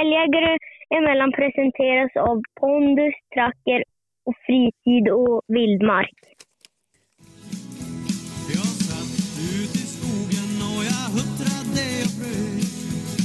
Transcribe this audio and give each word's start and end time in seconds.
Älgjägare 0.00 0.52
emellan 0.98 1.32
presenteras 1.32 2.12
av 2.28 2.36
pondus, 2.60 3.14
tracker 3.34 3.80
och 4.26 4.36
fritid 4.46 5.04
och 5.20 5.42
vildmark. 5.56 6.18
Jag 8.56 8.72
satt 8.88 9.14
ut 9.56 9.74
i 9.82 9.84
skogen 9.94 10.50
och 10.70 10.82
jag 10.90 11.06
huttrade 11.16 11.86
och 12.06 12.14
frös 12.18 12.70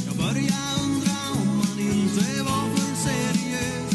Jag 0.07 0.15
började 0.23 0.69
undra 0.83 1.17
om 1.39 1.47
man 1.61 1.77
inte 1.93 2.27
var 2.50 2.66
för 2.73 2.91
seriös 3.07 3.91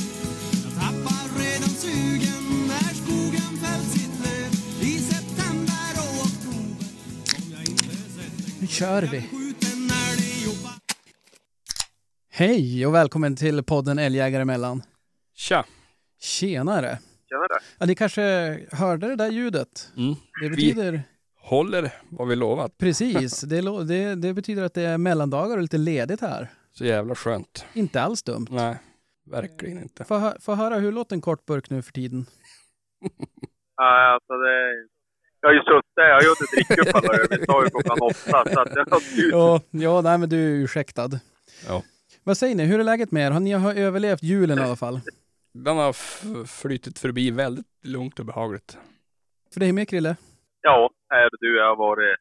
Jag 0.64 0.72
tappar 0.82 1.24
redan 1.42 1.72
sugen 1.82 2.44
när 2.70 2.90
skogen 3.02 3.52
fällt 3.62 3.88
sitt 3.96 4.16
löv 4.24 4.50
I 4.90 4.92
september 5.12 5.92
och 6.04 6.14
oktober 6.26 6.88
Om 7.38 7.46
jag 7.54 7.62
inte 7.72 7.92
sett 8.16 8.36
en 8.46 8.60
Nu 8.60 8.66
kör 8.66 9.02
vi. 9.12 9.41
Hej 12.34 12.86
och 12.86 12.94
välkommen 12.94 13.36
till 13.36 13.62
podden 13.62 13.98
Älgjägare 13.98 14.42
emellan. 14.42 14.82
Tja! 15.34 15.64
Tjenare! 16.20 16.98
Tjenare. 17.28 17.62
Ja, 17.78 17.86
ni 17.86 17.94
kanske 17.94 18.22
hörde 18.72 19.08
det 19.08 19.16
där 19.16 19.30
ljudet? 19.30 19.92
Mm. 19.96 20.14
Det 20.14 20.48
Vi 20.48 20.50
betyder 20.50 21.02
håller 21.40 21.90
vad 22.08 22.28
vi 22.28 22.36
lovat. 22.36 22.78
precis, 22.78 23.40
det, 23.40 23.62
lo- 23.62 23.82
det, 23.82 24.14
det 24.14 24.32
betyder 24.34 24.62
att 24.62 24.74
det 24.74 24.82
är 24.82 24.98
mellandagar 24.98 25.56
och 25.56 25.62
lite 25.62 25.78
ledigt 25.78 26.20
här. 26.20 26.48
Så 26.72 26.84
jävla 26.84 27.14
skönt. 27.14 27.64
Inte 27.74 28.02
alls 28.02 28.22
dumt. 28.22 28.46
Nej, 28.50 28.76
verkligen 29.30 29.82
inte. 29.82 30.04
Få, 30.04 30.18
hö- 30.18 30.36
få 30.40 30.54
höra, 30.54 30.74
hur 30.78 30.92
låter 30.92 31.16
en 31.16 31.20
kort 31.20 31.46
burk 31.46 31.70
nu 31.70 31.82
för 31.82 31.92
tiden? 31.92 32.26
Nej, 33.80 34.12
alltså 34.14 34.32
det... 34.32 34.88
Jag 35.40 35.48
har 35.48 35.54
ju 35.54 35.60
suttit, 35.60 35.92
jag 35.94 36.14
har 36.14 36.22
ju 36.22 36.28
inte 36.28 36.44
druckit 36.56 36.88
upp 36.88 36.94
alla 36.94 37.14
öl. 37.18 37.26
Vi 37.40 37.46
sa 37.46 37.64
ju 37.64 37.70
klockan 37.70 37.98
åtta, 38.00 38.44
så 38.54 38.60
att 38.60 38.74
jag 38.74 38.86
har. 38.90 39.02
Ja, 39.30 39.60
ja 39.70 40.00
nej, 40.00 40.18
men 40.18 40.28
du 40.28 40.36
är 40.36 40.64
ursäktad. 40.64 41.10
Ja. 41.68 41.82
Vad 42.24 42.36
säger 42.36 42.54
ni, 42.54 42.64
hur 42.64 42.80
är 42.80 42.84
läget 42.84 43.10
med 43.10 43.26
er? 43.26 43.30
Har 43.30 43.40
ni 43.40 43.52
har 43.52 43.74
överlevt 43.74 44.22
julen 44.22 44.58
i 44.58 44.62
alla 44.62 44.76
fall? 44.76 45.00
Den 45.54 45.76
har 45.76 45.90
f- 45.90 46.24
flyttit 46.46 46.98
förbi 46.98 47.30
väldigt 47.30 47.66
lugnt 47.82 48.18
och 48.18 48.26
behagligt. 48.26 48.78
För 49.52 49.60
dig 49.60 49.72
med 49.72 49.88
Krille? 49.88 50.16
Ja, 50.60 50.90
här 51.10 51.28
du, 51.40 51.60
har 51.62 51.76
varit 51.76 52.18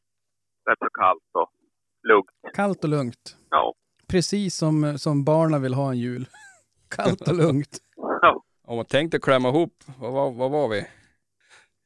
rätt 0.70 0.80
så 0.80 0.88
kallt 0.94 1.22
och 1.34 1.50
lugnt. 2.08 2.56
Kallt 2.56 2.84
och 2.84 2.90
lugnt. 2.90 3.38
Ja. 3.50 3.74
Precis 4.08 4.56
som, 4.56 5.00
som 5.00 5.24
barnen 5.24 5.62
vill 5.62 5.74
ha 5.74 5.92
en 5.92 5.98
jul. 6.00 6.26
Kallt 6.96 7.28
och 7.28 7.36
lugnt. 7.36 7.78
ja. 8.22 8.44
Om 8.64 8.76
man 8.76 8.86
tänkte 8.86 9.20
klämma 9.20 9.50
ihop, 9.50 9.84
vad, 10.00 10.14
var- 10.14 10.32
vad 10.32 10.52
var 10.52 10.68
vi? 10.68 10.88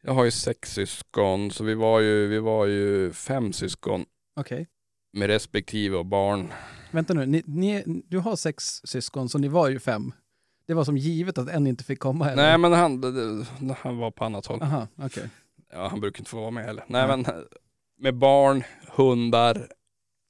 Jag 0.02 0.14
har 0.14 0.26
ju 0.26 0.32
sex 0.32 0.74
syskon, 0.74 1.52
så 1.52 1.64
vi 1.64 1.74
var 1.76 2.00
ju, 2.00 2.28
vi 2.28 2.40
var 2.40 2.66
ju 2.66 3.12
fem 3.14 3.54
syskon 3.54 4.06
Okej. 4.40 4.68
Med 5.16 5.28
respektive 5.28 5.98
och 5.98 6.06
barn. 6.06 6.54
Vänta 6.92 7.14
nu, 7.14 7.26
ni, 7.26 7.44
ni, 7.46 7.84
du 8.08 8.20
har 8.20 8.36
sex 8.36 8.82
syskon, 8.84 9.30
så 9.30 9.38
ni 9.38 9.48
var 9.48 9.70
ju 9.70 9.80
fem. 9.80 10.12
Det 10.68 10.74
var 10.74 10.84
som 10.84 10.98
givet 10.98 11.38
att 11.38 11.50
en 11.50 11.68
inte 11.68 11.84
fick 11.84 12.00
komma 12.00 12.26
heller. 12.26 12.44
Nej 12.44 12.58
men 12.58 12.74
han, 12.74 13.46
han 13.78 13.98
var 13.98 14.12
på 14.12 14.26
annat 14.26 14.46
håll. 14.46 14.62
Aha, 14.62 14.88
okej. 14.96 15.30
Ja, 15.74 15.88
han 15.88 16.00
brukar 16.00 16.20
inte 16.22 16.32
få 16.32 16.42
vara 16.42 16.52
med 16.52 16.66
heller. 16.66 16.84
Nej 16.88 17.08
Nej. 17.08 17.18
men 17.18 17.44
med 18.00 18.16
barn, 18.16 18.64
hundar, 18.92 19.68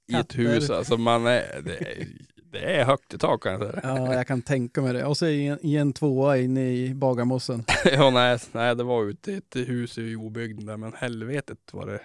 i 0.08 0.16
ett 0.16 0.38
hus. 0.38 0.70
Alltså 0.70 0.98
man 0.98 1.26
är, 1.26 1.62
det, 1.62 1.78
är, 1.78 2.08
det 2.52 2.60
är 2.60 2.86
högt 2.86 3.14
i 3.14 3.18
tak 3.18 3.44
kan 3.44 3.52
jag 3.52 3.62
säga. 3.62 3.80
Ja, 3.84 4.14
jag 4.14 4.28
kan 4.28 4.42
tänka 4.42 4.82
mig 4.82 4.94
det. 4.94 5.06
Och 5.06 5.18
så 5.18 5.28
i 5.28 5.48
en, 5.48 5.60
i 5.62 5.76
en 5.76 5.94
tvåa 5.94 6.38
inne 6.38 6.72
i 6.72 6.94
Bagarmossen. 6.94 7.64
ja, 7.86 8.10
nej, 8.10 8.40
nej, 8.52 8.76
det 8.76 8.84
var 8.84 9.04
ute 9.04 9.32
i 9.32 9.36
ett 9.36 9.56
hus 9.56 9.98
i 9.98 10.16
obygden 10.16 10.66
där, 10.66 10.78
men 10.78 10.94
helvetet 10.94 11.60
var 11.72 11.86
det. 11.86 12.00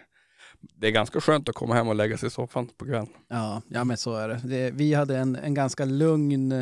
Det 0.60 0.86
är 0.86 0.90
ganska 0.90 1.20
skönt 1.20 1.48
att 1.48 1.54
komma 1.54 1.74
hem 1.74 1.88
och 1.88 1.94
lägga 1.94 2.18
sig 2.18 2.26
i 2.26 2.30
soffan 2.30 2.66
på 2.76 2.84
kvällen. 2.84 3.08
Ja, 3.28 3.62
ja 3.68 3.84
men 3.84 3.96
så 3.96 4.14
är 4.14 4.28
det. 4.28 4.40
det 4.44 4.70
vi 4.70 4.94
hade 4.94 5.18
en, 5.18 5.36
en 5.36 5.54
ganska 5.54 5.84
lugn, 5.84 6.52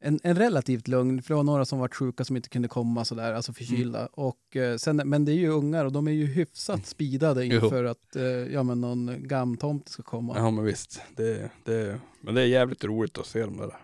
en, 0.00 0.20
en 0.22 0.36
relativt 0.36 0.88
lugn, 0.88 1.22
för 1.22 1.28
det 1.28 1.36
var 1.36 1.42
några 1.42 1.64
som 1.64 1.78
var 1.78 1.88
sjuka 1.88 2.24
som 2.24 2.36
inte 2.36 2.48
kunde 2.48 2.68
komma 2.68 3.04
sådär, 3.04 3.32
alltså 3.32 3.52
förkylda. 3.52 4.06
Och, 4.06 4.56
eh, 4.56 4.76
sen, 4.76 4.96
men 4.96 5.24
det 5.24 5.32
är 5.32 5.36
ju 5.36 5.48
ungar 5.48 5.84
och 5.84 5.92
de 5.92 6.08
är 6.08 6.12
ju 6.12 6.26
hyfsat 6.26 6.86
speedade 6.86 7.44
Jo. 7.44 7.64
inför 7.64 7.84
att 7.84 8.16
eh, 8.16 8.22
ja, 8.24 8.62
men 8.62 8.80
någon 8.80 9.28
gamtomte 9.28 9.90
ska 9.90 10.02
komma. 10.02 10.34
Ja, 10.36 10.50
men 10.50 10.64
visst. 10.64 11.00
Det, 11.16 11.50
det, 11.64 12.00
men 12.20 12.34
det 12.34 12.40
är 12.42 12.46
jävligt 12.46 12.84
roligt 12.84 13.18
att 13.18 13.26
se 13.26 13.40
de 13.40 13.56
där 13.56 13.76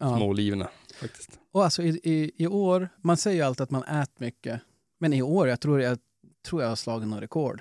Ja. 0.00 0.16
små 0.16 0.32
liven 0.32 0.64
faktiskt. 1.00 1.30
Och 1.52 1.64
alltså 1.64 1.82
i, 1.82 2.00
i, 2.02 2.30
i 2.36 2.46
år, 2.46 2.88
man 3.02 3.16
säger 3.16 3.36
ju 3.36 3.42
alltid 3.42 3.62
att 3.62 3.70
man 3.70 3.82
äter 3.82 4.14
mycket. 4.24 4.60
Men 5.00 5.12
i 5.12 5.22
år, 5.22 5.48
jag 5.48 5.60
tror 5.60 5.80
jag, 5.80 5.98
tror 6.46 6.62
jag 6.62 6.68
har 6.68 6.76
slagit 6.76 7.08
någon 7.08 7.20
rekord. 7.20 7.60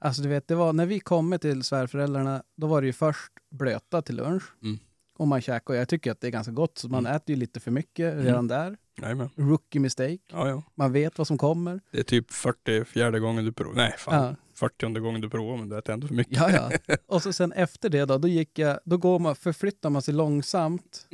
Alltså 0.00 0.22
du 0.22 0.28
vet, 0.28 0.48
det 0.48 0.54
var 0.54 0.72
när 0.72 0.86
vi 0.86 1.00
kom 1.00 1.38
till 1.40 1.62
svärföräldrarna, 1.62 2.42
då 2.56 2.66
var 2.66 2.80
det 2.80 2.86
ju 2.86 2.92
först 2.92 3.32
blöta 3.50 4.02
till 4.02 4.16
lunch. 4.16 4.42
Mm. 4.62 4.78
Och 5.18 5.28
man 5.28 5.40
käkar, 5.40 5.74
och 5.74 5.80
jag 5.80 5.88
tycker 5.88 6.10
att 6.12 6.20
det 6.20 6.26
är 6.26 6.30
ganska 6.30 6.52
gott, 6.52 6.78
så 6.78 6.88
man 6.88 7.06
äter 7.06 7.34
ju 7.34 7.36
lite 7.36 7.60
för 7.60 7.70
mycket 7.70 8.24
redan 8.24 8.48
där. 8.48 8.76
Jajamän. 9.02 9.30
Rookie 9.36 9.80
mistake. 9.80 10.18
Ja, 10.32 10.48
ja. 10.48 10.62
Man 10.74 10.92
vet 10.92 11.18
vad 11.18 11.26
som 11.26 11.38
kommer. 11.38 11.80
Det 11.90 11.98
är 11.98 12.02
typ 12.02 12.30
44 12.30 13.18
gången 13.18 13.44
du 13.44 13.52
provar. 13.52 13.74
Nej, 13.74 13.94
fan. 13.98 14.24
Ja. 14.24 14.36
40 14.54 15.00
gången 15.00 15.20
du 15.20 15.30
provar, 15.30 15.56
men 15.56 15.68
det 15.68 15.88
är 15.88 15.92
ändå 15.92 16.06
för 16.06 16.14
mycket. 16.14 16.36
Ja, 16.36 16.50
ja. 16.50 16.96
Och 17.06 17.22
så 17.22 17.32
sen 17.32 17.52
efter 17.52 17.88
det 17.88 18.04
då, 18.04 18.18
då 18.18 18.28
gick 18.28 18.58
jag, 18.58 18.78
då 18.84 18.96
går 18.96 19.18
man, 19.18 19.36
förflyttar 19.36 19.90
man 19.90 20.02
sig 20.02 20.14
långsamt 20.14 21.08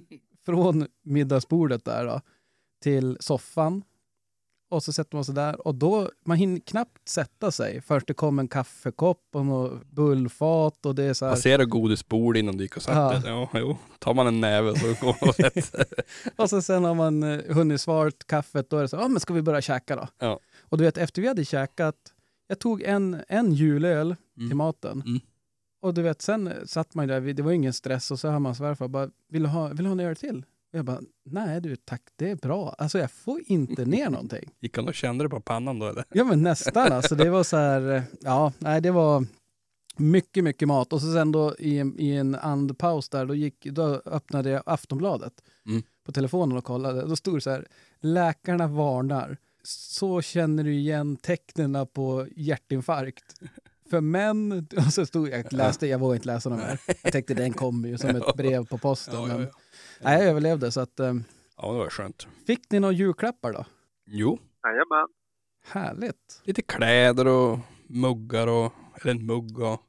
från 0.47 0.87
middagsbordet 1.03 1.85
där 1.85 2.07
då, 2.07 2.21
till 2.83 3.17
soffan. 3.21 3.83
Och 4.71 4.83
så 4.83 4.93
sätter 4.93 5.17
man 5.17 5.25
sig 5.25 5.35
där 5.35 5.67
och 5.67 5.75
då, 5.75 6.11
man 6.27 6.37
hinner 6.37 6.61
knappt 6.61 7.09
sätta 7.09 7.51
sig 7.51 7.81
först 7.81 8.07
det 8.07 8.15
kommer 8.15 8.43
en 8.43 8.49
kaffekopp 8.49 9.29
och 9.33 9.47
något 9.47 9.85
bullfat 9.91 10.87
och 10.87 10.95
det 10.95 11.03
är 11.05 11.15
så 11.15 11.25
här. 11.25 11.33
Passerar 11.33 11.65
godisbord 11.65 12.37
innan 12.37 12.57
du 12.57 12.65
gick 12.65 12.77
och 12.77 12.83
satte 12.83 13.29
Ja. 13.29 13.49
Ja, 13.53 13.59
jo. 13.61 13.77
Tar 13.99 14.15
man 14.15 14.27
en 14.27 14.41
näve 14.41 14.79
så 14.79 14.87
går 14.87 15.17
man 15.21 15.29
och 15.29 15.35
sätter 15.35 15.61
sig. 15.61 15.85
Och 16.37 16.51
så 16.51 16.63
sen 16.63 16.85
har 16.85 16.95
man 16.95 17.23
eh, 17.23 17.55
hunnit 17.55 17.81
svart 17.81 18.27
kaffet, 18.27 18.71
då 18.71 18.77
är 18.77 18.83
det 18.83 18.89
så, 18.89 18.97
ja 18.97 19.09
men 19.09 19.21
ska 19.21 19.35
vi 19.35 19.43
börja 19.43 19.61
käka 19.61 19.97
då? 19.97 20.09
Ja. 20.19 20.41
Och 20.61 20.79
du 20.79 20.85
vet, 20.85 20.99
efter 20.99 21.23
vi 21.23 21.29
hade 21.29 21.45
käkat, 21.45 21.97
jag 22.47 22.59
tog 22.59 22.83
en, 22.83 23.17
en 23.29 23.53
julöl 23.53 24.17
till 24.35 24.45
Mm. 24.45 24.59
maten. 24.59 25.03
Mm. 25.07 25.21
Och 25.83 25.95
du 25.95 26.03
vet, 26.03 26.23
sen 26.23 26.53
satt 26.67 26.95
man 26.95 27.09
ju 27.09 27.15
där, 27.15 27.21
det 27.35 27.43
var 27.43 27.53
ingen 27.53 27.73
stress 27.73 28.11
och 28.11 28.21
så 28.21 28.29
hör 28.29 28.39
man 28.39 28.55
svärfar 28.55 28.89
bara, 28.89 29.11
vill 29.29 29.43
du 29.43 29.49
ha, 29.49 29.69
vill 29.69 29.77
du 29.77 29.85
ha 29.85 29.93
en 29.93 30.01
öl 30.01 30.17
till? 30.17 30.45
Och 30.73 30.79
jag 30.79 30.85
bara, 30.85 31.01
nej 31.25 31.61
du 31.61 31.77
tack, 31.77 32.03
det 32.17 32.31
är 32.31 32.37
bra. 32.37 32.75
Alltså 32.79 32.99
jag 32.99 33.11
får 33.11 33.41
inte 33.47 33.85
ner 33.85 34.11
någonting. 34.11 34.51
Gick 34.61 34.77
han 34.77 34.89
och 34.89 34.95
kände 34.95 35.25
det 35.25 35.29
på 35.29 35.41
pannan 35.41 35.79
då 35.79 35.87
eller? 35.87 36.05
Ja 36.13 36.25
men 36.25 36.43
nästan 36.43 36.93
alltså, 36.93 37.15
det 37.15 37.31
var 37.31 37.43
så 37.45 37.57
här, 37.57 38.03
ja, 38.21 38.53
nej 38.59 38.81
det 38.81 38.91
var 38.91 39.27
mycket, 39.97 40.45
mycket 40.45 40.69
mat. 40.69 40.93
Och 40.93 41.01
så 41.01 41.13
sen 41.13 41.33
då 41.33 41.55
i, 41.59 41.79
en- 41.79 42.01
i 42.01 42.11
en 42.11 42.35
andpaus 42.35 43.09
där, 43.09 43.27
då, 43.27 43.35
gick, 43.35 43.65
då 43.67 44.03
öppnade 44.05 44.51
jag 44.51 44.63
Aftonbladet 44.67 45.33
Mm. 45.67 45.83
på 46.07 46.13
telefonen 46.13 46.59
och 46.59 46.65
kollade. 46.65 47.07
Då 47.07 47.17
stod 47.17 47.37
det 47.37 47.41
så 47.41 47.51
här, 47.51 47.67
läkarna 48.01 48.67
varnar. 48.67 49.37
Så 49.63 50.23
känner 50.23 50.65
du 50.65 50.75
igen 50.75 51.17
tecknen 51.17 51.87
på 51.93 52.27
hjärtinfarkt. 52.37 53.35
För 53.91 54.01
män, 54.01 54.67
och 54.87 54.93
så 54.93 55.07
stod 55.07 55.29
jag, 55.29 55.53
läste, 55.53 55.87
jag 55.87 55.99
vågade 55.99 56.17
inte 56.17 56.27
läsa 56.27 56.49
dem 56.51 56.59
mer. 56.59 56.81
Jag 57.03 57.13
tänkte 57.13 57.35
den 57.35 57.53
kommer 57.53 57.89
ju 57.89 57.99
som 57.99 58.11
ett 58.11 58.35
brev 58.37 58.67
på 58.67 58.79
posten. 58.79 59.15
Ja, 59.15 59.29
ja, 59.29 59.41
ja. 59.41 59.47
Nej, 60.01 60.19
jag 60.21 60.29
överlevde 60.31 60.73
så 60.73 60.81
att, 60.81 61.01
eh, 61.01 61.15
Ja, 61.57 61.73
det 61.73 61.79
var 61.79 61.91
skönt. 61.91 62.29
fick 62.47 62.71
ni 62.71 62.81
några 62.81 62.93
julklappar 62.95 63.53
då? 63.53 63.65
Jo, 64.07 64.39
Jajamän. 64.65 65.09
Härligt. 65.65 66.43
lite 66.45 66.63
kläder 66.63 67.27
och 67.27 67.59
muggar 67.89 68.47
och, 68.47 68.73
eller 69.01 69.11
en 69.11 69.27
mugg 69.27 69.59
och 69.59 69.81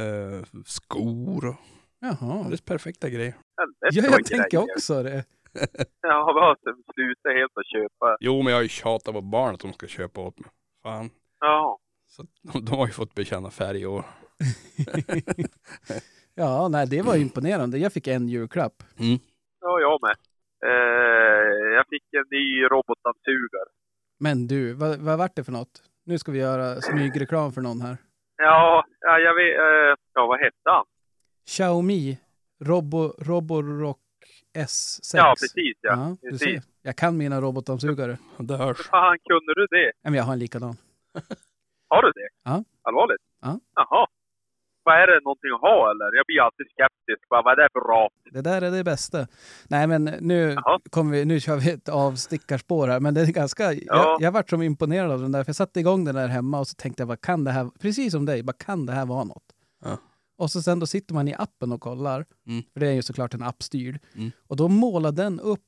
eh, 0.00 0.44
skor 0.66 1.46
och 1.46 1.54
Jaha. 2.00 2.38
alldeles 2.38 2.60
perfekta 2.60 3.08
grejer. 3.10 3.34
Ja, 3.56 3.90
jag 3.92 4.24
tänker 4.26 4.50
grejer. 4.50 4.62
också 4.76 5.02
det. 5.02 5.24
Jag 6.00 6.24
har 6.24 6.34
bara 6.34 6.56
slutat 6.94 7.32
helt 7.32 7.52
att 7.56 7.66
köpa. 7.66 8.16
Jo, 8.20 8.42
men 8.42 8.46
jag 8.50 8.58
har 8.58 8.62
ju 8.62 8.68
tjatat 8.68 9.14
på 9.14 9.20
barn 9.20 9.54
att 9.54 9.60
de 9.60 9.72
ska 9.72 9.86
köpa 9.86 10.20
åt 10.20 10.38
mig. 10.38 10.50
Fan. 10.82 11.10
Ja. 11.40 11.78
Så 12.08 12.22
de, 12.42 12.64
de 12.64 12.76
har 12.78 12.86
ju 12.86 12.92
fått 12.92 13.14
bekänna 13.14 13.50
färg 13.50 13.80
i 13.80 13.86
år. 13.86 14.04
Ja, 16.34 16.68
nej, 16.68 16.86
det 16.86 17.02
var 17.02 17.16
imponerande. 17.16 17.78
Jag 17.78 17.92
fick 17.92 18.06
en 18.06 18.28
julklapp. 18.28 18.82
Mm. 18.98 19.18
Ja, 19.66 19.80
jag 19.80 19.98
med. 20.06 20.16
Eh, 20.68 21.74
jag 21.76 21.84
fick 21.88 22.02
en 22.12 22.24
ny 22.30 22.64
robotdammsugare. 22.64 23.68
Men 24.20 24.46
du, 24.46 24.72
vad, 24.72 24.98
vad 24.98 25.18
vart 25.18 25.36
det 25.36 25.44
för 25.44 25.52
något? 25.52 25.82
Nu 26.04 26.18
ska 26.18 26.32
vi 26.32 26.38
göra 26.38 26.80
smygreklam 26.80 27.52
för 27.52 27.60
någon 27.60 27.80
här. 27.80 27.96
Ja, 28.36 28.84
ja, 29.00 29.18
jag 29.18 29.34
vet. 29.34 29.58
Eh, 29.58 29.94
ja, 30.14 30.26
vad 30.26 30.38
hette 30.40 30.70
han? 30.70 30.84
Xiaomi 31.46 32.18
Robo, 32.64 33.12
Roborock 33.18 33.98
S6. 34.58 35.16
Ja, 35.16 35.34
precis 35.40 35.76
ja. 35.80 35.90
Ja, 35.90 36.16
du 36.22 36.30
precis. 36.30 36.62
ser. 36.64 36.72
Jag 36.82 36.96
kan 36.96 37.16
mina 37.16 37.40
robotdammsugare. 37.40 38.18
Det 38.38 38.56
hörs. 38.56 38.78
Hur 38.78 38.84
fan 38.84 39.18
kunde 39.28 39.54
du 39.54 39.66
det? 39.66 39.92
Men 40.02 40.14
jag 40.14 40.24
har 40.24 40.32
en 40.32 40.38
likadan. 40.38 40.76
Har 41.88 42.02
du 42.02 42.12
det? 42.12 42.28
Ja. 42.44 42.64
Allvarligt? 42.82 43.22
Ja. 43.42 43.60
Jaha. 43.74 44.06
Vad 44.88 44.94
är 45.02 45.06
det 45.06 45.20
någonting 45.24 45.50
att 45.56 45.60
ha 45.70 45.78
eller? 45.90 46.08
Jag 46.18 46.26
blir 46.26 46.40
alltid 46.46 46.66
skeptisk. 46.74 47.28
Bara, 47.30 47.42
vad 47.42 47.52
är 47.58 47.62
det 47.62 47.68
för 47.72 47.84
rap? 47.92 48.12
Det 48.36 48.40
där 48.50 48.62
är 48.62 48.70
det 48.70 48.84
bästa. 48.84 49.26
Nej, 49.68 49.86
men 49.86 50.04
nu, 50.20 50.56
kommer 50.90 51.12
vi, 51.12 51.24
nu 51.24 51.40
kör 51.40 51.56
vi 51.56 51.70
ett 51.70 51.88
avstickarspår 51.88 52.88
här. 52.88 53.00
Men 53.00 53.14
det 53.14 53.20
är 53.20 53.26
ganska... 53.26 53.64
Jag, 53.72 53.82
Ja. 53.86 54.16
jag 54.20 54.32
vart 54.32 54.50
som 54.50 54.62
imponerad 54.62 55.10
av 55.12 55.20
den 55.20 55.32
där. 55.32 55.44
För 55.44 55.48
jag 55.48 55.56
satte 55.56 55.80
igång 55.80 56.04
den 56.04 56.14
där 56.14 56.28
hemma 56.28 56.58
och 56.60 56.68
så 56.68 56.74
tänkte 56.74 57.02
jag, 57.02 57.06
vad 57.06 57.20
kan 57.20 57.44
det 57.44 57.50
här... 57.50 57.70
Precis 57.80 58.12
som 58.12 58.24
dig, 58.26 58.42
vad 58.42 58.58
kan 58.58 58.86
det 58.86 58.92
här 58.92 59.06
vara 59.06 59.24
något? 59.24 59.44
Ja. 59.84 59.96
Och 60.38 60.50
så 60.50 60.62
sen 60.62 60.78
då 60.80 60.86
sitter 60.86 61.14
man 61.14 61.28
i 61.28 61.34
appen 61.34 61.72
och 61.72 61.80
kollar, 61.80 62.24
Mm. 62.46 62.62
för 62.72 62.80
det 62.80 62.86
är 62.88 62.92
ju 62.92 63.02
såklart 63.02 63.34
en 63.34 63.42
appstyrd. 63.42 63.98
Mm. 64.16 64.30
Och 64.48 64.56
då 64.56 64.68
målar 64.68 65.12
den 65.12 65.40
upp 65.40 65.60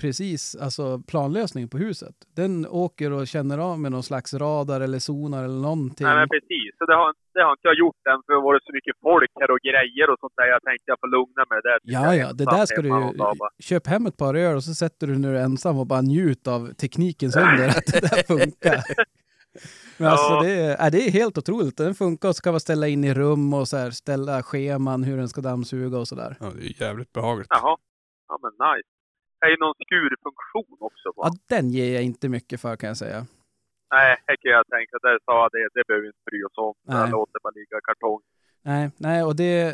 precis 0.00 0.56
alltså 0.56 0.98
planlösningen 1.10 1.68
på 1.68 1.78
huset. 1.78 2.14
Den 2.36 2.66
åker 2.66 3.12
och 3.12 3.26
känner 3.26 3.58
av 3.58 3.80
med 3.80 3.92
någon 3.92 4.02
slags 4.02 4.34
radar 4.34 4.80
eller 4.80 4.98
sonar 4.98 5.44
eller 5.44 5.60
någonting. 5.62 6.06
Nej, 6.06 6.16
men 6.16 6.28
precis. 6.28 6.70
Så 6.78 6.84
det 6.86 6.94
har, 6.94 7.14
det 7.34 7.42
har 7.42 7.52
inte 7.52 7.68
jag 7.70 7.74
gjort 7.78 7.96
än, 8.10 8.18
för 8.26 8.32
det 8.32 8.36
har 8.38 8.42
varit 8.50 8.64
så 8.64 8.72
mycket 8.72 8.94
folk 9.02 9.30
här 9.40 9.50
och 9.50 9.58
grejer 9.70 10.10
och 10.12 10.18
sånt 10.20 10.32
där. 10.36 10.46
Jag 10.46 10.62
tänkte 10.62 10.84
jag 10.86 11.00
får 11.00 11.08
lugna 11.16 11.42
mig 11.50 11.60
där. 11.68 11.78
Ja, 11.82 12.14
ja, 12.22 12.32
det 12.32 12.44
där 12.44 12.66
ska 12.66 12.82
du 12.82 12.88
ju... 12.88 13.12
Köp 13.58 13.86
hem 13.86 14.06
ett 14.06 14.16
par 14.16 14.34
öl 14.34 14.56
och 14.56 14.64
så 14.64 14.74
sätter 14.74 15.06
du 15.06 15.18
när 15.18 15.32
du 15.32 15.38
är 15.38 15.42
ensam 15.44 15.78
och 15.78 15.86
bara 15.86 16.00
njut 16.00 16.46
av 16.46 16.72
teknikens 16.74 17.36
under 17.36 17.68
att 17.68 17.86
det 17.86 18.00
där 18.00 18.22
funkar. 18.26 18.78
Men 19.98 20.08
alltså 20.08 20.32
Ja. 20.32 20.42
det 20.42 20.50
är, 20.50 20.84
äh, 20.86 20.90
det 20.90 20.98
är 21.06 21.10
helt 21.10 21.38
otroligt. 21.38 21.76
Den 21.76 21.94
funkar 21.94 22.28
och 22.28 22.36
så 22.36 22.42
kan 22.42 22.52
man 22.52 22.60
ställa 22.60 22.88
in 22.88 23.04
i 23.04 23.14
rum 23.14 23.54
och 23.54 23.68
så 23.68 23.76
här, 23.76 23.90
ställa 23.90 24.42
scheman 24.42 25.02
hur 25.04 25.16
den 25.16 25.28
ska 25.28 25.40
dammsuga 25.40 25.98
och 25.98 26.08
sådär. 26.08 26.36
Ja, 26.40 26.46
det 26.56 26.66
är 26.66 26.82
jävligt 26.82 27.12
behagligt. 27.12 27.46
Jaha. 27.50 27.76
Ja, 28.28 28.38
men 28.42 28.52
nice. 28.52 28.88
Är 29.40 29.48
ju 29.50 29.56
någon 29.56 29.74
skurfunktion 29.84 30.76
också. 30.80 31.08
Va? 31.16 31.22
Ja, 31.26 31.30
den 31.56 31.70
ger 31.70 31.94
jag 31.94 32.02
inte 32.02 32.28
mycket 32.28 32.60
för 32.60 32.76
kan 32.76 32.88
jag 32.88 32.96
säga. 32.96 33.26
Nej, 33.94 34.16
det 34.26 34.36
kan 34.36 34.50
jag 34.52 34.66
tänka. 34.66 34.96
Där 35.02 35.18
sa 35.24 35.42
jag 35.42 35.50
det. 35.52 35.68
Det 35.74 35.86
behöver 35.86 36.02
vi 36.02 36.08
inte 36.08 36.18
bry 36.30 36.44
oss 36.44 36.52
om. 36.56 36.74
Jag 36.86 37.10
låter 37.10 37.40
bara 37.42 37.52
ligga 37.54 37.80
kartong. 37.84 38.20
Nej, 38.62 38.90
nej 38.96 39.24
och 39.24 39.36
det 39.36 39.44
är 39.44 39.72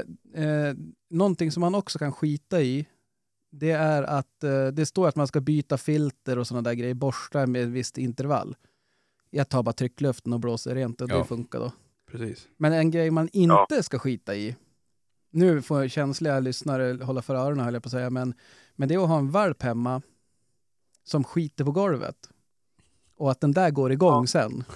eh, 0.69 0.75
någonting 1.11 1.50
som 1.52 1.61
man 1.61 1.75
också 1.75 1.99
kan 1.99 2.12
skita 2.12 2.61
i. 2.62 2.87
Det 3.52 3.70
är 3.70 4.02
att 4.02 4.44
eh, 4.44 4.66
det 4.66 4.87
står 4.87 5.08
att 5.08 5.16
man 5.16 5.26
ska 5.26 5.40
byta 5.40 5.78
filter 5.78 6.38
och 6.38 6.46
sådana 6.46 6.62
där 6.62 6.75
grejer, 6.75 6.94
borsta 6.94 7.46
med 7.46 7.62
ett 7.62 7.69
visst 7.69 7.99
intervall. 7.99 8.56
Jag 9.31 9.49
tar 9.49 9.62
bara 9.62 9.72
tryckluften 9.72 10.32
och 10.32 10.40
blåser 10.40 10.75
rent 10.75 11.00
och 11.00 11.11
Ja. 11.11 11.19
det 11.19 11.25
funkar 11.25 11.58
då. 11.58 11.72
Precis. 12.11 12.49
Men 12.56 12.72
en 12.72 12.90
grej 12.90 13.11
man 13.11 13.28
inte 13.32 13.82
ska 13.82 13.99
skita 13.99 14.34
i, 14.34 14.56
nu 15.31 15.62
får 15.62 15.88
känsliga 15.88 16.40
lyssnare 16.40 17.05
hålla 17.05 17.22
för 17.22 17.34
öronen 17.34 17.64
höll 17.64 17.75
jag 17.75 17.82
på 17.82 17.87
att 17.87 17.90
säga, 17.93 18.11
men, 18.11 18.34
men 18.76 18.88
det 18.88 18.94
är 18.94 19.03
att 19.03 19.09
ha 19.09 19.19
en 19.19 19.31
valp 19.31 19.62
hemma 19.62 20.03
som 21.05 21.25
skiter 21.25 21.65
på 21.65 21.71
golvet. 21.71 22.17
Och 23.17 23.31
att 23.31 23.41
den 23.41 23.53
där 23.53 23.71
går 23.71 23.93
igång 23.93 24.23
Ja. 24.23 24.26
sen. 24.26 24.65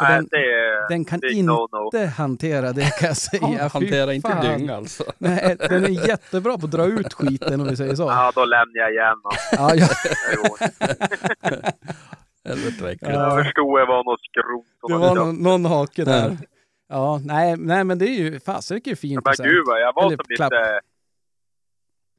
Nej, 0.00 0.16
den, 0.16 0.40
är 0.40 0.88
den 0.88 1.04
kan 1.04 1.16
inte 1.24 1.52
no-no. 1.52 2.06
hantera 2.06 2.72
det 2.72 2.98
kan 2.98 3.08
jag 3.08 3.16
säga. 3.16 3.68
Hantera 3.72 4.14
inte 4.14 4.40
dynga 4.42 4.76
alltså. 4.76 5.04
Nej, 5.18 5.56
den 5.58 5.84
är 5.84 6.08
jättebra 6.08 6.58
på 6.58 6.66
att 6.66 6.72
dra 6.72 6.84
ut 6.86 7.14
skiten 7.14 7.60
om 7.60 7.68
vi 7.68 7.76
säger 7.76 7.94
så. 7.94 8.02
Ja, 8.02 8.32
då 8.34 8.44
lämnar 8.44 8.80
jag 8.80 8.90
igen. 8.92 9.16
Ja, 9.52 9.74
ja. 9.74 9.88
Helvete. 12.44 12.98
Ja. 13.00 13.10
Jag 13.10 13.44
förstod 13.44 13.78
det 13.78 13.86
var 13.86 14.04
något 14.04 14.20
skrot. 14.20 14.66
Det 14.88 14.98
var 15.06 15.14
någon, 15.14 15.36
någon 15.36 15.64
hake 15.64 16.04
där. 16.04 16.36
Ja, 16.88 17.20
nej, 17.24 17.56
nej, 17.56 17.84
men 17.84 17.98
det 17.98 18.04
är 18.04 18.18
ju 18.18 18.40
fasiken 18.40 18.96
fint. 18.96 19.24
Men 19.24 19.46
gud 19.46 19.64
vad 19.66 19.80
jag 19.80 19.92
var 19.94 20.06
Eller 20.06 20.16
som 20.16 20.24
lite... 20.28 20.80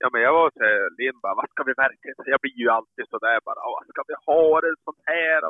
Ja 0.01 0.07
men 0.13 0.22
jag 0.22 0.34
var 0.34 0.51
här, 0.60 0.80
Linn 1.00 1.19
bara, 1.24 1.36
vad 1.40 1.50
ska 1.50 1.63
vi 1.69 1.74
verkligen... 1.86 2.16
Jag 2.34 2.40
blir 2.44 2.57
ju 2.63 2.69
alltid 2.78 3.06
sådär 3.13 3.40
bara, 3.48 3.60
"Ja, 3.66 3.69
vad 3.80 3.88
ska 3.94 4.01
vi 4.12 4.16
ha 4.30 4.62
det 4.62 4.74
sånt 4.88 5.01
här? 5.13 5.42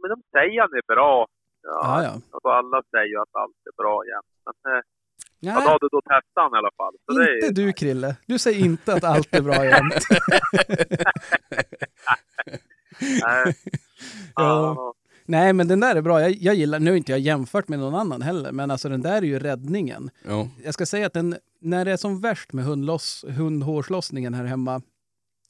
Men 0.00 0.08
de 0.14 0.18
säger 0.36 0.62
att 0.64 0.70
det 0.70 0.78
är 0.86 0.94
bra. 0.94 1.26
Ja, 1.62 1.78
Ja, 1.82 2.02
ja. 2.06 2.12
Alltså, 2.32 2.48
alla 2.58 2.82
säger 2.90 3.06
ju 3.14 3.18
att 3.24 3.34
allt 3.42 3.60
är 3.70 3.74
bra 3.82 4.04
igen. 4.06 4.24
Men 4.46 4.56
eh, 4.74 4.82
Nej, 5.42 5.52
hade 5.54 5.88
då 5.94 6.00
testat 6.00 6.42
han 6.44 6.54
i 6.54 6.58
alla 6.58 6.70
fall. 6.76 6.94
Så 7.06 7.12
det 7.18 7.24
är 7.30 7.34
inte 7.34 7.46
ju- 7.60 7.66
du 7.66 7.72
Krille. 7.72 8.16
Du 8.26 8.38
säger 8.38 8.64
inte 8.64 8.92
att 8.94 9.04
allt 9.04 9.34
är 9.34 9.42
bra 9.42 9.64
jämt. 9.72 10.02
Ja. 14.34 14.94
Nej, 15.30 15.52
men 15.52 15.68
den 15.68 15.80
där 15.80 15.96
är 15.96 16.02
bra. 16.02 16.20
Jag, 16.20 16.30
jag 16.30 16.54
gillar, 16.54 16.78
nu 16.78 16.90
har 16.90 16.96
inte 16.96 17.12
jag 17.12 17.18
jämfört 17.18 17.68
med 17.68 17.78
någon 17.78 17.94
annan 17.94 18.22
heller, 18.22 18.52
men 18.52 18.70
alltså 18.70 18.88
den 18.88 19.02
där 19.02 19.16
är 19.16 19.22
ju 19.22 19.38
räddningen. 19.38 20.10
Ja. 20.26 20.48
Jag 20.64 20.74
ska 20.74 20.86
säga 20.86 21.06
att 21.06 21.12
den, 21.12 21.36
när 21.60 21.84
det 21.84 21.92
är 21.92 21.96
som 21.96 22.20
värst 22.20 22.52
med 22.52 22.64
hundloss, 22.64 23.24
hundhårslossningen 23.28 24.34
här 24.34 24.44
hemma, 24.44 24.82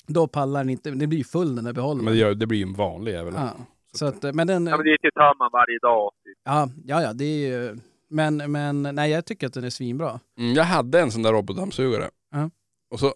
då 0.07 0.27
pallar 0.27 0.61
den 0.61 0.71
inte. 0.71 0.91
Det 0.91 1.07
blir 1.07 1.19
ju 1.19 1.25
full 1.25 1.57
den 1.57 1.65
där 1.65 1.73
behållaren. 1.73 2.05
Men 2.05 2.15
det, 2.15 2.21
gör, 2.21 2.35
det 2.35 2.47
blir 2.47 2.59
ju 2.59 2.63
en 2.65 2.73
vanlig 2.73 3.13
jävel. 3.13 3.35
ja. 3.37 3.51
Så 3.93 4.07
att, 4.07 4.23
men 4.23 4.47
den, 4.47 4.67
ja 4.67 4.77
men 4.77 4.87
det 4.87 4.93
är 4.93 4.99
till 4.99 5.11
tömman 5.11 5.51
varje 5.53 5.79
dag. 5.83 6.13
Typ. 6.25 6.39
ja, 6.45 6.69
ja, 6.85 7.03
ja, 7.03 7.13
det 7.13 7.25
är 7.25 7.49
ju, 7.49 7.79
men, 8.09 8.53
men 8.53 8.83
nej, 8.83 9.11
jag 9.11 9.25
tycker 9.25 9.47
att 9.47 9.53
den 9.55 9.65
är 9.65 9.71
svinbra. 9.71 10.21
Mm, 10.39 10.55
jag 10.55 10.65
hade 10.65 11.01
en 11.01 11.11
sån 11.13 11.23
där 11.23 11.33
robotdammsugare. 11.33 12.11
Ja. 12.31 12.51
Och 12.91 13.01
så 13.01 13.15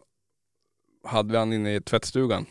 hade 1.05 1.33
vi 1.33 1.39
han 1.39 1.53
inne 1.53 1.75
i 1.75 1.81
tvättstugan. 1.81 2.47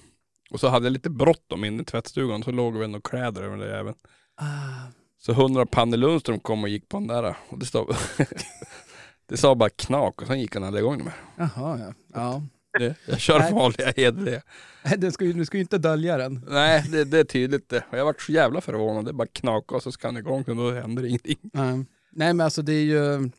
Och 0.53 0.59
så 0.59 0.67
hade 0.67 0.85
jag 0.85 0.94
lite 0.94 1.09
bråttom 1.09 1.63
inne 1.63 1.81
i 1.81 1.85
tvättstugan. 1.85 2.44
Så 2.44 2.51
låg 2.51 2.77
vi 2.77 2.95
och 2.95 3.05
kläder 3.05 3.41
över 3.41 3.57
den 3.57 3.67
där 3.67 3.77
jäveln. 3.77 3.95
Ah, 4.35 4.91
Så 5.21 5.33
hundra 5.33 5.65
Panne 5.65 5.97
Lundström 5.97 6.39
kom 6.39 6.63
och 6.63 6.69
gick 6.69 6.89
på 6.89 6.97
den 6.97 7.07
där. 7.07 7.38
Och 7.50 7.59
det, 7.59 7.65
stod, 7.65 7.95
det 9.29 9.38
sa 9.38 9.55
bara 9.55 9.69
knak 9.69 10.21
och 10.21 10.27
sen 10.27 10.39
gick 10.39 10.53
han 10.55 10.63
aldrig 10.63 10.83
igång 10.83 11.03
med. 11.03 11.13
Jaha, 11.38 11.79
ja. 11.79 11.94
ja. 12.13 12.41
Det, 12.79 12.95
jag 13.05 13.19
kör 13.19 13.39
Nej. 13.39 13.53
vanliga 13.53 13.94
hederliga. 13.97 14.41
Du 14.97 15.11
ska, 15.11 15.25
ju, 15.25 15.33
du 15.33 15.45
ska 15.45 15.57
ju 15.57 15.61
inte 15.61 15.77
dölja 15.77 16.17
den. 16.17 16.45
Nej, 16.50 16.83
det, 16.91 17.03
det 17.03 17.19
är 17.19 17.23
tydligt 17.23 17.69
det. 17.69 17.83
Och 17.91 17.97
jag 17.97 18.05
vart 18.05 18.21
så 18.21 18.31
jävla 18.31 18.61
förvånad. 18.61 19.05
Det 19.05 19.13
bara 19.13 19.27
knakade 19.27 19.77
och 19.77 19.83
så 19.83 19.91
ska 19.91 20.07
han 20.07 20.17
igång 20.17 20.44
och 20.47 20.55
då 20.55 20.71
händer 20.71 21.05
ingenting. 21.05 21.38
Nej. 21.53 21.85
Nej, 22.11 22.33
men 22.33 22.41
alltså 22.41 22.61
det 22.61 22.73
är 22.73 22.83
ju 22.83 23.29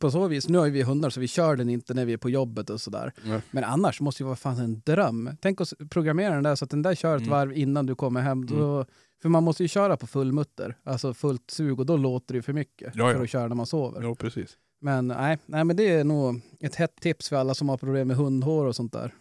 på 0.00 0.10
så 0.10 0.28
vis. 0.28 0.48
Nu 0.48 0.58
har 0.58 0.68
vi 0.68 0.82
hundar 0.82 1.10
så 1.10 1.20
vi 1.20 1.28
kör 1.28 1.56
den 1.56 1.68
inte 1.68 1.94
när 1.94 2.04
vi 2.04 2.12
är 2.12 2.16
på 2.16 2.30
jobbet 2.30 2.70
och 2.70 2.80
sådär. 2.80 3.12
Nej. 3.24 3.40
Men 3.50 3.64
annars 3.64 4.00
måste 4.00 4.22
ju 4.22 4.24
vara 4.26 4.36
fan 4.36 4.58
en 4.58 4.80
dröm. 4.86 5.30
Tänk 5.40 5.60
att 5.60 5.72
programmera 5.90 6.34
den 6.34 6.42
där 6.42 6.54
så 6.54 6.64
att 6.64 6.70
den 6.70 6.82
där 6.82 6.94
kör 6.94 7.16
ett 7.16 7.22
Mm. 7.22 7.30
varv 7.30 7.52
innan 7.52 7.86
du 7.86 7.94
kommer 7.94 8.20
hem. 8.20 8.46
Då, 8.46 8.84
för 9.22 9.28
man 9.28 9.44
måste 9.44 9.62
ju 9.62 9.68
köra 9.68 9.96
på 9.96 10.06
full 10.06 10.32
mutter, 10.32 10.76
alltså 10.84 11.14
fullt 11.14 11.50
sug 11.50 11.80
och 11.80 11.86
då 11.86 11.96
låter 11.96 12.34
det 12.34 12.38
ju 12.38 12.42
för 12.42 12.52
mycket 12.52 12.92
Ja, 12.96 13.08
ja. 13.10 13.14
för 13.16 13.22
att 13.24 13.30
köra 13.30 13.48
när 13.48 13.56
man 13.56 13.66
sover. 13.66 14.02
Ja, 14.02 14.14
precis. 14.14 14.56
Men 14.80 15.08
nej, 15.08 15.38
nej, 15.46 15.64
men 15.64 15.76
det 15.76 15.88
är 15.90 16.04
nog 16.04 16.40
ett 16.60 16.74
hett 16.74 16.96
tips 17.00 17.28
för 17.28 17.36
alla 17.36 17.54
som 17.54 17.68
har 17.68 17.76
problem 17.76 18.08
med 18.08 18.16
hundhår 18.16 18.66
och 18.66 18.76
sånt 18.76 18.92
där. 18.92 19.14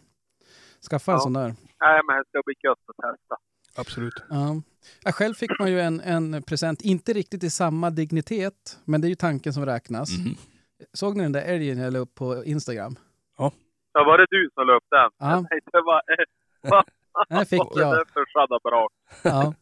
Skaffa 0.90 1.12
en 1.12 1.16
Ja. 1.16 1.20
sån 1.22 1.34
där. 1.34 1.48
Nej 1.80 2.02
men 2.08 2.16
det 2.18 2.24
ska 2.30 2.42
bli 2.46 2.54
gött 2.64 2.78
att 2.88 2.96
testa. 2.96 3.36
Absolut. 3.82 4.14
Ja. 4.30 4.62
Ja, 5.04 5.12
själv 5.12 5.34
fick 5.34 5.60
man 5.60 5.72
ju 5.72 5.80
en, 5.82 6.02
en 6.02 6.44
present, 6.44 6.82
inte 6.82 7.14
riktigt 7.14 7.44
i 7.44 7.50
samma 7.50 7.90
dignitet, 7.90 8.80
men 8.86 9.02
det 9.02 9.08
är 9.08 9.10
ju 9.10 9.16
tanken 9.16 9.54
som 9.54 9.66
räknas. 9.66 10.18
Mhm. 10.18 10.36
Såg 10.94 11.18
ni 11.18 11.24
den 11.24 11.32
där 11.32 11.42
älgen 11.42 11.78
jag 11.78 11.94
la 11.94 12.00
upp 12.00 12.16
på 12.16 12.46
Instagram? 12.46 12.96
Ja, 13.94 14.04
var 14.04 14.18
det 14.18 14.26
du 14.30 14.50
som 14.54 14.68
la 14.68 14.74
upp 14.74 14.84
den? 14.90 15.10
Ja. 15.18 15.32
Jag 15.32 15.50
tänkte 15.50 15.82
bara, 15.86 16.00
eh, 16.00 16.84
Den 17.30 17.46
fick 17.46 17.62
det 17.76 17.82
jag. 17.82 17.96
där 17.96 18.06
försvann 18.14 18.60
bra. 18.64 18.88
Ja. 19.24 19.54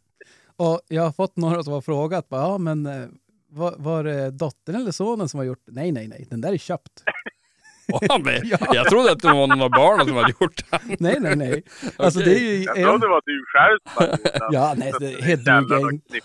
Och 0.57 0.81
jag 0.87 1.03
har 1.03 1.11
fått 1.11 1.37
några 1.37 1.63
som 1.63 1.73
har 1.73 1.81
frågat, 1.81 2.29
bara, 2.29 2.41
ja 2.41 2.57
men 2.57 2.85
eh, 2.85 3.07
var, 3.49 3.75
var 3.77 4.03
det 4.03 4.31
dottern 4.31 4.75
eller 4.75 4.91
sonen 4.91 5.29
som 5.29 5.37
har 5.37 5.45
gjort 5.45 5.63
Nej, 5.65 5.91
nej, 5.91 6.07
nej, 6.07 6.27
den 6.29 6.41
där 6.41 6.53
är 6.53 6.57
köpt. 6.57 7.03
Det? 8.23 8.41
Ja. 8.43 8.57
Jag 8.73 8.89
trodde 8.89 9.11
att 9.11 9.19
det 9.19 9.27
var 9.27 9.47
någon 9.47 9.61
av 9.61 9.69
barnen 9.69 10.07
som 10.07 10.15
hade 10.15 10.33
gjort 10.41 10.71
det. 10.71 10.79
Nej, 10.99 11.17
nej, 11.19 11.35
nej. 11.35 11.63
Alltså 11.97 12.19
det 12.19 12.35
är 12.35 12.39
ju... 12.39 12.63
Jag 12.63 12.75
trodde 12.75 13.05
det 13.05 13.09
var 13.09 13.21
du 13.25 13.45
själv 13.47 13.79
som 13.83 14.03
hade 14.03 14.11
gjort 14.11 14.39
den. 14.39 14.49
Ja, 14.51 14.73
nej, 14.77 14.93
det, 14.99 15.07
det 15.07 15.35
duger 15.35 15.81
vad 15.81 15.93
inte. 15.93 16.19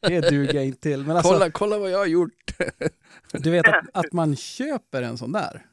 Det 0.00 0.30
duger 0.30 0.60
inte 0.60 0.80
till. 0.80 1.04
Men 1.06 1.16
alltså, 1.16 1.32
Kolla, 1.32 1.50
kolla 1.50 1.78
vad 1.78 1.90
jag 1.90 1.98
har 1.98 2.06
gjort. 2.06 2.30
Du 3.38 3.50
vet 3.50 3.68
att, 3.68 3.84
att 3.92 4.12
man 4.12 4.36
köper 4.36 5.02
en 5.02 5.18
sån 5.18 5.32
där. 5.32 5.66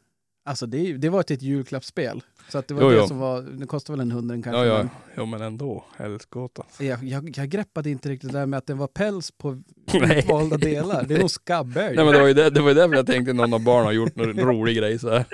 Alltså 0.46 0.66
det, 0.66 0.94
det 0.98 1.10
var 1.10 1.20
ett 1.20 1.42
julklappsspel. 1.42 2.24
Så 2.50 2.58
att 2.58 2.68
det 2.68 2.74
var 2.74 2.82
Jo, 2.82 2.90
det 2.90 2.96
jo. 2.96 3.08
som 3.08 3.18
var, 3.20 3.42
det 3.42 3.66
kostade 3.68 3.98
väl 3.98 4.02
en 4.02 4.12
hundring 4.12 4.42
kanske. 4.44 4.60
Ja, 4.60 4.66
ja. 4.66 4.78
men 4.78 4.90
Jo, 5.18 5.26
men 5.26 5.42
ändå. 5.42 5.86
Helskotta. 5.98 6.64
Jag, 6.80 7.04
jag, 7.04 7.38
jag 7.38 7.50
greppade 7.50 7.90
inte 7.90 8.10
riktigt 8.10 8.32
det 8.32 8.40
där 8.40 8.46
med 8.46 8.58
att 8.58 8.68
det 8.68 8.74
var 8.74 8.88
päls 8.88 9.32
på 9.32 9.52
Nej. 9.94 10.20
utvalda 10.20 10.58
delar. 10.58 11.04
Det 11.04 11.16
är 11.16 11.20
nog 11.20 11.32
skabbälg. 11.32 11.96
Nej 11.96 12.06
men 12.06 12.14
det 12.14 12.20
var 12.20 12.28
ju, 12.28 12.34
det, 12.34 12.50
det 12.50 12.62
var 12.62 12.70
ju 12.70 12.74
därför 12.76 12.96
jag 12.96 13.06
tänkte 13.08 13.32
att 13.32 13.36
någon 13.36 13.54
av 13.54 13.64
barnen 13.64 13.86
har 13.86 13.92
gjort 13.92 14.16
någon 14.16 14.40
rolig 14.40 14.78
grej 14.78 15.00
så 15.00 15.10
här. 15.10 15.26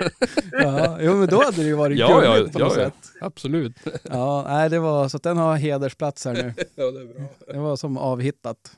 Ja, 0.52 0.98
jo, 1.00 1.14
men 1.16 1.28
då 1.28 1.44
hade 1.44 1.56
det 1.56 1.68
ju 1.68 1.74
varit 1.74 1.98
Ja, 1.98 2.24
ja, 2.24 2.30
på 2.30 2.58
ja, 2.58 2.64
något 2.64 2.76
ja. 2.76 2.84
sätt. 2.84 3.12
Absolut. 3.20 3.76
Ja, 4.02 4.44
nej, 4.48 4.70
det 4.70 4.78
var 4.78 5.08
så 5.08 5.16
att 5.16 5.22
den 5.22 5.36
har 5.36 5.56
hedersplats 5.56 6.24
här 6.24 6.32
nu. 6.34 6.54
Ja, 6.74 6.90
det 6.90 7.00
är 7.00 7.04
bra. 7.14 7.24
Det 7.52 7.58
var 7.58 7.76
som 7.76 7.96
avhittat. 7.98 8.76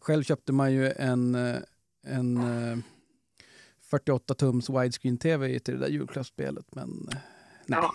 Själv 0.00 0.22
köpte 0.22 0.52
man 0.52 0.72
ju 0.72 0.90
en, 0.90 1.34
eh, 1.34 1.56
en 2.06 2.36
eh, 2.36 2.78
48 3.90 4.34
tums 4.34 4.70
widescreen-tv 4.70 5.58
till 5.58 5.74
det 5.74 5.80
där 5.80 5.88
julklappsspelet, 5.92 6.74
men 6.74 7.08
eh, 7.12 7.18
nej, 7.66 7.78
Ja. 7.82 7.92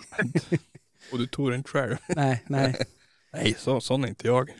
Och 1.12 1.18
du 1.18 1.26
tog 1.26 1.50
den 1.50 1.64
själv. 1.64 1.96
nej, 2.08 2.42
nej. 2.46 2.76
Nej, 3.32 3.54
så, 3.58 3.80
sån 3.80 4.04
är 4.04 4.08
inte 4.08 4.26
jag. 4.26 4.50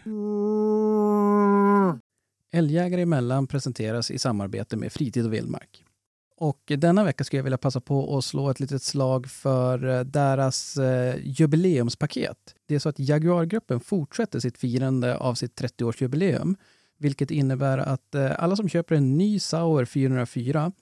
Älgjägare 2.53 3.03
emellan 3.03 3.47
presenteras 3.47 4.11
i 4.11 4.19
samarbete 4.19 4.77
med 4.77 4.93
Fritid 4.93 5.27
och 5.27 5.33
Vildmark. 5.33 5.85
Och 6.37 6.73
denna 6.79 7.05
vecka 7.05 7.25
skulle 7.25 7.39
jag 7.39 7.45
vilja 7.45 7.59
passa 7.59 7.81
på 7.81 8.19
att 8.19 8.25
slå 8.25 8.51
ett 8.51 8.61
litet 8.61 8.83
slag 8.83 9.27
för 9.31 9.89
eh, 9.89 10.01
deras 10.01 10.77
eh, 10.77 11.17
jubileumspaket. 11.23 12.55
Det 12.67 12.75
är 12.75 12.79
så 12.79 12.89
att 12.89 12.99
Jaguargruppen 12.99 13.81
fortsätter 13.81 14.41
sitt 14.41 14.59
firande 14.59 15.17
av 15.17 15.35
sitt 15.35 15.61
30-årsjubileum, 15.61 16.57
vilket 16.99 17.31
innebär 17.31 17.79
att 17.79 18.15
eh, 18.15 18.33
alla 18.39 18.57
som 18.57 18.69
köper 18.69 18.95
en 18.95 19.19
ny 19.19 19.39
Sauer 19.39 19.85
404 19.85 20.73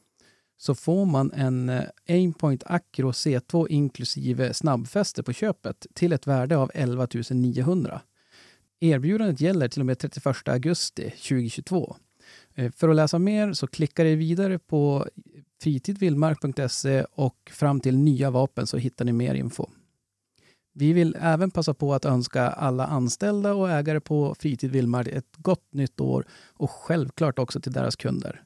så 0.56 0.74
får 0.74 1.04
man 1.04 1.32
en 1.32 1.68
eh, 1.68 1.82
Aimpoint 2.08 2.62
Acro 2.66 3.10
C2 3.10 3.68
inklusive 3.68 4.54
snabbfäste 4.54 5.22
på 5.22 5.32
köpet 5.32 5.86
till 5.94 6.12
ett 6.12 6.26
värde 6.26 6.56
av 6.56 6.70
11 6.74 7.08
900. 7.30 8.00
Erbjudandet 8.80 9.40
gäller 9.40 9.68
till 9.68 9.82
och 9.82 9.86
med 9.86 9.98
31 9.98 10.48
augusti 10.48 11.10
2022. 11.10 11.96
Eh, 12.54 12.72
för 12.72 12.88
att 12.88 12.96
läsa 12.96 13.18
mer 13.18 13.52
så 13.52 13.66
klickar 13.66 14.04
ni 14.04 14.14
vidare 14.14 14.58
på 14.58 15.06
fritidvildmark.se 15.62 17.04
och 17.04 17.50
fram 17.52 17.80
till 17.80 17.98
nya 17.98 18.30
vapen 18.30 18.66
så 18.66 18.76
hittar 18.76 19.04
ni 19.04 19.12
mer 19.12 19.34
info. 19.34 19.66
Vi 20.76 20.92
vill 20.92 21.16
även 21.20 21.50
passa 21.50 21.74
på 21.74 21.94
att 21.94 22.04
önska 22.04 22.42
alla 22.42 22.86
anställda 22.86 23.54
och 23.54 23.70
ägare 23.70 24.00
på 24.00 24.34
Fritid 24.38 24.70
Villmark 24.70 25.08
ett 25.08 25.36
gott 25.36 25.72
nytt 25.72 26.00
år 26.00 26.26
och 26.52 26.70
självklart 26.70 27.38
också 27.38 27.60
till 27.60 27.72
deras 27.72 27.96
kunder. 27.96 28.42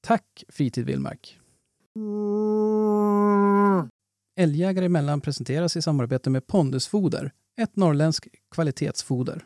Tack 0.00 0.44
Fritid 0.48 0.86
Villmark! 0.86 1.38
Älgjägare 4.36 4.84
emellan 4.84 5.20
presenteras 5.20 5.76
i 5.76 5.82
samarbete 5.82 6.30
med 6.30 6.46
Pondusfoder, 6.46 7.32
ett 7.56 7.76
norrländskt 7.76 8.28
kvalitetsfoder. 8.50 9.44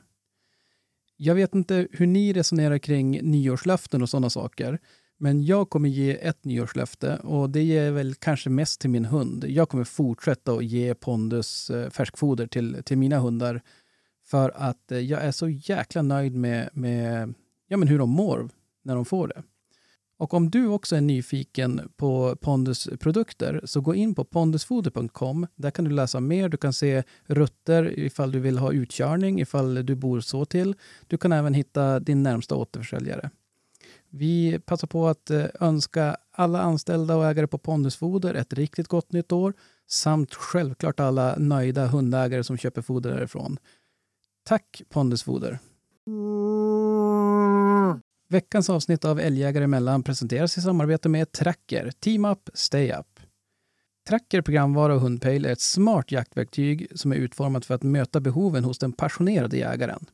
Jag 1.17 1.35
vet 1.35 1.55
inte 1.55 1.89
hur 1.93 2.07
ni 2.07 2.33
resonerar 2.33 2.79
kring 2.79 3.31
nyårslöften 3.31 4.03
och 4.03 4.09
sådana 4.09 4.31
saker. 4.31 4.79
Men 5.19 5.45
jag 5.45 5.71
kommer 5.71 5.89
ge 5.89 6.27
ett 6.27 6.45
nyårslöfte 6.45 7.17
och 7.17 7.51
det 7.51 7.63
ger 7.63 7.91
väl 7.91 8.15
kanske 8.15 8.51
mest 8.51 8.81
till 8.81 8.91
min 8.91 9.05
hund. 9.05 9.45
Jag 9.49 9.69
kommer 9.69 9.85
fortsätta 9.85 10.53
att 10.53 10.65
ge 10.65 10.95
Pondus 10.95 11.71
eh, 11.71 11.91
färskfoder 11.91 12.47
till, 12.47 12.83
till 12.85 12.99
mina 12.99 13.19
hundar 13.19 13.63
för 14.27 14.53
att 14.57 14.93
eh, 14.93 14.99
jag 14.99 15.23
är 15.23 15.33
så 15.33 15.49
jäkla 15.49 16.03
nöjd 16.03 16.35
med, 16.35 16.71
med 16.73 17.35
ja, 17.69 17.77
men 17.77 17.89
hur 17.89 17.99
de 17.99 18.11
mår 18.11 18.49
när 18.83 18.95
de 18.95 19.05
får 19.05 19.29
det. 19.29 19.43
Och 20.17 20.35
om 20.35 20.51
du 20.51 20.67
också 20.67 20.97
är 20.97 21.01
nyfiken 21.01 21.93
på 21.97 22.37
Pondus 22.41 22.89
produkter 23.01 23.61
så 23.65 23.81
gå 23.81 23.95
in 23.95 24.15
på 24.15 24.25
pondusfoder.com. 24.25 25.47
Där 25.55 25.71
kan 25.71 25.85
du 25.85 25.91
läsa 25.91 26.21
mer. 26.21 26.49
Du 26.49 26.57
kan 26.57 26.73
se 26.73 27.03
rutter 27.27 27.99
ifall 27.99 28.33
du 28.33 28.41
vill 28.41 28.59
ha 28.59 28.73
utkörning, 28.73 29.41
ifall 29.41 29.87
du 29.87 29.95
bor 29.95 30.21
så 30.21 30.45
till. 30.45 30.75
Du 31.07 31.19
kan 31.19 31.33
även 31.33 31.55
hitta 31.55 32.01
din 32.01 32.23
närmsta 32.23 32.55
återförsäljare. 32.55 33.31
Vi 34.17 34.59
passar 34.59 34.87
på 34.87 35.09
att 35.09 35.31
eh, 35.31 35.45
önska 35.61 36.17
alla 36.33 36.61
anställda 36.61 37.17
och 37.17 37.27
ägare 37.27 37.47
på 37.47 37.59
Pondusfoder 37.59 38.35
ett 38.35 38.53
riktigt 38.53 38.89
gott 38.89 39.13
nytt 39.13 39.33
år 39.33 39.55
samt 39.87 40.35
självklart 40.35 41.01
alla 41.01 41.37
nöjda 41.39 41.87
hundägare 41.87 42.45
som 42.45 42.57
köper 42.57 42.83
foder 42.83 43.11
därifrån. 43.11 43.59
Tack 44.45 44.83
Pondusfoder! 44.89 45.59
Veckans 48.29 48.71
avsnitt 48.71 49.05
av 49.05 49.21
Älgjägare 49.21 49.65
emellan 49.65 50.03
presenteras 50.03 50.59
i 50.59 50.61
samarbete 50.61 51.09
med 51.09 51.33
Tracker, 51.33 51.93
Team 52.01 52.25
Up, 52.25 52.51
Stay 52.55 52.93
Up. 52.93 53.21
Tracker 54.09 54.43
programvara 54.43 54.95
och 54.95 55.01
hundpejl 55.01 55.45
är 55.45 55.53
ett 55.53 55.61
smart 55.61 56.13
jaktverktyg 56.13 56.87
som 56.95 57.13
är 57.13 57.17
utformat 57.17 57.65
för 57.65 57.75
att 57.75 57.83
möta 57.83 58.21
behoven 58.21 58.65
hos 58.65 58.79
den 58.79 58.93
passionerade 58.93 59.57
jägaren. 59.57 60.07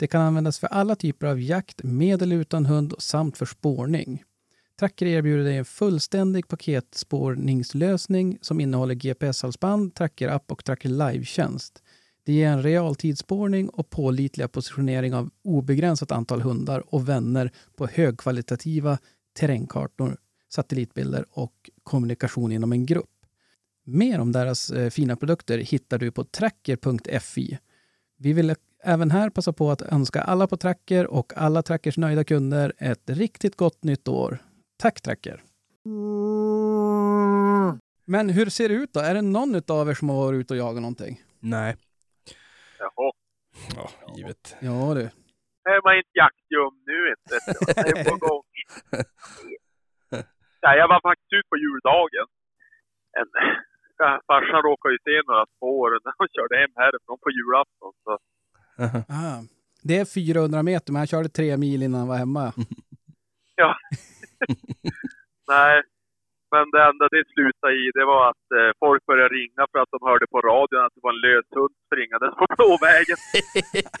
Det 0.00 0.06
kan 0.06 0.20
användas 0.20 0.58
för 0.58 0.66
alla 0.66 0.96
typer 0.96 1.26
av 1.26 1.40
jakt 1.40 1.82
med 1.82 2.22
eller 2.22 2.36
utan 2.36 2.66
hund 2.66 2.94
samt 2.98 3.36
för 3.36 3.46
spårning. 3.46 4.22
Tracker 4.78 5.06
erbjuder 5.06 5.44
dig 5.44 5.56
en 5.56 5.64
fullständig 5.64 6.48
paketspårningslösning 6.48 8.38
som 8.40 8.60
innehåller 8.60 8.94
GPS-halsband, 8.94 9.94
Tracker-app 9.94 10.52
och 10.52 10.64
Tracker 10.64 10.88
Live-tjänst. 10.88 11.82
Det 12.24 12.32
ger 12.32 12.48
en 12.48 12.62
realtidsspårning 12.62 13.68
och 13.68 13.90
pålitliga 13.90 14.48
positionering 14.48 15.14
av 15.14 15.30
obegränsat 15.44 16.12
antal 16.12 16.40
hundar 16.40 16.94
och 16.94 17.08
vänner 17.08 17.52
på 17.76 17.86
högkvalitativa 17.86 18.98
terrängkartor, 19.38 20.16
satellitbilder 20.48 21.24
och 21.30 21.70
kommunikation 21.82 22.52
inom 22.52 22.72
en 22.72 22.86
grupp. 22.86 23.10
Mer 23.84 24.18
om 24.18 24.32
deras 24.32 24.70
eh, 24.70 24.90
fina 24.90 25.16
produkter 25.16 25.58
hittar 25.58 25.98
du 25.98 26.10
på 26.10 26.24
tracker.fi. 26.24 27.58
Vi 28.16 28.32
vill 28.32 28.50
även 28.82 29.10
här 29.10 29.30
passa 29.30 29.52
på 29.52 29.70
att 29.70 29.82
önska 29.82 30.20
alla 30.20 30.46
på 30.46 30.56
Tracker 30.56 31.06
och 31.06 31.32
alla 31.36 31.62
Trackers 31.62 31.96
nöjda 31.96 32.24
kunder 32.24 32.72
ett 32.78 33.10
riktigt 33.10 33.56
gott 33.56 33.84
nytt 33.84 34.08
år. 34.08 34.38
Tack 34.82 35.00
Tracker! 35.00 35.42
Men 38.06 38.30
hur 38.30 38.46
ser 38.46 38.68
det 38.68 38.74
ut 38.74 38.92
då? 38.92 39.00
Är 39.00 39.14
det 39.14 39.22
någon 39.22 39.54
av 39.78 39.88
er 39.90 39.94
som 39.94 40.08
har 40.08 40.16
varit 40.16 40.40
ute 40.40 40.54
och 40.54 40.60
jagat 40.64 40.82
någonting? 40.82 41.14
Nej. 41.40 41.76
Jaha. 42.78 43.12
Ja, 43.76 43.86
givet. 44.16 44.56
Ja 44.60 44.94
du. 44.98 45.04
är 45.74 45.82
man 45.86 45.94
inte 46.00 46.14
jaktljum 46.22 46.74
nu 46.90 46.98
inte. 47.14 47.34
Det 47.74 48.00
är 48.00 48.04
på 48.10 48.16
gång. 48.26 48.44
Nej, 50.64 50.74
jag 50.80 50.88
var 50.92 51.00
faktiskt 51.08 51.32
ut 51.38 51.48
på 51.52 51.56
juldagen. 51.64 52.26
En, 53.18 53.28
farsan 54.28 54.62
råkade 54.68 54.94
ju 54.94 55.00
se 55.08 55.16
några 55.28 55.46
spår 55.54 55.88
när 56.04 56.12
han 56.18 56.28
körde 56.36 56.54
hem 56.60 56.72
härifrån 56.82 57.18
på 57.24 57.30
julafton. 57.36 57.92
Så, 58.04 58.12
Ah, 59.08 59.38
det 59.82 59.98
är 59.98 60.04
400 60.04 60.62
meter, 60.62 60.92
men 60.92 61.00
han 61.00 61.06
körde 61.06 61.28
tre 61.28 61.56
mil 61.56 61.82
innan 61.82 61.98
han 62.00 62.08
var 62.08 62.16
hemma. 62.16 62.52
ja. 63.56 63.76
Nej, 65.48 65.82
men 66.52 66.70
det 66.70 66.82
enda 66.90 67.04
det 67.08 67.24
slutade 67.34 67.74
i 67.74 67.90
det 67.94 68.04
var 68.04 68.30
att 68.30 68.46
eh, 68.58 68.70
folk 68.78 69.06
började 69.06 69.34
ringa 69.34 69.62
för 69.72 69.78
att 69.78 69.88
de 69.90 69.98
hörde 70.08 70.26
på 70.30 70.40
radion 70.40 70.84
att 70.86 70.94
det 70.94 71.00
var 71.02 71.12
en 71.16 71.20
lös 71.26 71.46
hund 71.56 71.74
springandes 71.86 72.34
på 72.40 72.46
Blåvägen. 72.56 73.18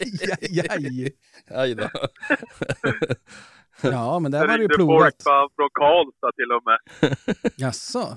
aj, 0.00 0.60
aj, 0.70 0.86
aj. 0.86 1.12
Aj 1.60 1.74
då. 1.74 1.88
Ja, 3.82 4.18
men 4.18 4.32
där 4.32 4.40
Det 4.40 4.46
var 4.46 4.56
det 4.58 4.62
ju 4.62 4.68
plogat. 4.68 5.02
folk 5.02 5.22
från, 5.22 5.48
från 5.56 5.70
Karlstad 5.80 6.32
till 6.32 6.52
och 6.56 6.62
med. 6.68 6.78
Jaså? 7.56 8.16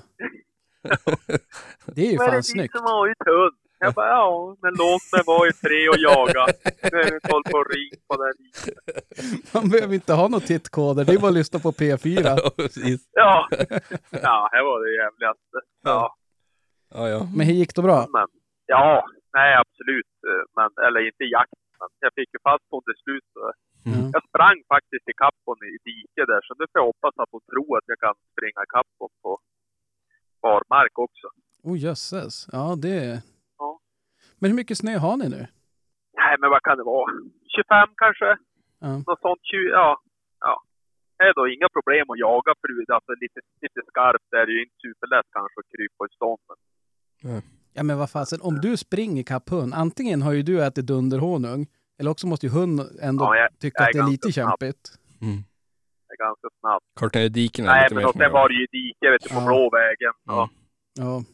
Det 1.94 2.06
är 2.06 2.12
ju 2.12 2.18
Men 2.18 2.18
det 2.18 2.24
är 2.24 2.30
fan 2.30 2.36
ni 2.36 2.42
snyggt. 2.42 2.76
som 2.76 2.84
har 2.86 3.06
hund. 3.30 3.56
Jag 3.84 3.94
bara, 3.94 4.08
ja, 4.08 4.56
men 4.62 4.72
låt 4.82 5.04
mig 5.12 5.22
vara 5.26 5.48
i 5.48 5.52
tre 5.52 5.88
och 5.88 6.00
jaga. 6.10 6.46
Nu 6.92 6.98
vi 7.10 7.14
inte 7.14 7.32
hålla 7.32 7.50
på 7.50 7.64
ring 7.74 7.90
på 8.08 8.12
det 8.16 8.24
här 8.28 8.34
viset. 8.42 8.78
Man 9.54 9.64
behöver 9.70 9.94
inte 9.94 10.12
ha 10.12 10.28
några 10.28 10.46
tittkoder, 10.46 11.04
det 11.04 11.12
är 11.12 11.18
bara 11.18 11.28
att 11.28 11.40
lyssna 11.42 11.58
på 11.58 11.72
P4. 11.72 12.22
Ja, 12.44 12.50
precis. 12.56 13.00
Ja. 13.12 13.48
ja, 14.28 14.48
här 14.52 14.62
var 14.68 14.76
det 14.84 14.92
jävligaste. 15.02 15.56
Ja, 15.84 16.16
Ja, 16.94 17.08
ja. 17.14 17.20
Men 17.36 17.46
hur 17.46 17.54
gick 17.60 17.74
det 17.74 17.82
bra? 17.82 17.98
men 18.16 18.28
ja, 18.66 19.06
nej 19.38 19.50
absolut. 19.62 20.12
Men, 20.56 20.68
eller 20.86 21.00
inte 21.10 21.24
jakt, 21.36 21.60
men 21.78 21.88
jag 22.04 22.12
fick 22.18 22.30
ju 22.36 22.40
fast 22.48 22.64
på 22.68 22.76
hon 22.76 22.84
till 22.88 23.00
slut. 23.04 23.30
Mm. 23.90 24.10
Jag 24.14 24.22
sprang 24.28 24.58
faktiskt 24.74 25.06
i 25.12 25.14
kappon 25.24 25.58
i 25.72 25.76
diket 25.88 26.26
där, 26.32 26.42
så 26.46 26.50
nu 26.58 26.64
får 26.70 26.76
jag 26.80 26.86
hoppas 26.92 27.14
att 27.22 27.30
hon 27.34 27.44
tror 27.52 27.70
att 27.78 27.88
jag 27.92 27.98
kan 28.06 28.14
springa 28.32 28.60
i 28.66 28.68
kappon 28.76 29.10
på 29.22 29.30
barmark 30.42 30.94
också. 31.06 31.26
Oh 31.68 31.76
jösses. 31.78 32.34
Ja, 32.52 32.64
det... 32.84 33.22
Men 34.38 34.50
hur 34.50 34.56
mycket 34.56 34.78
snö 34.78 34.94
har 35.06 35.16
ni 35.16 35.28
nu? 35.28 35.42
Nej, 36.22 36.34
men 36.40 36.50
vad 36.50 36.62
kan 36.62 36.76
det 36.78 36.84
vara? 36.84 37.10
25 37.56 37.88
kanske? 38.02 38.30
Ja. 38.84 38.92
Något 39.08 39.20
sånt. 39.26 39.40
20, 39.42 39.56
ja. 39.80 39.88
ja. 40.40 40.54
Det 41.18 41.24
är 41.24 41.34
då 41.34 41.48
inga 41.48 41.68
problem 41.76 42.10
att 42.10 42.18
jaga 42.18 42.52
för 42.60 42.68
alltså 42.94 43.12
lite, 43.24 43.40
lite 43.64 43.80
skarpt 43.90 44.32
är 44.40 44.46
det 44.46 44.52
ju 44.52 44.60
inte 44.66 44.76
superlätt 44.84 45.26
kanske 45.36 45.56
att 45.60 45.68
krypa 45.74 46.00
i 46.08 46.10
stånd. 46.18 46.40
Men 47.22 47.42
Ja, 47.76 47.82
men 47.82 47.98
vad 47.98 48.10
fasen, 48.10 48.38
om 48.42 48.54
du 48.60 48.76
springer 48.76 49.20
ikapp 49.20 49.48
hund, 49.50 49.74
antingen 49.74 50.22
har 50.22 50.32
ju 50.32 50.42
du 50.42 50.64
ätit 50.64 50.86
dunderhonung, 50.86 51.66
eller 51.98 52.10
också 52.10 52.26
måste 52.26 52.46
ju 52.46 52.52
hunden 52.52 52.86
ändå 53.02 53.24
Ja, 53.24 53.36
jag- 53.36 53.58
tycka 53.58 53.82
jag 53.82 53.86
att 53.88 53.92
det 53.92 53.98
är 53.98 54.10
lite 54.10 54.26
ganska 54.28 54.42
snabb. 54.42 54.60
kämpigt. 54.60 54.82
Mm. 55.22 55.36
det 56.08 56.12
är 56.14 56.26
ganska 56.26 56.48
snabbt. 56.60 56.84
Korta 57.00 57.18
dikena 57.28 57.68
Nej, 57.72 57.82
lite 57.82 57.94
men 57.94 58.02
mer. 58.02 58.06
och 58.08 58.12
som 58.12 58.18
sen 58.20 58.32
var 58.32 58.48
det 58.48 58.54
ju 58.54 58.66
dike 58.78 59.10
vet 59.10 59.22
du, 59.22 59.28
på 59.28 59.40
Ja. 59.40 59.46
Blåvägen. 59.46 60.14
Ja. 60.24 60.48
Ja. 60.98 61.04
Ja, 61.04 61.24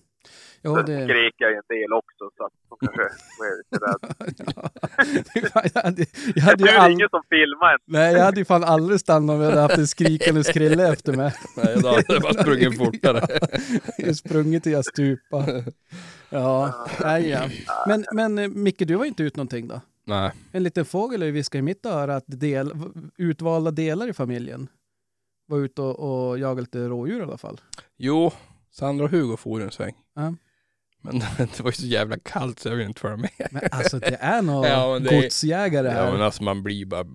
Sen 0.62 0.74
det... 0.74 1.04
skrek 1.04 1.34
jag 1.36 1.50
ju 1.50 1.56
en 1.56 1.62
del 1.68 1.92
också 1.92 2.30
så 2.36 2.44
att 2.44 2.52
de 2.68 2.78
kanske 2.86 3.02
var 3.38 3.46
lite 3.58 3.76
rädda. 3.86 4.14
Ja. 5.54 5.62
jag 5.74 5.82
hade, 5.82 6.06
jag 6.34 6.42
hade 6.42 6.64
ju 6.64 6.70
är 6.70 6.78
all... 6.78 6.92
ingen 6.92 7.08
som 7.08 7.22
filmar. 7.28 7.78
Nej, 7.84 8.14
jag 8.14 8.24
hade 8.24 8.40
ju 8.40 8.44
fan 8.44 8.64
aldrig 8.64 9.00
stannat 9.00 9.34
om 9.34 9.40
jag 9.40 9.50
hade 9.50 9.60
haft 9.60 9.78
en 9.78 9.86
skrikande 9.86 10.44
skrille 10.44 10.92
efter 10.92 11.12
mig. 11.12 11.34
Nej, 11.56 11.76
då 11.82 11.88
hade 11.88 12.04
jag 12.08 12.22
bara 12.22 12.32
sprungit 12.32 12.78
fortare. 12.78 13.26
Jag 13.98 14.16
sprungit 14.16 14.62
till 14.62 14.72
jag 14.72 14.84
stupa. 14.84 15.44
Ja, 16.30 16.86
nej, 17.02 17.28
ja. 17.28 17.48
Men, 17.86 18.04
men 18.12 18.38
eh, 18.38 18.48
Micke, 18.48 18.78
du 18.78 18.94
var 18.94 19.04
inte 19.04 19.22
ut 19.22 19.36
någonting 19.36 19.68
då? 19.68 19.80
Nej. 20.04 20.32
En 20.52 20.62
liten 20.62 20.84
fågel 20.84 21.20
har 21.20 21.26
ju 21.26 21.32
viskat 21.32 21.58
i 21.58 21.62
mitt 21.62 21.86
öra 21.86 22.16
att 22.16 22.24
del, 22.26 22.72
utvalda 23.18 23.70
delar 23.70 24.08
i 24.08 24.12
familjen 24.12 24.68
var 25.46 25.58
ute 25.58 25.82
och, 25.82 26.28
och 26.30 26.38
jagade 26.38 26.60
lite 26.60 26.88
rådjur 26.88 27.20
i 27.20 27.22
alla 27.22 27.38
fall. 27.38 27.60
Jo, 27.96 28.32
Sandra 28.70 29.04
och 29.04 29.10
Hugo 29.10 29.36
for 29.36 29.60
en 29.60 29.70
sväng. 29.70 29.94
Ja. 30.14 30.34
Men 31.00 31.18
det 31.38 31.60
var 31.60 31.70
ju 31.70 31.76
så 31.76 31.86
jävla 31.86 32.18
kallt 32.18 32.58
så 32.60 32.68
jag 32.68 32.76
ville 32.76 32.88
inte 32.88 33.00
följa 33.00 33.16
med. 33.16 33.30
Men 33.50 33.62
alltså 33.70 33.98
det 33.98 34.16
är 34.20 34.42
nog 34.42 34.66
Ja, 34.66 34.98
det 34.98 35.20
godsjägare 35.22 35.88
här. 35.88 36.04
Ja 36.06 36.12
men 36.12 36.22
alltså 36.22 36.42
man 36.42 36.62
blir 36.62 36.86
bara 36.86 37.06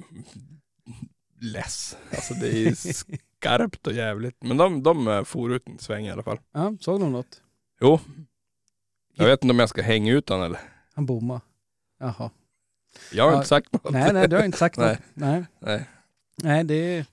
less. 1.40 1.98
Alltså 2.12 2.34
det 2.34 2.48
är 2.68 2.74
skarpt 3.40 3.88
och 3.88 3.94
jävligt. 3.94 4.44
Men 4.44 4.58
de, 4.58 4.84
de 4.84 5.08
eh, 5.08 5.24
for 5.24 5.54
ut 5.54 5.68
en 5.68 5.80
sväng 5.80 6.06
i 6.06 6.12
alla 6.12 6.24
fall. 6.24 6.40
Ja, 6.52 6.74
såg 6.80 7.00
du 7.02 7.06
något? 7.06 7.42
Jo. 7.82 8.00
Jag 9.14 9.26
vet 9.26 9.44
inte 9.44 9.52
om 9.54 9.60
jag 9.60 9.70
ska 9.70 9.82
hänga 9.82 10.14
ut 10.14 10.26
den 10.28 10.42
eller. 10.42 10.60
Han 10.94 11.06
bommade. 11.06 11.42
Jaha. 12.00 12.30
Jag 13.12 13.24
har 13.24 13.32
Ja, 13.32 13.38
inte 13.38 13.48
sagt 13.48 13.74
något. 13.74 13.92
Nej, 13.92 14.14
nej, 14.14 14.28
du 14.28 14.36
har 14.36 14.44
inte 14.44 14.58
sagt 14.58 14.78
något. 14.78 14.98
Nej. 15.14 15.46
Nej. 15.60 15.86
Nej, 16.44 16.64
det 16.64 16.76
är... 16.76 17.06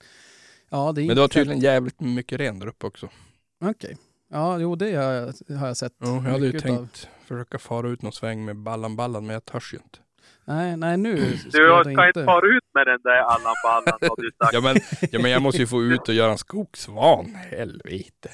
Ja, 0.69 0.91
det 0.91 1.01
är 1.01 1.07
Men 1.07 1.15
det 1.15 1.21
var 1.21 1.27
tydligen 1.27 1.61
jävligt 1.61 1.99
mycket 1.99 2.39
ren 2.39 2.59
där 2.59 2.67
uppe 2.67 2.85
också. 2.87 3.09
Okej. 3.61 3.97
Ja, 4.33 4.59
jo, 4.59 4.75
det 4.75 4.95
har 4.95 5.11
jag, 5.13 5.57
har 5.57 5.67
jag 5.67 5.77
sett. 5.77 5.93
Jo, 5.99 6.07
jag 6.07 6.21
hade 6.21 6.45
ju 6.45 6.59
tänkt 6.59 7.09
försöka 7.25 7.59
fara 7.59 7.89
ut 7.89 8.01
någon 8.01 8.11
sväng 8.11 8.45
med 8.45 8.55
ballan 8.55 8.95
ballan 8.95 9.25
men 9.25 9.33
jag 9.33 9.45
törs 9.45 9.73
ju 9.73 9.77
inte. 9.77 9.99
Nej, 10.45 10.77
nej 10.77 10.97
nu 10.97 11.15
Du 11.51 11.67
jag 11.67 11.85
ska 11.85 12.07
inte 12.07 12.25
fara 12.25 12.47
ut 12.57 12.63
med 12.73 12.87
den 12.87 12.99
där 13.03 13.17
Allan 13.17 13.55
Ballan 13.63 13.99
har 14.01 14.21
du 14.21 14.31
sagt. 14.37 14.53
Ja 14.53 14.61
men, 14.61 14.75
ja 15.11 15.19
men 15.21 15.31
jag 15.31 15.41
måste 15.41 15.61
ju 15.61 15.67
få 15.67 15.83
ut 15.83 16.09
och 16.09 16.13
göra 16.13 16.31
en 16.31 16.37
skogsvan. 16.37 17.25
Helvete. 17.35 18.29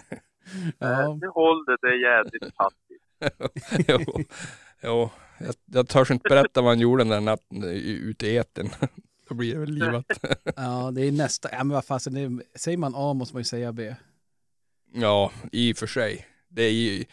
Ja, 0.77 1.18
Nu 1.22 1.27
håller 1.27 1.77
det 1.82 1.96
jävligt 2.01 2.56
fattigt. 2.56 3.88
jo, 3.88 4.24
jo. 4.84 5.10
Jag, 5.39 5.53
jag 5.65 5.88
törs 5.88 6.12
inte 6.12 6.29
berätta 6.29 6.62
vad 6.62 6.72
han 6.72 6.79
gjorde 6.79 7.03
den 7.03 7.10
där 7.10 7.22
natten 7.22 7.63
ute 7.63 8.27
i 8.27 8.38
etern. 8.38 8.70
Då 9.29 9.36
blir 9.36 9.53
det 9.53 9.60
väl 9.60 9.70
livat. 9.72 10.06
ja, 10.56 10.91
det 10.94 11.01
är 11.01 11.12
nästa. 11.12 11.50
Ja, 11.51 11.58
men 11.58 11.70
vad 11.70 11.86
fasen, 11.86 12.13
det 12.13 12.22
är, 12.22 12.58
säger 12.58 12.77
man 12.77 12.94
A 12.96 13.13
måste 13.13 13.36
man 13.36 13.39
ju 13.39 13.46
säga 13.46 13.72
B. 13.72 13.96
Ja, 14.93 15.31
i 15.51 15.74
och 15.74 15.77
för 15.77 15.88
sig. 15.88 16.25
Det 16.48 16.63
är 16.63 16.72
ju 16.72 17.05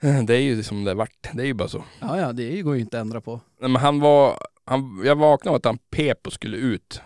det 0.00 0.34
är 0.34 0.40
ju 0.40 0.62
som 0.62 0.84
det 0.84 0.94
vart. 0.94 1.28
Det 1.32 1.42
är 1.42 1.46
ju 1.46 1.54
bara 1.54 1.68
så. 1.68 1.84
Ja, 2.00 2.18
ja, 2.20 2.32
det 2.32 2.62
går 2.62 2.74
ju 2.74 2.80
inte 2.80 2.98
att 2.98 3.00
ändra 3.00 3.20
på. 3.20 3.40
Nej, 3.60 3.70
men 3.70 3.82
han 3.82 4.00
var, 4.00 4.38
han, 4.64 5.02
jag 5.04 5.16
vaknade 5.16 5.50
av 5.50 5.56
att 5.56 5.64
han 5.64 5.78
pep 5.78 6.26
och 6.26 6.32
skulle 6.32 6.56
ut 6.56 7.00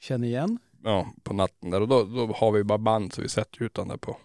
Känner 0.00 0.28
igen, 0.28 0.58
ja, 0.84 1.12
på 1.22 1.34
natten 1.34 1.70
där 1.70 1.80
och 1.80 1.88
då, 1.88 2.04
då 2.04 2.32
har 2.32 2.52
vi 2.52 2.64
bara 2.64 2.78
band 2.78 3.12
så 3.12 3.22
vi 3.22 3.28
sätter 3.28 3.62
ut 3.62 3.76
honom 3.76 3.88
där 3.88 3.96
på. 3.96 4.16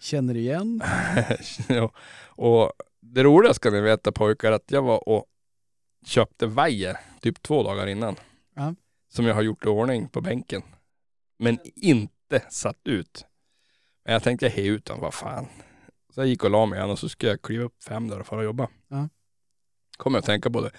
känner 0.00 0.36
igen. 0.36 0.82
ja. 1.68 1.92
Och 2.26 2.72
det 3.00 3.22
roliga 3.22 3.54
ska 3.54 3.70
ni 3.70 3.80
veta 3.80 4.12
pojkar 4.12 4.52
att 4.52 4.70
jag 4.70 4.82
var 4.82 5.08
och 5.08 5.24
köpte 6.06 6.46
vajer 6.46 6.96
typ 7.20 7.42
två 7.42 7.62
dagar 7.62 7.86
innan. 7.86 8.16
Ja. 8.54 8.74
Som 9.08 9.26
jag 9.26 9.34
har 9.34 9.42
gjort 9.42 9.64
i 9.64 9.68
ordning 9.68 10.08
på 10.08 10.20
bänken. 10.20 10.62
Men 11.38 11.58
inte 11.76 12.42
satt 12.50 12.80
ut. 12.84 13.26
Men 14.08 14.12
jag 14.12 14.22
tänkte 14.22 14.46
jag 14.46 14.58
ut 14.58 14.84
den, 14.84 15.00
vad 15.00 15.14
fan. 15.14 15.46
Så 16.14 16.20
jag 16.20 16.26
gick 16.28 16.44
och 16.44 16.50
la 16.50 16.66
mig 16.66 16.78
igen 16.78 16.90
och 16.90 16.98
så 16.98 17.08
skulle 17.08 17.32
jag 17.32 17.42
kliva 17.42 17.64
upp 17.64 17.82
fem 17.88 18.08
där 18.08 18.20
och 18.20 18.26
fara 18.26 18.38
och 18.40 18.44
jobba. 18.44 18.68
Ja. 18.88 19.08
Kommer 19.96 20.16
jag 20.16 20.20
att 20.22 20.26
tänka 20.26 20.50
på 20.50 20.60
det. 20.60 20.70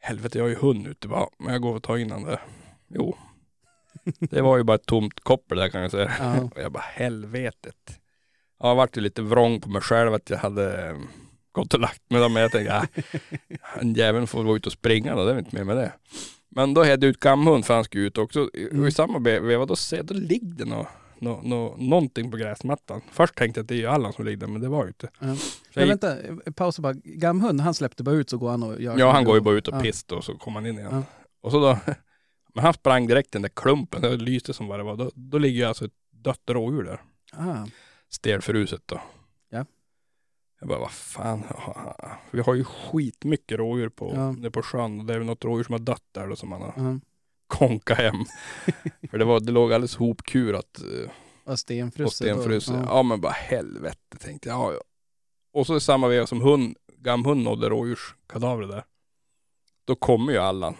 Helvete 0.00 0.38
jag 0.38 0.44
har 0.44 0.48
ju 0.48 0.54
hund 0.56 0.86
ute 0.86 1.08
bara, 1.08 1.28
men 1.38 1.52
jag 1.52 1.62
går 1.62 1.74
och 1.76 1.82
tar 1.82 1.96
in 1.96 2.08
den 2.08 2.22
där. 2.24 2.40
Jo. 2.88 3.16
Det 4.20 4.40
var 4.40 4.56
ju 4.56 4.62
bara 4.64 4.74
ett 4.74 4.86
tomt 4.86 5.20
koppel 5.20 5.58
där 5.58 5.68
kan 5.68 5.82
jag 5.82 5.90
säga. 5.90 6.12
Ja. 6.18 6.40
Och 6.42 6.60
jag 6.62 6.72
bara 6.72 6.82
helvetet. 6.82 8.00
Ja, 8.58 8.68
jag 8.68 8.74
vart 8.74 8.96
ju 8.96 9.00
lite 9.00 9.22
vrång 9.22 9.60
på 9.60 9.68
mig 9.68 9.82
själv 9.82 10.14
att 10.14 10.30
jag 10.30 10.38
hade 10.38 10.86
eh, 10.88 10.96
gått 11.52 11.74
och 11.74 11.80
lagt 11.80 12.10
mig 12.10 12.20
där. 12.20 12.28
Men 12.28 12.42
jag 12.42 12.52
tänkte, 12.52 12.74
äh, 12.74 13.02
en 13.80 13.94
jävel 13.94 14.26
får 14.26 14.44
gå 14.44 14.56
ut 14.56 14.66
och 14.66 14.72
springa 14.72 15.14
då, 15.16 15.24
det 15.24 15.32
är 15.32 15.38
inte 15.38 15.56
mer 15.56 15.64
med 15.64 15.76
det. 15.76 15.92
Men 16.48 16.74
då 16.74 16.80
hade 16.80 16.90
jag 16.90 17.04
ut 17.04 17.20
gamhund 17.20 17.64
för 17.66 17.74
han 17.74 17.84
skulle 17.84 18.04
ut 18.06 18.18
också. 18.18 18.40
Och 18.42 18.50
Mm. 18.56 18.86
i 18.86 18.92
samma 18.92 19.18
ve- 19.18 19.40
veva 19.40 19.66
då 19.66 19.76
ser 19.76 19.96
jag, 19.96 20.06
då 20.06 20.14
ligger 20.14 20.54
det 20.54 20.64
nå, 20.64 20.88
nå, 21.22 21.40
nå, 21.44 21.76
någonting 21.78 22.30
på 22.30 22.36
gräsmattan. 22.36 23.00
Först 23.10 23.34
tänkte 23.34 23.58
jag 23.58 23.64
att 23.64 23.68
det 23.68 23.74
är 23.74 23.78
ju 23.78 23.86
Allan 23.86 24.12
som 24.12 24.24
ligger 24.24 24.36
där, 24.36 24.46
men 24.46 24.60
det 24.62 24.68
var 24.68 24.82
ju 24.84 24.88
inte. 24.88 25.10
Ja. 25.18 25.36
Men 25.74 25.88
vänta, 25.88 26.16
pausa 26.56 26.82
bara. 26.82 26.92
Gamhund, 27.04 27.60
han 27.60 27.74
släppte 27.74 28.02
bara 28.02 28.14
ut 28.14 28.30
så 28.30 28.38
går 28.38 28.50
han 28.50 28.62
och 28.62 28.80
gör 28.82 28.98
ja, 28.98 29.10
han 29.12 29.24
går 29.24 29.34
ju 29.34 29.40
bara 29.40 29.54
ut 29.54 29.68
och 29.68 29.74
Ja. 29.74 29.80
pissar 29.80 30.16
och 30.16 30.24
så 30.24 30.34
kommer 30.34 30.60
han 30.60 30.66
in 30.66 30.78
igen. 30.78 30.88
Ja. 30.92 31.02
Och 31.40 31.50
så 31.50 31.60
då, 31.60 31.78
men 32.54 32.64
han 32.64 32.74
sprang 32.74 33.06
direkt 33.06 33.32
den 33.32 33.42
där 33.42 33.48
klumpen, 33.48 34.02
det 34.02 34.16
lyste 34.16 34.52
som 34.52 34.66
vad 34.66 34.78
det 34.80 34.82
var. 34.84 34.96
Då, 34.96 35.10
då 35.14 35.38
ligger 35.38 35.58
ju 35.60 35.64
alltså 35.64 35.84
ett 35.84 35.92
dött 36.10 36.42
rådjur 36.46 36.82
där. 36.82 37.00
Ah, 37.32 37.66
stelfruset 38.10 38.82
då. 38.86 39.00
Ja. 39.50 39.64
Jag 40.60 40.68
bara, 40.68 40.78
vad 40.78 40.90
fan. 40.92 41.42
Vi 42.30 42.40
har 42.40 42.54
ju 42.54 42.64
skitmycket 42.64 43.58
rådjur 43.58 43.88
på, 43.88 44.34
Ja. 44.42 44.50
på 44.50 44.62
sjön. 44.62 45.06
Det 45.06 45.14
är 45.14 45.18
väl 45.18 45.26
något 45.26 45.44
rådjur 45.44 45.64
som 45.64 45.72
har 45.72 45.78
dött 45.80 46.04
där 46.12 46.28
då 46.28 46.36
som 46.36 46.52
han 46.52 46.60
har 46.62 46.74
ja. 46.76 46.98
Konkat 47.52 47.98
hem. 47.98 48.24
För 49.10 49.18
det, 49.18 49.24
var, 49.24 49.40
det 49.40 49.52
låg 49.52 49.72
alldeles 49.72 49.96
hopkurat 49.96 50.78
eh, 50.78 51.10
Och 51.52 51.58
stenfruset. 51.58 52.26
Ja. 52.74 52.82
Ja. 52.86 53.02
men 53.02 53.20
bara 53.20 53.32
helvete 53.32 54.18
tänkte 54.18 54.48
jag. 54.48 54.58
Ja, 54.58 54.72
ja. 54.72 54.80
Och 55.52 55.66
så 55.66 55.76
i 55.76 55.80
samma 55.80 56.08
veva 56.08 56.26
som 56.26 56.40
hund, 56.40 56.76
gamhund 56.98 57.42
nådde 57.42 57.68
rådjurskadavret 57.68 58.70
där. 58.70 58.84
Då 59.84 59.94
kommer 59.94 60.32
ju 60.32 60.38
Allan. 60.38 60.76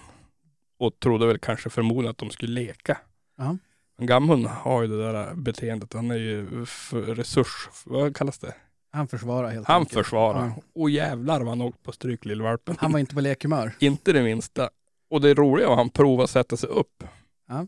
Och 0.79 0.99
trodde 1.01 1.27
väl 1.27 1.39
kanske 1.39 1.71
förmodligen 1.71 2.11
att 2.11 2.19
de 2.19 2.31
skulle 2.31 2.53
leka. 2.53 2.99
Ja. 3.39 3.57
Men 3.99 4.07
gamhund 4.07 4.47
har 4.47 4.83
ju 4.83 4.89
det 4.89 5.13
där 5.13 5.35
beteendet. 5.35 5.93
Han 5.93 6.11
är 6.11 6.17
ju 6.17 6.65
resurs, 6.93 7.69
vad 7.85 8.17
kallas 8.17 8.39
det? 8.39 8.55
Han 8.93 9.09
försvarar 9.09 9.51
helt 9.51 9.69
Han 9.69 9.81
enkelt. 9.81 9.95
försvarar. 10.05 10.47
Ja. 10.47 10.63
Och 10.75 10.91
jävlar 10.91 11.41
vad 11.41 11.49
han 11.49 11.63
åkt 11.63 11.83
på 11.83 11.93
stryk 11.93 12.25
lillvalpen. 12.25 12.77
Han 12.79 12.93
var 12.93 12.99
inte 12.99 13.15
på 13.15 13.21
lekhumör. 13.21 13.73
Inte 13.81 14.13
det 14.13 14.23
minsta. 14.23 14.71
Och 15.13 15.21
det 15.21 15.35
roliga 15.35 15.67
var 15.67 15.73
att 15.75 15.79
han 15.79 15.91
provade 15.91 16.25
att 16.25 16.31
sätta 16.31 16.57
sig 16.57 16.69
upp. 16.69 17.05
Ja. 17.49 17.67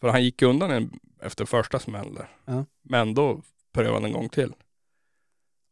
För 0.00 0.08
han 0.08 0.24
gick 0.24 0.42
undan 0.42 0.70
en, 0.70 0.98
efter 1.22 1.44
första 1.44 1.78
smällen 1.78 2.14
där. 2.14 2.28
Ja. 2.44 2.64
Men 2.82 3.14
då 3.14 3.42
prövade 3.74 3.94
han 3.94 4.04
en 4.04 4.12
gång 4.12 4.28
till. 4.28 4.52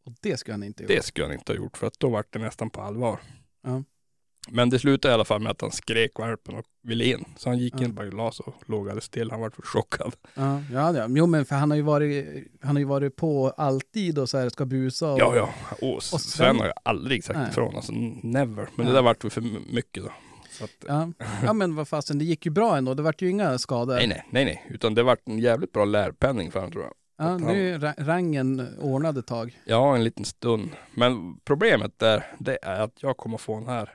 Och 0.07 0.13
det 0.21 0.37
ska 0.37 0.53
han 0.53 0.63
inte 0.63 0.83
göra. 0.83 0.95
Det 0.95 1.03
skulle 1.05 1.27
han 1.27 1.35
inte 1.35 1.53
ha 1.53 1.57
gjort 1.57 1.77
för 1.77 1.87
att 1.87 1.99
då 1.99 2.09
var 2.09 2.25
det 2.31 2.39
nästan 2.39 2.71
på 2.71 2.81
allvar. 2.81 3.21
Ja. 3.63 3.83
Men 4.49 4.71
det 4.71 4.79
slutade 4.79 5.13
i 5.13 5.15
alla 5.15 5.25
fall 5.25 5.41
med 5.41 5.51
att 5.51 5.61
han 5.61 5.73
skrek 5.73 6.19
valpen 6.19 6.55
och 6.55 6.65
ville 6.83 7.05
in. 7.05 7.25
Så 7.37 7.49
han 7.49 7.59
gick 7.59 7.75
Ja. 7.79 7.85
in 7.85 7.95
bara 7.95 8.07
i 8.07 8.11
las 8.11 8.41
och 8.41 8.55
låg 8.67 8.81
alldeles 8.89 9.05
still. 9.05 9.31
Han 9.31 9.41
var 9.41 9.51
för 9.51 9.63
chockad. 9.63 10.15
Ja, 10.35 10.61
ja, 10.73 10.97
ja. 10.97 11.07
Jo, 11.09 11.27
men 11.27 11.45
för 11.45 11.55
han 11.57 11.71
har 11.71 11.77
ju 11.77 11.83
varit, 11.83 12.27
han 12.63 12.77
har 12.77 12.81
ju 12.81 12.85
varit 12.87 13.17
på 13.17 13.51
alltid 13.51 14.19
och 14.19 14.29
så 14.29 14.39
här 14.39 14.49
ska 14.49 14.65
busa. 14.65 15.13
Och, 15.13 15.19
Ja, 15.21 15.37
ja. 15.37 15.51
Och 15.83 15.95
Och 15.95 16.03
Sven, 16.03 16.21
Sven- 16.21 16.59
har 16.59 16.67
ju 16.67 16.73
aldrig 16.85 17.25
sagt 17.25 17.39
Nej. 17.39 17.49
ifrån. 17.51 17.77
Alltså 17.77 17.93
never. 18.23 18.69
Men 18.77 18.87
det 18.87 18.93
där 18.93 19.03
vart 19.03 19.33
för 19.33 19.73
mycket 19.75 20.03
då. 20.05 20.11
Att, 20.63 20.71
Ja. 20.87 21.13
ja, 21.45 21.53
men 21.53 21.75
vad 21.75 21.89
fasen, 21.89 22.19
det 22.19 22.25
gick 22.25 22.47
ju 22.47 22.53
bra 22.53 22.77
ändå. 22.77 22.95
Det 22.95 23.03
vart 23.03 23.23
ju 23.23 23.31
inga 23.31 23.59
skador. 23.59 23.95
nej, 23.95 24.07
nej, 24.07 24.25
nej, 24.31 24.45
nej. 24.45 24.67
Utan 24.71 24.95
det 24.95 25.03
vart 25.03 25.29
en 25.29 25.39
jävligt 25.39 25.73
bra 25.73 25.85
lärpenning 25.85 26.51
för 26.51 26.59
honom 26.61 26.73
tror 26.73 26.85
jag. 26.85 26.93
Ja, 27.17 27.39
nu 27.39 27.75
är 27.75 27.79
ra- 27.79 28.05
rangen 28.05 28.67
ordnad 28.79 29.19
ett 29.19 29.27
tag. 29.27 29.59
Ja, 29.65 29.95
en 29.97 30.05
liten 30.05 30.25
stund. 30.25 30.71
Men 30.95 31.37
problemet 31.45 31.99
där, 31.99 32.27
det 32.39 32.59
är 32.63 32.81
att 32.81 33.03
jag 33.03 33.17
kommer 33.17 33.39
få 33.39 33.55
en 33.55 33.67
här 33.67 33.93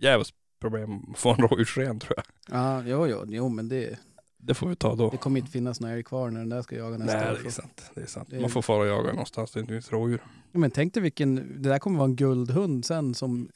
jävligt 0.00 0.30
problem 0.60 1.02
att 1.12 1.18
få 1.18 1.30
en 1.30 1.36
rådjursren 1.36 2.00
tror 2.00 2.14
jag. 2.16 2.24
Ja, 2.58 2.82
jo, 2.86 3.06
jo, 3.06 3.24
jo 3.28 3.48
men 3.48 3.68
det, 3.68 3.98
Det 4.38 4.54
får 4.54 4.68
vi 4.68 4.76
ta 4.76 4.94
då. 4.94 5.10
det 5.10 5.16
kommer 5.16 5.40
inte 5.40 5.52
finnas 5.52 5.80
några 5.80 5.94
älg 5.94 6.02
kvar 6.02 6.30
när 6.30 6.40
den 6.40 6.48
där 6.48 6.62
ska 6.62 6.76
jaga 6.76 6.98
nästa 6.98 7.16
Nej, 7.20 7.32
år. 7.32 7.38
det 7.42 7.48
är 7.48 7.50
sant. 7.50 7.90
Det 7.94 8.00
är 8.00 8.06
sant. 8.06 8.28
Det 8.30 8.36
är- 8.36 8.40
Man 8.40 8.50
får 8.50 8.62
fara 8.62 8.78
och 8.80 8.86
jaga 8.86 9.10
någonstans 9.12 9.50
det 9.52 9.60
inte 9.60 9.72
finns 9.72 9.92
rådjur. 9.92 10.22
Ja, 10.52 10.58
men 10.58 10.70
tänk 10.70 10.94
dig 10.94 11.02
vilken, 11.02 11.34
det 11.62 11.68
där 11.68 11.78
kommer 11.78 11.98
vara 11.98 12.08
en 12.08 12.16
guldhund 12.16 12.84
sen 12.84 13.14
som 13.14 13.48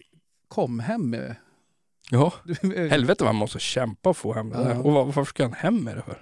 kom 0.48 0.80
hem 0.80 1.10
med. 1.10 1.36
Ja, 2.10 2.32
helvete 2.90 3.24
vad 3.24 3.34
man 3.34 3.40
måste 3.40 3.58
kämpa 3.58 4.08
och 4.10 4.16
få 4.16 4.32
hem 4.34 4.50
det 4.50 4.56
där. 4.64 4.86
Och 4.86 4.92
var- 4.92 5.04
varför 5.04 5.24
ska 5.24 5.42
han 5.42 5.52
hem 5.52 5.84
med 5.84 5.96
det 5.96 6.02
för? 6.02 6.18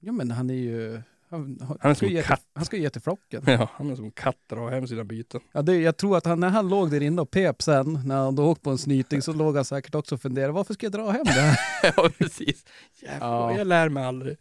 Ja 0.00 0.12
men 0.12 0.30
han 0.30 0.50
är 0.50 0.54
ju, 0.54 1.02
han, 1.30 1.58
han, 1.60 1.78
Han 1.80 1.90
är 1.90 1.94
ska 1.94 2.06
som 2.06 2.08
en 2.08 2.14
till- 2.22 2.24
katt. 2.24 2.42
han 2.54 2.64
ska 2.64 2.76
ge 2.76 2.90
till 2.90 3.00
flocken. 3.02 3.42
Ja, 3.46 3.68
han 3.74 3.90
är 3.90 3.96
som 3.96 4.10
katter 4.10 4.56
och 4.58 4.62
har 4.64 4.70
hem 4.70 4.86
sina 4.86 5.04
byten. 5.04 5.40
Ja, 5.52 5.62
det, 5.62 5.76
jag 5.76 5.96
tror 5.96 6.16
att 6.16 6.26
han, 6.26 6.40
när 6.40 6.48
han 6.48 6.68
låg 6.68 6.90
där 6.90 7.02
inne 7.02 7.22
och 7.22 7.30
pep 7.30 7.62
sen, 7.62 8.00
när 8.04 8.16
han 8.16 8.34
då 8.34 8.46
åkte 8.46 8.62
på 8.64 8.70
en 8.70 8.78
snyting, 8.78 9.22
så 9.22 9.32
låg 9.32 9.56
han 9.56 9.64
säkert 9.64 9.94
också 9.94 10.14
och 10.14 10.20
funderade, 10.22 10.52
varför 10.52 10.74
ska 10.74 10.86
jag 10.86 10.92
dra 10.92 11.10
hem 11.10 11.24
det 11.24 11.30
här? 11.32 11.58
ja, 11.96 12.10
precis. 12.18 12.64
Jävlar, 13.02 13.28
Ja. 13.28 13.58
jag 13.58 13.66
lär 13.66 13.88
mig 13.88 14.04
aldrig. 14.04 14.36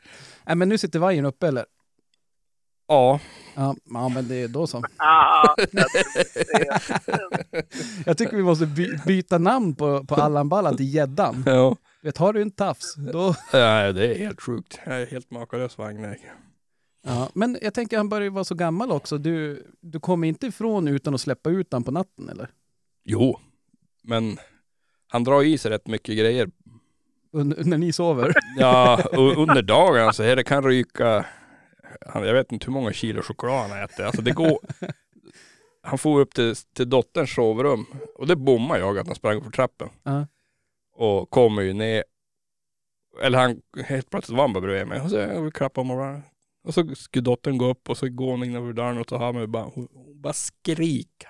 Nej 0.45 0.55
men 0.55 0.69
nu 0.69 0.77
sitter 0.77 0.99
vajern 0.99 1.25
uppe 1.25 1.47
eller? 1.47 1.65
Ja, 2.87 3.19
Ja, 3.55 4.09
men 4.09 4.27
det 4.27 4.35
är 4.35 4.47
då 4.47 4.67
så. 4.67 4.83
Ah, 4.97 5.55
Jag 8.05 8.17
tycker 8.17 8.37
vi 8.37 8.43
måste 8.43 8.65
by, 8.65 8.97
byta 9.05 9.37
namn 9.37 9.75
på, 9.75 10.03
på 10.05 10.15
Allan 10.15 10.49
Ballan 10.49 10.77
till 10.77 10.93
Gäddan. 10.93 11.43
ja. 11.45 11.75
Vet, 12.01 12.17
har 12.17 12.33
du 12.33 12.41
en 12.41 12.51
tafs, 12.51 12.95
då... 12.95 13.35
ja, 13.51 13.91
det 13.91 14.15
är 14.15 14.19
helt 14.19 14.41
sjukt. 14.41 14.79
Jag 14.85 15.01
är 15.01 15.05
helt 15.05 15.31
makalös 15.31 15.77
vagnägare. 15.77 16.31
Ja, 17.05 17.29
men 17.33 17.57
jag 17.61 17.73
tänker 17.73 17.97
han 17.97 18.09
börjar 18.09 18.23
ju 18.23 18.29
vara 18.29 18.43
så 18.43 18.55
gammal 18.55 18.91
också. 18.91 19.17
Du, 19.17 19.65
du 19.81 19.99
kommer 19.99 20.27
inte 20.27 20.47
ifrån 20.47 20.87
utan 20.87 21.13
att 21.13 21.21
släppa 21.21 21.49
ut 21.49 21.73
han 21.73 21.83
på 21.83 21.91
natten 21.91 22.29
eller? 22.29 22.49
Jo, 23.03 23.39
men 24.03 24.37
han 25.07 25.23
drar 25.23 25.43
i 25.43 25.57
sig 25.57 25.71
rätt 25.71 25.87
mycket 25.87 26.17
grejer. 26.17 26.49
Und, 27.31 27.65
när 27.67 27.77
ni 27.77 27.93
sover? 27.93 28.33
Ja, 28.57 28.99
under 29.17 29.61
dagen 29.61 30.13
så 30.13 30.23
här, 30.23 30.35
det 30.35 30.43
kan 30.43 30.63
ryka, 30.63 31.25
han- 32.07 32.23
jag 32.27 32.33
vet 32.33 32.51
inte 32.51 32.65
hur 32.65 32.73
många 32.73 32.93
kilo 32.93 33.21
choklad 33.21 33.69
han 33.69 33.83
äter. 33.83 34.05
Alltså 34.05 34.21
det 34.21 34.31
går, 34.31 34.59
han 35.83 35.97
får 35.97 36.19
upp 36.19 36.33
till, 36.33 36.55
till 36.55 36.89
dotterns 36.89 37.33
sovrum 37.35 37.85
och 38.15 38.27
det 38.27 38.35
bommar 38.35 38.77
jag 38.77 38.97
att 38.99 39.07
han 39.07 39.15
sprang 39.15 39.43
för 39.43 39.51
trappen. 39.51 39.89
Ja. 40.03 40.27
Och 40.95 41.29
kommer 41.29 41.61
ju 41.61 41.73
ner, 41.73 42.03
eller 43.23 43.37
han, 43.39 43.61
helt 43.85 44.09
plötsligt 44.09 44.37
var 44.37 44.43
han 44.43 44.53
bara 44.53 44.61
bredvid 44.61 44.87
mig 44.87 45.01
och 45.01 45.09
så 45.09 45.51
klappade 45.51 45.81
om 45.81 45.87
morgonen. 45.87 46.21
Och 46.63 46.73
så 46.73 46.95
skulle 46.95 47.21
dottern 47.23 47.57
gå 47.57 47.65
upp 47.65 47.89
och 47.89 47.97
så 47.97 48.09
går 48.09 48.31
hon 48.31 48.43
innanför 48.43 48.73
dörren 48.73 48.97
och 48.97 49.09
så 49.09 49.17
hör 49.17 49.31
man 49.33 49.41
ju 49.41 49.47
bara, 49.47 49.63
hon, 49.63 49.87
hon 49.93 50.21
bara 50.21 50.33
skrika. 50.33 51.27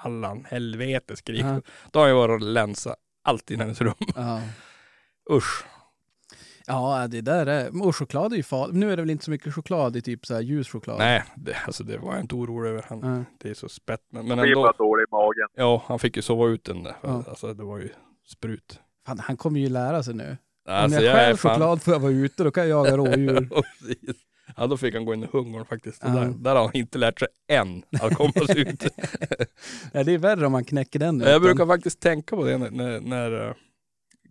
Allan, 0.00 0.44
helvete 0.50 1.16
skrik. 1.16 1.44
Ja. 1.44 1.60
Då 1.92 1.98
har 2.00 2.08
jag 2.08 2.14
varit 2.14 2.42
och 2.42 2.48
länsa 2.48 2.96
allt 3.24 3.50
i 3.50 3.56
hennes 3.56 3.80
rum. 3.80 3.94
Ja. 4.16 4.40
Usch. 5.32 5.64
Ja, 6.66 7.06
det 7.10 7.20
där 7.20 7.46
är... 7.46 7.86
Och 7.86 7.96
choklad 7.96 8.32
är 8.32 8.36
ju 8.36 8.42
farligt. 8.42 8.76
Nu 8.76 8.92
är 8.92 8.96
det 8.96 9.02
väl 9.02 9.10
inte 9.10 9.24
så 9.24 9.30
mycket 9.30 9.54
choklad 9.54 9.96
i 9.96 10.02
typ 10.02 10.26
så 10.26 10.34
här 10.34 10.40
ljus 10.40 10.68
choklad? 10.68 10.98
Nej, 10.98 11.22
det, 11.36 11.56
alltså 11.66 11.84
det 11.84 11.98
var 11.98 12.12
jag 12.12 12.20
inte 12.20 12.34
orolig 12.34 12.70
över. 12.70 12.84
Han, 12.88 13.00
Ja. 13.16 13.24
Det 13.38 13.50
är 13.50 13.54
så 13.54 13.68
spett. 13.68 14.00
Men, 14.12 14.28
men 14.28 14.38
ändå. 14.38 14.72
dålig 14.78 15.02
i 15.02 15.06
magen. 15.10 15.48
Ja, 15.54 15.82
han 15.86 15.98
fick 15.98 16.16
ju 16.16 16.22
sova 16.22 16.48
ut 16.48 16.64
den 16.64 16.82
där. 16.82 16.94
Ja. 17.00 17.24
Alltså 17.28 17.54
det 17.54 17.64
var 17.64 17.78
ju 17.78 17.88
sprut. 18.26 18.80
Fan, 19.06 19.18
han 19.18 19.36
kommer 19.36 19.60
ju 19.60 19.68
lära 19.68 20.02
sig 20.02 20.14
nu. 20.14 20.36
Alltså 20.68 20.98
Om 20.98 21.04
jag 21.04 21.12
jag 21.12 21.16
stjäl 21.18 21.36
fan... 21.36 21.52
choklad 21.52 21.82
får 21.82 21.92
jag 21.94 22.00
vara 22.00 22.12
ute, 22.12 22.44
då 22.44 22.50
kan 22.50 22.68
jag 22.68 22.84
jaga 22.86 22.96
rådjur. 22.96 23.48
Ja, 24.56 24.66
då 24.66 24.76
fick 24.76 24.94
han 24.94 25.04
gå 25.04 25.14
in 25.14 25.22
i 25.22 25.28
hungern 25.32 25.64
faktiskt. 25.64 26.02
Ja. 26.04 26.10
Där, 26.10 26.34
där 26.38 26.54
har 26.54 26.62
han 26.62 26.74
inte 26.76 26.98
lärt 26.98 27.18
sig 27.18 27.28
än 27.48 27.82
att 28.00 28.14
komma 28.14 28.46
sig 28.46 28.60
ut. 28.60 28.82
ja, 29.92 30.04
det 30.04 30.12
är 30.12 30.18
värre 30.18 30.46
om 30.46 30.52
man 30.52 30.64
knäcker 30.64 30.98
den 30.98 31.20
jag 31.20 31.42
brukar 31.42 31.66
faktiskt 31.66 32.00
tänka 32.00 32.36
på 32.36 32.44
det 32.44 32.58
när, 32.58 32.70
när, 32.70 33.00
när 33.00 33.48
eh, 33.48 33.54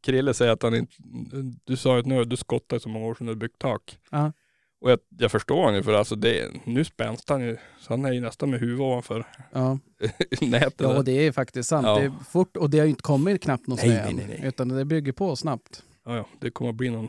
Krille 0.06 0.34
säger 0.34 0.52
att 0.52 0.64
han 0.64 0.76
inte, 0.76 0.94
du 1.64 1.78
sa 1.78 2.00
att 2.00 2.06
nu 2.06 2.16
har 2.16 2.26
du 2.26 2.38
skottat 2.38 2.82
så 2.82 2.90
många 2.90 3.06
år 3.06 3.16
sedan 3.16 3.28
du 3.28 3.36
byggt 3.36 3.60
tak. 3.60 4.00
Ja. 4.12 4.32
Och 4.82 4.92
jag, 4.92 5.00
jag 5.18 5.32
förstår 5.32 5.56
honom 5.56 5.76
ju 5.76 5.84
för 5.84 5.94
alltså 5.94 6.16
det, 6.16 6.52
nu 6.64 6.86
spänst 6.86 7.30
han 7.30 7.42
ju, 7.42 7.58
så 7.80 7.94
han 7.94 8.06
är 8.06 8.12
ju 8.14 8.22
nästan 8.22 8.50
med 8.50 8.60
huvudet 8.60 8.82
ovanför 8.82 9.26
Ja, 9.52 9.80
nätet. 10.42 10.82
ja 10.82 11.02
det 11.02 11.12
är 11.28 11.32
faktiskt 11.32 11.70
sant. 11.70 11.88
Ja. 11.88 12.00
Det 12.00 12.06
är 12.06 12.12
fort 12.30 12.58
och 12.58 12.70
det 12.70 12.78
har 12.78 12.86
ju 12.86 12.90
inte 12.90 13.02
kommit 13.02 13.44
knappt 13.44 13.68
någon 13.68 13.78
Nej, 13.82 13.86
snö 13.88 14.02
nej, 14.02 14.10
än, 14.10 14.16
nej, 14.16 14.26
nej. 14.40 14.48
utan 14.48 14.68
det 14.68 14.86
bygger 14.86 15.12
på 15.12 15.36
snabbt. 15.36 15.84
Ja, 16.06 16.16
ja, 16.16 16.26
det 16.40 16.50
kommer 16.50 16.70
att 16.70 16.76
bli 16.76 16.90
någon 16.90 17.08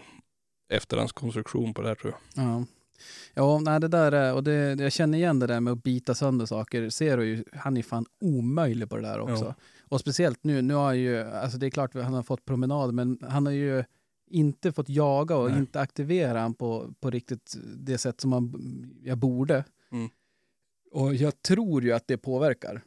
efterhandskonstruktion 0.72 1.74
på 1.74 1.82
det 1.82 1.88
här 1.88 1.94
tror 1.94 2.14
jag. 2.34 2.44
Ja. 2.44 2.64
Ja, 3.34 3.58
nej, 3.58 3.80
det 3.80 3.88
där 3.88 4.12
är, 4.12 4.34
och 4.34 4.44
det, 4.44 4.80
jag 4.80 4.92
känner 4.92 5.18
igen 5.18 5.38
det 5.38 5.46
där 5.46 5.60
med 5.60 5.72
att 5.72 5.82
bita 5.82 6.14
sönder 6.14 6.46
saker. 6.46 6.90
Ser 6.90 7.16
du 7.16 7.24
ju, 7.26 7.44
han 7.52 7.76
är 7.76 7.82
fan 7.82 8.06
omöjlig 8.20 8.88
på 8.88 8.96
det 8.96 9.02
där 9.02 9.20
också. 9.20 9.44
Ja. 9.44 9.54
Och 9.90 10.00
speciellt 10.00 10.44
nu, 10.44 10.62
nu 10.62 10.74
har 10.74 10.84
han 10.84 10.98
ju, 10.98 11.20
alltså 11.20 11.58
det 11.58 11.66
är 11.66 11.70
klart 11.70 11.96
att 11.96 12.04
han 12.04 12.14
har 12.14 12.22
fått 12.22 12.44
promenad, 12.44 12.94
men 12.94 13.18
han 13.22 13.46
har 13.46 13.52
ju 13.52 13.84
inte 14.30 14.72
fått 14.72 14.88
jaga 14.88 15.36
och 15.36 15.50
Nej. 15.50 15.58
inte 15.58 15.80
aktivera 15.80 16.40
han 16.40 16.54
på, 16.54 16.94
på 17.00 17.10
riktigt 17.10 17.54
det 17.76 17.98
sätt 17.98 18.20
som 18.20 18.30
man, 18.30 18.52
jag 19.02 19.18
borde. 19.18 19.64
Mm. 19.92 20.08
Och 20.90 21.14
jag 21.14 21.42
tror 21.42 21.82
ju 21.82 21.92
att 21.92 22.08
det 22.08 22.18
påverkar. 22.18 22.82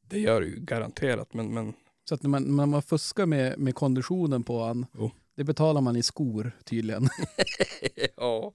Det 0.00 0.18
gör 0.18 0.40
det 0.40 0.46
ju 0.46 0.60
garanterat, 0.60 1.34
men, 1.34 1.54
men 1.54 1.72
Så 2.04 2.14
att 2.14 2.22
när 2.22 2.30
man, 2.30 2.56
när 2.56 2.66
man 2.66 2.82
fuskar 2.82 3.26
med, 3.26 3.58
med 3.58 3.74
konditionen 3.74 4.42
på 4.42 4.62
han, 4.62 4.86
Jo. 4.92 5.10
det 5.36 5.44
betalar 5.44 5.80
man 5.80 5.96
i 5.96 6.02
skor 6.02 6.52
tydligen. 6.64 7.02
ja, 8.16 8.52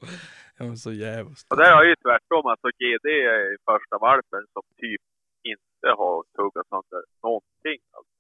jag 0.57 0.65
var 0.67 0.75
så 0.75 0.91
jävligt. 0.93 1.45
Och 1.49 1.57
där 1.57 1.75
har 1.75 1.83
ju 1.83 1.95
tvärtom, 1.95 2.45
alltså 2.45 2.67
GD 2.67 3.05
är 3.05 3.57
första 3.65 3.97
valpen 3.97 4.43
som 4.53 4.61
typ 4.77 5.01
inte 5.79 5.89
har 6.01 6.17
tuggat 6.37 6.65
sönder 6.71 7.03
någonting. 7.23 7.79
Alltså. 7.97 8.13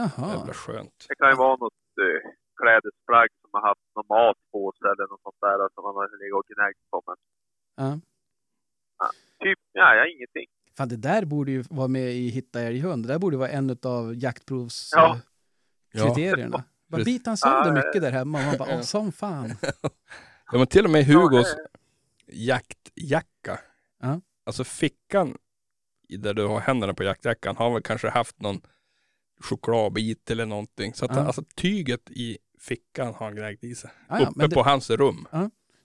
Jaha. 0.00 0.28
Jävla 0.36 0.54
skönt. 0.54 0.98
Det 1.08 1.14
kan 1.20 1.30
ju 1.30 1.36
vara 1.36 1.56
något 1.64 1.82
uh, 2.06 2.20
klädesplagg 2.60 3.28
som 3.40 3.50
har 3.52 3.62
haft 3.68 3.86
någon 3.96 4.08
mat 4.16 4.38
på 4.52 4.72
sig 4.78 4.86
eller 4.92 5.06
något 5.12 5.22
sånt 5.22 5.40
där 5.40 5.58
som 5.74 5.82
man 5.86 5.94
har 5.94 6.06
legat 6.22 6.38
och 6.40 6.46
gnägt 6.52 6.82
på. 6.90 6.96
Men 7.08 7.16
Ja. 7.82 7.90
typ, 9.44 9.58
ja, 9.72 9.94
ja 9.94 10.06
ingenting. 10.14 10.46
Fan, 10.76 10.88
det 10.88 10.96
där 10.96 11.24
borde 11.24 11.50
ju 11.50 11.64
vara 11.70 11.88
med 11.88 12.12
i 12.12 12.28
Hitta 12.28 12.60
älghund. 12.60 13.06
Det 13.06 13.12
där 13.12 13.18
borde 13.18 13.36
vara 13.36 13.48
en 13.48 13.76
av 13.82 14.14
jaktprovskriterierna. 14.14 16.56
Ja. 16.56 16.58
Ja. 16.58 16.62
Bara 16.88 16.96
Precis. 16.98 17.04
biter 17.18 17.30
han 17.30 17.36
sönder 17.36 17.66
Ja, 17.66 17.72
mycket 17.86 18.02
där 18.02 18.10
hemma 18.10 18.38
och 18.38 18.44
man 18.44 18.56
bara, 18.58 18.68
Ja. 18.70 18.76
åh 18.76 18.82
som 18.82 19.12
fan. 19.12 19.50
Ja, 20.52 20.58
men 20.58 20.66
till 20.66 20.84
och 20.84 20.90
med 20.90 21.06
Hugos 21.06 21.56
Ja, 21.56 21.64
jaktjacka. 22.26 23.58
Ja. 24.00 24.20
Alltså 24.46 24.64
fickan 24.64 25.38
där 26.08 26.34
du 26.34 26.46
har 26.46 26.60
händerna 26.60 26.94
på 26.94 27.04
jaktjackan 27.04 27.56
har 27.56 27.72
väl 27.72 27.82
kanske 27.82 28.08
haft 28.08 28.40
någon 28.40 28.60
chokladbit 29.40 30.30
eller 30.30 30.46
någonting. 30.46 30.94
Så 30.94 31.04
att 31.04 31.16
Ja. 31.16 31.22
alltså 31.26 31.42
tyget 31.56 32.10
i 32.10 32.38
fickan 32.60 33.06
har 33.14 33.26
han 33.26 33.34
gnägt 33.36 33.64
i 33.64 33.74
sig. 33.74 33.90
Ja, 34.08 34.20
ja, 34.20 34.28
Uppe 34.30 34.46
det, 34.46 34.54
på 34.54 34.62
hans 34.62 34.90
rum. 34.90 35.26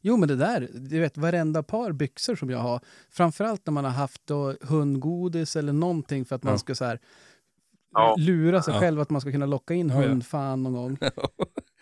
jo, 0.01 0.17
men 0.17 0.27
det 0.29 0.35
där, 0.35 0.69
du 0.73 0.99
vet 0.99 1.17
varenda 1.17 1.63
par 1.63 1.91
byxor 1.91 2.35
som 2.35 2.49
jag 2.49 2.59
har, 2.59 2.81
framförallt 3.09 3.65
när 3.65 3.71
man 3.71 3.85
har 3.85 3.91
haft 3.91 4.21
då 4.27 4.55
hundgodis 4.61 5.55
eller 5.55 5.73
någonting 5.73 6.25
för 6.25 6.35
att 6.35 6.43
man 6.43 6.53
Ja. 6.53 6.57
ska 6.57 6.75
så 6.75 6.85
här 6.85 6.99
Ja. 7.91 8.15
lura 8.17 8.61
sig 8.61 8.73
Ja. 8.73 8.79
själv 8.79 8.99
att 9.01 9.09
man 9.09 9.21
ska 9.21 9.31
kunna 9.31 9.45
locka 9.45 9.73
in 9.73 9.89
hundfan 9.89 10.63
någon 10.63 10.73
gång. 10.73 10.97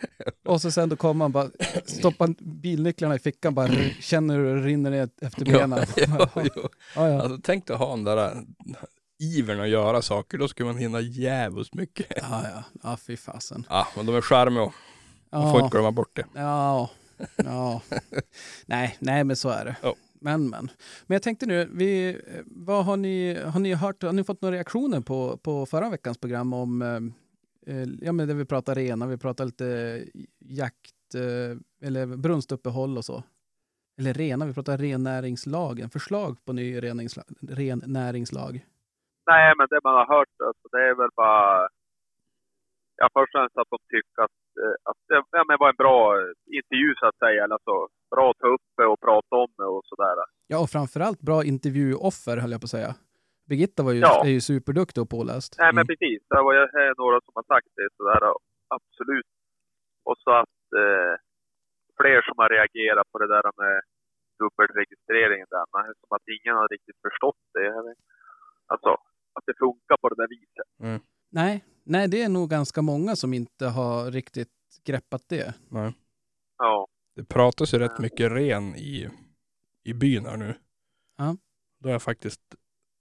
Och 0.46 0.62
så 0.62 0.72
sen 0.72 0.90
då 0.90 0.96
kommer 0.96 1.14
man 1.14 1.32
bara, 1.32 1.50
stoppar 1.86 2.36
bilnycklarna 2.62 3.16
i 3.16 3.20
fickan, 3.20 3.54
bara 3.56 3.68
känner 4.00 4.38
hur 4.38 4.56
det 4.56 4.62
rinner 4.62 4.92
ner 4.92 5.10
efter 5.22 5.46
benen. 5.46 5.80
ja, 5.98 6.30
ja. 6.36 6.70
Ja, 6.96 7.10
ja. 7.10 7.22
Alltså 7.22 7.40
tänk 7.44 7.68
dig 7.68 7.74
att 7.74 7.80
ha 7.80 7.90
den 7.96 8.04
där 8.04 8.18
äh, 8.28 8.42
ivern 9.20 9.60
att 9.60 9.70
göra 9.70 10.02
saker. 10.02 10.38
Då 10.38 10.48
skulle 10.48 10.68
man 10.68 10.78
hinna 10.78 11.02
jävligt 11.02 11.74
mycket. 11.76 12.06
Ja, 12.16 12.42
ja. 12.54 12.64
Ja, 12.84 12.98
fy 12.98 13.18
fasen. 13.18 13.66
Ja, 13.70 13.88
men 13.96 14.06
de 14.06 14.16
är 14.16 14.22
charmiga 14.22 14.64
och 14.64 14.74
man 15.32 15.52
får 15.52 15.60
Ja, 15.60 15.66
inte 15.66 15.76
glömma 15.76 15.92
bort 15.92 16.16
det. 16.16 16.26
ja. 16.34 16.90
ja. 17.36 17.82
nej, 18.66 18.96
nej, 19.00 19.24
men 19.24 19.36
så 19.36 19.50
är 19.50 19.66
det. 19.66 19.76
Ja. 19.82 19.96
Men, 20.22 20.50
men. 20.50 20.72
Men 21.08 21.16
jag 21.16 21.22
tänkte 21.22 21.46
nu, 21.46 21.70
vi, 21.74 22.18
vad 22.46 22.86
har 22.86 22.98
ni, 22.98 23.40
har 23.46 23.60
ni 23.60 23.74
hört, 23.74 24.04
har 24.04 24.14
ni 24.14 24.24
fått 24.24 24.42
några 24.42 24.56
reaktioner 24.56 25.02
på, 25.02 25.38
på 25.38 25.66
förra 25.66 25.90
veckans 25.90 26.18
program 26.18 26.54
om, 26.54 26.82
eh, 26.82 27.00
ja 28.02 28.12
men 28.12 28.28
där 28.28 28.36
vi 28.36 28.46
pratar 28.46 28.76
rena, 28.76 29.08
vi 29.08 29.18
pratar 29.18 29.46
lite 29.46 29.66
jakt, 30.40 31.16
eh, 31.16 31.88
eller 31.88 32.18
brunstuppehåll 32.18 32.98
och 32.98 33.06
så. 33.06 33.24
Eller 34.00 34.14
rena, 34.14 34.46
vi 34.46 34.54
pratar 34.54 34.78
rennäringslagen, 34.78 35.90
förslag 35.90 36.46
på 36.46 36.54
ny 36.54 36.82
rennäringslag, 36.82 37.26
rennäringslag. 37.42 38.66
Nej, 39.32 39.54
men 39.58 39.68
det 39.70 39.80
man 39.84 39.94
har 39.94 40.08
hört, 40.16 40.36
alltså, 40.48 40.68
det 40.72 40.82
är 40.90 40.96
väl 40.96 41.10
bara... 41.16 41.68
Ja, 43.00 43.10
först 43.14 43.36
och 43.36 43.40
främst 43.40 43.58
att 43.58 43.70
de 43.70 43.80
tycker 43.94 44.22
att, 44.26 44.40
eh, 44.64 44.76
att 44.90 45.00
det 45.08 45.22
ja, 45.32 45.44
men 45.48 45.58
var 45.60 45.70
en 45.70 45.82
bra 45.86 46.00
eh, 46.18 46.58
intervju 46.58 46.90
så 47.00 47.06
att 47.08 47.18
säga. 47.18 47.44
Eller 47.44 47.58
Alltså, 47.60 47.76
bra 48.16 48.32
att 48.32 48.40
ta 48.44 48.48
upp 48.48 48.68
det 48.78 48.86
och 48.86 49.00
prata 49.00 49.36
om 49.36 49.52
det 49.58 49.70
och 49.76 49.86
sådär. 49.86 50.16
Ja, 50.48 50.58
och 50.64 50.70
framförallt 50.70 51.22
bra 51.22 51.44
intervjuoffer 51.44 52.38
höll 52.38 52.52
jag 52.52 52.62
på 52.62 52.66
att 52.66 52.78
säga. 52.78 52.96
Birgitta 53.50 53.84
var 53.84 53.92
ju, 53.92 54.00
Ja. 54.00 54.26
är 54.26 54.30
ju 54.38 54.42
superduktig 54.42 55.02
och 55.04 55.10
påläst. 55.10 55.56
Nej, 55.58 55.68
men 55.76 55.84
Mm. 55.84 55.88
precis. 55.88 56.20
Det 56.30 56.42
var 56.48 56.54
ju 56.58 56.62
eh, 56.80 56.92
några 57.02 57.18
som 57.26 57.34
har 57.40 57.44
sagt 57.54 57.68
det 57.80 57.88
sådär. 57.98 58.22
Absolut. 58.78 59.30
Och 60.10 60.18
så 60.24 60.32
att 60.42 60.60
eh, 60.84 61.14
fler 62.00 62.20
som 62.28 62.36
har 62.42 62.50
reagerat 62.58 63.08
på 63.12 63.18
det 63.20 63.28
där 63.36 63.44
med 63.64 63.76
dubbelregistreringen 64.40 65.48
där. 65.56 65.66
Men 65.74 65.84
som 66.02 66.12
att 66.16 66.26
ingen 66.38 66.56
har 66.56 66.68
riktigt 66.76 67.00
förstått 67.08 67.42
det. 67.54 67.68
Alltså, 68.74 68.90
att 69.38 69.46
det 69.46 69.54
funkar 69.64 69.98
på 70.02 70.10
det 70.10 70.16
där 70.22 70.28
viset. 70.38 71.02
Nej, 71.32 71.64
nej, 71.84 72.08
det 72.08 72.22
är 72.24 72.30
nog 72.30 72.50
ganska 72.50 72.82
många 72.82 73.16
som 73.16 73.34
inte 73.34 73.66
har 73.68 74.12
riktigt 74.12 74.54
greppat 74.86 75.24
det. 75.30 75.54
Nej. 75.70 75.94
Ja. 76.58 76.88
Det 77.16 77.24
pratas 77.30 77.74
ju 77.74 77.80
rätt 77.80 78.00
mycket 78.00 78.32
ren 78.32 78.76
i, 78.76 79.10
i 79.84 79.94
byn 79.94 80.26
här 80.26 80.38
nu. 80.38 80.54
Ja. 81.18 81.38
Då 81.80 81.90
har 81.90 81.94
jag 81.94 82.02
faktiskt 82.02 82.42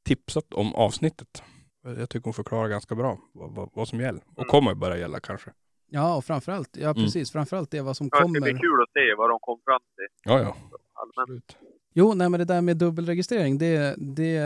tipsat 0.07 0.55
om 0.55 0.75
avsnittet. 0.75 1.42
Jag 1.83 2.11
tycker 2.11 2.25
hon 2.25 2.35
förklarar 2.35 2.69
ganska 2.69 2.95
bra 2.95 3.19
vad, 3.33 3.55
vad, 3.55 3.71
vad 3.75 3.88
som 3.88 4.01
gäller. 4.01 4.23
Och 4.27 4.38
Mm. 4.38 4.49
kommer 4.49 4.75
börja 4.75 4.99
gälla 4.99 5.21
kanske. 5.21 5.51
Ja, 5.90 6.16
och 6.16 6.25
framförallt, 6.25 6.77
ja 6.77 6.95
precis, 6.95 7.33
framförallt 7.33 7.71
det 7.71 7.81
vad 7.81 7.97
som 7.97 8.09
Ja, 8.12 8.19
Det 8.21 8.29
blir 8.31 8.40
kommer. 8.40 8.53
kul 8.53 8.83
att 8.83 8.92
se 8.92 9.14
vad 9.19 9.31
de 9.31 9.38
kom 9.40 9.59
fram 9.64 9.81
till. 9.81 10.07
Ja, 10.25 10.33
ja. 10.40 10.57
Allmänt. 10.95 11.19
Absolut. 11.19 11.57
Jo, 11.95 12.14
nej, 12.14 12.29
men 12.29 12.38
det 12.40 12.45
där 12.45 12.61
med 12.61 12.77
dubbelregistrering, 12.77 13.59
det, 13.59 13.95
det 13.99 14.38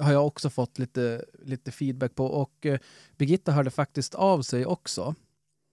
har 0.00 0.12
jag 0.12 0.26
också 0.26 0.50
fått 0.50 0.78
lite, 0.78 1.24
lite 1.42 1.70
feedback 1.70 2.14
på. 2.14 2.26
Och 2.26 2.66
eh, 2.66 2.78
Birgitta 3.18 3.52
hörde 3.52 3.70
faktiskt 3.70 4.14
av 4.14 4.42
sig 4.42 4.66
också. 4.66 5.14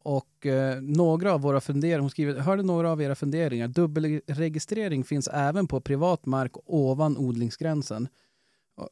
Och 0.03 0.45
eh, 0.45 0.81
några 0.81 1.33
av 1.33 1.41
våra 1.41 1.61
funderingar, 1.61 1.99
hon 1.99 2.09
skriver, 2.09 2.39
hörde 2.39 2.63
några 2.63 2.91
av 2.91 3.01
era 3.01 3.15
funderingar. 3.15 3.67
Dubbelregistrering 3.67 5.03
finns 5.03 5.27
även 5.27 5.67
på 5.67 5.81
privat 5.81 6.25
mark 6.25 6.51
ovan 6.65 7.17
odlingsgränsen. 7.17 8.07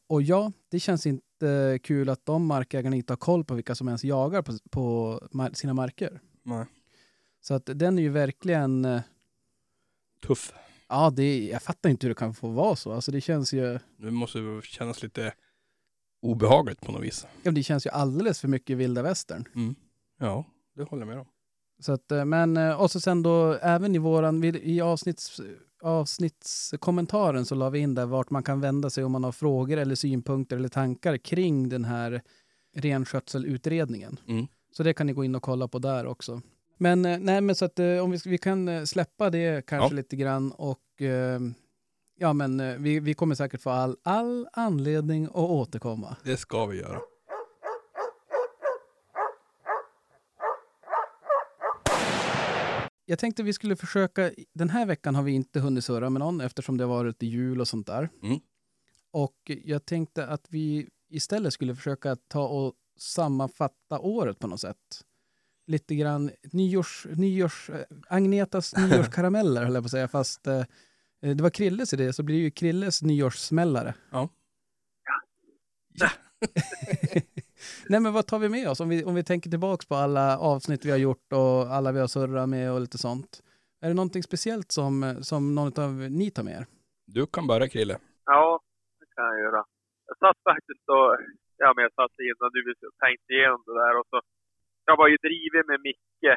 Och, 0.06 0.22
ja, 0.22 0.52
det 0.68 0.80
känns 0.80 1.06
inte 1.06 1.78
kul 1.82 2.08
att 2.08 2.26
de 2.26 2.46
markägarna 2.46 2.96
inte 2.96 3.12
har 3.12 3.16
koll 3.18 3.44
på 3.44 3.54
vilka 3.54 3.74
som 3.74 3.88
ens 3.88 4.04
jagar 4.04 4.42
på, 4.42 4.58
på 4.70 5.20
sina 5.52 5.74
marker. 5.74 6.20
Nej. 6.42 6.66
Så 7.40 7.54
att 7.54 7.70
den 7.74 7.98
är 7.98 8.02
ju 8.02 8.08
verkligen, 8.08 8.84
eh, 8.84 9.00
Tuff. 10.26 10.52
ja, 10.88 11.10
det, 11.10 11.46
jag 11.48 11.62
fattar 11.62 11.90
inte 11.90 12.06
hur 12.06 12.08
det 12.14 12.18
kan 12.18 12.34
få 12.34 12.48
vara 12.48 12.76
så. 12.76 12.92
Alltså 12.92 13.12
det 13.12 13.20
känns 13.20 13.52
ju... 13.52 13.78
Det 13.96 14.10
måste 14.10 14.38
ju 14.38 14.62
kännas 14.62 15.02
lite 15.02 15.34
obehagligt 16.22 16.80
på 16.80 16.92
något 16.92 17.02
vis. 17.02 17.26
Ja, 17.42 17.50
det 17.50 17.62
känns 17.62 17.86
ju 17.86 17.90
alldeles 17.90 18.40
för 18.40 18.48
mycket 18.48 18.76
vilda 18.76 19.02
västern. 19.02 19.44
Mm. 19.54 19.74
Ja, 20.18 20.44
det 20.76 20.82
håller 20.82 21.00
jag 21.02 21.08
med 21.08 21.18
om. 21.18 21.26
Så 21.80 21.92
att, 21.92 22.12
eh, 22.12 22.24
men, 22.24 22.56
eh, 22.56 22.80
och 22.80 22.90
så 22.90 23.00
sen 23.00 23.22
då 23.22 23.52
även 23.62 23.94
i 23.94 23.98
våran, 23.98 24.44
i 24.44 24.80
avsnitts, 24.80 25.40
avsnittskommentaren 25.82 27.46
så 27.46 27.54
la 27.54 27.70
vi 27.70 27.78
in 27.78 27.94
där 27.94 28.06
vart 28.06 28.30
man 28.30 28.42
kan 28.42 28.60
vända 28.60 28.90
sig 28.90 29.04
om 29.04 29.12
man 29.12 29.24
har 29.24 29.32
frågor 29.32 29.76
eller 29.76 29.94
synpunkter 29.94 30.56
eller 30.56 30.68
tankar 30.68 31.16
kring 31.16 31.68
den 31.68 31.84
här 31.84 32.22
renskötselutredningen. 32.76 34.20
Mm. 34.28 34.46
Så 34.72 34.82
det 34.82 34.94
kan 34.94 35.06
ni 35.06 35.12
gå 35.12 35.24
in 35.24 35.34
och 35.34 35.42
kolla 35.42 35.68
på 35.68 35.78
där 35.78 36.06
också. 36.06 36.40
Men 36.78 37.04
eh, 37.04 37.18
nej, 37.18 37.40
men 37.40 37.54
så 37.56 37.64
att 37.64 37.78
om 37.78 38.10
vi, 38.10 38.18
vi 38.24 38.38
kan 38.38 38.86
släppa 38.86 39.30
det 39.30 39.66
kanske 39.66 39.94
Ja. 39.94 39.96
lite 39.96 40.16
grann 40.16 40.52
och 40.52 40.78
ja, 42.18 42.32
men 42.32 42.82
vi, 42.82 43.00
vi 43.00 43.14
kommer 43.14 43.34
säkert 43.34 43.60
få 43.62 43.70
all, 43.70 43.96
all 44.02 44.48
anledning 44.52 45.24
att 45.24 45.34
återkomma. 45.36 46.16
Det 46.24 46.36
ska 46.36 46.66
vi 46.66 46.78
göra. 46.78 46.98
Jag 53.10 53.18
tänkte 53.18 53.42
vi 53.42 53.52
skulle 53.52 53.76
försöka, 53.76 54.30
den 54.54 54.70
här 54.70 54.86
veckan 54.86 55.14
har 55.14 55.22
vi 55.22 55.32
inte 55.32 55.60
hunnit 55.60 55.84
surra 55.84 56.10
med 56.10 56.20
någon 56.20 56.40
eftersom 56.40 56.76
det 56.76 56.84
har 56.84 56.88
varit 56.88 57.22
jul 57.22 57.60
och 57.60 57.68
sånt 57.68 57.86
där. 57.86 58.08
Mm. 58.22 58.40
Och 59.10 59.50
jag 59.64 59.84
tänkte 59.84 60.26
att 60.26 60.46
vi 60.50 60.88
istället 61.10 61.52
skulle 61.52 61.74
försöka 61.74 62.16
ta 62.16 62.48
och 62.48 62.74
sammanfatta 62.98 63.98
året 63.98 64.38
på 64.38 64.46
något 64.46 64.60
sätt. 64.60 65.04
Lite 65.66 65.94
grann 65.94 66.30
nyårs, 66.52 67.06
nyårs, 67.10 67.70
eh, 67.70 67.84
Agnetas 68.08 68.76
nyårskarameller 68.90 69.64
höll 69.64 69.74
jag 69.74 69.82
på 69.82 69.86
att 69.86 69.90
säga, 69.90 70.08
fast 70.08 70.46
eh, 70.46 70.64
det 71.20 71.42
var 71.42 71.50
Krilles 71.50 71.92
idé 71.92 72.12
så 72.12 72.22
blir 72.22 72.36
det 72.36 72.42
ju 72.42 72.50
Krilles 72.50 73.02
nyårssmällare. 73.02 73.94
Ja. 74.10 74.28
Nej, 77.88 78.00
men 78.00 78.12
vad 78.12 78.26
tar 78.26 78.38
vi 78.38 78.48
med 78.48 78.68
oss 78.68 78.80
om 78.80 78.88
vi, 78.88 79.04
om 79.04 79.14
vi 79.14 79.24
tänker 79.24 79.50
tillbaks 79.50 79.86
på 79.86 79.94
alla 79.94 80.38
avsnitt 80.38 80.84
vi 80.84 80.90
har 80.90 80.98
gjort 80.98 81.32
och 81.32 81.74
alla 81.76 81.92
vi 81.92 82.00
har 82.00 82.06
surrat 82.06 82.48
med 82.48 82.72
och 82.72 82.80
lite 82.80 82.98
sånt? 82.98 83.42
Är 83.82 83.88
det 83.88 83.94
någonting 83.94 84.22
speciellt 84.22 84.72
som, 84.72 84.94
som 85.22 85.54
någon 85.54 85.72
av 85.84 85.92
ni 86.20 86.30
tar 86.30 86.42
med 86.42 86.54
er? 86.60 86.66
Du 87.06 87.26
kan 87.26 87.46
börja 87.46 87.68
Krille. 87.68 87.96
Ja, 88.24 88.60
det 89.00 89.06
kan 89.14 89.24
jag 89.24 89.38
göra. 89.46 89.62
Jag 90.08 90.16
satt 90.24 90.40
faktiskt 90.50 90.86
och, 90.96 91.10
ja 91.62 91.68
men 91.74 91.82
jag 91.86 91.92
satt 92.00 92.14
innan 92.28 92.50
du 92.56 92.60
tänkte 93.04 93.30
igenom 93.36 93.62
det 93.66 93.74
där 93.82 93.94
och 94.00 94.06
så, 94.10 94.18
jag 94.88 94.96
var 95.00 95.08
ju 95.12 95.16
driven 95.28 95.66
med 95.70 95.80
Micke. 95.88 96.28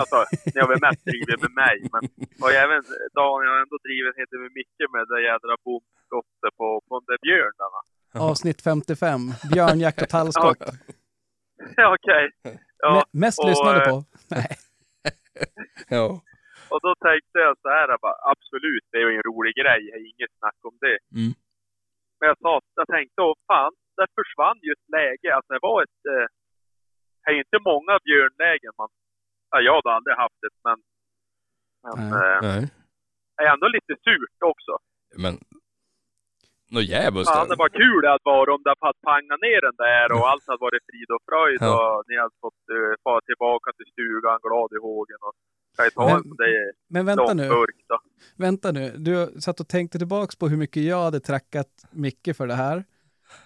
Alltså, 0.00 0.18
jag 0.58 0.66
var 0.70 0.78
mest 0.86 1.04
driven 1.10 1.40
med 1.44 1.54
mig, 1.64 1.76
men 1.92 2.02
och 2.42 2.52
även 2.64 2.80
Daniel 3.18 3.50
har 3.52 3.60
ändå 3.64 3.76
drivenheten 3.88 4.38
med 4.44 4.52
Micke 4.58 4.82
med 4.94 5.04
det 5.10 5.20
jädra 5.30 5.54
bomskottet 5.66 6.52
på, 6.58 6.66
på 6.86 6.90
de 6.98 7.02
där 7.10 7.20
björnarna. 7.26 7.80
Avsnitt 8.14 8.62
55, 8.62 9.20
björnjakt 9.52 10.02
och 10.02 10.08
tallskott. 10.08 10.58
Ja, 11.76 11.96
okej. 11.96 12.24
Ja, 12.78 12.90
Me- 12.94 13.08
mest 13.22 13.38
och, 13.38 13.48
lyssnade 13.48 13.80
eh, 13.84 13.90
på. 13.90 14.04
Nej. 14.30 14.48
Ja. 15.96 16.06
och 16.72 16.80
då 16.86 16.92
tänkte 17.08 17.36
jag 17.46 17.54
så 17.62 17.68
här, 17.76 17.88
bara, 18.06 18.18
absolut, 18.32 18.84
det 18.90 18.98
är 18.98 19.04
ju 19.10 19.16
en 19.16 19.28
rolig 19.30 19.54
grej, 19.60 19.80
det 19.86 19.96
är 19.98 20.04
inget 20.12 20.32
snack 20.38 20.58
om 20.70 20.76
det. 20.86 20.98
Mm. 21.18 21.32
Men 22.18 22.24
jag, 22.30 22.38
sa, 22.44 22.60
jag 22.80 22.88
tänkte, 22.96 23.18
åh 23.28 23.36
fan, 23.50 23.72
där 23.96 24.08
försvann 24.18 24.58
ju 24.66 24.70
ett 24.76 24.88
läge. 24.96 25.28
Alltså 25.36 25.50
det 25.54 25.62
var 25.68 25.78
ett, 25.86 26.02
eh, 26.12 26.26
det 27.22 27.30
är 27.32 27.38
inte 27.44 27.58
många 27.72 27.94
björnlägen 28.08 28.72
man, 28.80 28.90
ja, 29.50 29.56
jag 29.66 29.74
hade 29.78 29.90
aldrig 29.96 30.16
haft 30.24 30.40
det, 30.44 30.52
men, 30.66 30.78
men 31.84 31.96
Nej. 32.10 32.20
eh, 32.20 32.40
Nej. 32.48 32.62
är 33.42 33.46
ändå 33.54 33.66
lite 33.76 33.92
surt 34.04 34.38
också. 34.52 34.72
Men... 35.24 35.34
Nå 36.74 36.80
djävulskt. 36.80 37.34
Fan, 37.34 37.48
det 37.52 37.56
var 37.64 37.68
kul 37.82 37.98
det 38.04 38.10
hade 38.14 38.28
varit 38.36 38.52
om 38.56 38.62
det 38.64 38.70
hade 38.86 38.98
pangat 39.10 39.40
ner 39.46 39.60
den 39.68 39.76
där 39.86 40.06
och 40.16 40.24
allt 40.30 40.44
hade 40.50 40.62
varit 40.68 40.82
frid 40.90 41.08
och 41.16 41.22
fröjd 41.28 41.58
Ja. 41.60 41.74
och 41.96 42.04
ni 42.08 42.14
hade 42.22 42.36
fått 42.44 42.62
uh, 42.76 42.92
fara 43.04 43.20
tillbaka 43.30 43.68
till 43.76 43.88
stugan 43.94 44.38
glad 44.46 44.70
i 44.78 44.80
hågen 44.88 45.20
och 45.28 45.34
Men- 45.96 46.22
Men 46.94 47.06
vänta 47.06 47.34
nu, 47.34 47.48
burk 47.48 47.76
då. 47.88 47.98
vänta 48.36 48.72
nu. 48.72 48.84
Du 48.96 49.40
satt 49.40 49.60
och 49.60 49.68
tänkte 49.68 49.98
tillbaks 49.98 50.36
på 50.36 50.48
hur 50.48 50.56
mycket 50.56 50.82
jag 50.82 51.02
hade 51.02 51.20
trackat 51.20 51.66
Micke 51.90 52.36
för 52.36 52.46
det 52.46 52.54
här. 52.54 52.84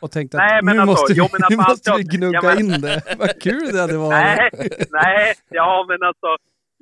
Och 0.00 0.10
tänkte 0.10 0.36
att 0.36 0.42
Nej, 0.50 0.60
men 0.62 0.76
nu 0.76 0.82
alltså, 0.82 0.92
måste 1.02 1.12
jo, 1.16 1.26
men 1.32 1.44
att 1.44 1.50
nu 1.50 1.56
man 1.56 1.66
måste 1.68 1.90
vi 1.90 1.94
alltid- 1.94 2.10
gnugga 2.18 2.40
ja, 2.42 2.54
men- 2.54 2.58
in 2.74 2.80
det. 2.80 3.02
Vad 3.18 3.42
kul 3.42 3.72
det 3.72 3.80
hade 3.80 3.96
varit. 3.98 4.10
Nej, 4.10 4.50
nej, 4.90 5.34
ja 5.50 5.84
men 5.88 6.02
alltså 6.08 6.30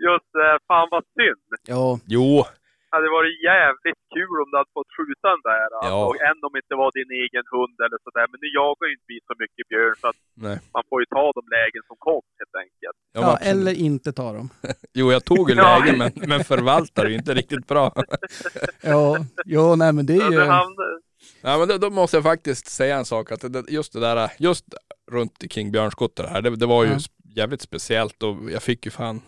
just 0.09 0.31
eh, 0.45 0.57
fan 0.69 0.89
vad 0.91 1.05
synd. 1.05 1.49
Ja, 1.69 1.99
Jo. 2.07 2.45
Det 2.91 2.97
hade 2.97 3.11
varit 3.21 3.37
jävligt 3.53 4.01
kul 4.17 4.37
om 4.43 4.49
du 4.53 4.57
hade 4.61 4.73
fått 4.79 4.93
skjuta 4.97 5.27
den 5.35 5.45
där. 5.53 5.69
Alltså, 5.77 5.91
Ja. 5.97 6.07
och 6.09 6.17
än 6.29 6.39
om 6.47 6.51
det 6.55 6.61
inte 6.65 6.77
var 6.83 6.91
din 7.01 7.11
egen 7.25 7.45
hund 7.55 7.77
eller 7.85 7.99
sådär. 8.07 8.27
Men 8.31 8.39
nu 8.43 8.49
jagar 8.61 8.87
ju 8.89 8.95
inte 8.99 9.09
vi 9.13 9.19
så 9.31 9.35
mycket 9.43 9.65
björn 9.71 9.95
så 10.03 10.07
att 10.13 10.21
Nej. 10.47 10.57
man 10.77 10.83
får 10.89 10.99
ju 11.03 11.07
ta 11.17 11.25
de 11.39 11.43
lägen 11.57 11.83
som 11.91 11.97
kom 12.09 12.23
helt 12.41 12.57
enkelt. 12.65 12.97
Ja, 13.17 13.21
ja, 13.29 13.33
eller 13.51 13.75
inte 13.89 14.09
ta 14.21 14.29
dem. 14.39 14.49
Jo, 14.99 15.07
jag 15.17 15.23
tog 15.31 15.45
ju 15.51 15.55
lägen 15.69 15.95
men, 16.03 16.11
men 16.33 16.41
förvaltar 16.53 17.05
ju 17.11 17.15
inte 17.21 17.33
riktigt 17.41 17.65
bra. 17.73 17.87
Ja, 18.95 19.07
jo, 19.55 19.65
nej 19.83 19.93
men 19.97 20.07
det 20.07 20.17
är 20.27 20.31
ju... 20.37 20.39
Ja, 21.43 21.59
men 21.59 21.69
då, 21.69 21.79
då 21.79 21.91
måste 21.91 22.17
jag 22.17 22.25
faktiskt 22.25 22.67
säga 22.67 22.97
en 22.97 23.05
sak. 23.05 23.33
Att 23.33 23.53
det, 23.53 23.71
just 23.71 23.93
det 23.93 24.01
där, 24.01 24.31
just 24.39 24.65
runt 25.11 25.51
kring 25.53 25.73
björnskottet 25.73 26.29
här, 26.29 26.43
det, 26.43 26.57
det 26.57 26.67
var 26.67 26.85
ju 26.85 26.91
sp- 26.91 27.11
jävligt 27.37 27.61
speciellt 27.63 28.23
och 28.23 28.37
jag 28.51 28.63
fick 28.63 28.85
ju 28.85 28.91
fan 28.91 29.21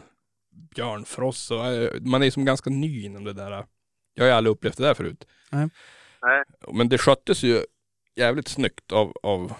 björnfross 0.52 1.50
och 1.50 1.66
eh, 1.66 2.00
man 2.00 2.22
är 2.22 2.30
som 2.30 2.44
ganska 2.44 2.70
ny 2.70 3.04
inom 3.04 3.24
det 3.24 3.32
där. 3.32 3.50
Jag 4.14 4.24
har 4.24 4.28
ju 4.28 4.34
aldrig 4.34 4.52
upplevt 4.52 4.76
det 4.76 4.82
där 4.84 4.94
förut. 4.94 5.26
Nej. 5.50 5.68
Nej. 6.22 6.44
Men 6.72 6.88
det 6.88 6.98
sköttes 6.98 7.42
ju 7.42 7.64
jävligt 8.16 8.48
snyggt 8.48 8.92
av, 8.92 9.12
av 9.22 9.52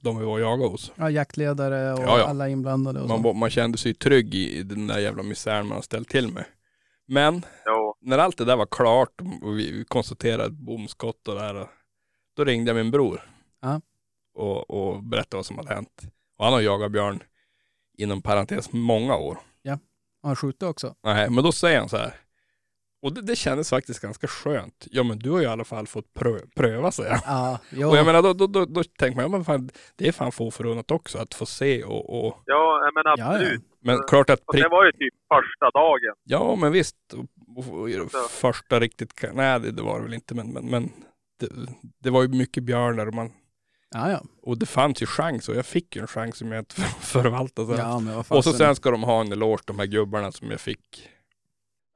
de 0.00 0.18
vi 0.18 0.24
var 0.24 0.32
och 0.32 0.40
jagade 0.40 0.68
hos. 0.70 0.92
Ja, 0.96 1.10
jaktledare 1.10 1.92
och 1.92 1.98
Ja, 1.98 2.18
ja. 2.18 2.24
alla 2.24 2.48
inblandade 2.48 3.00
och 3.00 3.08
Man, 3.08 3.38
man 3.38 3.50
kände 3.50 3.78
sig 3.78 3.94
trygg 3.94 4.34
i, 4.34 4.62
den 4.62 4.86
där 4.86 4.98
jävla 4.98 5.22
misären 5.22 5.66
man 5.66 5.76
har 5.76 5.82
ställt 5.82 6.08
till 6.08 6.32
med. 6.32 6.44
Men 7.06 7.42
jo, 7.66 7.94
när 8.00 8.18
allt 8.18 8.38
det 8.38 8.44
där 8.44 8.56
var 8.56 8.66
klart 8.66 9.20
och 9.42 9.58
vi 9.58 9.84
konstaterade 9.88 10.50
bomskott 10.50 11.28
och 11.28 11.34
det 11.34 11.40
här, 11.40 11.66
då 12.36 12.44
ringde 12.44 12.68
jag 12.70 12.76
min 12.76 12.90
bror. 12.90 13.30
Ja. 13.62 13.80
Och, 14.34 14.70
och 14.70 15.02
berättade 15.02 15.36
vad 15.36 15.46
som 15.46 15.58
hade 15.58 15.74
hänt. 15.74 16.02
Och 16.38 16.44
han 16.44 16.54
har 16.54 16.60
jagat 16.60 16.92
björn 16.92 17.22
inom 17.98 18.22
parentes 18.22 18.72
många 18.72 19.16
år. 19.16 19.38
Och 20.24 20.28
han 20.28 20.36
skjuter 20.36 20.68
också. 20.68 20.94
Nej, 21.02 21.30
men 21.30 21.44
då 21.44 21.52
säger 21.52 21.78
han 21.78 21.88
så 21.88 21.96
här. 21.96 22.14
Och 23.02 23.14
det, 23.14 23.22
det 23.22 23.36
kändes 23.36 23.70
faktiskt 23.70 24.00
ganska 24.00 24.26
skönt. 24.26 24.86
Ja 24.90 25.02
men 25.02 25.18
du 25.18 25.30
har 25.30 25.38
ju 25.38 25.44
i 25.44 25.48
alla 25.48 25.64
fall 25.64 25.86
fått 25.86 26.14
prö 26.14 26.38
pröva 26.56 26.90
säger 26.90 27.10
han. 27.10 27.20
Ja, 27.26 27.58
jo. 27.70 27.88
Och 27.88 27.96
jag 27.96 28.06
menar 28.06 28.22
då, 28.22 28.32
då, 28.32 28.46
då, 28.46 28.64
då 28.64 28.84
tänker 28.84 29.16
man, 29.16 29.22
ja, 29.22 29.28
men 29.28 29.44
fan, 29.44 29.70
det 29.96 30.08
är 30.08 30.12
fan 30.12 30.32
få 30.32 30.50
förunnat 30.50 30.90
också 30.90 31.18
att 31.18 31.34
få 31.34 31.46
se 31.46 31.84
och, 31.84 32.26
och 32.26 32.42
ja 32.44 32.90
men 32.94 33.02
ja, 33.04 33.14
ja. 33.18 33.34
absolut. 33.34 33.62
men 33.80 33.98
klart 34.08 34.30
att 34.30 34.40
Och 34.46 34.56
det 34.56 34.68
var 34.68 34.84
ju 34.84 34.92
typ 34.92 35.14
första 35.28 35.70
dagen. 35.78 36.14
Ja, 36.24 36.56
men 36.56 36.72
visst. 36.72 36.96
Och, 37.12 37.24
och, 37.56 37.82
och, 37.82 38.10
Så. 38.10 38.28
första 38.28 38.80
riktigt, 38.80 39.24
nej 39.32 39.60
det, 39.60 39.70
det 39.70 39.82
var 39.82 39.98
det 39.98 40.04
väl 40.04 40.14
inte, 40.14 40.34
men, 40.34 40.52
men, 40.52 40.70
men 40.70 40.92
det, 41.40 41.48
det 41.98 42.10
var 42.10 42.22
ju 42.22 42.28
mycket 42.28 42.62
björnar 42.62 43.06
och 43.06 43.14
man, 43.14 43.30
Ja, 43.94 44.10
ja. 44.10 44.22
och 44.42 44.58
det 44.58 44.66
fanns 44.66 45.02
ju 45.02 45.06
chans 45.06 45.48
och 45.48 45.54
jag 45.56 45.66
fick 45.66 45.96
ju 45.96 46.02
en 46.02 46.08
chans 46.08 46.36
som 46.36 46.52
jag 46.52 46.60
inte 46.60 46.74
förvaltade. 47.00 47.78
ja 47.78 47.98
men 48.00 48.14
vad 48.16 48.26
fan. 48.26 48.38
och 48.38 48.44
så 48.44 48.52
sen 48.52 48.76
ska 48.76 48.90
de 48.90 49.02
ha 49.02 49.20
en 49.20 49.32
eloge, 49.32 49.62
de 49.66 49.78
här 49.78 49.86
gubbarna 49.86 50.32
som 50.32 50.50
jag 50.50 50.60
fick 50.60 51.08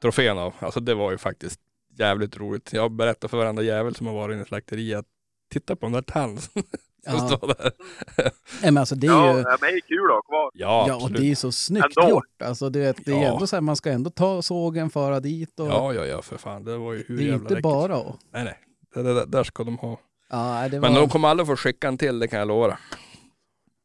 trofén 0.03 0.39
av. 0.39 0.55
Alltså 0.59 0.81
det 0.81 0.95
var 0.95 1.11
ju 1.11 1.19
faktiskt 1.19 1.61
jävligt 1.99 2.37
roligt. 2.37 2.73
Jag 2.73 2.93
berättar 2.93 3.29
för 3.29 3.37
varenda 3.39 3.63
jävel 3.63 3.95
som 3.95 4.07
har 4.07 4.15
varit 4.15 4.35
inne 4.35 4.43
i 4.43 4.47
slakteriet, 4.47 5.05
titta 5.53 5.77
på 5.77 5.87
den 5.87 5.93
där 5.93 6.03
som 6.39 6.63
Ja. 7.07 7.29
står 7.29 7.47
där. 7.47 7.73
Nej, 8.17 8.33
men 8.73 8.77
alltså 8.79 8.95
det 8.95 9.07
är 9.07 9.11
Ja, 9.11 9.33
ju... 9.37 9.39
ja, 9.41 9.57
men 9.61 9.71
det 9.71 9.77
är 9.77 9.81
kul 9.81 10.05
att 10.05 10.11
ha 10.17 10.23
kvar. 10.23 10.51
Ja, 10.55 10.85
Ja, 10.89 10.97
och 11.05 11.13
det 11.13 11.31
är 11.31 11.35
så 11.35 11.53
snyggt 11.53 11.97
Ändå. 12.01 12.11
gjort. 12.11 12.43
Alltså 12.43 12.71
det, 12.71 12.97
det 13.05 13.13
är 13.13 13.23
Ja. 13.23 13.33
ändå 13.33 13.47
så 13.47 13.57
här, 13.57 13.61
man 13.61 13.77
ska 13.77 13.91
ändå 13.91 14.11
ta 14.11 14.43
sågen, 14.43 14.91
föra 14.91 15.21
dit 15.21 15.61
och... 15.61 15.67
Ja, 15.67 15.93
ja, 15.95 16.07
ja, 16.07 16.23
för 16.23 16.37
fan. 16.39 16.65
Det 16.65 16.77
var 16.79 16.93
ju 16.93 17.05
hur 17.09 17.17
det 17.17 17.23
är 17.23 17.25
jävla 17.25 17.35
inte 17.43 17.55
läckert. 17.55 17.63
bara 17.63 17.97
att... 17.97 18.17
Nej, 18.33 18.45
nej. 18.45 18.59
Det, 18.95 19.03
det, 19.03 19.25
där 19.27 19.45
ska 19.45 19.65
de 19.65 19.79
ha. 19.79 19.99
Ja, 20.31 20.69
var... 20.73 20.81
Men 20.81 20.95
de 20.95 21.09
kommer 21.09 21.29
aldrig 21.29 21.47
få 21.47 21.57
skicka 21.57 21.89
en 21.89 21.99
till, 21.99 22.19
det 22.19 22.29
kan 22.29 22.39
jag 22.39 22.49
lova. 22.49 22.79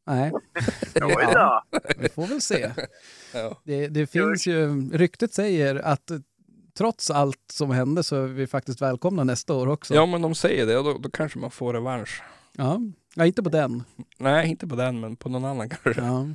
Nej, 0.06 0.30
då. 0.94 1.62
vi 1.98 2.08
får 2.08 2.26
väl 2.26 2.40
se. 2.40 2.70
Ja. 3.34 3.60
Det, 3.64 3.88
det 3.88 4.06
finns 4.06 4.46
ju... 4.46 4.90
Ryktet 4.92 5.34
säger 5.34 5.76
att 5.76 6.10
trots 6.78 7.10
allt 7.10 7.40
som 7.52 7.70
hände 7.70 8.02
så 8.02 8.16
är 8.16 8.26
vi 8.26 8.46
faktiskt 8.46 8.82
välkomna 8.82 9.24
nästa 9.24 9.54
år 9.54 9.66
också. 9.68 9.94
Ja 9.94 10.06
men 10.06 10.22
de 10.22 10.34
säger 10.34 10.66
det 10.66 10.78
och 10.78 10.84
då, 10.84 10.98
då 10.98 11.10
kanske 11.10 11.38
man 11.38 11.50
får 11.50 11.72
revansch. 11.74 12.22
Ja, 12.52 12.80
ja 13.14 13.26
inte 13.26 13.42
på 13.42 13.48
den. 13.48 13.84
Nej 14.18 14.48
inte 14.50 14.66
på 14.66 14.76
den 14.76 15.00
men 15.00 15.16
på 15.16 15.28
någon 15.28 15.44
annan 15.44 15.68
kanske. 15.68 16.02
Ja. 16.02 16.26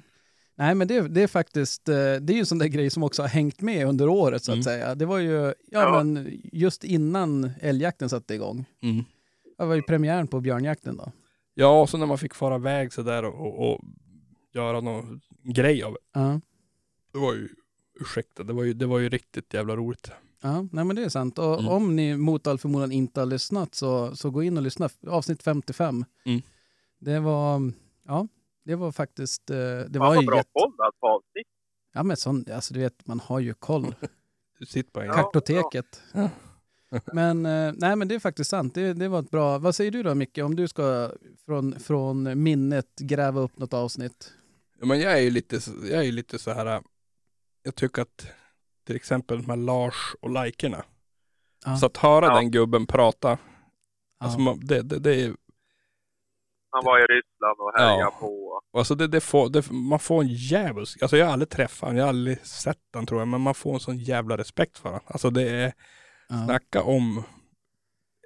Nej, 0.55 0.75
men 0.75 0.87
det, 0.87 1.01
det 1.07 1.23
är 1.23 1.27
faktiskt, 1.27 1.89
eh, 1.89 1.95
det 1.95 2.33
är 2.33 2.33
ju 2.33 2.39
en 2.39 2.45
sån 2.45 2.57
där 2.59 2.67
grej 2.67 2.89
som 2.89 3.03
också 3.03 3.21
har 3.21 3.29
hängt 3.29 3.61
med 3.61 3.87
under 3.87 4.09
året 4.09 4.43
så 4.43 4.51
att 4.51 4.55
Mm. 4.55 4.63
säga. 4.63 4.95
Det 4.95 5.05
var 5.05 5.17
ju, 5.17 5.45
ja, 5.45 5.53
Ja. 5.71 6.03
men 6.03 6.39
just 6.53 6.83
innan 6.83 7.51
älgjakten 7.61 8.09
satte 8.09 8.33
igång. 8.33 8.65
Mm. 8.83 9.03
Det 9.59 9.65
var 9.65 9.75
ju 9.75 9.81
premiären 9.81 10.27
på 10.27 10.39
björnjakten 10.41 10.97
då. 10.97 11.11
Ja 11.53 11.81
och 11.81 11.89
så 11.89 11.97
när 11.97 12.05
man 12.05 12.17
fick 12.17 12.33
fara 12.35 12.55
iväg 12.55 12.93
sådär 12.93 13.25
och, 13.25 13.35
och, 13.47 13.71
och 13.73 13.81
göra 14.53 14.81
någon 14.81 15.21
grej 15.43 15.83
av 15.83 15.93
det. 15.93 15.99
Ja. 16.19 16.41
Det 17.13 17.19
var 17.19 17.33
ju, 17.33 17.49
ursäkta, 18.01 18.43
det 18.43 18.53
var 18.53 18.63
ju, 18.63 18.73
det 18.73 18.85
var 18.85 18.99
ju 18.99 19.09
riktigt 19.09 19.53
jävla 19.53 19.75
roligt. 19.75 20.11
Ja, 20.41 20.67
nej 20.71 20.85
men 20.85 20.95
det 20.95 21.03
är 21.03 21.09
sant. 21.09 21.39
Och 21.39 21.59
Mm. 21.59 21.67
om 21.71 21.95
ni 21.95 22.17
mot 22.17 22.47
all 22.47 22.57
förmodan 22.57 22.91
inte 22.91 23.21
har 23.21 23.25
lyssnat 23.25 23.75
så, 23.75 24.15
så 24.15 24.29
gå 24.31 24.43
in 24.43 24.57
och 24.57 24.63
lyssna. 24.63 24.89
Avsnitt 25.07 25.43
55. 25.43 26.05
Mm. 26.25 26.41
Det 26.99 27.19
var, 27.19 27.71
ja, 28.07 28.27
det 28.65 28.75
var 28.75 28.91
faktiskt, 28.91 29.49
eh, 29.49 29.55
det 29.57 29.89
Fan 29.93 29.99
var 29.99 30.21
ju 30.21 30.27
bra 30.27 30.37
jätte, 30.37 30.49
koll 30.53 30.73
hade 30.77 30.97
på 30.99 31.07
avsnitt. 31.07 31.47
ja 31.93 32.03
men 32.03 32.17
sån, 32.17 32.45
alltså 32.53 32.73
du 32.73 32.79
vet, 32.79 33.07
man 33.07 33.19
har 33.19 33.39
ju 33.39 33.53
koll. 33.53 33.95
Du 34.59 34.65
sitter 34.65 34.91
på 34.91 34.99
en 35.01 35.07
Ja. 35.07 35.13
Kartoteket. 35.13 36.01
Ja. 36.13 36.29
Men, 37.13 37.45
eh, 37.45 37.73
nej 37.77 37.95
men 37.95 38.07
det 38.07 38.15
är 38.15 38.19
faktiskt 38.19 38.49
sant. 38.49 38.75
Det, 38.75 38.93
det 38.93 39.07
var 39.07 39.19
ett 39.19 39.31
bra, 39.31 39.57
vad 39.57 39.75
säger 39.75 39.91
du 39.91 40.03
då 40.03 40.15
Micke, 40.15 40.37
om 40.37 40.55
du 40.55 40.67
ska 40.67 41.11
från, 41.45 41.79
från 41.79 42.43
minnet 42.43 42.95
gräva 42.99 43.41
upp 43.41 43.57
något 43.57 43.73
avsnitt? 43.73 44.33
Ja, 44.79 44.85
men 44.85 44.99
jag 44.99 45.13
är 45.13 45.21
ju 45.21 45.29
lite, 45.29 45.61
så- 45.61 45.71
jag 45.91 46.05
är 46.05 46.11
lite 46.11 46.39
så 46.39 46.51
här. 46.51 46.81
Jag 47.63 47.75
tycker 47.75 48.01
att 48.01 48.27
till 48.87 48.95
exempel 48.95 49.37
de 49.41 49.49
här 49.49 49.57
Lars 49.57 50.15
och 50.21 50.29
likerna. 50.43 50.83
Ja. 51.65 51.77
Så 51.77 51.85
att 51.85 51.97
höra 51.97 52.25
Ja. 52.25 52.35
den 52.35 52.51
gubben 52.51 52.87
prata. 52.87 53.29
Ja. 53.29 53.37
Alltså 54.25 54.39
man, 54.39 54.59
det, 54.63 54.81
det, 54.81 54.99
det 54.99 55.21
är, 55.21 55.35
Han 56.71 56.83
var 56.85 56.99
i 56.99 57.01
Ryssland 57.01 57.59
och 57.59 57.71
härjade 57.79 58.01
Ja. 58.01 58.17
på. 58.19 58.61
alltså 58.77 58.95
det, 58.95 59.07
det 59.07 59.21
får, 59.21 59.49
det, 59.49 59.71
man 59.71 59.99
får 59.99 60.21
en 60.21 60.27
djävulsk, 60.27 61.01
alltså 61.01 61.17
jag 61.17 61.25
har 61.25 61.33
aldrig 61.33 61.49
träffat 61.49 61.81
honom, 61.81 61.97
jag 61.97 62.03
har 62.03 62.09
aldrig 62.09 62.45
sett 62.45 62.77
honom 62.93 63.05
tror 63.05 63.21
jag, 63.21 63.27
men 63.27 63.41
man 63.41 63.53
får 63.55 63.73
en 63.73 63.79
sån 63.79 63.97
jävla 63.97 64.37
respekt 64.37 64.77
för 64.77 64.89
honom. 64.89 65.03
Alltså 65.05 65.29
det 65.29 65.49
är, 65.49 65.73
Ja. 66.29 66.45
snacka 66.45 66.83
om 66.83 67.23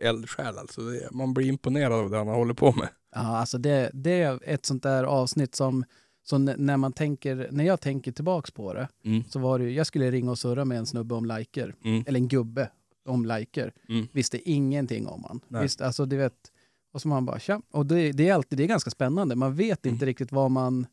eldsjäl 0.02 0.58
alltså. 0.58 0.82
Det, 0.82 1.10
man 1.12 1.34
blir 1.34 1.48
imponerad 1.48 1.94
av 2.00 2.10
det 2.10 2.18
han 2.18 2.28
håller 2.28 2.54
på 2.54 2.72
med. 2.72 2.90
Ja, 3.16 3.20
alltså 3.38 3.58
det, 3.58 3.92
det 3.94 4.22
är 4.22 4.40
ett 4.44 4.66
sånt 4.66 4.84
där 4.84 5.04
avsnitt 5.04 5.56
som, 5.56 5.86
n- 6.34 6.56
när 6.58 6.78
man 6.78 6.94
tänker, 6.94 7.48
när 7.52 7.64
jag 7.64 7.82
tänker 7.82 8.12
tillbaks 8.12 8.52
på 8.52 8.74
det, 8.74 8.88
Mm. 9.06 9.24
så 9.30 9.40
var 9.40 9.60
det 9.60 9.66
ju, 9.66 9.72
jag 9.72 9.88
skulle 9.88 10.12
ringa 10.12 10.32
och 10.32 10.40
surra 10.40 10.66
med 10.66 10.78
en 10.78 10.86
snubbe 10.86 11.16
om 11.16 11.26
liker, 11.26 11.76
Mm. 11.84 12.04
eller 12.08 12.20
en 12.20 12.28
gubbe 12.28 12.70
om 13.06 13.26
liker. 13.26 13.74
Mm. 13.90 14.08
Visste 14.12 14.50
ingenting 14.52 15.08
om 15.08 15.24
han. 15.24 15.40
Nej. 15.48 15.62
Visst, 15.62 15.82
alltså 15.82 16.06
du 16.06 16.18
vet, 16.18 16.52
Och 16.94 17.02
så 17.02 17.08
man 17.08 17.26
bara, 17.26 17.40
tja. 17.40 17.62
Och 17.72 17.86
det, 17.86 18.12
det 18.12 18.30
är 18.30 18.34
alltid 18.34 18.58
det 18.60 18.64
är 18.64 18.68
ganska 18.68 18.90
spännande. 18.90 19.36
Man 19.36 19.56
vet 19.56 19.86
inte 19.86 20.04
Mm. 20.04 20.06
riktigt 20.06 20.32
vad 20.32 20.52
man, 20.52 20.88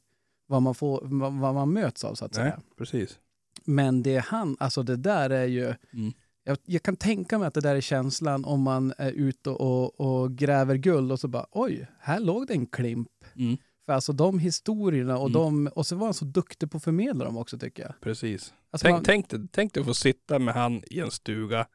vad, 0.46 0.62
man 0.62 0.74
får, 0.74 1.00
vad, 1.04 1.32
vad 1.32 1.54
man 1.54 1.72
möts 1.72 2.04
av 2.04 2.14
så 2.14 2.24
att 2.24 2.34
Nej, 2.34 2.42
säga. 2.42 2.60
precis. 2.78 3.18
Men 3.64 4.02
det 4.02 4.18
han, 4.18 4.56
alltså 4.60 4.82
det 4.82 4.96
där 4.96 5.30
är 5.30 5.46
ju... 5.46 5.74
Jag, 6.44 6.58
jag 6.64 6.82
kan 6.82 6.96
tänka 6.96 7.38
mig 7.38 7.48
att 7.48 7.54
det 7.54 7.60
där 7.60 7.76
är 7.76 7.80
känslan 7.80 8.44
om 8.44 8.62
man 8.62 8.92
är 8.98 9.12
ute 9.12 9.50
och, 9.50 10.00
och 10.00 10.32
gräver 10.32 10.74
guld 10.76 11.12
och 11.12 11.20
så 11.20 11.28
bara 11.28 11.46
oj, 11.50 11.86
här 12.00 12.20
låg 12.20 12.46
det 12.46 12.54
en 12.54 12.66
klimp. 12.66 13.08
Mm. 13.34 13.56
För 13.86 13.92
alltså 13.92 14.12
de 14.12 14.38
historierna 14.38 15.18
och, 15.18 15.28
Mm. 15.28 15.32
de, 15.32 15.66
och 15.66 15.86
så 15.86 15.96
var 15.96 16.06
han 16.06 16.14
så 16.14 16.24
duktig 16.24 16.70
på 16.70 16.76
att 16.76 16.84
förmedla 16.84 17.24
dem 17.24 17.36
också 17.36 17.58
tycker 17.58 17.82
jag. 17.82 18.00
Precis. 18.00 18.54
Alltså 18.70 18.84
Tänk, 18.84 18.94
man, 18.94 19.04
tänk, 19.04 19.28
dig, 19.28 19.40
tänk 19.52 19.74
dig 19.74 19.80
att 19.80 19.86
få 19.86 19.94
sitta 19.94 20.38
med 20.38 20.54
han 20.54 20.82
i 20.90 21.00
en 21.00 21.10
stuga, 21.10 21.66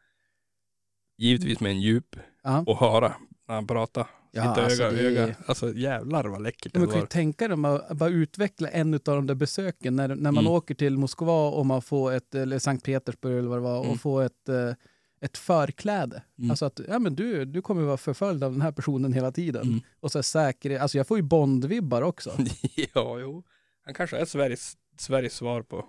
givetvis 1.18 1.60
med 1.60 1.72
en 1.72 1.82
djup, 1.82 2.16
ja. 2.44 2.64
och 2.68 2.78
höra 2.78 3.16
när 3.48 3.56
han 3.56 3.68
pratar. 3.68 4.08
Ja, 4.36 4.42
Sitta 4.56 4.66
alltså 4.66 4.84
öga 4.84 4.92
det 5.02 5.22
öga. 5.22 5.36
Alltså 5.46 5.74
jävlar 5.74 6.26
vad 6.26 6.42
läckert 6.44 6.74
det 6.74 6.80
Man 6.80 6.88
kan 6.88 6.96
ju 6.96 7.02
var. 7.02 7.08
tänka 7.08 7.48
dig 7.48 7.58
att 7.66 7.98
bara 7.98 8.10
utveckla 8.10 8.70
en 8.70 8.94
av 8.94 9.00
de 9.04 9.28
där 9.28 9.36
besöken 9.36 9.96
när, 9.96 10.08
när 10.08 10.32
man 10.32 10.38
Mm. 10.44 10.52
åker 10.52 10.76
till 10.76 10.98
Moskva 10.98 11.50
och 11.50 11.66
man 11.66 11.82
får 11.82 12.12
ett, 12.14 12.36
eller 12.36 12.60
Sankt 12.60 12.86
Petersburg 12.86 13.38
eller 13.40 13.50
vad 13.50 13.58
det 13.58 13.62
var, 13.64 13.80
Mm. 13.80 13.92
och 13.92 14.00
får 14.02 14.24
ett, 14.24 14.50
eh, 14.50 14.72
ett 15.22 15.38
förkläde. 15.38 16.24
Mm. 16.40 16.52
Alltså 16.52 16.66
att 16.66 16.80
ja, 16.88 17.00
men 17.00 17.16
du, 17.16 17.46
du 17.46 17.62
kommer 17.62 17.82
vara 17.82 17.98
förföljd 17.98 18.44
av 18.44 18.52
den 18.52 18.62
här 18.62 18.72
personen 18.72 19.14
hela 19.14 19.32
tiden. 19.32 19.62
Mm. 19.68 19.80
Och 20.00 20.12
så 20.12 20.18
är 20.18 20.22
säker, 20.24 20.80
alltså 20.80 20.98
jag 20.98 21.08
får 21.08 21.18
ju 21.18 21.24
Bond-vibbar 21.24 22.02
också. 22.02 22.32
ja, 22.94 23.20
jo. 23.20 23.44
Han 23.86 23.94
kanske 23.94 24.18
är 24.18 24.26
Sveriges, 24.26 24.74
Sveriges 25.00 25.34
svar 25.34 25.62
på 25.62 25.86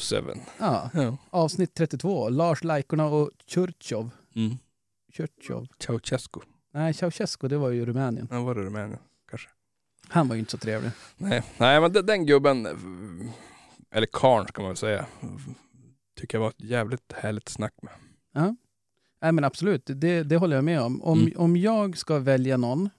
007. 0.00 0.16
Ja, 0.58 0.90
Ja. 0.94 1.16
avsnitt 1.30 1.74
32, 1.74 2.28
Lars 2.28 2.64
Lajkorna 2.64 3.06
och 3.06 3.30
Tjurtjov. 3.46 4.10
Mm. 4.36 4.56
Tjurtjov. 5.12 5.66
Ceausescu. 5.86 6.40
Nej, 6.76 6.94
Ceausescu, 6.94 7.48
det 7.48 7.58
var 7.58 7.70
ju 7.70 7.86
Rumänien. 7.86 8.28
Han 8.30 8.44
var 8.44 8.54
det 8.54 8.60
Rumänien 8.62 8.98
kanske. 9.30 9.48
Han 10.08 10.28
var 10.28 10.34
ju 10.34 10.38
inte 10.38 10.50
så 10.50 10.58
trevlig. 10.58 10.90
Nej, 11.16 11.42
nej 11.58 11.80
men 11.80 11.92
den, 11.92 12.26
gubben, 12.26 12.66
eller 13.90 14.06
karn 14.12 14.46
ska 14.48 14.62
man 14.62 14.68
väl 14.68 14.76
säga, 14.76 15.06
tycker 16.20 16.38
jag 16.38 16.42
var 16.42 16.48
ett 16.50 16.60
jävligt 16.60 17.12
härligt 17.12 17.48
snack 17.48 17.74
med. 17.82 17.92
Nej 19.20 19.32
men 19.32 19.44
absolut, 19.44 19.82
det, 19.86 20.22
det 20.22 20.36
håller 20.36 20.56
jag 20.56 20.64
med 20.64 20.80
om. 20.80 21.02
Om, 21.02 21.20
Mm. 21.20 21.32
om 21.36 21.56
jag 21.56 21.98
ska 21.98 22.18
välja 22.18 22.56
någon, 22.56 22.90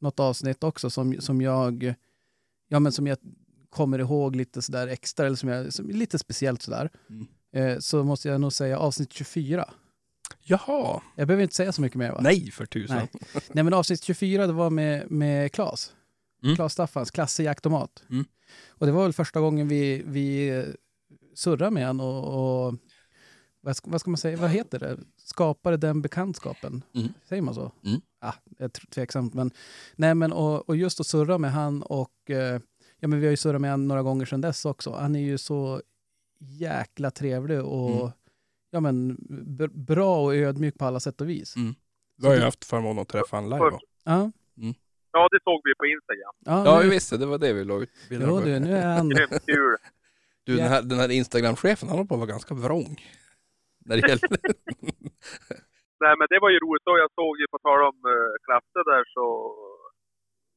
något 0.00 0.20
avsnitt 0.20 0.64
också 0.64 0.90
som, 0.90 1.20
som 1.20 1.40
jag 1.40 1.94
ja, 2.68 2.80
men 2.80 2.92
som 2.92 3.06
jag 3.06 3.18
kommer 3.70 3.98
ihåg 3.98 4.36
lite 4.36 4.62
sådär 4.62 4.86
extra, 4.88 5.26
eller 5.26 5.36
som 5.36 5.48
jag, 5.48 5.72
som 5.72 5.88
är 5.88 5.92
lite 5.92 6.18
speciellt 6.18 6.62
sådär, 6.62 6.90
Mm. 7.10 7.26
eh, 7.52 7.78
så 7.78 8.04
måste 8.04 8.28
jag 8.28 8.40
nog 8.40 8.52
säga 8.52 8.78
avsnitt 8.78 9.12
24. 9.12 9.70
Jaha, 10.40 11.00
Jag 11.16 11.28
behöver 11.28 11.42
inte 11.42 11.54
säga 11.54 11.72
så 11.72 11.80
mycket 11.82 11.98
mer 11.98 12.12
va? 12.12 12.18
nej 12.22 12.50
för 12.50 12.66
tusan. 12.66 12.96
Nej. 12.96 13.08
Nej 13.52 13.64
men 13.64 13.74
avsnitt 13.74 14.02
24 14.04 14.46
det 14.46 14.52
var 14.52 14.70
med, 14.70 15.10
med 15.10 15.52
Klas. 15.52 15.92
Mm. 16.42 16.56
Klas 16.56 16.72
Staffans, 16.72 17.10
Klasse 17.10 17.42
jakttomat. 17.42 18.02
Mm. 18.10 18.24
Och 18.68 18.86
det 18.86 18.92
var 18.92 19.02
väl 19.02 19.12
första 19.12 19.40
gången 19.40 19.68
vi, 19.68 20.02
vi 20.06 20.48
eh, 20.48 20.64
surrade 21.34 21.70
med 21.70 21.86
han 21.86 22.00
och, 22.00 22.66
och 22.66 22.74
vad, 23.60 23.76
ska, 23.76 23.90
vad 23.90 24.00
ska 24.00 24.10
man 24.10 24.18
säga, 24.18 24.36
vad 24.36 24.50
heter 24.50 24.78
det? 24.78 24.98
Skapade 25.16 25.76
den 25.76 26.02
bekantskapen. 26.02 26.82
Mm. 26.94 27.08
Säger 27.28 27.42
man 27.42 27.54
så? 27.54 27.72
Mm. 27.84 28.00
Ah, 28.20 28.32
jag 28.58 28.64
är 28.64 28.68
tveksamt 28.68 29.34
men, 29.34 29.50
nej 29.96 30.14
men 30.14 30.32
och, 30.32 30.68
och 30.68 30.76
just 30.76 31.00
att 31.00 31.06
surra 31.06 31.38
med 31.38 31.52
han 31.52 31.82
och 31.82 32.30
eh, 32.30 32.60
ja 33.00 33.08
men 33.08 33.20
vi 33.20 33.26
har 33.26 33.30
ju 33.30 33.36
surrat 33.36 33.60
med 33.60 33.70
han 33.70 33.88
några 33.88 34.02
gånger 34.02 34.26
sedan 34.26 34.40
dess 34.40 34.64
också. 34.64 34.92
Han 34.92 35.16
är 35.16 35.20
ju 35.20 35.38
så 35.38 35.82
jäkla 36.38 37.10
trevlig 37.10 37.60
och 37.64 37.90
Mm. 38.00 38.12
Ja 38.72 38.80
men 38.80 39.16
bra 39.72 40.24
och 40.24 40.34
ödmjuk 40.34 40.78
på 40.78 40.84
alla 40.84 41.00
sätt 41.00 41.20
och 41.20 41.28
vis. 41.28 41.56
Mm. 41.56 41.74
Vi 42.16 42.26
har 42.28 42.34
ju 42.34 42.40
haft 42.40 42.64
förmånen 42.64 42.98
att 43.02 43.08
träffa 43.08 43.36
han 43.36 43.48
live. 43.50 43.78
Ja, 44.04 44.30
Ja, 45.14 45.28
det 45.30 45.40
såg 45.44 45.60
vi 45.64 45.74
på 45.74 45.86
Instagram. 45.86 46.34
ja, 46.50 46.64
Ja, 46.66 46.78
nu- 46.78 46.84
vi 46.84 46.90
visste, 46.90 47.16
det 47.16 47.26
var 47.26 47.38
det 47.38 47.52
vi 47.52 47.64
la 47.64 47.76
ut 47.82 47.90
bilder 48.08 48.26
Jo 48.26 48.40
du, 48.40 48.60
nu 48.60 48.76
är 48.76 48.86
han... 48.96 49.08
Grymt 49.08 49.46
kul. 49.46 49.76
Du, 50.44 50.56
den 50.56 50.68
här, 50.68 50.82
den 50.82 50.98
här 50.98 51.10
Instagram-chefen, 51.10 51.88
han 51.88 51.96
håller 51.98 52.08
på 52.08 52.14
att 52.14 52.20
vara 52.20 52.30
ganska 52.36 52.54
vrång. 52.54 52.96
När 53.84 53.96
det 53.96 54.08
gäller... 54.08 54.28
Nej, 56.04 56.14
men 56.18 56.26
det 56.30 56.38
var 56.44 56.50
ju 56.50 56.58
roligt. 56.58 56.86
Och 56.86 56.98
jag 57.04 57.10
såg 57.14 57.32
ju, 57.40 57.46
på 57.54 57.58
tal 57.58 57.80
om 57.90 57.96
uh, 58.14 58.32
Klasse 58.46 58.80
där, 58.90 59.04
så 59.14 59.24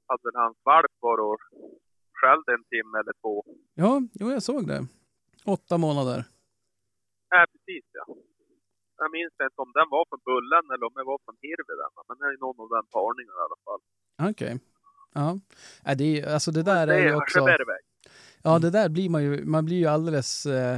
hade 0.07 0.21
väl 0.27 0.41
hans 0.43 0.57
valp 0.65 0.93
varit 0.99 1.23
och 1.29 1.39
skällt 2.19 2.47
en 2.55 2.63
timme 2.73 2.95
eller 3.01 3.13
två. 3.21 3.43
Ja, 3.73 4.01
jo, 4.13 4.31
jag 4.31 4.43
såg 4.43 4.67
det. 4.67 4.87
Åtta 5.45 5.77
månader. 5.77 6.23
Nej, 7.35 7.45
precis 7.53 7.85
ja. 7.99 8.03
Jag 9.01 9.09
minns 9.17 9.35
inte 9.45 9.59
om 9.65 9.71
den 9.79 9.87
var 9.95 10.03
från 10.09 10.21
Bullen 10.29 10.65
eller 10.73 10.85
om 10.89 10.93
den 10.99 11.05
var 11.11 11.19
från 11.25 11.37
Hirvi 11.45 11.73
men 12.07 12.15
det 12.19 12.25
är 12.27 12.33
ju 12.35 12.39
någon 12.45 12.59
av 12.63 12.69
den 12.77 12.87
parningen 12.97 13.35
i 13.41 13.43
alla 13.47 13.59
fall. 13.65 13.81
Okej. 14.31 14.53
Ja. 15.19 15.27
Nej, 15.85 15.95
det, 15.99 16.07
är, 16.21 16.33
alltså 16.33 16.49
det 16.57 16.63
där 16.63 16.81
är 16.87 16.87
det 16.87 16.99
ju 16.99 17.09
är 17.09 17.15
också... 17.15 17.39
Aschebergväg. 17.39 17.83
Ja, 18.45 18.59
det 18.59 18.71
där 18.77 18.89
blir 18.89 19.09
man 19.09 19.23
ju... 19.23 19.45
Man 19.45 19.65
blir 19.65 19.77
ju 19.77 19.87
alldeles 19.95 20.45
eh, 20.45 20.77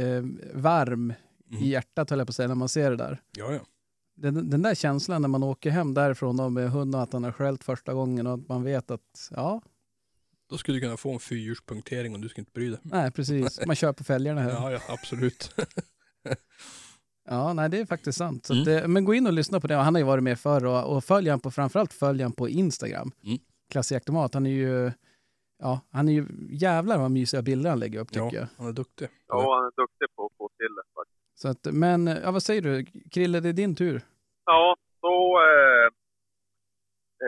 eh, 0.00 0.22
varm 0.54 1.12
Mm. 1.50 1.62
i 1.62 1.68
hjärtat, 1.68 2.10
höll 2.10 2.18
jag 2.18 2.28
på 2.28 2.30
att 2.30 2.34
säga, 2.34 2.48
när 2.48 2.54
man 2.54 2.68
ser 2.68 2.90
det 2.90 2.96
där. 2.96 3.20
Ja, 3.38 3.52
ja. 3.52 3.60
Den, 4.14 4.50
den 4.50 4.62
där 4.62 4.74
känslan 4.74 5.22
när 5.22 5.28
man 5.28 5.42
åker 5.42 5.70
hem 5.70 5.94
därifrån 5.94 6.36
då 6.36 6.48
med 6.48 6.70
hunden 6.70 6.98
och 6.98 7.02
att 7.02 7.12
han 7.12 7.24
har 7.24 7.32
skällt 7.32 7.64
första 7.64 7.94
gången 7.94 8.26
och 8.26 8.34
att 8.34 8.48
man 8.48 8.64
vet 8.64 8.90
att, 8.90 9.28
ja, 9.30 9.60
Då 10.50 10.58
skulle 10.58 10.76
du 10.76 10.80
kunna 10.80 10.96
få 10.96 11.12
en 11.12 11.20
fyrhjulspunktering 11.20 12.14
och 12.14 12.20
du 12.20 12.28
skulle 12.28 12.42
inte 12.42 12.52
bry 12.52 12.68
dig. 12.70 12.78
nej 12.82 13.10
precis, 13.10 13.66
man 13.66 13.76
kör 13.76 13.92
på 13.92 14.04
fälgarna 14.04 14.40
här. 14.40 14.50
Ja, 14.54 14.72
ja, 14.72 14.80
absolut. 14.88 15.54
Ja, 17.28 17.52
nej 17.52 17.68
det 17.70 17.78
är 17.80 17.86
faktiskt 17.86 18.18
sant. 18.18 18.46
Så 18.46 18.52
Mm. 18.54 18.62
att, 18.62 18.82
eh, 18.82 18.88
men 18.88 19.04
gå 19.04 19.14
in 19.14 19.26
och 19.26 19.32
lyssna 19.32 19.60
på 19.60 19.66
det. 19.66 19.74
Han 19.74 19.94
har 19.94 20.00
ju 20.00 20.06
varit 20.06 20.24
med 20.24 20.38
förr 20.38 20.64
och, 20.64 20.96
och 20.96 21.04
följ 21.04 21.28
han 21.30 21.40
på, 21.40 21.50
framförallt 21.50 21.92
följ 21.92 22.22
han 22.22 22.32
på 22.32 22.48
Instagram. 22.48 23.12
Mm. 23.24 23.38
Klasse 23.70 23.94
Jaktomat, 23.94 24.34
han 24.34 24.46
är 24.46 24.50
ju, 24.50 24.92
ja, 25.58 25.80
han 25.90 26.08
är 26.08 26.12
ju 26.12 26.26
jävlar 26.50 26.98
vad 26.98 27.10
mysiga 27.10 27.42
bilder 27.42 27.70
han 27.70 27.78
lägger 27.78 28.00
upp 28.00 28.08
tycker 28.08 28.20
Ja, 28.24 28.30
jag. 28.34 28.46
han 28.58 28.66
är 28.66 28.72
duktig. 28.72 29.08
Ja, 29.28 29.56
han 29.56 29.64
är 29.66 29.82
duktig 29.82 30.16
på 30.16 30.26
att 30.26 30.32
få 30.38 30.48
till 30.56 30.74
det 30.76 30.82
faktiskt. 30.94 31.40
Så 31.40 31.48
att, 31.48 31.74
men 31.74 32.06
ja, 32.06 32.30
vad 32.30 32.42
säger 32.42 32.62
du? 32.62 32.84
Krille, 33.10 33.40
det 33.40 33.48
är 33.48 33.52
din 33.52 33.74
tur. 33.74 34.02
Ja, 34.44 34.76
då 35.02 35.38
eh, 35.38 35.92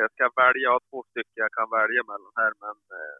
jag 0.00 0.11
ska 0.12 0.24
välja. 0.42 0.62
Jag 0.66 0.72
har 0.76 0.85
två 0.90 1.00
stycken 1.11 1.42
jag 1.46 1.52
kan 1.59 1.70
välja 1.78 2.02
mellan 2.11 2.33
här, 2.42 2.52
men 2.64 2.76
eh, 2.96 3.16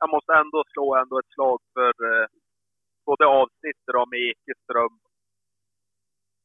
jag 0.00 0.08
måste 0.14 0.32
ändå 0.42 0.58
slå 0.72 0.86
ändå 1.02 1.18
ett 1.18 1.34
slag 1.34 1.60
för 1.74 1.92
eh, 2.10 2.26
både 3.08 3.24
avsnittet 3.26 3.92
då 3.96 4.06
med 4.12 4.20
Ekeström, 4.28 4.94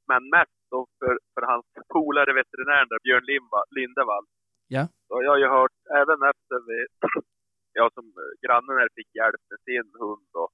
men 0.09 0.21
mest 0.35 0.61
då 0.73 0.79
för, 0.99 1.13
för 1.33 1.43
hans 1.51 1.65
polare 1.93 2.31
veterinären 2.41 2.87
där, 2.89 2.99
Björn 3.05 3.25
Lindva- 3.31 3.69
Lindevall. 3.77 4.25
Ja. 4.67 4.83
Så 5.07 5.13
jag 5.23 5.31
har 5.31 5.37
ju 5.45 5.49
hört, 5.59 5.77
även 6.01 6.19
efter 6.31 6.57
vi, 6.69 6.79
jag 7.79 7.93
som 7.93 8.05
eh, 8.21 8.33
grannen 8.43 8.77
här 8.81 8.89
fick 8.97 9.09
hjälp 9.15 9.43
med 9.51 9.59
sin 9.67 9.87
hund, 10.01 10.29
och, 10.41 10.49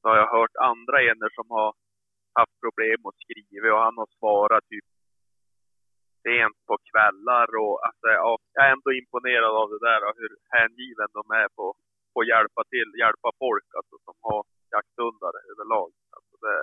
så 0.00 0.08
har 0.08 0.16
jag 0.22 0.30
hört 0.38 0.56
andra 0.70 0.96
ener 1.10 1.30
som 1.38 1.46
har 1.50 1.74
haft 2.38 2.56
problem 2.64 3.00
att 3.08 3.20
skriva 3.24 3.74
och 3.74 3.84
han 3.86 3.98
har 4.02 4.08
svarat 4.18 4.64
typ 4.72 4.84
sent 6.26 6.58
på 6.68 6.74
kvällar 6.90 7.48
och 7.62 7.74
alltså, 7.86 8.06
ja, 8.22 8.30
jag 8.54 8.62
är 8.66 8.72
ändå 8.76 8.90
imponerad 9.00 9.54
av 9.62 9.68
det 9.74 9.82
där 9.88 10.00
och 10.06 10.14
hur 10.20 10.32
hängiven 10.56 11.10
de 11.18 11.22
är 11.42 11.48
på 11.58 11.66
på 12.16 12.20
att 12.22 12.32
hjälpa 12.34 12.62
till, 12.72 12.88
hjälpa 13.04 13.28
folk 13.44 13.68
alltså, 13.78 13.96
som 14.06 14.16
har 14.28 14.42
jakthundar 14.74 15.34
överlag. 15.52 15.90
Alltså, 16.16 16.34
det, 16.44 16.58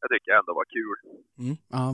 jag 0.00 0.08
tycker 0.12 0.30
ändå 0.40 0.52
var 0.60 0.68
kul. 0.76 0.98
Ja. 1.76 1.86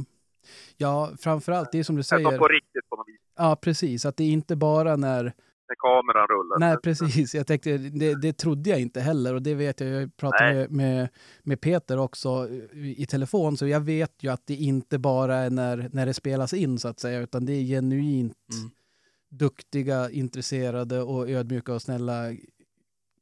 Ja, 0.76 0.94
framförallt 1.24 1.72
det 1.72 1.78
är 1.78 1.82
som 1.82 1.96
du 1.96 2.02
säger. 2.02 2.38
på 2.38 2.48
riktigt 2.48 2.88
på 2.90 2.96
något 2.96 3.08
vis, 3.08 3.20
Ja, 3.36 3.58
precis. 3.62 4.04
Att 4.06 4.16
det 4.16 4.24
är 4.24 4.32
inte 4.40 4.56
bara 4.56 4.96
när... 4.96 5.32
när 5.72 5.76
kameran 6.02 6.26
rullar. 6.28 6.58
Nej, 6.58 6.76
precis. 6.82 7.34
Jag 7.34 7.46
tänkte, 7.46 7.78
det, 7.78 8.14
det 8.22 8.32
trodde 8.32 8.70
jag 8.70 8.80
inte 8.80 9.00
heller 9.00 9.34
och 9.34 9.42
det 9.42 9.54
vet 9.54 9.80
jag. 9.80 9.88
Jag 9.90 10.16
pratade 10.16 10.54
med, 10.54 10.70
med, 10.70 11.08
med 11.42 11.60
Peter 11.60 11.98
också 11.98 12.48
i, 12.72 13.06
telefon, 13.06 13.56
så 13.56 13.66
jag 13.66 13.80
vet 13.80 14.22
ju 14.22 14.28
att 14.32 14.46
det 14.46 14.54
inte 14.54 14.98
bara 14.98 15.36
är 15.36 15.50
när, 15.50 15.90
när 15.92 16.06
det 16.06 16.14
spelas 16.14 16.52
in 16.54 16.78
så 16.78 16.88
att 16.88 17.00
säga, 17.00 17.20
utan 17.20 17.46
det 17.46 17.52
är 17.52 17.62
genuint 17.64 18.36
Mm. 18.52 18.70
duktiga, 19.30 20.10
intresserade 20.10 21.02
och 21.02 21.30
ödmjuka 21.30 21.74
och 21.74 21.82
snälla 21.82 22.24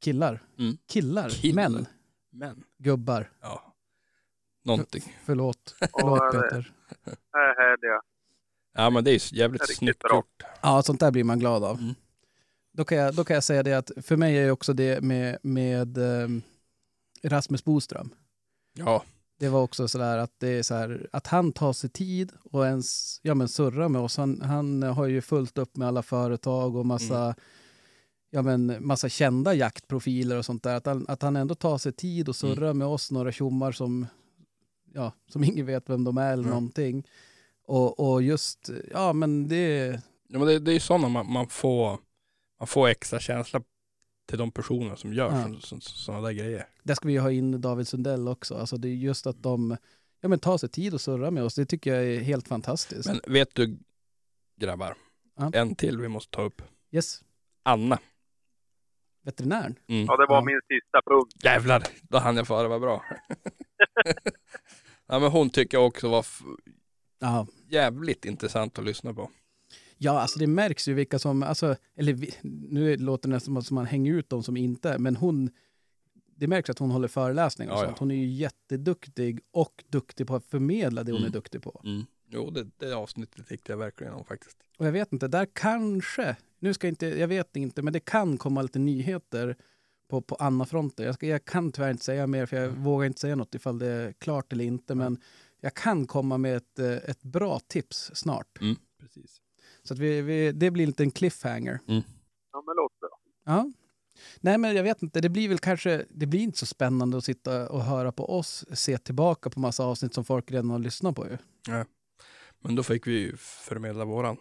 killar. 0.00 0.42
Mm. 0.58 0.76
Killar, 0.88 1.28
Killar. 1.28 1.68
män, 1.70 1.86
Men, 2.32 2.64
gubbar. 2.78 3.30
ja. 3.40 3.74
Någonting. 4.64 5.02
Förlåt, 5.24 5.76
Ja, 5.80 5.86
förlåt 6.00 6.32
det- 6.32 6.40
Peter. 6.40 6.72
Det 7.04 7.10
är 7.38 7.54
härliga. 7.62 8.00
Ja, 8.74 8.90
men 8.90 9.04
det 9.04 9.10
är 9.10 9.32
ju 9.32 9.38
jävligt 9.40 9.76
snyggt 9.76 9.98
bra. 9.98 10.14
gjort. 10.16 10.42
Ja, 10.62 10.82
sånt 10.82 11.00
där 11.00 11.10
blir 11.10 11.24
man 11.24 11.38
glad 11.38 11.64
av. 11.64 11.78
Mm. 11.78 11.94
Då, 12.72 12.84
kan 12.84 12.98
jag, 12.98 13.14
då 13.14 13.24
kan 13.24 13.34
jag 13.34 13.44
säga 13.44 13.62
det 13.62 13.72
att 13.74 13.90
för 14.02 14.16
mig 14.16 14.36
är 14.38 14.44
ju 14.44 14.50
också 14.50 14.72
det 14.72 15.00
med, 15.04 15.38
med 15.42 15.98
ehm, 15.98 16.42
Rasmus 17.22 17.64
Boström. 17.64 18.10
Ja, 18.74 19.02
Det 19.38 19.48
var 19.48 19.62
också 19.62 19.88
sådär 19.88 20.18
att 20.18 20.32
det 20.38 20.48
är 20.48 20.62
så 20.62 20.74
här, 20.74 21.08
att 21.12 21.26
han 21.26 21.52
tar 21.52 21.72
sig 21.72 21.90
tid 21.90 22.32
och 22.44 22.66
ens 22.66 23.18
ja, 23.22 23.34
men 23.34 23.48
surra 23.48 23.88
med 23.88 24.02
oss. 24.02 24.16
Han, 24.16 24.40
han 24.40 24.82
har 24.82 25.06
ju 25.06 25.20
fullt 25.20 25.58
upp 25.58 25.76
med 25.76 25.88
alla 25.88 26.02
företag 26.02 26.76
och 26.76 26.86
massa, 26.86 27.22
Mm. 27.24 27.34
ja, 28.30 28.42
men 28.42 28.76
massa 28.86 29.08
kända 29.08 29.54
jaktprofiler 29.54 30.36
och 30.38 30.44
sånt 30.44 30.62
där. 30.62 30.74
Att 30.74 30.86
han, 30.86 31.04
att 31.08 31.22
han 31.22 31.36
ändå 31.36 31.54
tar 31.54 31.78
sig 31.78 31.92
tid 31.92 32.28
och 32.28 32.36
surrar 32.36 32.64
Mm. 32.66 32.78
med 32.78 32.86
oss, 32.88 33.10
några 33.10 33.32
tjommar 33.32 33.72
som, 33.72 34.06
ja, 34.94 35.12
som 35.32 35.44
ingen 35.50 35.66
vet 35.66 35.90
vem 35.90 36.04
de 36.04 36.18
är 36.18 36.32
eller 36.32 36.44
Ja. 36.44 36.48
någonting. 36.50 37.06
Och, 37.66 38.12
och 38.12 38.22
just, 38.22 38.70
ja 38.92 39.12
men 39.12 39.48
det, 39.48 40.00
Ja, 40.28 40.38
men 40.38 40.48
det, 40.48 40.58
det 40.58 40.70
är 40.70 40.74
ju 40.74 40.80
sådana 40.80 41.08
man, 41.08 41.32
man, 41.32 41.48
får, 41.48 41.98
man 42.60 42.66
får 42.66 42.88
extra 42.88 43.20
känsla 43.20 43.62
till 44.28 44.38
de 44.38 44.50
personer 44.52 44.96
som 44.96 45.12
gör 45.14 45.32
Ja. 45.32 45.60
sådana 45.80 46.26
där 46.26 46.32
grejer. 46.32 46.66
där 46.82 46.94
ska 46.94 47.08
vi 47.08 47.16
ha 47.16 47.30
in 47.30 47.60
David 47.60 47.88
Sundell 47.88 48.28
också. 48.28 48.56
Alltså 48.56 48.76
det 48.76 48.88
är 48.88 48.94
just 48.94 49.26
att 49.26 49.42
de 49.42 49.76
ja, 50.20 50.28
men 50.28 50.38
tar 50.38 50.58
sig 50.58 50.68
tid 50.68 50.94
och 50.94 51.00
surra 51.00 51.30
med 51.30 51.42
oss. 51.44 51.54
Det 51.54 51.66
tycker 51.66 51.94
jag 51.94 52.04
är 52.04 52.20
helt 52.20 52.48
fantastiskt. 52.48 53.08
Men 53.08 53.20
vet 53.32 53.54
du 53.54 53.78
grabbar, 54.56 54.94
Ja. 55.36 55.50
en 55.54 55.74
till 55.74 55.98
vi 56.00 56.08
måste 56.08 56.30
ta 56.36 56.42
upp. 56.42 56.62
yes, 56.90 57.22
Anna. 57.62 57.98
veterinären. 59.22 59.74
Mm. 59.88 60.04
Ja, 60.06 60.16
det 60.16 60.26
var 60.26 60.36
Ja. 60.36 60.44
min 60.44 60.60
sista 60.68 61.00
punkt. 61.06 61.44
Jävlar, 61.44 61.82
då 62.02 62.18
hann 62.18 62.36
jag 62.36 62.46
före, 62.46 62.68
vad 62.68 62.80
bra. 62.80 63.04
ja, 65.06 65.18
men 65.18 65.30
hon 65.30 65.50
tycker 65.50 65.78
jag 65.78 65.86
också 65.86 66.08
var 66.08 66.26
Ja. 67.18 67.46
jävligt 67.68 68.24
intressant 68.24 68.78
att 68.78 68.84
lyssna 68.84 69.14
på. 69.14 69.30
Ja, 70.02 70.20
alltså 70.20 70.38
det 70.38 70.46
märks 70.46 70.88
ju 70.88 70.94
vilka 70.94 71.18
som, 71.18 71.42
alltså, 71.42 71.76
eller 71.94 72.18
nu 72.70 72.96
låter 72.96 73.28
det 73.28 73.34
nästan 73.34 73.62
som 73.62 73.74
man 73.74 73.86
hänger 73.86 74.14
ut 74.14 74.28
dem 74.28 74.42
som 74.42 74.56
inte, 74.56 74.98
men 74.98 75.16
hon, 75.16 75.50
det 76.36 76.46
märks 76.46 76.70
att 76.70 76.78
hon 76.78 76.90
håller 76.90 77.08
föreläsningar 77.08 77.72
och 77.72 77.78
Ja, 77.78 77.84
sånt. 77.84 77.98
Hon 77.98 78.10
är 78.10 78.14
ju 78.14 78.26
jätteduktig 78.26 79.40
och 79.50 79.84
duktig 79.88 80.26
på 80.26 80.34
att 80.34 80.44
förmedla 80.44 81.04
det 81.04 81.12
hon 81.12 81.18
Mm. 81.20 81.28
är 81.28 81.32
duktig 81.32 81.62
på. 81.62 81.80
Jo, 82.32 82.50
det, 82.50 82.66
det 82.78 82.92
avsnittet 82.92 83.48
tyckte 83.48 83.72
jag 83.72 83.76
verkligen 83.78 84.12
om 84.12 84.24
faktiskt. 84.24 84.56
Och 84.78 84.86
jag 84.86 84.92
vet 84.92 85.12
inte, 85.12 85.28
där 85.28 85.46
kanske, 85.52 86.36
nu 86.58 86.74
ska 86.74 86.86
jag 86.86 86.92
inte, 86.92 87.06
jag 87.06 87.28
vet 87.28 87.56
inte, 87.56 87.82
men 87.82 87.92
det 87.92 88.00
kan 88.00 88.38
komma 88.38 88.62
lite 88.62 88.78
nyheter 88.78 89.56
på, 90.08 90.20
på 90.22 90.34
Anna-fronten. 90.34 91.06
Jag, 91.06 91.14
ska, 91.14 91.26
jag 91.26 91.44
kan 91.44 91.72
tyvärr 91.72 91.90
inte 91.90 92.04
säga 92.04 92.26
mer, 92.26 92.46
för 92.46 92.56
jag 92.56 92.68
vågar 92.70 93.06
inte 93.06 93.20
säga 93.20 93.36
något 93.36 93.54
ifall 93.54 93.78
det 93.78 93.86
är 93.86 94.12
klart 94.12 94.52
eller 94.52 94.64
inte, 94.64 94.94
men 94.94 95.18
jag 95.60 95.74
kan 95.74 96.06
komma 96.06 96.38
med 96.38 96.56
ett, 96.56 96.78
eh, 96.78 96.92
ett 96.92 97.22
bra 97.22 97.58
tips 97.58 98.10
snart. 98.14 98.60
Mm. 98.60 98.76
Precis. 99.00 99.40
Så 99.82 99.94
att 99.94 99.98
vi, 99.98 100.22
vi, 100.22 100.52
det 100.52 100.70
blir 100.70 100.86
lite 100.86 101.02
en 101.02 101.10
cliffhanger. 101.10 101.80
Ja, 101.86 102.62
men 102.66 102.74
låt 102.76 103.00
bra. 103.00 103.10
Ja. 103.44 103.72
Nej, 104.40 104.58
men 104.58 104.76
jag 104.76 104.82
vet 104.82 105.02
inte. 105.02 105.20
Det 105.20 105.28
blir 105.28 105.48
väl 105.48 105.58
kanske, 105.58 106.06
det 106.10 106.26
blir 106.26 106.40
inte 106.40 106.58
så 106.58 106.66
spännande 106.66 107.18
att 107.18 107.24
sitta 107.24 107.68
och 107.68 107.82
höra 107.82 108.12
på 108.12 108.38
oss 108.38 108.64
se 108.72 108.98
tillbaka 108.98 109.50
på 109.50 109.60
massa 109.60 109.84
avsnitt 109.84 110.14
som 110.14 110.24
folk 110.24 110.50
redan 110.50 110.70
har 110.70 110.78
lyssnat 110.78 111.16
på 111.16 111.26
ju. 111.26 111.38
Men 112.60 112.74
då 112.74 112.82
fick 112.82 113.06
vi 113.06 113.12
ju 113.18 113.36
förmedla 113.36 114.04
våran 114.04 114.36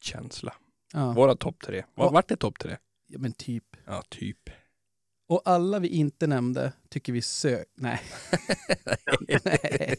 känsla. 0.00 0.54
Ja, 0.92 1.12
Våra 1.12 1.36
topp 1.36 1.60
tre. 1.64 1.84
Vad 1.94 2.12
vart 2.12 2.28
det 2.28 2.36
topp 2.36 2.58
tre? 2.58 2.76
ja 3.06 3.18
men 3.18 3.32
typ. 3.32 3.64
Ja, 3.84 4.02
typ. 4.08 4.50
Och 5.28 5.42
alla 5.44 5.78
vi 5.78 5.88
inte 5.88 6.26
nämnde 6.26 6.72
tycker 6.90 7.12
vi 7.12 7.22
sö... 7.22 7.64
Nej. 7.74 8.00
Nej. 9.44 9.96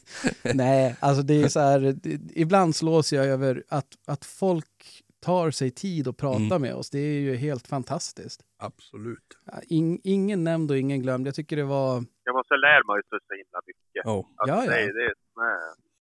Nej, 0.54 0.96
alltså 1.00 1.24
det 1.24 1.42
är 1.44 1.48
så 1.48 1.60
här, 1.60 1.96
ibland 2.44 2.76
slås 2.76 3.14
jag 3.14 3.26
över 3.26 3.64
att, 3.70 3.92
att 4.08 4.26
folk 4.26 5.04
tar 5.26 5.52
sig 5.52 5.72
tid 5.72 6.08
att 6.08 6.18
prata 6.18 6.56
Mm. 6.56 6.62
med 6.62 6.76
oss. 6.76 6.90
Det 6.90 7.00
är 7.00 7.20
ju 7.20 7.36
helt 7.36 7.68
fantastiskt. 7.68 8.42
Absolut. 8.70 9.30
In, 9.78 10.00
ingen 10.04 10.44
nämnd 10.44 10.72
och 10.72 10.78
ingen 10.78 11.02
glömd. 11.02 11.28
Jag 11.28 11.36
tycker 11.36 11.56
det 11.56 11.70
var... 11.78 11.92
Jag 12.24 12.36
måste 12.36 12.56
lära 12.68 12.84
mig 12.90 13.02
så 13.10 13.16
himla 13.42 13.60
mycket. 13.70 14.06
Oh. 14.06 14.26
Ja, 14.38 14.44
ja. 14.48 14.56
Det, 14.72 14.82
är, 14.84 14.94
det, 14.98 15.06
är, 15.10 15.14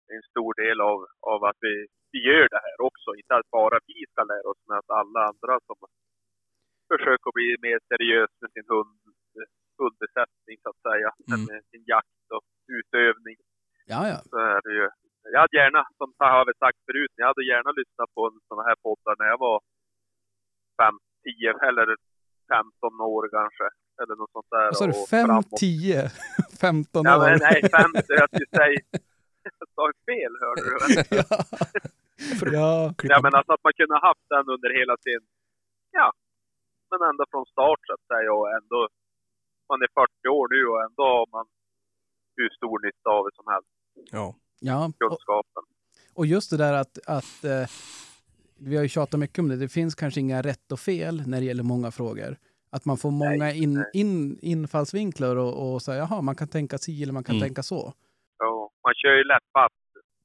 det 0.08 0.16
en 0.18 0.28
stor 0.34 0.52
del 0.64 0.78
av, 0.92 1.00
av 1.34 1.40
att 1.50 1.60
vi, 1.68 1.76
vi 2.12 2.20
gör 2.30 2.48
det 2.56 2.62
här 2.68 2.78
också. 2.90 3.10
Inte 3.22 3.34
att 3.40 3.50
bara 3.60 3.78
vi 3.92 4.00
ska 4.12 4.20
lära 4.34 4.46
oss, 4.52 4.62
men 4.68 4.78
att 4.82 4.92
alla 5.02 5.20
andra 5.32 5.54
som 5.68 5.78
försöker 6.92 7.30
bli 7.38 7.48
mer 7.68 7.80
seriös 7.92 8.32
med 8.42 8.50
sin 8.56 8.68
hund, 8.74 9.00
hundbesättning 9.82 10.56
så 10.64 10.70
att 10.74 10.82
säga. 10.90 11.10
Mm. 11.30 11.42
Med 11.50 11.62
sin 11.72 11.84
jakt 11.94 12.26
och 12.36 12.46
utövning. 12.78 13.38
Ja, 13.94 14.02
ja. 14.12 14.18
Så 14.32 14.38
är 14.54 14.60
det 14.66 14.74
ju. 14.80 14.88
Jag 15.34 15.40
hade 15.44 15.58
gärna, 15.62 15.82
som 16.00 16.10
jag 16.18 16.32
har 16.32 16.54
sagt 16.64 16.80
förut, 16.88 17.14
jag 17.22 17.28
hade 17.32 17.44
gärna 17.54 17.72
lyssnat 17.80 18.10
på 18.16 18.22
en 18.30 18.38
sån 18.50 18.62
här 18.68 18.78
poddar 18.86 19.16
när 19.20 19.28
jag 19.34 19.40
var 19.48 19.58
5, 20.82 21.00
10 21.24 21.68
eller 21.70 21.88
15 22.54 23.02
år 23.16 23.24
kanske. 23.38 23.68
Eller 24.02 24.16
något 24.22 24.32
sånt 24.36 24.52
där. 24.56 24.66
Vad 24.72 24.78
sa 24.78 24.86
du? 24.88 24.96
och 25.02 25.10
5, 25.10 25.26
framåt. 25.26 25.58
10, 25.60 26.10
15 26.62 27.02
Ja, 27.10 27.16
år? 27.18 27.22
men 27.26 27.38
nej, 27.48 27.60
50. 27.62 28.20
Jag 28.22 28.30
skulle 28.30 28.52
säga... 28.62 28.80
Jag 29.60 29.70
sa 29.78 29.84
fel, 30.10 30.34
hörde 30.44 30.62
du. 30.70 30.76
ja. 31.20 31.26
ja. 32.60 32.94
Ja, 33.12 33.18
men 33.24 33.32
alltså 33.38 33.52
att 33.56 33.64
man 33.68 33.74
kunde 33.80 33.94
ha 33.98 34.04
haft 34.10 34.28
den 34.36 34.46
under 34.56 34.70
hela 34.80 34.96
sin... 35.06 35.22
Ja, 35.92 36.08
men 36.90 37.00
ända 37.10 37.24
från 37.32 37.46
start 37.46 37.82
så 37.88 37.94
att 37.94 38.06
säga 38.14 38.30
och 38.40 38.50
ändå... 38.60 38.80
Man 39.70 39.82
är 39.82 39.88
40 40.24 40.28
år 40.38 40.48
nu 40.56 40.62
och 40.72 40.82
ändå 40.88 41.04
har 41.04 41.28
man 41.32 41.46
hur 42.38 42.50
stor 42.50 42.86
nytta 42.86 43.10
av 43.10 43.26
det 43.26 43.36
som 43.36 43.46
helst, 43.54 43.70
Ja. 44.12 44.36
ja. 44.60 44.86
Och, 44.86 44.98
kunskapen. 45.00 45.64
och 46.14 46.26
just 46.26 46.50
det 46.50 46.58
där 46.58 46.74
att, 46.74 46.98
att 47.08 47.44
eh, 47.44 47.66
vi 48.58 48.76
har 48.76 48.84
ju 48.84 48.90
tjatat 48.90 49.20
mycket 49.20 49.40
om 49.40 49.48
det, 49.48 49.56
det 49.56 49.70
finns 49.70 49.96
kanske 49.96 50.20
inga 50.20 50.42
rätt 50.42 50.72
och 50.72 50.80
fel 50.80 51.24
när 51.28 51.40
det 51.40 51.46
gäller 51.46 51.64
många 51.64 51.92
frågor. 51.92 52.38
Att 52.70 52.86
man 52.86 52.98
får 52.98 53.12
många 53.12 53.52
in, 53.52 53.86
in, 53.94 54.40
infallsvinklar 54.42 55.36
och, 55.36 55.74
och 55.74 55.82
säga, 55.82 55.98
jaha, 55.98 56.22
man 56.22 56.36
kan 56.36 56.48
tänka 56.48 56.78
si 56.78 57.04
eller 57.04 57.14
man 57.14 57.24
kan 57.24 57.36
Mm. 57.36 57.46
tänka 57.48 57.64
så. 57.64 57.94
Ja, 58.38 58.70
man 58.84 58.94
kör 58.96 59.18
ju 59.18 59.24
lätt 59.24 59.44
fast. 59.54 59.74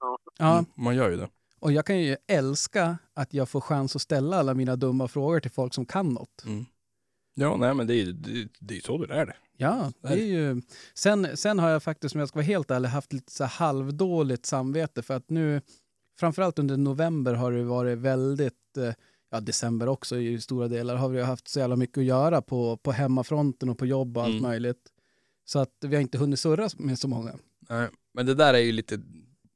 Ja, 0.01 0.18
Ja, 0.38 0.53
Mm, 0.59 0.64
Man 0.76 0.97
gör 0.97 1.11
ju 1.11 1.16
det. 1.16 1.28
och 1.61 1.72
jag 1.72 1.86
kan 1.86 1.99
ju 2.01 2.16
älska 2.26 2.99
att 3.14 3.34
jag 3.34 3.49
får 3.49 3.61
chans 3.61 3.97
att 3.97 4.03
ställa 4.03 4.36
alla 4.36 4.55
mina 4.55 4.76
dumma 4.76 5.09
frågor 5.09 5.41
till 5.41 5.51
folk 5.51 5.74
som 5.74 5.86
kan 5.86 6.09
något. 6.14 6.45
Mm. 6.47 6.64
Ja, 7.35 7.57
nej 7.57 7.74
men 7.74 7.87
det 7.87 7.95
är 7.95 8.05
ju 8.05 8.12
det, 8.12 8.49
det 8.61 8.76
är 8.76 8.81
så 8.81 8.99
du 8.99 9.07
lär 9.07 9.26
dig. 9.26 9.37
Ja, 9.57 9.93
det 10.03 10.09
är 10.09 10.26
ju... 10.26 10.62
Sen, 10.95 11.37
sen 11.37 11.59
har 11.59 11.68
jag 11.70 11.83
faktiskt, 11.83 12.14
om 12.14 12.18
jag 12.18 12.28
ska 12.28 12.37
vara 12.37 12.45
helt 12.47 12.70
ärlig, 12.70 12.89
haft 12.89 13.12
lite 13.12 13.33
så 13.33 13.45
halvdåligt 13.45 14.47
samvete 14.47 15.03
för 15.03 15.14
att 15.14 15.31
nu, 15.31 15.61
framförallt 16.18 16.59
under 16.59 16.76
november 16.76 17.35
har 17.35 17.53
det 17.53 17.64
varit 17.64 17.99
väldigt, 17.99 18.76
eh, 18.76 18.93
ja 19.31 19.41
december 19.41 19.89
också 19.89 20.18
i 20.18 20.41
stora 20.41 20.68
delar, 20.68 20.97
har 20.97 21.09
vi 21.09 21.22
haft 21.22 21.49
så 21.49 21.59
jävla 21.59 21.76
mycket 21.76 21.99
att 21.99 22.05
göra 22.05 22.43
på, 22.43 22.76
på 22.76 22.93
hemmafronten 22.93 23.68
och 23.68 23.78
på 23.78 23.87
jobb 23.87 24.16
och 24.16 24.22
allt 24.22 24.31
Mm. 24.31 24.43
möjligt. 24.43 24.93
Så 25.45 25.59
att 25.59 25.74
vi 25.81 25.95
har 25.97 26.03
inte 26.03 26.18
hunnit 26.18 26.41
surra 26.41 26.68
med 26.76 26.99
så 26.99 27.09
många. 27.09 27.35
Nej, 27.68 27.89
men 28.14 28.26
det 28.26 28.35
där 28.35 28.55
är 28.55 28.59
ju 28.59 28.72
lite 28.72 29.01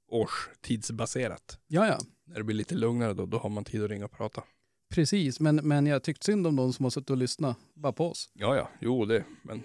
årstidsbaserat. 0.08 1.58
Ja, 1.66 1.86
ja, 1.86 1.98
När 2.24 2.36
det 2.36 2.44
blir 2.44 2.56
lite 2.56 2.74
lugnare 2.74 3.14
då, 3.14 3.26
då 3.26 3.38
har 3.38 3.48
man 3.50 3.64
tid 3.64 3.84
att 3.84 3.90
ringa 3.90 4.04
och 4.04 4.12
prata. 4.12 4.42
Precis. 4.88 5.40
Men, 5.40 5.56
men 5.56 5.86
jag 5.86 6.02
tyckte 6.02 6.24
synd 6.26 6.46
om 6.46 6.56
de 6.56 6.72
som 6.72 6.84
har 6.84 6.90
suttit 6.90 7.10
och 7.10 7.16
lyssnat 7.16 7.56
bara 7.74 7.92
på 7.92 8.10
oss. 8.10 8.30
Ja, 8.32 8.56
ja, 8.56 8.70
jo 8.80 9.04
det, 9.04 9.24
men 9.42 9.62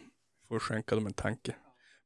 får 0.48 0.60
skänka 0.60 0.96
dem 0.96 1.06
en 1.06 1.14
tanke. 1.14 1.56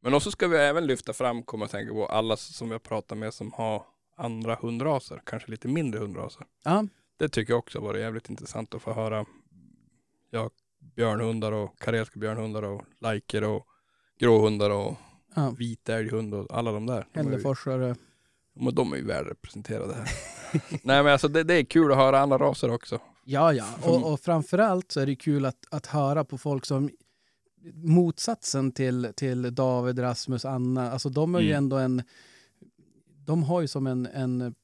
Men 0.02 0.14
också 0.14 0.32
ska 0.32 0.48
vi 0.48 0.58
även 0.58 0.88
lyfta 0.88 1.14
fram, 1.14 1.44
kommer 1.44 1.64
jag 1.66 1.72
tänka 1.72 1.94
på, 1.94 2.06
alla 2.06 2.38
som 2.38 2.68
vi 2.68 2.74
har 2.74 2.80
pratat 2.80 3.18
med 3.18 3.34
som 3.34 3.52
har 3.52 3.86
andra 4.18 4.56
hundraser, 4.56 5.22
kanske 5.26 5.52
lite 5.52 5.68
mindre 5.68 6.00
hundraser. 6.00 6.46
Ja, 6.64 6.88
Det 7.18 7.30
tycker 7.30 7.54
jag 7.54 7.60
också 7.60 7.80
varit 7.80 8.02
jävligt 8.02 8.30
intressant 8.30 8.74
att 8.76 8.82
få 8.82 8.94
höra. 8.94 9.26
Ja, 10.32 10.50
björnhundar 10.96 11.52
och 11.52 11.80
karelska 11.80 12.20
björnhundar 12.20 12.64
och 12.64 12.82
lajker 13.02 13.44
och 13.44 13.68
gråhundar 14.20 14.70
och 14.70 14.96
ja. 15.36 15.56
vitälghund 15.58 16.34
och 16.34 16.48
alla 16.58 16.72
de 16.72 16.86
där. 16.86 17.08
De 17.14 17.20
är 17.20 17.24
ju- 17.24 17.30
Hälleforsare. 17.30 17.96
De 18.74 18.94
är 18.94 18.98
ju 18.98 19.06
välrepresenterade 19.06 19.94
här. 19.94 20.08
Nej 20.84 21.04
men 21.04 21.08
alltså 21.08 21.28
det, 21.28 21.44
det 21.44 21.54
är 21.54 21.64
kul 21.64 21.92
att 21.92 21.98
höra 21.98 22.20
andra 22.20 22.38
raser 22.38 22.72
också. 22.72 23.00
Ja, 23.26 23.54
ja. 23.54 23.66
Och, 23.84 24.14
och 24.14 24.20
framförallt 24.20 24.92
så 24.92 25.00
är 25.00 25.06
det 25.06 25.16
kul 25.16 25.46
att, 25.46 25.66
att 25.72 25.86
höra 25.86 26.24
på 26.26 26.38
folk 26.38 26.66
som 26.66 26.90
motsatsen 27.74 28.72
till, 28.72 29.12
till 29.16 29.56
David, 29.56 30.00
Rasmus, 30.00 30.46
Anna, 30.46 30.92
alltså 30.92 31.10
de 31.10 31.36
är 31.36 31.40
ju 31.40 31.48
Mm. 31.50 31.58
ändå 31.58 31.78
en... 31.78 32.04
De 33.26 33.44
har 33.44 33.62
ju 33.62 33.68
som 33.68 33.88
en... 33.88 34.06
en 34.06 34.56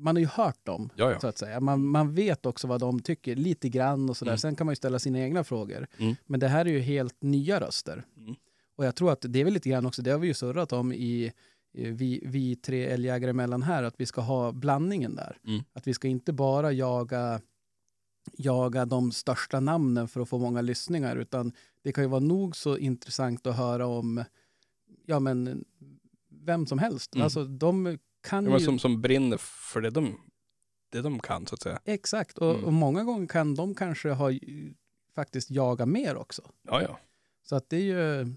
man 0.00 0.16
har 0.16 0.20
ju 0.20 0.26
hört 0.26 0.66
dem, 0.66 0.90
Ja, 0.96 1.10
ja. 1.12 1.20
så 1.20 1.26
att 1.26 1.38
säga. 1.38 1.60
Man, 1.60 1.86
man 1.86 2.14
vet 2.14 2.46
också 2.46 2.66
vad 2.66 2.80
de 2.80 3.00
tycker, 3.00 3.36
lite 3.36 3.68
grann 3.68 4.10
och 4.10 4.16
sådär. 4.16 4.32
Mm. 4.32 4.38
Sen 4.38 4.56
kan 4.56 4.66
man 4.66 4.72
ju 4.72 4.76
ställa 4.76 4.98
sina 4.98 5.18
egna 5.18 5.44
frågor. 5.44 5.86
Mm. 5.98 6.14
Men 6.26 6.40
det 6.40 6.48
här 6.48 6.64
är 6.64 6.70
ju 6.70 6.80
helt 6.80 7.22
nya 7.22 7.60
röster. 7.60 8.04
Mm. 8.16 8.34
Och 8.76 8.84
jag 8.86 8.94
tror 8.96 9.12
att 9.12 9.24
det 9.28 9.40
är 9.40 9.44
väl 9.44 9.54
lite 9.54 9.68
grann 9.68 9.86
också, 9.86 10.02
det 10.02 10.10
har 10.10 10.18
vi 10.18 10.26
ju 10.26 10.34
surrat 10.34 10.72
om 10.72 10.92
i 10.92 11.32
vi, 11.72 12.22
vi 12.26 12.56
tre 12.56 12.84
älgjägare 12.86 13.30
emellan 13.30 13.62
här, 13.62 13.82
att 13.82 14.00
vi 14.00 14.06
ska 14.06 14.20
ha 14.20 14.52
blandningen 14.52 15.14
där. 15.14 15.38
Mm. 15.46 15.64
Att 15.72 15.86
vi 15.86 15.94
ska 15.94 16.08
inte 16.08 16.32
bara 16.32 16.72
jaga, 16.72 17.40
jaga 18.36 18.84
de 18.84 19.12
största 19.12 19.60
namnen 19.60 20.08
för 20.08 20.20
att 20.20 20.28
få 20.28 20.38
många 20.38 20.60
lyssningar, 20.60 21.16
utan 21.16 21.52
det 21.82 21.92
kan 21.92 22.04
ju 22.04 22.08
vara 22.10 22.20
nog 22.20 22.56
så 22.56 22.78
intressant 22.78 23.46
att 23.46 23.56
höra 23.56 23.86
om 23.86 24.24
ja, 25.06 25.20
men, 25.20 25.64
vem 26.28 26.66
som 26.66 26.78
helst. 26.78 27.14
Mm. 27.14 27.24
Alltså, 27.24 27.44
de 27.44 27.98
kan 28.20 28.44
Ja, 28.44 28.58
ju... 28.58 28.64
som, 28.64 28.78
som 28.78 29.00
brinner 29.00 29.36
för 29.36 29.80
det 29.80 29.90
de, 29.90 30.20
det 30.92 31.00
de 31.02 31.18
kan 31.20 31.46
så 31.46 31.54
att 31.54 31.62
säga. 31.62 31.80
Exakt, 31.84 32.38
och, 32.38 32.50
Mm. 32.54 32.64
och 32.64 32.72
många 32.72 33.04
gånger 33.04 33.26
kan 33.26 33.54
de 33.54 33.74
kanske 33.74 34.10
ha 34.10 34.30
faktiskt 35.14 35.50
jaga 35.50 35.86
mer 35.86 36.16
också. 36.16 36.42
Ja, 36.62 36.82
ja. 36.82 36.98
Så 37.42 37.56
att 37.56 37.70
det 37.70 37.76
är 37.76 37.80
ju... 37.82 38.34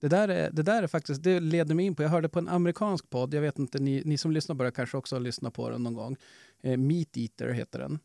Det 0.00 0.08
där 0.08 0.28
är, 0.28 0.50
det 0.50 0.62
där 0.62 0.82
är 0.82 0.86
faktiskt, 0.86 1.22
det 1.22 1.40
leder 1.40 1.74
mig 1.74 1.86
in 1.86 1.94
på, 1.94 2.02
jag 2.02 2.10
hörde 2.10 2.28
på 2.28 2.38
en 2.38 2.48
amerikansk 2.48 3.10
podd, 3.10 3.34
jag 3.34 3.40
vet 3.40 3.58
inte, 3.58 3.78
ni, 3.78 4.02
ni 4.04 4.18
som 4.18 4.32
lyssnar 4.32 4.64
det 4.64 4.70
kanske 4.70 4.96
också 4.96 5.16
har 5.16 5.20
lyssnat 5.20 5.54
på 5.54 5.70
den 5.70 5.82
någon 5.82 5.94
gång. 5.94 6.16
Eh, 6.62 6.76
Meat 6.76 7.16
Eater 7.16 7.48
heter 7.48 7.78
den. 7.78 7.98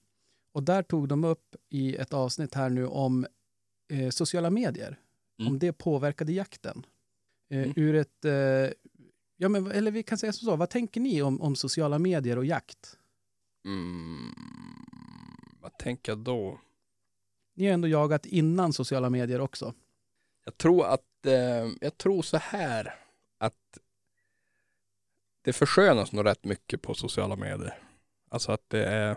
Och 0.53 0.63
där 0.63 0.83
tog 0.83 1.07
de 1.07 1.23
upp 1.23 1.55
i 1.69 1.95
ett 1.95 2.13
avsnitt 2.13 2.53
här 2.53 2.69
nu 2.69 2.87
om 2.87 3.25
eh, 3.91 4.09
sociala 4.09 4.49
medier. 4.49 4.99
Mm. 5.39 5.51
Om 5.51 5.59
det 5.59 5.73
påverkade 5.73 6.33
jakten. 6.33 6.85
Eh, 7.49 7.61
Mm. 7.61 7.73
Ur 7.75 7.95
ett, 7.95 8.25
eh, 8.25 8.91
Ja, 9.41 9.49
men, 9.49 9.71
eller 9.71 9.91
vi 9.91 10.03
kan 10.03 10.17
säga 10.17 10.33
så, 10.33 10.55
vad 10.55 10.69
tänker 10.69 11.01
ni 11.01 11.21
om, 11.21 11.41
om 11.41 11.55
sociala 11.55 11.99
medier 11.99 12.37
och 12.37 12.45
jakt? 12.45 12.97
Mm, 13.65 14.31
vad 15.61 15.77
tänker 15.77 16.11
jag 16.11 16.19
då? 16.19 16.59
Ni 17.55 17.65
har 17.65 17.73
ändå 17.73 17.87
jagat 17.87 18.25
innan 18.25 18.73
sociala 18.73 19.09
medier 19.09 19.41
också. 19.41 19.73
Jag 20.45 20.57
tror 20.57 20.85
att, 20.85 21.01
eh, 21.25 21.69
jag 21.81 21.97
tror 21.97 22.21
så 22.21 22.37
här 22.37 22.95
att 23.37 23.77
det 25.41 25.53
förskönas 25.53 26.11
nog 26.11 26.25
rätt 26.25 26.43
mycket 26.43 26.81
på 26.81 26.93
sociala 26.93 27.35
medier. 27.35 27.79
Alltså 28.29 28.51
att 28.51 28.69
det 28.69 28.85
är, 28.85 29.15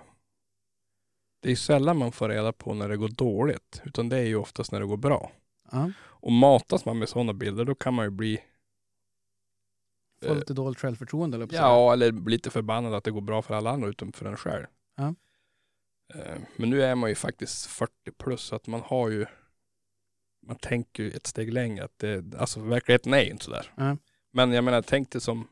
det 1.40 1.50
är 1.52 1.56
sällan 1.56 1.98
man 1.98 2.12
får 2.12 2.28
reda 2.28 2.52
på 2.52 2.74
när 2.74 2.88
det 2.88 2.96
går 2.96 3.08
dåligt, 3.08 3.82
utan 3.84 4.08
det 4.08 4.16
är 4.16 4.24
ju 4.24 4.36
oftast 4.36 4.72
när 4.72 4.80
det 4.80 4.86
går 4.86 4.96
bra. 4.96 5.32
Ja. 5.72 5.90
Och 6.02 6.32
matas 6.32 6.84
man 6.84 6.98
med 6.98 7.08
sådana 7.08 7.32
bilder, 7.32 7.64
då 7.64 7.74
kan 7.74 7.94
man 7.94 8.04
ju 8.04 8.10
bli, 8.10 8.40
Få 10.22 10.26
Eh, 10.30 10.36
lite 10.36 10.54
dåligt 10.54 10.78
självförtroende. 10.80 11.36
eller 11.36 11.48
ja, 11.52 11.92
eller 11.92 12.12
bli 12.12 12.32
lite 12.32 12.50
förbannad 12.50 12.94
att 12.94 13.04
det 13.04 13.10
går 13.10 13.20
bra 13.20 13.42
för 13.42 13.54
alla 13.54 13.70
andra 13.70 13.88
utom 13.88 14.12
för 14.12 14.26
en 14.26 14.36
själv. 14.36 14.66
Ja. 14.96 15.14
Eh, 16.14 16.38
Men 16.56 16.70
nu 16.70 16.82
är 16.82 16.94
man 16.94 17.10
ju 17.10 17.14
faktiskt 17.14 17.66
40 17.66 17.92
plus, 18.18 18.40
så 18.42 18.56
att 18.56 18.66
man 18.66 18.80
har 18.80 19.08
ju, 19.10 19.26
man 20.46 20.56
tänker 20.56 21.02
ju 21.02 21.10
ett 21.10 21.26
steg 21.26 21.52
längre. 21.52 21.84
Att 21.84 21.98
det, 21.98 22.34
alltså 22.38 22.60
verkligheten 22.60 23.14
är 23.14 23.20
ju 23.22 23.30
inte 23.30 23.44
sådär. 23.44 23.72
Ja. 23.76 23.96
Men 24.32 24.52
jag 24.52 24.64
menar, 24.64 24.82
tänk 24.82 25.10
dig 25.10 25.20
som, 25.20 25.48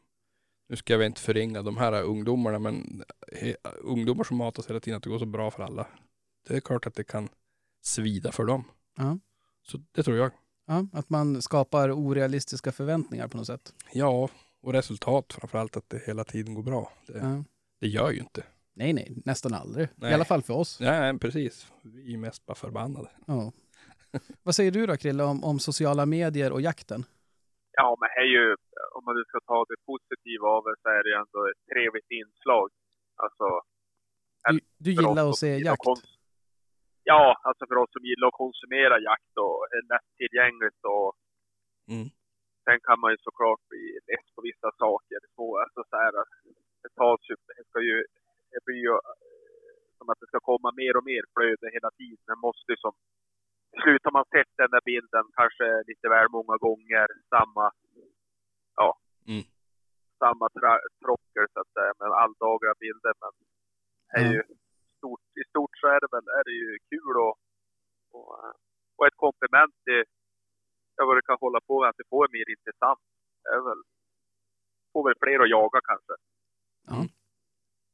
nu 0.69 0.77
ska 0.77 0.93
jag 0.93 1.07
inte 1.07 1.21
förringa 1.21 1.63
de 1.63 1.77
här 1.77 2.03
ungdomarna, 2.03 2.59
men 2.59 3.05
he, 3.33 3.55
ungdomar 3.83 4.25
som 4.25 4.37
matas 4.37 4.71
hela 4.71 4.81
tiden 4.81 4.97
att 4.97 5.03
det 5.03 5.11
går 5.11 5.19
så 5.19 5.27
bra 5.27 5.51
för 5.51 5.63
alla. 5.63 5.87
Det 6.49 6.57
är 6.57 6.61
klart 6.61 6.87
att 6.87 6.95
det 6.95 7.05
kan 7.05 7.29
svida 7.83 8.33
för 8.33 8.45
dem. 8.45 8.65
Ja. 8.97 9.19
Så 9.63 9.81
det 9.93 10.03
tror 10.03 10.17
jag. 10.17 10.31
Ja, 10.67 10.87
att 10.93 11.11
man 11.11 11.43
skapar 11.43 11.91
orealistiska 11.91 12.73
förväntningar 12.73 13.29
på 13.29 13.37
något 13.37 13.47
sätt. 13.47 13.75
Ja, 13.93 14.29
och 14.63 14.73
resultat 14.73 15.33
framförallt 15.33 15.77
att 15.77 15.89
det 15.91 16.03
hela 16.07 16.25
tiden 16.25 16.55
går 16.55 16.63
bra. 16.63 16.93
Det, 17.07 17.19
Ja. 17.19 17.45
det 17.81 17.89
gör 17.89 18.11
ju 18.11 18.21
inte. 18.21 18.43
Nej, 18.75 18.93
nej, 18.93 19.13
nästan 19.25 19.55
aldrig. 19.55 19.87
I 19.87 19.91
Nej. 19.97 20.15
alla 20.15 20.25
fall 20.25 20.43
för 20.43 20.55
oss. 20.55 20.81
Nej, 20.81 21.19
precis. 21.19 21.67
Vi 21.83 22.15
är 22.15 22.19
mest 22.19 22.47
bara 22.47 22.55
förbannade. 22.55 23.09
Ja. 23.27 23.53
Vad 24.47 24.55
säger 24.55 24.71
du 24.71 24.87
då, 24.87 24.95
Krille, 24.97 25.23
om, 25.33 25.39
om 25.51 25.59
sociala 25.59 26.07
medier 26.07 26.53
och 26.53 26.61
jakten? 26.61 27.01
Ja, 27.79 27.89
men 28.01 28.09
det 28.15 28.21
är 28.27 28.31
ju, 28.39 28.47
om 28.97 29.03
man 29.07 29.15
nu 29.19 29.25
ska 29.31 29.39
ta 29.53 29.59
det 29.71 29.79
positiva 29.91 30.47
av 30.57 30.63
det 30.69 30.75
så 30.83 30.89
är 30.97 31.03
det 31.05 31.11
ju 31.13 31.17
ändå 31.25 31.41
ett 31.53 31.63
trevligt 31.73 32.11
inslag. 32.21 32.69
Alltså, 33.25 33.47
Du, 34.51 34.61
du 34.85 34.91
gillar 35.01 35.25
att 35.31 35.39
se 35.45 35.51
jakt. 35.69 35.85
kons- 35.87 36.09
Ja, 37.13 37.23
alltså 37.49 37.63
för 37.69 37.77
oss 37.83 37.93
som 37.97 38.05
gillar 38.11 38.29
att 38.29 38.41
konsumera 38.45 38.97
jakt 39.11 39.35
och 39.45 39.59
är 39.77 39.83
lättillgängligt 39.95 40.81
och 40.95 41.11
Mm. 41.93 42.09
sen 42.65 42.79
kan 42.87 42.99
man 43.03 43.11
ju 43.15 43.19
såklart 43.29 43.63
bli 43.71 43.85
less 44.11 44.27
på 44.35 44.41
vissa 44.51 44.69
saker. 44.85 45.21
Så, 45.37 45.45
alltså 45.65 45.81
så 45.91 45.97
här, 46.03 46.13
det 46.83 46.91
tas 47.01 47.21
ju, 47.31 47.35
det 47.59 47.65
ska 47.69 47.79
ju, 47.91 47.99
det 48.53 48.61
blir 48.67 48.81
ju 48.89 48.93
eh, 49.11 49.17
som 49.99 50.07
att 50.11 50.21
det 50.23 50.29
ska 50.33 50.39
komma 50.51 50.69
mer 50.83 50.95
och 50.99 51.07
mer 51.13 51.23
flöde 51.35 51.67
hela 51.77 51.91
tiden. 52.01 52.25
Det 52.33 52.41
måste 52.47 52.69
ju 52.73 52.79
som, 52.85 52.95
till 53.73 53.83
slut 53.83 54.05
har 54.05 54.13
man 54.19 54.25
sett 54.35 54.53
den 54.63 54.71
där 54.75 54.85
bilden 54.91 55.25
kanske 55.41 55.67
lite 55.91 56.09
väl 56.09 56.29
många 56.39 56.57
gånger, 56.67 57.07
samma, 57.35 57.65
ja, 58.81 58.99
Mm. 59.29 59.45
samma 60.19 60.47
trocker 61.05 61.45
så 61.53 61.61
att 61.61 61.73
säga, 61.77 61.93
med 62.01 62.11
alldagliga 62.23 62.75
bilder. 62.85 63.13
Men 63.23 63.33
är 64.17 64.33
ju 64.33 64.43
stort, 64.99 65.21
i 65.41 65.45
stort 65.49 65.75
så 65.81 65.87
är 65.87 66.01
det 66.01 66.09
väl, 66.15 66.27
är 66.39 66.45
det 66.49 66.57
ju 66.63 66.79
kul 66.91 67.15
och, 67.27 67.35
och, 68.17 68.31
och 68.97 69.07
ett 69.07 69.17
komplement 69.17 69.75
till 69.85 70.05
ja, 70.97 71.05
vad 71.07 71.17
det 71.17 71.23
kan 71.23 71.37
hålla 71.41 71.61
på 71.61 71.81
med, 71.81 71.89
att 71.89 71.97
det 71.97 72.09
får 72.15 72.29
mer 72.37 72.51
intressant. 72.57 73.01
Det 73.43 73.49
är 73.49 73.61
väl, 73.69 73.83
får 74.93 75.05
väl 75.09 75.19
fler 75.23 75.39
att 75.45 75.51
jaga 75.51 75.81
kanske. 75.91 76.15
Ja. 76.91 77.07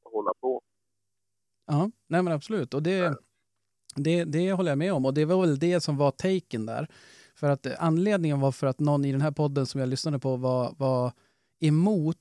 Och 0.03 0.11
hålla 0.12 0.33
på. 0.41 0.62
Ja, 1.66 1.91
nej 2.07 2.22
men 2.22 2.33
absolut. 2.33 2.74
Och 2.74 2.83
det, 2.83 3.18
det, 4.03 4.24
det 4.24 4.53
håller 4.53 4.70
jag 4.70 4.78
med 4.78 4.92
om. 4.92 5.07
Och 5.07 5.14
det 5.14 5.24
var 5.24 5.40
väl 5.40 5.59
det 5.59 5.80
som 5.80 5.96
var 5.96 6.11
taken 6.11 6.66
där. 6.66 6.88
För 7.34 7.49
att 7.49 7.66
eh, 7.66 7.72
anledningen 7.78 8.40
var 8.40 8.53
för 8.53 8.66
att 8.66 8.80
någon 8.80 9.05
i 9.05 9.12
den 9.12 9.20
här 9.20 9.30
podden 9.30 9.66
som 9.66 9.80
jag 9.80 9.88
lyssnade 9.88 10.18
på 10.18 10.36
var, 10.36 10.74
var 10.78 11.12
emot 11.61 12.16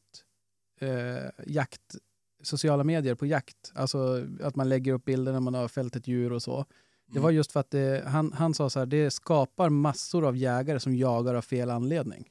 eh, 0.80 1.30
jakt, 1.46 1.96
sociala 2.44 2.84
medier 2.84 3.16
på 3.16 3.26
jakt. 3.26 3.72
Alltså 3.76 4.26
att 4.44 4.56
man 4.56 4.70
lägger 4.70 4.94
upp 4.94 5.06
bilder 5.06 5.32
när 5.32 5.40
man 5.40 5.54
har 5.54 5.68
fällt 5.68 5.96
ett 5.96 6.08
djur 6.08 6.32
och 6.34 6.42
så. 6.44 6.66
Det 7.10 7.20
var 7.20 7.32
just 7.32 7.52
för 7.52 7.60
att 7.60 7.72
det, 7.72 8.04
han, 8.08 8.34
han 8.34 8.54
sa 8.54 8.70
så 8.70 8.80
här, 8.80 8.86
det 8.86 9.12
skapar 9.12 9.70
massor 9.70 10.28
av 10.28 10.38
jägare 10.38 10.80
som 10.80 10.96
jagar 10.96 11.36
av 11.36 11.42
fel 11.42 11.70
anledning. 11.70 12.30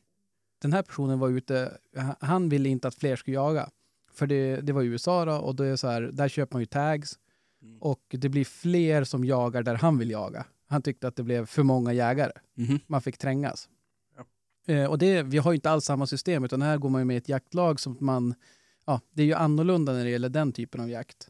Den 0.62 0.72
här 0.72 0.82
personen 0.82 1.18
var 1.18 1.28
ute, 1.28 1.78
han- 2.20 2.48
ville 2.48 2.68
inte 2.68 2.88
att 2.88 2.94
fler 2.94 3.16
skulle 3.16 3.34
jaga. 3.34 3.70
För 4.12 4.26
det, 4.26 4.56
det 4.56 4.72
var 4.72 4.82
i 4.82 4.86
USA 4.86 5.24
då, 5.24 5.32
och 5.32 5.54
då 5.54 5.64
är 5.64 5.76
så 5.76 5.88
här, 5.88 6.02
där 6.02 6.28
köper 6.28 6.54
man 6.54 6.62
ju 6.62 6.66
tags 6.66 7.18
Mm. 7.66 7.78
och 7.82 8.00
det 8.08 8.28
blir 8.28 8.44
fler 8.44 9.04
som 9.04 9.24
jagar 9.24 9.62
där 9.62 9.74
han 9.74 9.98
vill 9.98 10.10
jaga. 10.10 10.44
Han 10.68 10.82
tyckte 10.82 11.08
att 11.08 11.16
det 11.16 11.22
blev 11.22 11.46
för 11.46 11.62
många 11.62 11.92
jägare. 11.92 12.32
Mhm. 12.54 12.78
Man 12.86 13.02
fick 13.02 13.18
trängas. 13.18 13.68
Eh, 14.68 14.84
och 14.84 14.98
det, 14.98 15.22
vi 15.22 15.38
har 15.38 15.52
ju 15.52 15.54
inte 15.54 15.70
alls 15.70 15.84
samma 15.84 16.06
system, 16.06 16.44
utan 16.44 16.62
här 16.62 16.76
går 16.78 16.88
man 16.88 17.00
ju 17.00 17.04
med 17.04 17.16
ett 17.16 17.28
jaktlag 17.28 17.80
som 17.80 17.96
man... 18.00 18.34
Ja, 18.86 19.00
det 19.10 19.22
är 19.22 19.26
ju 19.26 19.34
annorlunda 19.34 19.92
när 19.92 20.04
det 20.04 20.10
gäller 20.10 20.28
den 20.28 20.52
typen 20.52 20.80
av 20.80 20.90
jakt. 20.90 21.28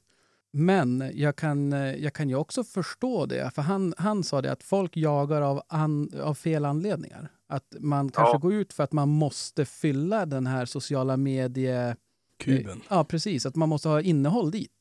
Men 0.52 1.10
jag 1.14 1.36
kan, 1.36 1.72
eh, 1.72 1.94
jag 1.94 2.12
kan 2.12 2.28
ju 2.28 2.34
också 2.36 2.64
förstå 2.64 3.26
det, 3.26 3.50
för 3.54 3.62
han, 3.62 3.94
han 3.98 4.24
sa 4.24 4.42
det 4.42 4.52
att 4.52 4.62
folk 4.62 4.96
jagar 4.96 5.42
av, 5.42 5.62
an, 5.68 6.10
av 6.22 6.34
fel 6.34 6.64
anledningar. 6.64 7.28
Att 7.48 7.74
man 7.80 8.10
kanske 8.10 8.34
Ja. 8.34 8.38
går 8.38 8.54
ut 8.54 8.72
för 8.72 8.84
att 8.84 8.92
man 8.92 9.08
måste 9.08 9.64
fylla 9.64 10.26
den 10.26 10.46
här 10.46 10.64
sociala 10.66 11.16
medie... 11.16 11.96
Kuben. 12.38 12.80
Ja, 12.88 13.04
precis. 13.04 13.46
Att 13.46 13.56
man 13.56 13.68
måste 13.68 13.88
ha 13.88 14.00
innehåll 14.00 14.50
dit. 14.50 14.75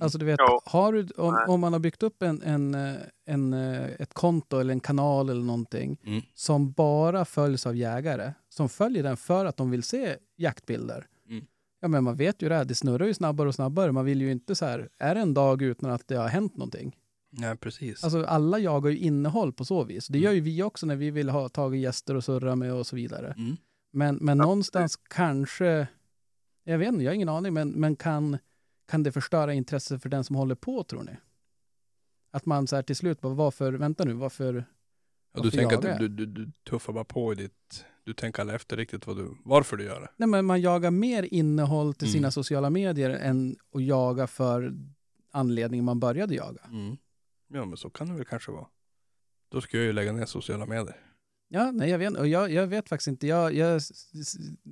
Alltså 0.00 0.18
du 0.18 0.24
vet, 0.26 0.38
Ja. 0.40 0.60
har 0.66 0.92
du, 0.92 1.06
om, 1.16 1.44
om 1.48 1.60
man 1.60 1.72
har 1.72 1.80
byggt 1.80 2.02
upp 2.02 2.22
en, 2.22 2.42
en, 2.42 2.74
eh, 2.74 2.94
en, 3.26 3.52
eh, 3.52 3.84
ett 3.98 4.14
konto 4.14 4.58
eller 4.58 4.72
en 4.72 4.80
kanal 4.80 5.28
eller 5.30 5.42
någonting 5.42 5.98
Mm. 6.06 6.22
som 6.34 6.72
bara 6.72 7.24
följs 7.24 7.66
av 7.66 7.76
jägare, 7.76 8.32
som 8.48 8.68
följer 8.68 9.02
den 9.02 9.16
för 9.16 9.44
att 9.46 9.56
de 9.56 9.70
vill 9.70 9.82
se 9.82 10.16
jaktbilder. 10.36 11.06
Mm. 11.28 11.44
Ja, 11.80 11.88
men 11.88 12.04
man 12.04 12.16
vet 12.16 12.42
ju 12.42 12.48
det 12.48 12.54
här, 12.54 12.64
det 12.64 12.74
snurrar 12.74 13.06
ju 13.06 13.14
snabbare 13.14 13.48
och 13.48 13.54
snabbare. 13.54 13.92
Man 13.92 14.04
vill 14.04 14.20
ju 14.22 14.32
inte 14.32 14.54
så 14.54 14.64
här, 14.66 14.88
är 14.98 15.14
det 15.14 15.20
en 15.20 15.34
dag 15.34 15.62
utan 15.62 15.90
att 15.90 16.08
det 16.08 16.16
har 16.16 16.28
hänt 16.28 16.56
någonting? 16.56 16.96
Ja, 17.30 17.56
precis. 17.60 18.04
Alltså 18.04 18.24
alla 18.24 18.58
jagar 18.58 18.90
ju 18.90 18.98
innehåll 18.98 19.52
på 19.52 19.64
så 19.64 19.84
vis. 19.84 20.06
Det 20.08 20.18
Mm. 20.18 20.24
gör 20.24 20.32
ju 20.32 20.40
vi 20.40 20.62
också 20.62 20.86
när 20.86 20.96
vi 20.96 21.10
vill 21.10 21.28
ha 21.28 21.48
tagit 21.48 21.80
gäster 21.82 22.14
och 22.14 22.24
surra 22.24 22.56
med 22.56 22.72
och 22.74 22.86
så 22.86 22.96
vidare. 22.96 23.34
Mm. 23.38 23.56
Men, 23.92 24.18
men 24.20 24.38
någonstans 24.38 24.96
kanske, 24.96 25.86
jag 26.64 26.78
vet 26.78 26.88
inte, 26.88 27.04
jag 27.04 27.10
har 27.10 27.14
ingen 27.14 27.28
aning, 27.28 27.54
men, 27.54 27.68
men 27.70 27.96
kan, 27.96 28.38
kan 28.86 29.02
det 29.02 29.12
förstöra 29.12 29.54
intresset 29.54 30.02
för 30.02 30.08
den 30.08 30.24
som 30.24 30.36
håller 30.36 30.54
på 30.54 30.84
tror 30.84 31.02
ni? 31.02 31.16
Att 32.30 32.46
man 32.46 32.66
så 32.66 32.76
här 32.76 32.82
till 32.82 32.96
slut 32.96 33.20
bara, 33.20 33.34
varför, 33.34 33.72
vänta 33.72 34.04
nu, 34.04 34.12
varför? 34.12 34.64
ja, 35.34 35.42
du 35.42 35.50
tänker 35.50 35.76
att 35.92 35.98
du, 35.98 36.08
du, 36.08 36.26
du 36.26 36.50
tuffar 36.70 36.92
bara 36.92 37.04
på 37.04 37.32
i 37.32 37.36
ditt... 37.36 37.84
Du 38.04 38.14
tänker 38.14 38.40
aldrig 38.40 38.56
efter 38.56 38.76
riktigt 38.76 39.06
vad 39.06 39.16
du, 39.16 39.36
varför 39.44 39.76
du 39.76 39.84
gör 39.84 40.00
det. 40.00 40.08
Nej, 40.16 40.28
men 40.28 40.44
man 40.44 40.60
jagar 40.60 40.90
mer 40.90 41.22
innehåll 41.34 41.94
till 41.94 42.08
Mm. 42.08 42.12
sina 42.12 42.30
sociala 42.30 42.70
medier 42.70 43.10
än 43.10 43.56
att 43.74 43.84
jaga 43.84 44.26
för 44.26 44.74
anledningen 45.30 45.84
man 45.84 46.00
började 46.00 46.34
jaga. 46.34 46.60
Mm. 46.64 46.96
Ja, 47.48 47.64
men 47.64 47.76
så 47.76 47.90
kan 47.90 48.08
det 48.08 48.14
väl 48.14 48.24
kanske 48.24 48.52
vara. 48.52 48.66
Då 49.48 49.60
ska 49.60 49.76
jag 49.76 49.86
ju 49.86 49.92
lägga 49.92 50.12
ner 50.12 50.26
sociala 50.26 50.66
medier. 50.66 50.96
Ja, 51.54 51.70
nej, 51.70 51.90
jag 51.90 51.98
vet, 51.98 52.16
och 52.16 52.28
jag, 52.28 52.52
jag 52.52 52.66
vet 52.66 52.88
faktiskt 52.88 53.08
inte. 53.08 53.26
Jag, 53.26 53.54
jag 53.54 53.82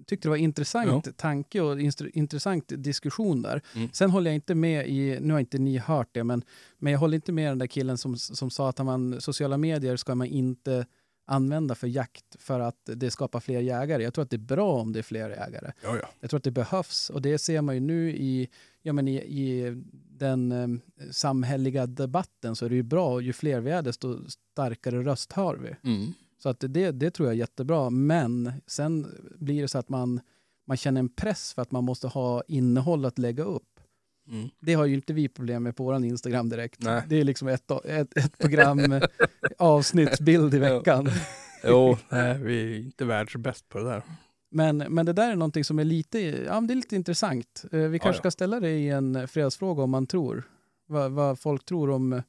tyckte 0.06 0.28
det 0.28 0.30
var 0.30 0.36
intressant 0.36 1.16
tanke 1.16 1.60
och 1.60 1.78
instru- 1.78 2.10
intressant 2.14 2.64
diskussion 2.68 3.42
där. 3.42 3.62
Mm. 3.74 3.88
Sen 3.92 4.10
håller 4.10 4.30
jag 4.30 4.34
inte 4.34 4.54
med 4.54 4.88
i, 4.88 5.18
nu 5.20 5.32
har 5.32 5.40
inte 5.40 5.58
ni 5.58 5.78
hört 5.78 6.08
det, 6.12 6.24
men, 6.24 6.44
men 6.78 6.92
jag 6.92 7.00
håller 7.00 7.14
inte 7.14 7.32
med 7.32 7.50
den 7.50 7.58
där 7.58 7.66
killen 7.66 7.98
som, 7.98 8.16
som 8.16 8.50
sa 8.50 8.68
att 8.68 8.84
man, 8.84 9.20
sociala 9.20 9.58
medier 9.58 9.96
ska 9.96 10.14
man 10.14 10.26
inte 10.26 10.86
använda 11.24 11.74
för 11.74 11.86
jakt 11.86 12.36
för 12.38 12.60
att 12.60 12.80
det 12.84 13.10
skapar 13.10 13.40
fler 13.40 13.60
jägare. 13.60 14.02
Jag 14.02 14.14
tror 14.14 14.22
att 14.22 14.30
det 14.30 14.36
är 14.36 14.38
bra 14.56 14.72
om 14.80 14.92
det 14.92 14.98
är 14.98 15.02
fler 15.02 15.30
jägare. 15.30 15.72
Ja, 15.82 15.96
ja. 15.96 16.08
Jag 16.20 16.30
tror 16.30 16.38
att 16.38 16.44
det 16.44 16.50
behövs 16.50 17.10
och 17.10 17.22
det 17.22 17.38
ser 17.38 17.62
man 17.62 17.74
ju 17.74 17.80
nu 17.80 18.10
i, 18.10 18.48
ja, 18.82 18.92
men 18.92 19.08
i, 19.08 19.14
i 19.16 19.76
den 20.18 20.52
eh, 20.52 20.68
samhälleliga 21.10 21.86
debatten 21.86 22.56
så 22.56 22.64
är 22.64 22.68
det 22.68 22.74
ju 22.74 22.82
bra. 22.82 23.20
Ju 23.20 23.32
fler 23.32 23.60
vi 23.60 23.70
är 23.70 23.82
desto 23.82 24.18
starkare 24.28 25.02
röst 25.02 25.32
har 25.32 25.56
vi. 25.56 25.90
Mm. 25.90 26.12
Så 26.42 26.48
att 26.48 26.64
det, 26.68 26.90
det 26.90 27.10
tror 27.10 27.28
jag 27.28 27.34
är 27.34 27.38
jättebra. 27.38 27.90
Men 27.90 28.52
sen 28.66 29.06
blir 29.38 29.62
det 29.62 29.68
så 29.68 29.78
att 29.78 29.88
man, 29.88 30.20
man 30.66 30.76
känner 30.76 30.98
en 30.98 31.08
press 31.08 31.54
för 31.54 31.62
att 31.62 31.70
man 31.70 31.84
måste 31.84 32.08
ha 32.08 32.42
innehåll 32.48 33.04
att 33.04 33.18
lägga 33.18 33.44
upp. 33.44 33.80
Mm. 34.28 34.48
Det 34.60 34.74
har 34.74 34.86
ju 34.86 34.94
inte 34.94 35.12
vi 35.12 35.28
problem 35.28 35.62
med 35.62 35.76
på 35.76 35.84
vår 35.84 36.04
Instagram 36.04 36.48
direkt. 36.48 36.82
Nej. 36.82 37.02
Det 37.08 37.20
är 37.20 37.24
liksom 37.24 37.48
ett, 37.48 37.70
ett, 37.70 38.16
ett 38.16 38.38
program, 38.38 39.00
avsnittsbild 39.58 40.54
i 40.54 40.58
veckan. 40.58 41.10
Jo, 41.64 41.96
nej, 42.08 42.38
vi 42.38 42.62
är 42.62 42.78
inte 42.78 43.04
världsbäst 43.04 43.68
på 43.68 43.78
det 43.78 43.84
där. 43.84 44.02
Men, 44.50 44.76
men 44.78 45.06
det 45.06 45.12
där 45.12 45.30
är 45.30 45.36
någonting 45.36 45.64
som 45.64 45.78
är 45.78 45.84
lite, 45.84 46.18
ja, 46.20 46.60
det 46.60 46.74
är 46.74 46.76
lite 46.76 46.96
intressant. 46.96 47.64
Eh, 47.72 47.78
Vi 47.80 47.98
kanske 47.98 48.18
ja. 48.18 48.22
ska 48.22 48.30
ställa 48.30 48.60
det 48.60 48.70
i 48.70 48.88
en 48.88 49.28
fredagsfråga 49.28 49.82
om 49.82 49.90
man 49.90 50.06
tror. 50.06 50.42
Vad, 50.86 51.12
vad 51.12 51.38
folk 51.38 51.64
tror 51.64 51.90
om... 51.90 52.22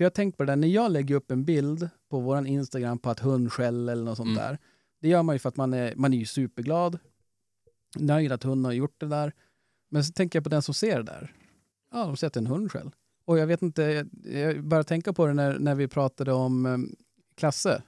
För 0.00 0.04
jag 0.04 0.10
har 0.10 0.14
tänkt 0.14 0.36
på 0.36 0.42
det 0.44 0.52
där, 0.52 0.56
när 0.56 0.68
jag 0.68 0.92
lägger 0.92 1.14
upp 1.14 1.30
en 1.30 1.44
bild 1.44 1.88
på 2.10 2.20
vår 2.20 2.46
Instagram 2.46 2.98
på 2.98 3.10
att 3.10 3.20
hund 3.20 3.52
skäller 3.52 3.92
eller 3.92 4.04
något 4.04 4.16
sånt 4.16 4.26
Mm. 4.26 4.36
där. 4.42 4.58
Det 5.00 5.08
gör 5.08 5.22
man 5.22 5.34
ju 5.34 5.38
för 5.38 5.48
att 5.48 5.56
man 5.56 5.74
är, 5.74 5.94
man 5.96 6.12
är 6.14 6.18
ju 6.18 6.26
superglad. 6.26 6.98
nöjd 7.98 8.32
att 8.32 8.42
hunden 8.42 8.64
har 8.64 8.72
gjort 8.72 9.00
det 9.00 9.06
där. 9.06 9.32
Men 9.90 10.04
så 10.04 10.12
tänker 10.12 10.36
jag 10.36 10.44
på 10.44 10.48
den 10.50 10.62
som 10.62 10.74
ser 10.74 10.96
det 10.96 11.02
där. 11.02 11.34
Ja, 11.92 12.04
de 12.06 12.16
sätter 12.16 12.40
en 12.40 12.46
hund 12.46 12.72
själv. 12.72 12.90
Och 13.24 13.38
jag 13.38 13.46
vet 13.46 13.62
inte, 13.62 13.82
jag- 13.82 14.08
jag 14.34 14.64
började 14.64 14.88
tänka 14.88 15.12
på 15.12 15.26
det 15.26 15.34
när, 15.34 15.58
när 15.58 15.74
vi 15.74 15.88
pratade 15.88 16.32
om 16.32 16.66
um, 16.66 16.96
Klasse. 17.36 17.82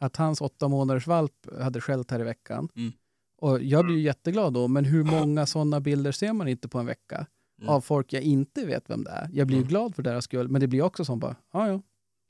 Att 0.00 0.16
hans 0.16 0.40
åtta 0.40 0.68
månaders 0.68 1.06
valp 1.06 1.32
hade 1.60 1.80
skällt 1.80 2.10
här 2.10 2.20
i 2.20 2.24
veckan. 2.24 2.68
Mm. 2.76 2.92
Och 3.38 3.62
jag 3.62 3.84
blir 3.84 3.96
ju 3.96 4.02
jätteglad 4.02 4.52
då, 4.54 4.68
men 4.68 4.84
hur 4.84 5.04
många 5.04 5.46
sådana 5.46 5.80
bilder 5.80 6.12
ser 6.12 6.32
man 6.32 6.48
inte 6.48 6.68
på 6.68 6.78
en 6.78 6.86
vecka? 6.86 7.26
Mm. 7.58 7.68
Av 7.68 7.80
folk 7.80 8.12
jag 8.12 8.22
inte 8.22 8.66
vet 8.66 8.90
vem 8.90 9.04
det 9.04 9.10
är. 9.10 9.28
Jag 9.32 9.46
blir 9.46 9.56
ju 9.56 9.60
Mm. 9.62 9.68
glad 9.68 9.94
för 9.94 10.02
deras 10.02 10.24
skull, 10.24 10.48
men 10.48 10.60
det 10.60 10.66
blir 10.66 10.82
också 10.82 11.04
som 11.04 11.18
bara, 11.18 11.36
ja 11.52 11.68
ja. 11.68 11.82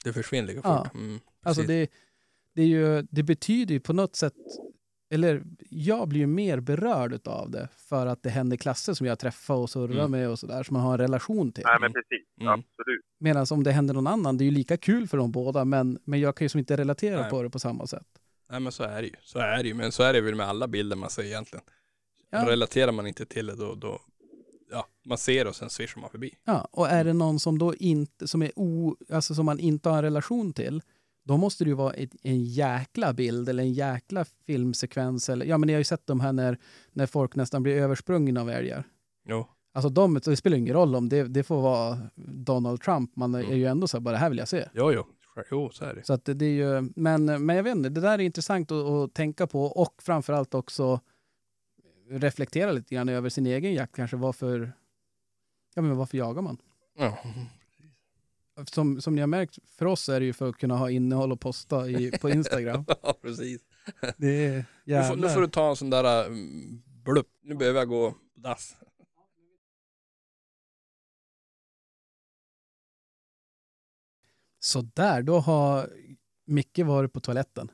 Det 0.04 0.12
försvinner 0.12 0.48
lika 0.48 0.60
Ja. 0.64 0.84
fort. 0.84 0.94
Mm, 0.94 1.20
Alltså 1.42 1.62
det, 1.62 1.90
det, 2.54 2.62
är 2.62 2.66
ju, 2.66 3.02
det 3.10 3.22
betyder 3.22 3.74
ju 3.74 3.80
på 3.80 3.92
något 3.92 4.16
sätt, 4.16 4.34
eller 5.10 5.42
jag 5.70 6.08
blir 6.08 6.20
ju 6.20 6.26
mer 6.26 6.60
berörd 6.60 7.28
av 7.28 7.50
det 7.50 7.68
för 7.76 8.06
att 8.06 8.22
det 8.22 8.30
händer 8.30 8.56
klasser 8.56 8.94
som 8.94 9.06
jag 9.06 9.18
träffar 9.18 9.54
och 9.54 9.70
surrar 9.70 9.98
Mm. 9.98 10.10
med 10.10 10.28
och 10.30 10.38
sådär, 10.38 10.62
som 10.62 10.74
man 10.74 10.82
har 10.82 10.92
en 10.92 10.98
relation 10.98 11.52
till. 11.52 11.64
Nej 11.66 11.76
men 11.80 11.92
precis, 11.92 12.26
Mm. 12.40 12.52
absolut. 12.52 13.04
Medan 13.18 13.46
om 13.50 13.62
det 13.64 13.72
händer 13.72 13.94
någon 13.94 14.06
annan, 14.06 14.38
det 14.38 14.44
är 14.44 14.46
ju 14.46 14.50
lika 14.52 14.76
kul 14.76 15.08
för 15.08 15.16
dem 15.18 15.32
båda, 15.32 15.64
men, 15.64 15.98
men 16.04 16.20
jag 16.20 16.36
kan 16.36 16.44
ju 16.44 16.48
som 16.48 16.58
inte 16.58 16.76
relatera 16.76 17.20
Nej. 17.20 17.30
på 17.30 17.42
det 17.42 17.50
på 17.50 17.58
samma 17.58 17.86
sätt. 17.86 18.06
Nej 18.50 18.60
men 18.60 18.72
så 18.72 18.82
är 18.84 19.02
det 19.02 19.08
ju. 19.08 19.14
Så 19.22 19.38
är 19.38 19.62
det 19.62 19.68
ju. 19.68 19.74
Men 19.74 19.92
så 19.92 20.02
är 20.02 20.12
det 20.12 20.20
väl 20.20 20.34
med 20.34 20.46
alla 20.46 20.68
bilder 20.68 20.96
man 20.96 21.10
ser 21.10 21.22
egentligen. 21.24 21.64
Ja. 22.30 22.46
Relaterar 22.50 22.92
man 22.92 23.06
inte 23.06 23.26
till 23.26 23.46
det 23.46 23.54
då, 23.56 23.74
då 23.74 24.00
ja, 24.74 24.86
man 25.06 25.18
ser 25.18 25.46
och 25.46 25.56
sen 25.56 25.70
swishar 25.70 26.00
man 26.00 26.10
förbi. 26.10 26.34
Ja, 26.44 26.68
och 26.70 26.88
är 26.88 27.04
det 27.04 27.12
någon 27.12 27.40
som 27.40 27.58
då 27.58 27.74
inte, 27.74 28.28
som 28.28 28.42
är 28.42 28.52
o, 28.56 28.96
alltså 29.12 29.34
som 29.34 29.46
man 29.46 29.58
inte 29.58 29.88
har 29.88 29.96
en 29.96 30.02
relation 30.02 30.52
till, 30.52 30.82
då 31.24 31.36
måste 31.36 31.64
det 31.64 31.68
ju 31.68 31.74
vara 31.74 31.92
ett, 31.92 32.10
en 32.22 32.44
jäkla 32.44 33.12
bild 33.12 33.48
eller 33.48 33.62
en 33.62 33.72
jäkla 33.72 34.24
filmsekvens. 34.46 35.28
Eller, 35.28 35.46
ja, 35.46 35.58
men 35.58 35.66
ni 35.66 35.72
har 35.72 35.78
ju 35.80 35.84
sett 35.84 36.06
de 36.06 36.20
här 36.20 36.32
när, 36.32 36.58
när 36.92 37.06
folk 37.06 37.34
nästan 37.36 37.62
blir 37.62 37.76
översprungna 37.76 38.40
av 38.40 38.50
älgar. 38.50 38.84
Jo. 39.28 39.46
Alltså 39.74 39.88
de, 39.88 40.14
det 40.24 40.36
spelar 40.36 40.56
ingen 40.56 40.74
roll 40.74 40.94
om 40.94 41.08
det, 41.08 41.22
det 41.24 41.42
får 41.42 41.62
vara 41.62 41.98
Donald 42.16 42.80
Trump, 42.80 43.16
man 43.16 43.34
är 43.34 43.42
Mm. 43.44 43.56
ju 43.58 43.64
ändå 43.66 43.88
så 43.88 43.96
här, 43.96 44.02
bara 44.02 44.12
det 44.12 44.18
här 44.18 44.28
vill 44.28 44.38
jag 44.38 44.48
se. 44.48 44.68
Jo, 44.74 44.92
jo. 44.92 45.04
Jo, 45.50 45.70
så 45.72 45.84
är 45.84 45.94
det. 45.94 46.04
Så 46.06 46.12
att 46.12 46.24
det, 46.24 46.34
det 46.34 46.44
är 46.46 46.50
ju, 46.50 46.90
men, 46.96 47.24
men 47.46 47.56
jag 47.56 47.62
vet 47.62 47.76
inte, 47.76 47.88
det 47.88 48.00
där 48.00 48.12
är 48.12 48.18
intressant 48.18 48.70
att, 48.72 48.84
att 48.86 49.14
tänka 49.14 49.46
på 49.46 49.64
och 49.64 50.02
framförallt 50.02 50.54
också 50.54 51.00
reflektera 52.08 52.72
lite 52.72 52.94
grann 52.94 53.08
över 53.08 53.28
sin 53.28 53.46
egen 53.46 53.74
jakt 53.74 53.96
kanske. 53.96 54.16
Varför, 54.16 54.72
ja, 55.74 55.82
men 55.82 55.96
varför 55.96 56.18
jagar 56.18 56.42
man? 56.42 56.58
Ja. 56.98 57.18
Som, 58.66 59.00
som 59.00 59.14
ni 59.14 59.20
har 59.20 59.28
märkt, 59.28 59.58
för 59.66 59.86
oss 59.86 60.08
är 60.08 60.20
det 60.20 60.26
ju 60.26 60.32
för 60.32 60.48
att 60.48 60.56
kunna 60.56 60.76
ha 60.76 60.90
innehåll 60.90 61.32
och 61.32 61.40
posta 61.40 61.88
i, 61.88 62.10
på 62.10 62.30
Instagram. 62.30 62.84
ja, 63.02 63.14
precis. 63.22 63.60
Det 64.16 64.46
är 64.46 64.64
Nu 64.84 65.02
får, 65.08 65.16
nu 65.16 65.28
får 65.28 65.40
du 65.40 65.48
ta 65.48 65.70
en 65.70 65.76
sån 65.76 65.90
där 65.90 66.26
mm, 66.26 66.82
blupp. 67.04 67.28
Nu 67.42 67.54
behöver 67.54 67.78
jag 67.78 67.88
gå 67.88 68.14
dass. 68.34 68.76
Så 74.58 74.80
där, 74.80 75.22
då 75.22 75.38
har 75.38 75.90
Micke 76.44 76.78
varit 76.78 77.12
på 77.12 77.20
toaletten. 77.20 77.70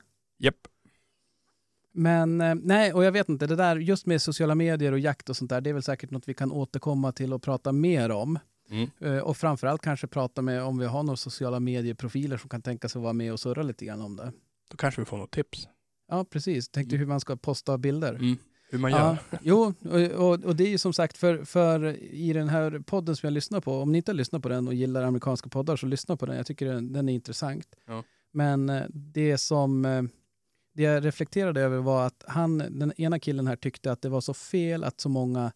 Men 1.93 2.41
eh, 2.41 2.55
nej, 2.55 2.93
och 2.93 3.03
jag 3.03 3.11
vet 3.11 3.29
inte, 3.29 3.47
det 3.47 3.55
där 3.55 3.75
just 3.75 4.05
med 4.05 4.21
sociala 4.21 4.55
medier 4.55 4.91
och 4.91 4.99
jakt 4.99 5.29
och 5.29 5.37
sånt 5.37 5.49
där, 5.49 5.61
det 5.61 5.69
är 5.69 5.73
väl 5.73 5.83
säkert 5.83 6.11
något 6.11 6.27
vi 6.27 6.33
kan 6.33 6.51
återkomma 6.51 7.11
till 7.11 7.33
och 7.33 7.41
prata 7.41 7.71
mer 7.71 8.11
om. 8.11 8.39
Mm. 8.69 8.89
Eh, 8.99 9.17
Och 9.17 9.37
framförallt 9.37 9.81
kanske 9.81 10.07
prata 10.07 10.41
med 10.41 10.63
om 10.63 10.77
vi 10.77 10.85
har 10.85 11.03
några 11.03 11.17
sociala 11.17 11.59
medieprofiler 11.59 12.37
som 12.37 12.49
kan 12.49 12.61
tänka 12.61 12.89
sig 12.89 12.99
att 12.99 13.03
vara 13.03 13.13
med 13.13 13.33
och 13.33 13.39
surra 13.39 13.63
lite 13.63 13.85
grann 13.85 14.01
om 14.01 14.15
det. 14.15 14.31
Då 14.69 14.77
kanske 14.77 15.01
vi 15.01 15.05
får 15.05 15.17
något 15.17 15.31
tips. 15.31 15.67
Ja, 16.07 16.25
precis. 16.29 16.69
Tänkte 16.69 16.95
hur 16.95 17.05
man 17.05 17.19
ska 17.19 17.35
posta 17.35 17.77
bilder. 17.77 18.13
Mm. 18.13 18.37
Hur 18.69 18.79
man 18.79 18.91
gör. 18.91 19.17
Ja, 19.31 19.39
jo, 19.41 19.73
och, 19.89 20.01
och, 20.01 20.43
och 20.43 20.55
det 20.55 20.63
är 20.63 20.69
ju 20.69 20.77
som 20.77 20.93
sagt 20.93 21.17
för, 21.17 21.43
för 21.45 22.03
i 22.13 22.33
den 22.33 22.49
här 22.49 22.79
podden 22.79 23.15
som 23.15 23.27
jag 23.27 23.33
lyssnar 23.33 23.61
på, 23.61 23.81
om 23.81 23.91
ni 23.91 23.97
inte 23.97 24.11
har 24.11 24.17
lyssnat 24.17 24.41
på 24.43 24.49
den 24.49 24.67
och 24.67 24.73
gillar 24.73 25.03
amerikanska 25.03 25.49
poddar 25.49 25.75
så 25.75 25.85
lyssna 25.85 26.17
på 26.17 26.25
den. 26.25 26.35
Jag 26.37 26.45
tycker 26.45 26.65
den, 26.65 26.93
den 26.93 27.09
är 27.09 27.13
intressant. 27.13 27.67
Ja. 27.87 28.03
Men 28.31 28.69
eh, 28.69 28.83
det 28.89 29.37
som 29.37 29.85
det 30.73 30.83
jag 30.83 31.05
reflekterade 31.05 31.61
över 31.61 31.77
var 31.77 32.05
att 32.05 32.23
han, 32.27 32.57
den 32.57 32.93
ena 32.97 33.19
killen 33.19 33.47
här 33.47 33.55
tyckte 33.55 33.91
att 33.91 34.01
det 34.01 34.09
var 34.09 34.21
så 34.21 34.33
fel 34.33 34.83
att 34.83 34.99
så 34.99 35.09
många 35.09 35.51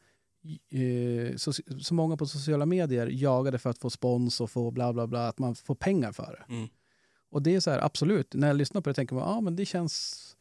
eh, 0.70 1.36
så, 1.36 1.54
så 1.82 1.94
många 1.94 2.18
på 2.18 2.26
sociala 2.26 2.66
medier 2.66 3.08
jagade 3.08 3.58
för 3.58 3.70
att 3.70 3.78
få 3.78 3.90
spons 3.90 4.42
och 4.42 4.52
få 4.52 4.72
bla 4.72 4.94
bla 4.94 5.08
bla, 5.08 5.28
att 5.28 5.40
man 5.40 5.56
får 5.56 5.76
pengar 5.76 6.12
för 6.12 6.46
det. 6.48 6.54
Mm. 6.54 6.68
Och 7.30 7.42
det 7.42 7.56
är 7.56 7.60
så 7.60 7.72
här, 7.72 7.80
absolut, 7.80 8.34
när 8.34 8.48
jag 8.48 8.58
lyssnar 8.58 8.82
på 8.82 8.90
det 8.90 8.94
tänker 8.94 9.16
man, 9.16 9.30
ja 9.30 9.42
men 9.42 9.56
det 9.56 9.66
känns, 9.66 10.38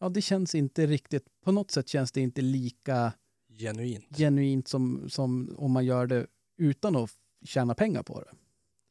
ja 0.00 0.08
det 0.08 0.22
känns 0.22 0.54
inte 0.54 0.86
riktigt, 0.86 1.26
på 1.44 1.52
något 1.52 1.70
sätt 1.70 1.88
känns 1.88 2.12
det 2.12 2.20
inte 2.20 2.42
lika 2.42 3.12
Genuint. 3.58 4.16
genuint 4.16 4.68
som, 4.68 5.10
som 5.10 5.54
om 5.58 5.72
man 5.72 5.84
gör 5.84 6.06
det 6.06 6.26
utan 6.58 6.96
att 6.96 7.10
tjäna 7.44 7.74
pengar 7.74 8.02
på 8.02 8.20
det. 8.20 8.30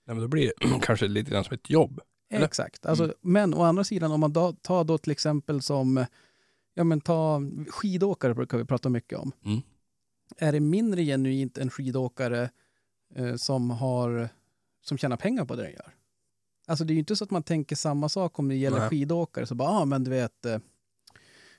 Nej, 0.05 0.15
men 0.15 0.19
då 0.21 0.27
blir 0.27 0.51
det 0.59 0.79
kanske 0.81 1.07
lite 1.07 1.31
grann 1.31 1.43
som 1.43 1.53
ett 1.53 1.69
jobb. 1.69 2.01
Eller? 2.33 2.45
Exakt. 2.45 2.85
Alltså, 2.85 3.03
Mm. 3.03 3.15
Men 3.21 3.53
å 3.53 3.61
andra 3.61 3.83
sidan, 3.83 4.11
om 4.11 4.19
man 4.19 4.33
då, 4.33 4.53
tar 4.53 4.83
då 4.83 4.97
till 4.97 5.11
exempel 5.11 5.61
som, 5.61 6.05
ja 6.73 6.83
men 6.83 7.01
ta 7.01 7.41
skidåkare 7.69 8.33
brukar 8.33 8.57
vi 8.57 8.65
prata 8.65 8.89
mycket 8.89 9.19
om. 9.19 9.31
Mm. 9.45 9.61
Är 10.37 10.51
det 10.51 10.59
mindre 10.59 11.03
genuint 11.03 11.57
en 11.57 11.69
skidåkare 11.69 12.49
eh, 13.15 13.35
som, 13.35 13.69
har, 13.69 14.29
som 14.81 14.97
tjänar 14.97 15.17
pengar 15.17 15.45
på 15.45 15.55
det 15.55 15.63
den 15.63 15.71
gör? 15.71 15.93
Alltså 16.67 16.85
det 16.85 16.91
är 16.91 16.95
ju 16.95 16.99
inte 16.99 17.15
så 17.15 17.23
att 17.23 17.31
man 17.31 17.43
tänker 17.43 17.75
samma 17.75 18.09
sak 18.09 18.39
om 18.39 18.47
det 18.49 18.55
gäller 18.55 18.79
Nej. 18.79 18.89
skidåkare. 18.89 19.45
Så 19.45 19.55
bara, 19.55 19.69
ah, 19.69 19.85
men 19.85 20.03
du 20.03 20.11
vet, 20.11 20.45
eh, 20.45 20.59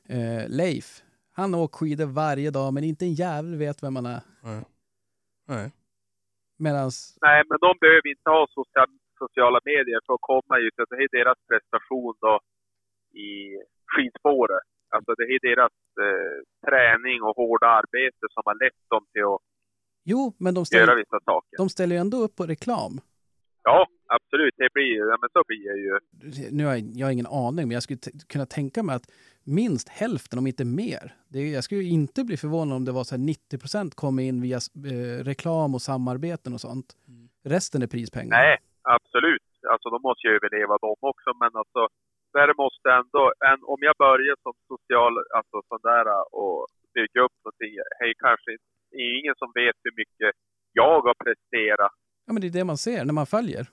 eh, 0.09 0.49
Leif, 0.49 1.03
han 1.33 1.55
åker 1.55 1.77
skidor 1.79 2.07
varje 2.07 2.51
dag 2.51 2.75
men 2.75 2.85
inte 2.85 3.05
en 3.05 3.14
jävel 3.14 3.57
vet 3.57 3.83
vem 3.83 3.95
man 3.95 4.07
är. 4.07 4.20
Nej. 4.43 4.64
Nej. 5.49 5.72
Medans, 6.57 7.18
Nej, 7.22 7.43
men 7.49 7.59
de 7.61 7.75
behöver 7.81 8.09
inte 8.11 8.31
ha 8.31 8.47
social, 8.55 8.89
sociala 9.25 9.61
medier 9.70 10.01
för 10.07 10.12
att 10.14 10.29
komma 10.33 10.55
just 10.64 10.79
att 10.81 10.91
det 10.93 11.05
är 11.07 11.12
deras 11.18 11.39
prestation 11.49 12.14
då 12.27 12.35
i 13.27 13.31
skidspåret. 13.93 14.66
Alltså 14.95 15.11
det 15.18 15.27
är 15.35 15.41
deras 15.51 15.75
eh, 16.07 16.37
träning 16.66 17.18
och 17.27 17.37
hårda 17.41 17.66
arbete 17.81 18.25
som 18.35 18.43
har 18.49 18.57
lett 18.64 18.83
dem 18.95 19.05
till 19.12 19.27
att 19.33 19.43
jo, 20.12 20.22
men 20.39 20.55
de 20.55 20.59
göra 20.59 20.64
ställer, 20.64 20.97
vissa 20.97 21.18
saker. 21.31 21.57
de 21.57 21.68
ställer 21.68 21.95
ju 21.97 22.01
ändå 22.01 22.16
upp 22.16 22.37
på 22.37 22.45
reklam. 22.47 22.95
Ja, 23.62 23.87
absolut. 24.07 24.55
Det 24.57 24.68
blir 24.75 24.85
ju, 24.85 25.03
ja 25.12 25.16
men 25.20 25.31
så 25.33 25.43
blir 25.49 25.64
det 25.72 25.81
ju. 25.87 25.99
nu 26.51 26.64
har 26.64 26.72
jag, 26.75 26.83
jag 26.95 27.07
har 27.07 27.12
ingen 27.12 27.27
aning, 27.27 27.68
men 27.68 27.70
jag 27.70 27.83
skulle 27.83 27.99
kunna 28.29 28.47
tänka 28.47 28.83
mig 28.83 28.97
att 28.97 29.11
minst 29.45 29.89
hälften, 29.89 30.39
om 30.39 30.47
inte 30.47 30.64
mer. 30.64 31.14
Det, 31.29 31.51
jag 31.51 31.64
skulle 31.64 31.81
ju 31.83 31.91
inte 31.91 32.25
bli 32.25 32.37
förvånad 32.37 32.77
om 32.77 32.85
det 32.85 32.93
var 32.93 33.05
så 33.05 33.14
här 33.14 33.22
90 33.22 33.59
procent 33.59 33.95
kommer 33.95 34.22
in 34.22 34.43
via 34.43 34.57
eh, 34.57 35.25
reklam 35.25 35.75
och 35.75 35.83
samarbeten 35.83 36.55
och 36.55 36.61
sånt. 36.61 36.87
Resten 37.45 37.83
är 37.83 37.87
prispengar. 37.87 38.31
Nej, 38.31 38.59
absolut. 38.97 39.49
Alltså 39.72 39.87
de 39.95 39.99
måste 40.09 40.26
ju 40.26 40.35
överleva 40.37 40.74
de 40.87 40.95
också, 41.12 41.30
men 41.43 41.51
alltså 41.61 41.82
där 42.35 42.55
måste 42.64 42.87
ändå, 43.01 43.22
en, 43.51 43.61
om 43.72 43.80
jag 43.89 43.97
börjar 44.07 44.37
som 44.43 44.55
social, 44.72 45.12
alltså 45.37 45.57
sån 45.70 45.85
där 45.91 46.07
och 46.43 46.59
bygga 46.95 47.20
upp 47.26 47.37
någonting, 47.45 47.72
hej 48.01 48.12
kanske 48.24 48.51
det 48.91 48.97
är 49.05 49.18
ingen 49.20 49.37
som 49.43 49.51
vet 49.61 49.76
hur 49.85 49.95
mycket 50.03 50.30
jag 50.80 51.01
har 51.07 51.16
presterat 51.24 51.95
Ja, 52.26 52.30
men 52.32 52.41
det 52.43 52.49
är 52.51 52.59
det 52.59 52.70
man 52.72 52.85
ser 52.87 53.01
när 53.05 53.18
man 53.20 53.32
följer. 53.37 53.64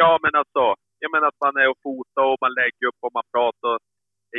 Ja, 0.00 0.10
men 0.24 0.32
alltså, 0.40 0.64
jag 1.02 1.10
menar 1.14 1.26
att 1.28 1.44
man 1.46 1.56
är 1.62 1.68
och 1.72 1.82
fotar 1.88 2.24
och 2.30 2.40
man 2.44 2.54
lägger 2.60 2.84
upp 2.88 3.00
och 3.06 3.14
man 3.18 3.26
pratar. 3.34 3.74
Det 4.30 4.36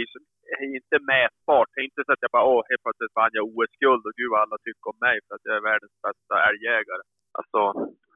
är 0.55 0.75
inte 0.79 0.97
mätbart. 1.13 1.69
Det 1.71 1.79
är 1.81 1.89
inte 1.91 2.03
så 2.05 2.11
att 2.13 2.23
jag 2.25 2.33
bara, 2.37 2.49
åh, 2.53 2.61
helt 2.69 2.83
plötsligt 2.85 3.19
vann 3.19 3.37
jag 3.39 3.45
OS-guld 3.53 4.03
och 4.07 4.15
gud 4.19 4.31
vad 4.31 4.43
alla 4.43 4.57
tycker 4.65 4.87
om 4.91 4.99
mig 5.07 5.17
för 5.25 5.31
att 5.35 5.45
jag 5.47 5.55
är 5.59 5.67
världens 5.71 5.97
bästa 6.07 6.35
älgjägare. 6.49 7.03
Alltså, 7.39 7.59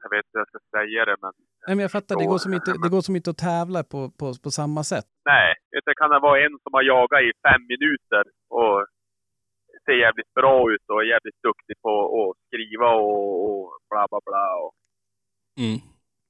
jag 0.06 0.10
vet 0.16 0.24
inte 0.26 0.34
hur 0.38 0.44
jag 0.44 0.52
ska 0.52 0.60
säga 0.78 1.00
det, 1.10 1.16
men 1.24 1.32
Nej, 1.66 1.74
men 1.76 1.82
jag 1.86 1.92
fattar, 1.96 2.14
det 2.20 2.26
går 2.32 2.40
som 2.46 2.52
inte, 2.58 2.70
det 2.84 2.90
går 2.94 3.00
som 3.08 3.16
inte 3.18 3.30
att 3.34 3.42
tävla 3.50 3.80
på, 3.92 4.00
på, 4.20 4.26
på 4.44 4.50
samma 4.60 4.82
sätt. 4.92 5.08
nej. 5.34 5.50
Det 5.86 5.94
kan 6.00 6.10
det 6.14 6.20
vara 6.28 6.38
en 6.46 6.54
som 6.64 6.72
har 6.76 6.82
jagat 6.94 7.20
i 7.28 7.30
fem 7.48 7.62
minuter 7.72 8.24
och 8.58 8.76
ser 9.84 9.96
jävligt 10.06 10.32
bra 10.40 10.56
ut 10.72 10.84
och 10.92 10.98
är 11.02 11.08
jävligt 11.14 11.40
duktig 11.48 11.76
på 11.84 11.92
att 12.20 12.32
skriva 12.46 12.88
och, 13.06 13.28
och 13.46 13.62
bla 13.90 14.02
bla 14.10 14.20
bla. 14.28 14.46
Och, 14.64 14.72
Mm. 15.64 15.78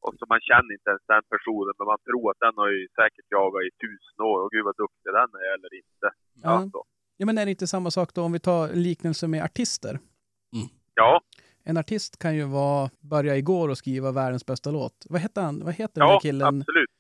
och 0.05 0.15
så 0.19 0.25
man 0.33 0.41
känner 0.49 0.73
inte 0.77 0.91
ens 0.93 1.05
den 1.15 1.25
personen, 1.35 1.75
men 1.79 1.87
man 1.93 2.01
tror 2.09 2.25
att 2.31 2.41
den 2.47 2.55
har 2.63 2.69
ju 2.77 2.83
säkert 3.01 3.27
jagat 3.37 3.63
i 3.69 3.71
tusen 3.83 4.19
år 4.31 4.39
och 4.45 4.51
gud 4.55 4.65
vad 4.69 4.77
duktig 4.85 5.11
den 5.21 5.31
är 5.45 5.51
eller 5.57 5.73
inte. 5.83 6.07
Ja. 6.47 6.51
Alltså, 6.51 6.81
Ja, 7.19 7.27
men 7.27 7.39
är 7.39 7.45
det 7.45 7.51
inte 7.57 7.67
samma 7.67 7.91
sak 7.91 8.09
då 8.15 8.21
om 8.23 8.33
vi 8.33 8.41
tar 8.51 8.69
liknelse 8.89 9.25
med 9.29 9.45
artister? 9.49 9.95
ja, 10.95 11.21
En 11.69 11.77
artist 11.77 12.19
kan 12.19 12.35
ju 12.37 12.45
vara, 12.45 12.91
börja 13.01 13.37
igår 13.37 13.69
och 13.69 13.79
skriva 13.79 14.13
världens 14.13 14.47
bästa 14.47 14.71
låt. 14.71 15.07
Vad 15.09 15.21
heter 15.21 15.43
han? 15.43 15.65
Vad 15.65 15.75
heter 15.75 16.01
den 16.01 16.09
ja 16.09 16.13
där 16.15 16.21
killen? 16.21 16.47
absolut. 16.61 16.91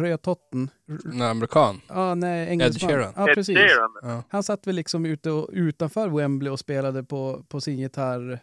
Rödtotten? 0.00 0.70
En 1.12 1.22
amerikan. 1.22 1.80
Ja, 1.88 2.14
nej, 2.14 2.48
engelsman. 2.48 2.90
Sheeran. 2.90 3.12
Ja, 3.16 3.28
Ed 3.28 3.34
precis. 3.34 3.56
Sheeran. 3.58 3.90
Ja. 4.02 4.22
Han 4.28 4.42
satt 4.42 4.66
väl 4.66 4.74
liksom 4.74 5.06
ute 5.06 5.30
och, 5.30 5.48
utanför 5.52 6.08
Wembley 6.08 6.50
och 6.52 6.58
spelade 6.58 7.04
på, 7.04 7.44
på 7.48 7.60
sin 7.60 7.78
gitarr 7.78 8.40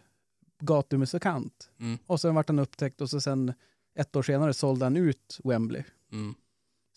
gatumusikant. 0.62 1.70
Mm. 1.80 1.98
Och 2.08 2.22
sen 2.22 2.36
vart 2.36 2.48
han 2.50 2.60
upptäckt 2.60 3.02
och 3.02 3.10
så 3.10 3.22
sen 3.22 3.54
ett 4.00 4.16
år 4.16 4.22
senare 4.24 4.54
sålde 4.54 4.86
han 4.86 4.98
ut 4.98 5.40
Wembley. 5.44 5.84
Mm. 6.12 6.36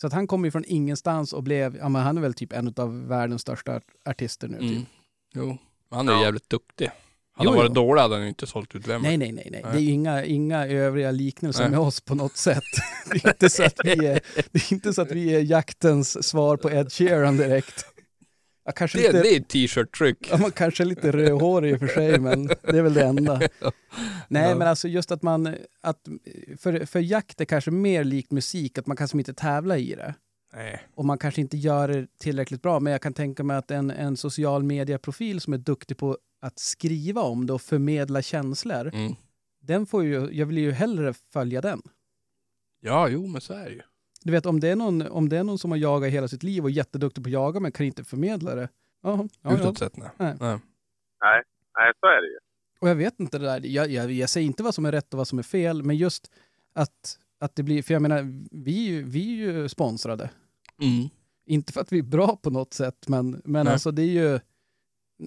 Så 0.01 0.07
att 0.07 0.13
han 0.13 0.27
kom 0.27 0.45
ju 0.45 0.51
från 0.51 0.65
ingenstans 0.67 1.33
och 1.33 1.43
blev, 1.43 1.77
ja 1.77 1.89
men 1.89 2.03
han 2.03 2.17
är 2.17 2.21
väl 2.23 2.35
typ 2.35 2.53
en 2.53 2.75
av 2.77 3.07
världens 3.09 3.43
största 3.43 3.77
art- 3.77 3.95
artister 4.05 4.49
nu. 4.49 4.57
Mm. 4.59 4.69
Typ. 4.75 4.87
Jo. 5.35 5.59
Han 5.91 6.09
är 6.09 6.13
ju 6.13 6.19
Ja. 6.19 6.25
jävligt 6.25 6.51
duktig. 6.51 6.91
Hade 7.39 7.51
han 7.51 7.59
varit 7.59 7.75
dålig 7.75 8.03
hade 8.03 8.15
han 8.15 8.23
ju 8.23 8.29
inte 8.29 8.47
sålt 8.47 8.75
ut 8.75 8.89
vem. 8.89 9.03
Nej, 9.03 9.17
nej, 9.17 9.33
nej, 9.33 9.49
nej. 9.53 9.63
Det 9.73 9.79
är 9.79 9.81
ju 9.81 9.91
inga, 9.91 10.25
inga 10.25 10.67
övriga 10.67 11.11
liknelser 11.11 11.63
Nej. 11.63 11.71
med 11.71 11.81
oss 11.81 12.01
på 12.01 12.15
något 12.15 12.37
sätt. 12.37 12.63
Det 13.13 13.25
är, 13.25 13.29
inte 13.29 13.51
så 13.51 13.65
att 13.65 13.81
vi 13.85 14.07
är, 14.07 14.21
det 14.53 14.59
är 14.59 14.73
inte 14.73 14.93
så 14.93 15.03
att 15.03 15.11
vi 15.13 15.35
är 15.35 15.41
jaktens 15.41 16.29
svar 16.29 16.57
på 16.57 16.71
Ed 16.71 16.93
Sheeran 16.93 17.37
direkt. 17.37 17.87
Ja, 18.65 18.73
kanske 18.73 18.99
Det, 18.99 19.03
lite, 19.03 19.23
det 19.23 19.37
är 19.37 19.41
t-shirt-tryck. 19.41 20.29
ja, 20.31 20.37
man 20.37 20.51
kanske 20.51 20.83
är 20.83 20.85
lite 20.85 21.13
rödhårig 21.13 21.73
i 21.73 21.75
och 21.75 21.79
för 21.79 21.87
sig, 21.87 22.21
men 22.21 22.47
det 22.47 22.79
är 22.79 22.83
väl 22.83 22.95
det 22.95 23.05
enda. 23.05 23.41
Nej, 24.29 24.55
men 24.55 24.69
alltså 24.69 24.89
just 24.89 25.13
att 25.13 25.23
man, 25.23 25.55
att 25.83 26.09
för, 26.59 26.87
för 26.87 27.01
jakt 27.01 27.41
är 27.41 27.45
kanske 27.45 27.71
mer 27.71 28.05
likt 28.05 28.31
musik, 28.33 28.79
att 28.79 28.87
man 28.87 28.97
kanske 28.97 29.19
inte 29.19 29.35
tävlar 29.35 29.77
i 29.77 29.95
det. 29.95 30.15
Nej. 30.55 30.81
Och 30.95 31.05
man 31.05 31.19
kanske 31.19 31.41
inte 31.41 31.57
gör 31.57 31.89
det 31.89 32.07
tillräckligt 32.21 32.63
bra, 32.63 32.81
men 32.81 32.91
jag 32.93 33.03
kan 33.03 33.15
tänka 33.15 33.45
mig 33.45 33.57
att 33.57 33.71
en, 33.71 33.91
en 33.91 34.17
social 34.17 34.63
medieprofil 34.63 35.41
som 35.41 35.53
är 35.53 35.59
duktig 35.59 35.97
på 35.99 36.19
att 36.41 36.59
skriva 36.59 37.21
om 37.23 37.47
det 37.47 37.53
och 37.53 37.63
förmedla 37.63 38.23
känslor, 38.23 38.91
Mm. 38.95 39.15
den 39.61 39.87
får 39.87 40.05
ju, 40.05 40.31
jag 40.33 40.47
vill 40.47 40.59
ju 40.59 40.73
hellre 40.73 41.15
följa 41.33 41.61
den. 41.61 41.83
Ja, 42.81 43.09
jo 43.09 43.27
men 43.27 43.41
så 43.41 43.53
är 43.55 43.65
det 43.65 43.71
ju. 43.75 43.83
Du 44.23 44.33
vet 44.33 44.47
om 44.47 44.61
det 44.61 44.69
är 44.69 44.77
någon, 44.77 45.03
om 45.03 45.29
det 45.29 45.39
är 45.39 45.45
någon 45.45 45.59
som 45.59 45.71
har 45.71 45.79
jagat 45.79 46.11
hela 46.13 46.29
sitt 46.29 46.43
liv 46.43 46.63
och 46.65 46.71
är 46.71 46.75
jätteduktig 46.75 47.25
på 47.25 47.29
att 47.29 47.33
jaga 47.33 47.61
men 47.61 47.73
kan 47.73 47.87
inte 47.87 48.05
förmedla 48.05 48.55
det. 48.55 48.69
Ja, 49.03 49.29
ja. 49.43 49.55
Utåt 49.55 49.79
sett 49.79 49.97
nej. 49.97 50.09
Nej. 50.19 50.37
nej. 50.41 50.59
Nej, 51.21 51.93
så 52.01 52.07
är 52.07 52.21
det 52.23 52.29
ju. 52.29 52.39
Och 52.81 52.89
jag 52.89 52.95
vet 52.95 53.21
inte 53.21 53.39
det 53.39 53.45
där, 53.45 53.61
jag, 53.67 53.91
jag, 53.91 54.13
jag 54.13 54.31
säger 54.31 54.47
inte 54.47 54.63
vad 54.63 54.75
som 54.75 54.85
är 54.85 54.93
rätt 54.93 55.15
och 55.15 55.19
vad 55.19 55.29
som 55.29 55.39
är 55.39 55.43
fel, 55.43 55.83
men 55.83 55.97
just 55.97 56.31
att, 56.73 57.19
att 57.39 57.57
det 57.57 57.63
blir, 57.63 57.83
för 57.83 57.95
jag 57.95 58.03
menar, 58.03 58.47
vi, 58.51 58.87
är 58.89 58.91
ju- 58.93 59.03
vi 59.03 59.21
är 59.33 59.53
ju 59.53 59.69
sponsrade. 59.69 60.31
Mm. 60.83 61.09
Inte 61.47 61.73
för 61.73 61.81
att 61.81 61.93
vi 61.93 61.99
är 61.99 62.03
bra 62.03 62.37
på 62.37 62.51
något 62.51 62.75
sätt, 62.75 63.09
men, 63.09 63.43
men 63.45 63.65
Nej. 63.65 63.73
alltså 63.73 63.91
det 63.91 64.03
är 64.03 64.07
ju, 64.33 64.41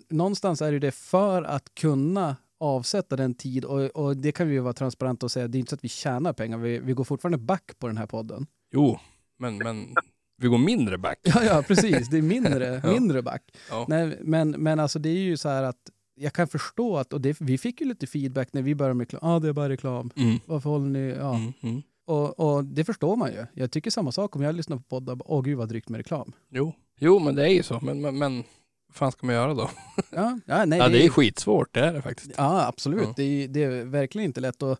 någonstans 0.10 0.62
är 0.62 0.80
det 0.80 0.92
för 0.92 1.44
att 1.44 1.76
kunna 1.76 2.36
avsätta 2.60 3.16
den 3.16 3.34
tid 3.34 3.66
och, 3.66 3.82
och 3.82 4.18
det 4.18 4.32
kan 4.32 4.48
vi 4.48 4.54
ju 4.54 4.60
vara 4.60 4.74
transparenta 4.74 5.26
och 5.26 5.32
säga, 5.32 5.48
det 5.48 5.58
är 5.58 5.60
inte 5.60 5.70
så 5.70 5.76
att 5.76 5.84
vi 5.84 5.90
tjänar 5.90 6.34
pengar, 6.34 6.58
vi, 6.58 6.80
vi 6.80 6.94
går 6.94 7.04
fortfarande 7.04 7.38
back 7.38 7.72
på 7.80 7.88
den 7.88 7.98
här 7.98 8.08
podden. 8.08 8.48
Jo, 8.74 9.00
men, 9.40 9.58
men 9.58 9.96
vi 10.38 10.48
går 10.48 10.58
mindre 10.58 10.98
back. 10.98 11.20
Ja, 11.24 11.44
ja, 11.44 11.64
precis. 11.68 12.10
Det 12.10 12.18
är 12.18 12.22
mindre, 12.22 12.82
Ja. 12.84 12.92
mindre 12.92 13.22
back. 13.22 13.44
Ja. 13.70 13.86
Nej, 13.88 14.18
men, 14.22 14.52
men 14.52 14.80
alltså 14.80 15.00
det 15.00 15.10
är 15.10 15.20
ju 15.20 15.38
så 15.38 15.50
här 15.50 15.64
att 15.64 15.90
jag 16.16 16.34
kan 16.34 16.48
förstå 16.48 16.98
att, 16.98 17.14
och 17.14 17.22
det, 17.22 17.42
vi 17.42 17.58
fick 17.58 17.82
ju 17.82 17.88
lite 17.88 18.08
feedback 18.08 18.54
när 18.54 18.62
vi 18.62 18.76
började 18.76 18.94
med 18.94 19.06
reklam. 19.06 19.20
Ja, 19.24 19.36
ah, 19.36 19.40
det 19.40 19.48
är 19.50 19.54
bara 19.54 19.70
reklam. 19.70 20.12
Mm. 20.16 20.40
Varför 20.46 20.70
håller 20.70 20.90
ni? 20.90 21.16
Ja. 21.20 21.36
Mm. 21.36 21.54
Mm. 21.62 21.82
Och, 22.06 22.40
och 22.40 22.66
det 22.66 22.86
förstår 22.86 23.16
man 23.16 23.32
ju. 23.32 23.46
Jag 23.54 23.72
tycker 23.72 23.92
samma 23.92 24.12
sak 24.12 24.36
om 24.36 24.42
jag 24.42 24.56
lyssnar 24.56 24.78
på 24.78 24.84
poddar. 24.84 25.18
Åh 25.26 25.42
gud 25.44 25.58
vad 25.58 25.70
drygt 25.70 25.90
med 25.90 25.98
reklam. 25.98 26.32
Jo. 26.50 26.74
jo, 27.00 27.20
men 27.20 27.36
det 27.36 27.44
är 27.44 27.54
ju 27.54 27.64
så. 27.64 27.80
Men, 27.82 28.02
men, 28.02 28.18
men 28.18 28.44
fan 28.92 29.12
ska 29.12 29.26
man 29.26 29.36
göra 29.36 29.54
då? 29.54 29.70
Ja, 30.12 30.40
ja, 30.46 30.66
nej, 30.66 30.80
ja, 30.80 30.90
det 30.90 31.06
är 31.06 31.10
skitsvårt, 31.10 31.74
det 31.74 31.80
är 31.80 31.94
det 31.94 32.02
faktiskt. 32.02 32.32
Ja, 32.38 32.68
absolut. 32.68 33.04
Ja. 33.04 33.14
Det, 33.16 33.24
är, 33.24 33.48
det 33.48 33.64
är 33.64 33.86
verkligen 33.86 34.26
inte 34.26 34.42
lätt. 34.42 34.62
Och, 34.64 34.78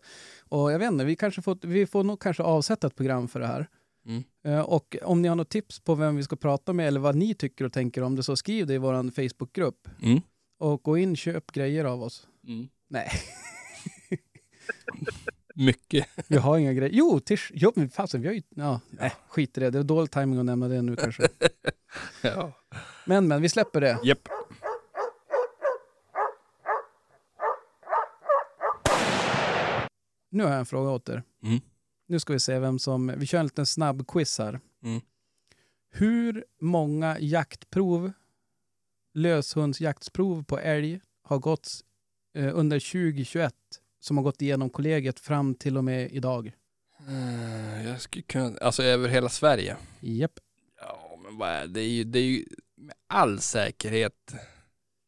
och 0.48 0.72
jag 0.72 0.78
vet 0.78 0.92
inte, 0.92 1.04
vi, 1.04 1.16
kanske 1.16 1.42
får, 1.42 1.58
vi 1.62 1.86
får 1.86 2.04
nog 2.04 2.20
kanske 2.20 2.42
avsätta 2.42 2.86
ett 2.86 2.96
program 2.96 3.28
för 3.28 3.40
det 3.40 3.46
här. 3.46 3.68
Mm. 4.06 4.24
Eh, 4.44 4.60
Och 4.60 4.96
om 5.02 5.22
ni 5.22 5.28
har 5.28 5.36
något 5.36 5.48
tips 5.48 5.80
på 5.80 5.94
vem 5.94 6.16
vi 6.16 6.22
ska 6.22 6.36
prata 6.36 6.72
med 6.72 6.88
eller 6.88 7.00
vad 7.00 7.16
ni 7.16 7.34
tycker 7.34 7.64
och 7.64 7.72
tänker 7.72 8.02
om 8.02 8.16
det 8.16 8.22
så 8.22 8.36
skriv 8.36 8.66
det 8.66 8.74
i 8.74 8.78
vår 8.78 9.10
Facebookgrupp. 9.10 9.88
Mm. 10.02 10.20
Och 10.58 10.82
gå 10.82 10.98
in 10.98 11.16
köp 11.16 11.52
grejer 11.52 11.84
av 11.84 12.02
oss. 12.02 12.26
Mm. 12.48 12.68
Nej, 12.88 13.10
Mycket. 15.54 16.08
vi 16.28 16.36
har 16.36 16.58
inga 16.58 16.72
grejer. 16.72 16.92
Jo, 16.94 17.20
till, 17.20 17.38
jo 17.52 17.72
men 17.76 17.90
fasen, 17.90 18.20
vi 18.20 18.26
har 18.28 18.34
ju... 18.34 18.42
Ja, 18.48 18.80
nej, 18.90 19.12
skit 19.28 19.58
i 19.58 19.60
det. 19.60 19.70
Det 19.70 19.78
är 19.78 19.82
dålig 19.82 20.10
timing 20.10 20.38
att 20.38 20.44
nämna 20.44 20.68
det 20.68 20.82
nu 20.82 20.96
kanske. 20.96 21.28
Ja. 22.22 22.52
Men, 23.06 23.28
men, 23.28 23.42
vi 23.42 23.48
släpper 23.48 23.80
det. 23.80 23.98
Japp. 24.04 24.28
Nu 30.30 30.42
har 30.42 30.50
jag 30.50 30.58
en 30.58 30.66
fråga 30.66 30.90
åt 30.90 31.08
er. 31.08 31.22
Mm. 31.42 31.60
Nu 32.06 32.20
ska 32.20 32.32
vi 32.32 32.40
se 32.40 32.58
vem 32.58 32.78
som... 32.78 33.12
Vi 33.16 33.26
kör 33.26 33.38
en 33.38 33.46
liten 33.46 33.66
snabb 33.66 34.06
quiz 34.08 34.38
här. 34.38 34.60
Mm. 34.82 35.00
Hur 35.90 36.44
många 36.60 37.18
jaktprov, 37.20 38.12
löshundsjaktsprov 39.14 40.44
på 40.44 40.58
älg 40.58 41.00
har 41.22 41.38
gått 41.38 41.80
eh, 42.34 42.58
under 42.58 42.80
2021 42.80 43.54
som 44.02 44.16
har 44.16 44.24
gått 44.24 44.42
igenom 44.42 44.70
kollegiet 44.70 45.20
fram 45.20 45.54
till 45.54 45.76
och 45.76 45.84
med 45.84 46.10
idag? 46.12 46.52
Eh, 47.08 47.88
Jag 47.90 48.00
skulle 48.00 48.22
kunna, 48.22 48.58
alltså 48.60 48.82
över 48.82 49.08
hela 49.08 49.28
Sverige. 49.28 49.76
Japp. 50.00 50.32
Ja, 50.80 51.18
men 51.24 51.38
vad 51.38 51.48
är 51.48 51.66
det? 51.66 51.80
Är 51.80 51.88
ju, 51.88 52.04
det 52.04 52.18
är 52.18 52.22
ju 52.22 52.44
med 52.76 52.94
all 53.06 53.38
säkerhet 53.40 54.34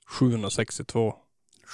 762. 0.06 1.14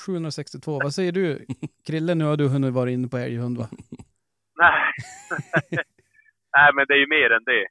762. 0.06 0.78
Vad 0.82 0.94
säger 0.94 1.12
du? 1.12 1.46
Krille, 1.86 2.14
nu 2.14 2.24
har 2.24 2.36
du 2.36 2.48
hunnit 2.48 2.72
vara 2.72 2.90
inne 2.90 3.08
på 3.08 3.18
älghund 3.18 3.58
va? 3.58 3.68
Nej. 4.56 4.92
Nej, 6.56 6.70
men 6.74 6.84
det 6.88 6.94
är 6.94 6.98
ju 6.98 7.06
mer 7.06 7.30
än 7.36 7.44
det. 7.44 7.66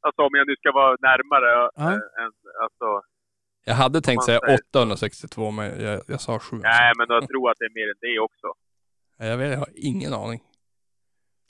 Alltså 0.00 0.22
om 0.22 0.30
jag 0.38 0.46
nu 0.46 0.54
ska 0.56 0.72
vara 0.72 0.96
närmare 1.00 1.70
Ja. 1.74 1.82
äh, 1.90 1.94
än, 2.24 2.32
alltså, 2.64 2.88
Jag 3.64 3.74
hade 3.74 4.00
tänkt 4.00 4.24
säga 4.24 4.40
säger 4.46 4.58
så. 4.58 4.64
862, 4.80 5.50
men 5.50 5.80
jag, 5.84 6.02
jag 6.08 6.20
sa 6.20 6.38
7. 6.38 6.56
nej 6.56 6.92
men 6.98 7.06
jag 7.08 7.28
tror 7.28 7.50
att 7.50 7.56
det 7.58 7.64
är 7.64 7.74
mer 7.74 7.88
än 7.90 7.96
det 8.00 8.18
också. 8.20 8.46
Jag, 9.18 9.36
vet, 9.38 9.50
jag 9.52 9.58
har 9.58 9.68
ingen 9.74 10.12
aning. 10.14 10.42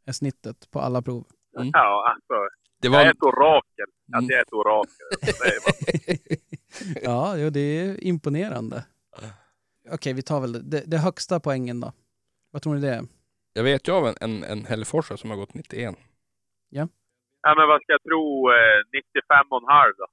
är 0.05 0.11
snittet 0.11 0.71
på 0.71 0.79
alla 0.79 1.01
prov. 1.01 1.25
Mm. 1.57 1.69
Ja, 1.73 2.09
alltså. 2.13 2.33
Det 2.81 2.88
Jag 2.88 3.01
är 3.01 3.05
var... 3.05 3.11
ett 3.11 3.23
orakel. 3.23 3.86
Att 4.13 4.19
Mm. 4.19 4.29
jag 4.29 4.39
är 4.39 4.43
ett 4.43 4.53
orakel. 4.53 5.07
Ja, 7.03 7.38
jo, 7.38 7.49
det 7.49 7.59
är 7.59 8.03
imponerande. 8.03 8.86
Okej, 9.91 10.13
vi 10.13 10.21
tar 10.21 10.41
väl 10.41 10.51
det. 10.51 10.61
det. 10.61 10.83
Det 10.88 10.97
högsta 10.97 11.39
poängen 11.39 11.79
då. 11.79 11.93
Vad 12.51 12.61
tror 12.61 12.75
ni 12.75 12.81
det 12.81 12.95
är? 12.95 13.05
Jag 13.53 13.63
vet 13.63 13.88
ju 13.88 13.91
av 13.91 14.07
en, 14.07 14.15
en, 14.21 14.43
en 14.43 14.65
Hälleforsare 14.65 15.17
som 15.17 15.29
har 15.29 15.38
gått 15.38 15.53
91. 15.53 15.95
Ja, 16.69 16.88
men 17.57 17.67
vad 17.67 17.81
ska 17.81 17.91
jag 17.91 18.03
tro? 18.03 18.49
Eh, 18.49 18.79
95,5 18.91 19.93
då? 19.97 20.05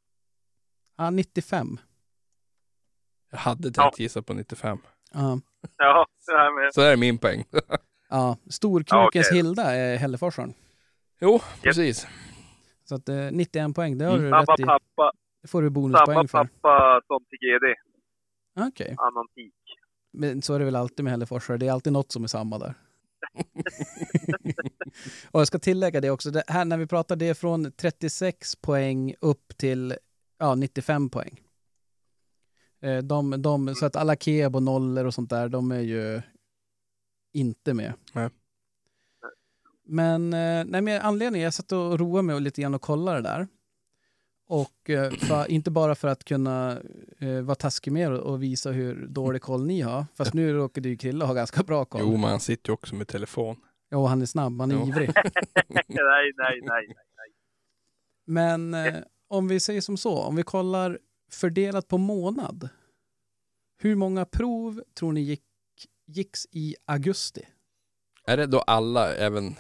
Ja, 0.97 1.11
95. 1.11 1.79
Jag 3.31 3.39
hade 3.39 3.71
tänkt 3.71 3.99
gissa 3.99 4.23
på 4.23 4.35
95. 4.35 4.79
Ja. 5.13 5.41
Ja, 5.77 6.07
men, 6.61 6.73
Så 6.73 6.81
det 6.81 6.87
är 6.87 6.97
min 6.97 7.19
poäng. 7.19 7.45
Ja, 8.09 8.37
Storkrokens 8.51 9.27
Ja, 9.27 9.31
okej. 9.33 9.37
Hilda 9.37 9.63
är 9.75 9.97
Hälleforsaren. 9.97 10.55
jo, 11.21 11.41
precis. 11.63 12.07
Så 12.85 12.95
att 12.95 13.09
eh, 13.09 13.17
91 13.33 13.75
poäng, 13.75 13.99
det 13.99 14.05
har 14.05 14.13
Mm. 14.19 14.25
du 14.25 14.31
samma 14.31 14.43
rätt 14.43 14.61
i. 14.61 14.65
pappa, 14.65 15.13
Det 15.43 15.49
får 15.49 15.63
du 15.63 15.69
samma 15.69 15.75
bonuspoäng 15.75 16.29
för. 16.29 16.39
pappa 16.45 17.01
som 17.07 17.25
till 17.25 17.39
GD. 17.39 17.75
Okej, 18.69 18.95
Annan 18.99 19.29
tik. 19.35 19.55
men 20.13 20.43
så 20.43 20.55
är 20.55 20.59
det 20.59 20.65
väl 20.65 20.77
alltid 20.77 21.05
med 21.05 21.11
Hälleforsare. 21.11 21.57
Det 21.57 21.67
är 21.69 21.73
alltid 21.73 21.93
något 21.93 22.13
som 22.13 22.25
är 22.25 22.29
samma 22.29 22.59
där. 22.59 22.75
och 25.31 25.41
jag 25.41 25.47
ska 25.47 25.59
tillägga 25.59 26.01
det 26.01 26.11
också. 26.11 26.31
Det 26.31 26.43
här 26.47 26.65
när 26.65 26.77
vi 26.77 26.87
pratar, 26.87 27.17
det 27.17 27.29
är 27.29 27.35
från 27.35 27.73
36 27.73 28.57
poäng 28.57 29.15
upp 29.21 29.57
till 29.57 29.95
ja, 30.39 30.55
95 30.55 31.11
poäng. 31.11 31.41
Eh, 32.83 32.99
De, 32.99 33.43
de, 33.43 33.75
så 33.75 33.87
att 33.87 33.97
alla 33.97 34.17
keb 34.17 34.57
och 34.57 34.63
nollor 34.63 35.05
och 35.05 35.15
sånt 35.15 35.31
där, 35.31 35.49
de 35.49 35.73
är 35.73 35.81
ju 35.81 36.23
inte 37.33 37.75
med. 37.75 37.93
Nej. 38.13 38.31
Men, 39.85 40.33
eh, 40.33 40.65
nej, 40.65 40.81
men 40.81 41.01
anledningen, 41.01 41.45
jag 41.45 41.55
satt 41.55 41.73
och 41.73 41.99
roade 41.99 42.23
mig 42.23 42.41
lite 42.41 42.63
grann 42.63 42.75
och 42.75 42.83
kollade 42.83 43.19
det 43.19 43.29
där. 43.29 43.49
Och 44.53 44.91
eh, 44.91 45.11
för, 45.11 45.51
inte 45.51 45.71
bara 45.71 45.95
för 45.95 46.09
att 46.09 46.25
kunna 46.25 46.81
eh, 47.19 47.41
vara 47.41 47.55
taskig 47.55 47.93
med 47.93 48.03
er 48.03 48.13
och, 48.13 48.43
visa 48.43 48.71
hur 48.71 49.07
dålig 49.07 49.43
koll 49.43 49.67
ni 49.67 49.81
har. 49.81 50.07
Fast 50.15 50.35
nu 50.35 50.53
råkade 50.53 50.89
ju 50.89 50.97
Krille 50.97 51.25
ha 51.25 51.35
ganska 51.35 51.63
bra 51.63 51.85
koll. 51.85 52.01
Jo, 52.01 52.17
men 52.17 52.31
han 52.31 52.41
sitter 52.41 52.71
ju 52.71 52.75
också 52.75 52.95
med 52.95 53.09
telefon. 53.09 53.57
Jo, 53.91 54.07
han 54.07 54.23
är 54.23 54.27
snabb, 54.27 54.61
han 54.61 54.71
är 54.71 54.75
Jo. 54.75 54.89
ivrig. 54.89 55.11
nej, 55.69 55.85
nej, 55.89 56.61
nej, 56.63 56.87
nej. 56.89 57.35
Men 58.27 58.75
eh, 58.75 58.95
om 59.29 59.49
vi 59.49 59.61
säger 59.61 59.81
som 59.81 59.97
så, 59.97 60.19
om 60.19 60.37
vi 60.37 60.43
kollar 60.43 60.99
fördelat 61.31 61.89
på 61.89 61.99
månad. 61.99 62.69
Hur 63.79 63.95
många 63.95 64.25
prov 64.25 64.83
tror 64.95 65.13
ni 65.13 65.21
gick, 65.21 65.45
gicks 66.07 66.47
i 66.51 66.77
augusti? 66.85 67.43
Är 68.27 68.37
det 68.37 68.47
då 68.47 68.61
alla, 68.61 69.15
även 69.15 69.55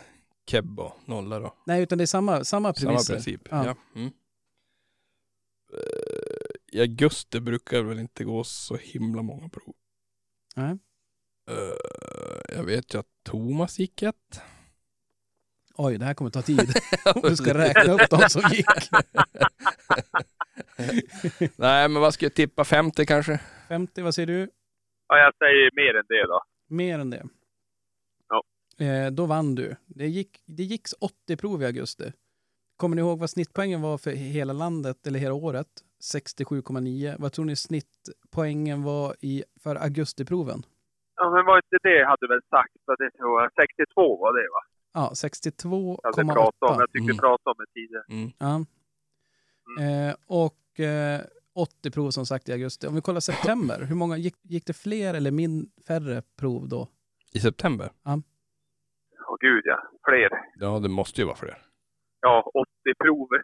Keb 0.46 0.80
och 0.80 0.92
Nolla 1.04 1.38
då? 1.38 1.54
Nej, 1.66 1.82
utan 1.82 1.98
det 1.98 2.04
är 2.04 2.06
samma, 2.06 2.44
samma 2.44 2.74
Samma 2.74 2.98
princip? 2.98 3.48
Ja. 3.50 3.66
Ja. 3.66 4.00
Mm. 4.00 4.12
Eh, 5.72 6.78
I 6.78 6.80
augusti 6.80 7.40
brukar 7.40 7.76
det 7.76 7.82
väl 7.82 7.98
inte 7.98 8.24
gå 8.24 8.44
så 8.44 8.76
himla 8.76 9.22
många 9.22 9.48
prov. 9.48 9.74
Nej. 10.56 10.78
Eh, 11.50 12.56
jag 12.56 12.64
vet 12.64 12.94
ju 12.94 12.98
att 12.98 13.08
Thomas 13.22 13.78
gick 13.78 14.02
ett. 14.02 14.40
Oj, 15.74 15.98
det 15.98 16.04
här 16.04 16.14
kommer 16.14 16.30
ta 16.30 16.42
tid. 16.42 16.58
Du 17.22 17.36
ska 17.36 17.54
räkna 17.54 17.92
upp 17.92 18.10
de 18.10 18.28
som 18.28 18.42
gick. 18.50 18.66
Nej, 21.56 21.88
men 21.88 22.02
vad 22.02 22.14
ska 22.14 22.24
jag 22.26 22.34
tippa? 22.34 22.64
50 22.64 23.06
kanske? 23.06 23.40
50, 23.68 24.02
vad 24.02 24.14
säger 24.14 24.26
du? 24.26 24.50
Ja, 25.08 25.18
jag 25.18 25.34
säger 25.36 25.70
mer 25.76 25.94
än 25.98 26.04
det 26.08 26.26
då. 26.26 26.42
Mer 26.68 26.98
än 26.98 27.10
det? 27.10 27.24
Ja. 28.28 28.42
Eh, 28.86 29.10
då 29.10 29.26
vann 29.26 29.54
du. 29.54 29.76
Det, 29.86 30.06
gick, 30.06 30.42
det 30.46 30.62
gicks 30.62 30.94
80 31.00 31.36
prov 31.36 31.62
i 31.62 31.66
augusti. 31.66 32.12
Kommer 32.82 32.96
ni 32.96 33.02
ihåg 33.02 33.18
vad 33.18 33.30
snittpoängen 33.30 33.80
var 33.82 33.98
för 33.98 34.10
hela 34.10 34.52
landet 34.52 35.06
eller 35.06 35.18
hela 35.18 35.34
året? 35.34 35.66
67,9. 36.14 37.16
Vad 37.18 37.32
tror 37.32 37.44
ni 37.44 37.56
snittpoängen 37.56 38.82
var 38.82 39.16
i, 39.20 39.44
för 39.62 39.76
augustiproven? 39.76 40.62
Ja, 41.16 41.30
men 41.30 41.44
var 41.46 41.56
inte 41.56 41.78
det 41.82 41.94
jag 41.98 42.08
hade 42.08 42.28
väl 42.28 42.40
sagt? 42.50 42.72
Vad 42.84 42.98
det 42.98 43.10
tror 43.10 43.40
jag. 43.42 43.50
62 43.52 44.16
var 44.16 44.32
det 44.32 44.48
va? 44.48 44.62
Ja, 44.92 45.12
Jag 46.02 46.16
hade 46.16 46.32
pratat 46.34 46.70
om. 46.70 46.76
62,8. 46.76 46.80
Jag 46.80 46.90
tyckte 46.92 47.12
Mm. 47.12 47.16
prata 47.18 47.50
om 47.50 47.56
det 47.58 47.66
tidigare. 47.74 48.04
Mm. 48.10 48.30
Ja. 48.38 48.54
Eh, 49.84 50.14
och 50.26 50.80
eh, 50.80 51.20
80 51.54 51.90
prov 51.90 52.10
som 52.10 52.26
sagt 52.26 52.48
i 52.48 52.52
augusti. 52.52 52.86
Om 52.86 52.94
vi 52.94 53.00
kollar 53.00 53.20
september, 53.20 53.80
hur 53.88 53.94
många 53.96 54.16
gick, 54.16 54.34
gick 54.42 54.66
det 54.66 54.72
fler 54.76 55.14
eller 55.14 55.30
min, 55.30 55.70
färre 55.88 56.22
prov 56.38 56.68
då? 56.68 56.88
I 57.32 57.40
september? 57.40 57.90
Åh 58.06 59.36
gud 59.40 59.62
ja. 59.64 59.78
Fler. 60.04 60.28
Ja, 60.54 60.78
det 60.78 60.88
måste 60.88 61.20
ju 61.20 61.24
vara 61.26 61.36
fler. 61.36 61.58
Ja, 62.22 62.50
80 62.54 62.68
prover. 63.04 63.42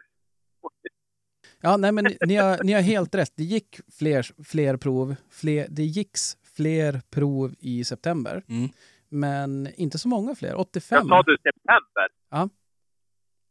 Ja, 1.61 1.77
nej, 1.77 1.91
men 1.91 2.05
ni, 2.05 2.17
ni, 2.27 2.35
har, 2.35 2.63
ni 2.63 2.73
har 2.73 2.81
helt 2.81 3.15
rätt. 3.15 3.33
Det 3.35 3.43
gick 3.43 3.79
fler, 3.99 4.43
fler 4.43 4.77
prov. 4.77 5.15
Fler, 5.29 5.67
det 5.69 5.83
gicks 5.83 6.37
fler 6.55 7.01
prov 7.11 7.55
i 7.59 7.83
september, 7.83 8.43
Mm. 8.47 8.69
men 9.09 9.67
inte 9.75 9.97
så 9.97 10.07
många 10.07 10.35
fler. 10.35 10.49
Jag 10.49 10.59
85. 10.59 11.07
sa 11.07 11.21
du 11.23 11.37
september? 11.37 12.07
Ja. 12.29 12.49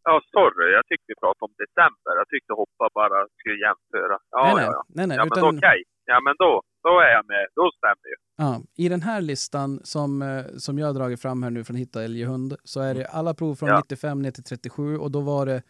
Ja, 0.03 0.21
sorry. 0.37 0.73
Jag 0.79 0.85
tyckte 0.87 1.05
vi 1.13 1.15
pratade 1.25 1.45
om 1.49 1.55
december. 1.65 2.13
Jag 2.21 2.29
tyckte 2.33 2.53
hoppa 2.53 2.85
bara 3.01 3.19
skulle 3.39 3.59
jämföra. 3.67 4.17
Ja, 4.31 4.43
nej, 4.45 4.55
nej, 4.55 4.65
ja, 4.65 4.73
ja. 4.79 4.83
nej, 4.89 5.07
nej. 5.07 5.17
Ja, 5.17 5.25
men 5.25 5.39
utan, 5.39 5.57
okej. 5.59 5.79
Ja, 6.05 6.21
men 6.27 6.35
då, 6.39 6.63
då 6.83 6.93
är 7.07 7.11
jag 7.19 7.27
med. 7.27 7.47
Då 7.55 7.71
stämmer 7.79 8.07
ju. 8.13 8.17
ja, 8.45 8.61
I 8.85 8.89
den 8.89 9.03
här 9.03 9.21
listan 9.21 9.81
som, 9.85 10.23
eh, 10.23 10.45
som 10.57 10.79
jag 10.79 10.87
har 10.87 10.95
dragit 10.95 11.23
fram 11.23 11.43
här 11.43 11.51
nu 11.51 11.65
från 11.65 11.77
Hitta 11.77 12.05
älghund 12.05 12.57
så 12.65 12.81
är 12.81 12.95
det 12.95 13.07
alla 13.07 13.35
prov 13.35 13.55
från 13.55 13.69
Ja. 13.69 13.77
95 13.81 14.23
ner 14.23 14.31
till 14.31 14.45
37 14.45 14.99
och 14.99 15.11
då 15.11 15.21
var 15.21 15.47
det 15.47 15.63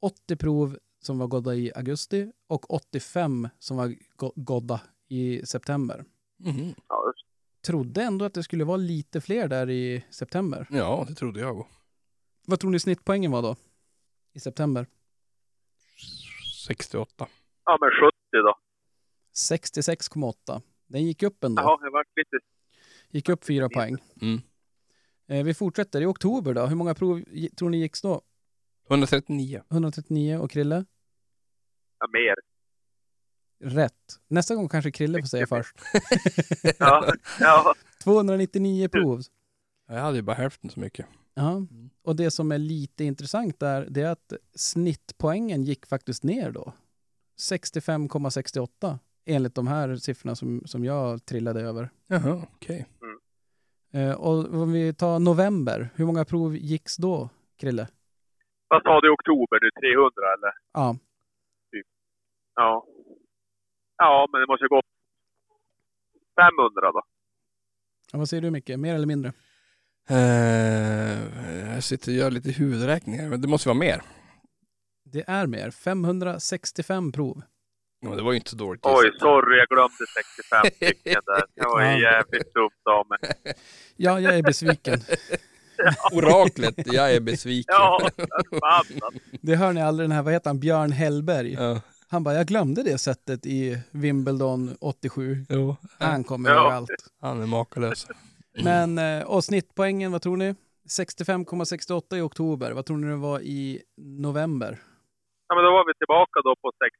80 0.00 0.36
prov 0.36 0.76
som 1.02 1.18
var 1.18 1.26
godda 1.26 1.54
i 1.54 1.72
augusti 1.76 2.32
och 2.48 2.74
85 2.74 3.48
som 3.58 3.76
var 3.76 3.94
go- 4.16 4.32
godda 4.36 4.80
i 5.08 5.46
september. 5.46 6.04
Mhm. 6.38 6.74
Ja. 6.88 7.12
Trodde 7.66 8.02
ändå 8.02 8.24
att 8.24 8.34
det 8.34 8.42
skulle 8.42 8.64
vara 8.64 8.76
lite 8.76 9.20
fler 9.20 9.48
där 9.48 9.70
i 9.70 10.04
september. 10.10 10.66
Ja, 10.70 11.04
det 11.08 11.14
trodde 11.14 11.40
jag. 11.40 11.66
Vad 12.46 12.60
tror 12.60 12.70
ni 12.70 12.80
snittpoängen 12.80 13.30
var 13.32 13.42
då? 13.42 13.56
I 14.32 14.40
september? 14.40 14.86
68. 16.66 17.26
ja, 17.64 17.78
men 17.80 17.90
70 17.90 18.16
då. 18.32 18.54
66,8. 19.36 20.62
Den 20.86 21.04
gick 21.04 21.22
upp 21.22 21.44
ändå. 21.44 21.62
Jaha, 21.62 21.78
jag 21.82 21.90
vart 21.90 22.06
lite... 22.16 22.38
Gick 23.08 23.28
upp 23.28 23.44
fyra 23.44 23.68
poäng. 23.68 23.96
Mm. 24.22 24.40
Eh, 25.28 25.44
vi 25.44 25.54
fortsätter. 25.54 26.00
I 26.02 26.06
oktober 26.06 26.54
då? 26.54 26.66
Hur 26.66 26.76
många 26.76 26.94
prov 26.94 27.24
tror 27.56 27.70
ni 27.70 27.76
gick 27.76 28.02
då? 28.02 28.22
139. 28.90 29.62
139 29.70 30.38
och 30.38 30.50
Krille? 30.50 30.84
Ja, 31.98 32.06
mer. 32.12 32.34
Rätt. 33.76 34.20
Nästa 34.28 34.54
gång 34.54 34.68
kanske 34.68 34.90
Krille 34.90 35.18
får 35.22 35.26
säga 35.26 35.46
först. 35.46 35.76
Ja, 36.78 37.12
ja. 37.40 37.74
299 38.04 38.88
prov. 38.88 39.20
Jag 39.88 39.94
hade 40.00 40.16
ju 40.16 40.22
bara 40.22 40.36
hälften 40.36 40.70
så 40.70 40.80
mycket. 40.80 41.06
Ja. 41.34 41.66
Och 42.02 42.16
det 42.16 42.30
som 42.30 42.52
är 42.52 42.58
lite 42.58 43.04
intressant 43.04 43.60
där, 43.60 43.86
det 43.90 44.00
är 44.02 44.10
att 44.10 44.32
snittpoängen 44.54 45.62
gick 45.62 45.86
faktiskt 45.86 46.24
ner 46.24 46.50
då. 46.50 46.72
65,68 47.40 48.98
enligt 49.24 49.54
de 49.54 49.66
här 49.66 49.96
siffrorna 49.96 50.34
som, 50.34 50.62
som 50.66 50.84
jag 50.84 51.24
trillade 51.24 51.60
över. 51.60 51.90
Jaha, 52.06 52.42
okej. 52.54 52.86
Eh, 53.92 54.12
och 54.20 54.54
om 54.54 54.72
vi 54.72 54.94
tar 54.94 55.18
november, 55.18 55.88
hur 55.94 56.04
många 56.06 56.24
prov 56.24 56.56
gicks 56.56 56.96
då, 56.96 57.28
Krille? 57.56 57.88
Vad 58.68 58.82
sa 58.82 59.00
du 59.00 59.10
oktober 59.10 59.58
nu? 59.62 59.70
300 59.70 60.10
eller? 60.38 60.52
Ja, 60.72 60.96
Ja. 62.54 62.86
Ja, 63.96 64.28
men 64.32 64.40
det 64.40 64.46
måste 64.46 64.66
gått 64.68 64.84
500 66.36 66.92
då. 66.92 67.02
Ja, 68.12 68.18
vad 68.18 68.28
säger 68.28 68.40
du 68.42 68.50
Micke? 68.50 68.68
Mer 68.68 68.94
eller 68.94 69.06
mindre? 69.06 69.32
Eh, 70.10 71.18
jag 71.74 71.82
sitter 71.84 72.08
och 72.12 72.16
gör 72.16 72.30
lite 72.30 72.50
huvudräkningar, 72.50 73.28
men 73.28 73.40
det 73.40 73.48
måste 73.48 73.68
vara 73.68 73.78
mer. 73.78 74.02
Det 75.04 75.24
är 75.26 75.46
mer. 75.46 75.70
565 75.70 77.12
prov. 77.12 77.42
Ja, 78.00 78.14
det 78.14 78.22
var 78.22 78.32
ju 78.32 78.38
inte 78.38 78.50
så 78.50 78.56
dåligt. 78.56 78.80
Oj, 78.84 79.10
sorry. 79.18 79.58
Jag 79.58 79.68
glömde 79.68 79.94
65 80.16 80.70
stycken 80.76 81.22
där. 81.26 81.42
Det 81.54 81.62
var 81.68 81.82
Ja. 81.92 81.98
jävligt 81.98 82.54
dumt 82.54 82.70
av 82.90 83.06
mig. 83.08 83.54
Ja, 83.96 84.20
jag 84.20 84.38
är 84.38 84.42
besviken. 84.42 85.00
Oraklet, 86.12 86.74
jag 86.92 87.14
är 87.14 87.20
besviken. 87.20 87.74
Ja. 87.78 88.10
Det 89.40 89.56
hör 89.56 89.72
ni 89.72 89.82
aldrig 89.82 90.08
den 90.08 90.16
här, 90.16 90.22
vad 90.22 90.32
heter 90.32 90.50
han, 90.50 90.60
Björn 90.60 90.92
Hellberg. 90.92 91.52
Ja, 91.52 91.80
Han 92.08 92.24
bara, 92.24 92.34
jag 92.34 92.46
glömde 92.46 92.82
det 92.82 92.98
sättet 92.98 93.46
i 93.46 93.78
Wimbledon 93.90 94.76
87. 94.80 95.46
jo. 95.48 95.76
Han 95.98 96.24
kommer 96.24 96.50
Ja. 96.50 96.56
överallt. 96.60 96.90
Han 97.20 97.42
är 97.42 97.46
makalös. 97.46 98.06
Men, 98.64 98.98
eh, 98.98 99.26
och 99.30 99.44
snittpoängen, 99.44 100.12
vad 100.12 100.22
tror 100.22 100.36
ni? 100.36 100.54
65,68 100.88 102.16
i 102.16 102.20
oktober. 102.20 102.72
Vad 102.72 102.86
tror 102.86 102.96
ni 102.96 103.06
det 103.08 103.16
var 103.16 103.40
i 103.40 103.82
november? 103.96 104.78
Ja, 105.48 105.54
men 105.54 105.64
då 105.64 105.70
var 105.72 105.86
vi 105.86 105.94
tillbaka 105.94 106.40
då 106.44 106.56
på 106.62 106.72
60... 106.84 106.96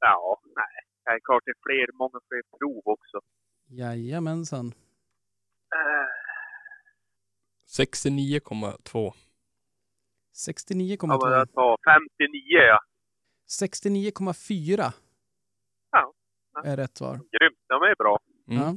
Ja, 0.00 0.40
nej. 0.56 0.74
Det 1.04 1.10
är 1.10 1.20
klart 1.20 1.42
det 1.44 1.50
är 1.50 1.62
fler, 1.66 1.96
många 1.98 2.20
fler 2.28 2.42
prov 2.58 2.82
också. 2.84 3.20
Jajamensan. 3.68 4.66
Eh, 4.66 6.08
69,2. 7.78 9.12
69,2. 10.48 11.06
Ja, 11.08 11.18
men 11.28 11.38
jag 11.38 11.52
tar 11.52 11.76
59 12.18 12.58
ja. 12.58 12.80
69,4 13.48 14.92
Ja. 15.90 16.12
är 16.64 16.76
rätt 16.76 16.96
svar. 16.96 17.14
Grymt. 17.14 17.58
De 17.68 17.82
är 17.82 17.94
bra. 17.96 18.18
Mm. 18.50 18.62
Ja. 18.62 18.76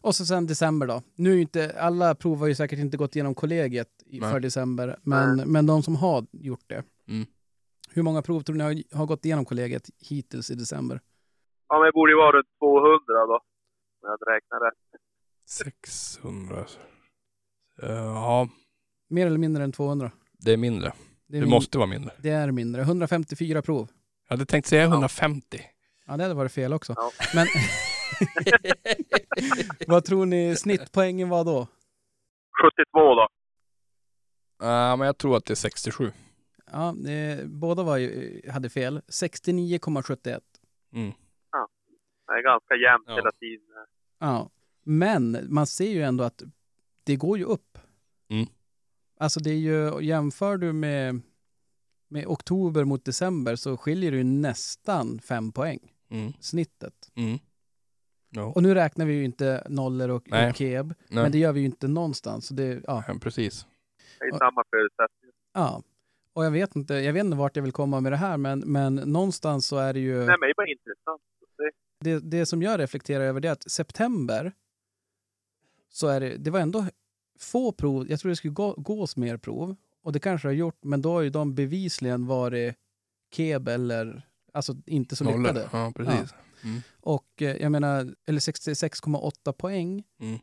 Och 0.00 0.14
så 0.16 0.26
sen 0.26 0.46
december 0.46 0.86
då. 0.86 1.02
Nu 1.14 1.30
är 1.30 1.34
ju 1.34 1.40
inte, 1.40 1.80
alla 1.80 2.14
prov 2.14 2.38
har 2.38 2.46
ju 2.46 2.54
säkert 2.54 2.78
inte 2.78 2.96
gått 2.96 3.16
igenom 3.16 3.34
kollegiet 3.34 3.88
i, 4.06 4.20
för 4.20 4.40
december, 4.40 4.98
men, 5.02 5.36
men 5.52 5.66
de 5.66 5.82
som 5.82 5.96
har 5.96 6.26
gjort 6.32 6.64
det. 6.66 6.82
Mm. 7.08 7.26
Hur 7.90 8.02
många 8.02 8.22
prov 8.22 8.40
tror 8.42 8.56
ni 8.56 8.64
har, 8.64 8.96
har 8.96 9.06
gått 9.06 9.24
igenom 9.24 9.44
kollegiet 9.44 9.90
hittills 9.98 10.50
i 10.50 10.54
december? 10.54 11.00
Ja, 11.68 11.78
men 11.78 11.86
det 11.86 11.92
borde 11.92 12.12
ju 12.12 12.16
vara 12.16 12.32
runt 12.36 12.46
200 12.58 12.98
då. 13.08 13.34
Om 13.34 13.40
jag 14.02 14.10
hade 14.10 14.24
räknat 14.36 14.62
rätt. 14.62 15.00
600. 15.46 16.64
Eh, 17.82 17.88
ja, 17.92 18.48
Mer 19.08 19.26
eller 19.26 19.38
mindre 19.38 19.64
än 19.64 19.72
200? 19.72 20.10
det 20.32 20.52
är 20.52 20.56
mindre. 20.56 20.92
Det, 21.26 21.36
är 21.36 21.40
Det 21.40 21.46
min- 21.46 21.50
måste 21.54 21.78
vara 21.78 21.86
mindre. 21.88 22.12
det 22.18 22.30
är 22.30 22.50
mindre. 22.50 22.82
154 22.82 23.62
prov. 23.62 23.88
Jag 24.28 24.36
hade 24.36 24.46
tänkt 24.46 24.66
säga 24.68 24.84
150. 24.84 25.60
Ja, 26.06 26.16
det 26.16 26.22
hade 26.22 26.34
varit 26.34 26.52
fel 26.52 26.72
också. 26.72 26.94
Ja. 26.96 27.10
Men 27.34 27.46
vad 29.86 30.04
tror 30.04 30.26
ni 30.26 30.56
snittpoängen 30.56 31.28
var 31.28 31.44
då? 31.44 31.66
72 32.62 33.14
då. 33.14 33.28
Ja, 34.58 34.96
men 34.96 35.06
jag 35.06 35.18
tror 35.18 35.36
att 35.36 35.44
det 35.44 35.52
är 35.52 35.56
67. 35.56 36.12
Ja, 36.72 36.88
eh, 37.08 37.46
båda 37.46 37.82
var 37.82 37.96
ju, 37.96 38.40
hade 38.50 38.70
fel. 38.70 39.00
69,71. 39.08 40.40
Mm. 40.92 41.12
Det 42.26 42.32
är 42.32 42.42
ganska 42.42 42.74
jämnt 42.74 43.04
Ja. 43.08 43.14
hela 43.16 43.32
tiden. 43.32 43.66
Ja, 44.18 44.50
men 44.82 45.46
man 45.48 45.66
ser 45.66 45.90
ju 45.90 46.02
ändå 46.02 46.24
att 46.24 46.42
det 47.04 47.16
går 47.16 47.38
ju 47.38 47.44
upp. 47.44 47.78
Mm. 48.30 48.46
Alltså 49.20 49.40
det 49.40 49.50
är 49.50 49.54
ju, 49.58 50.00
jämför 50.02 50.56
du 50.56 50.72
med, 50.72 51.20
med 52.08 52.26
oktober 52.26 52.84
mot 52.84 53.04
december 53.04 53.56
så 53.56 53.76
skiljer 53.76 54.10
det 54.10 54.16
ju 54.16 54.24
nästan 54.24 55.18
fem 55.20 55.52
poäng, 55.52 55.78
Mm. 56.10 56.32
snittet. 56.40 57.10
Mm. 57.14 57.38
Ja, 58.34 58.42
Och 58.44 58.62
nu 58.62 58.74
räknar 58.74 59.06
vi 59.06 59.14
ju 59.14 59.24
inte 59.24 59.66
nollor 59.68 60.08
och, 60.10 60.22
Nej. 60.30 60.50
och 60.50 60.56
keb, 60.56 60.94
Nej. 61.08 61.22
men 61.22 61.32
det 61.32 61.38
gör 61.38 61.52
vi 61.52 61.60
ju 61.60 61.66
inte 61.66 61.88
någonstans. 61.88 62.46
Så 62.46 62.54
det, 62.54 62.82
ja, 62.86 63.04
ja, 63.08 63.14
precis. 63.20 63.66
Det 64.18 64.24
är 64.24 64.38
samma 64.38 64.64
förutsättningar. 64.70 65.34
ja. 65.54 65.82
Och 66.32 66.44
jag 66.44 66.50
vet, 66.50 66.76
inte, 66.76 66.94
jag 66.94 67.12
vet 67.12 67.24
inte 67.24 67.36
vart 67.36 67.56
jag 67.56 67.62
vill 67.62 67.72
komma 67.72 68.00
med 68.00 68.12
det 68.12 68.16
här, 68.16 68.36
men, 68.36 68.58
men 68.60 68.94
någonstans 68.94 69.66
så 69.66 69.76
är 69.76 69.92
det 69.92 70.00
ju... 70.00 70.16
Nej, 70.16 70.26
men 70.26 70.40
det 70.40 70.46
är 70.50 70.54
bara 70.54 70.66
intressant. 70.66 71.22
Det, 72.00 72.18
det, 72.18 72.46
som 72.46 72.62
jag 72.62 72.80
reflekterar 72.80 73.24
över 73.24 73.40
det 73.40 73.48
är 73.48 73.52
att 73.52 73.70
september 73.70 74.52
så 75.90 76.08
är 76.08 76.20
det, 76.20 76.36
det 76.36 76.50
var 76.50 76.60
ändå 76.60 76.84
få 77.40 77.72
prov, 77.72 78.06
jag 78.08 78.20
tror 78.20 78.28
det 78.30 78.36
skulle 78.36 78.52
gå, 78.54 78.72
gås 78.76 79.16
mer 79.16 79.36
prov 79.36 79.76
och 80.02 80.12
det 80.12 80.18
kanske 80.20 80.48
har 80.48 80.52
gjort, 80.52 80.78
men 80.84 81.02
då 81.02 81.12
har 81.12 81.20
ju 81.20 81.30
de 81.30 81.54
bevisligen 81.54 82.26
varit 82.26 82.74
keb 83.32 83.68
eller 83.68 84.22
alltså 84.52 84.74
inte 84.86 85.16
så 85.16 85.24
Nollor. 85.24 85.38
lyckade. 85.38 85.68
Ja, 85.72 85.92
precis. 85.96 86.34
Och 87.00 87.42
eh, 87.42 87.56
jag 87.56 87.72
menar, 87.72 88.14
eller 88.26 88.40
66,8 88.40 89.52
poäng 89.52 90.04
Mm. 90.20 90.38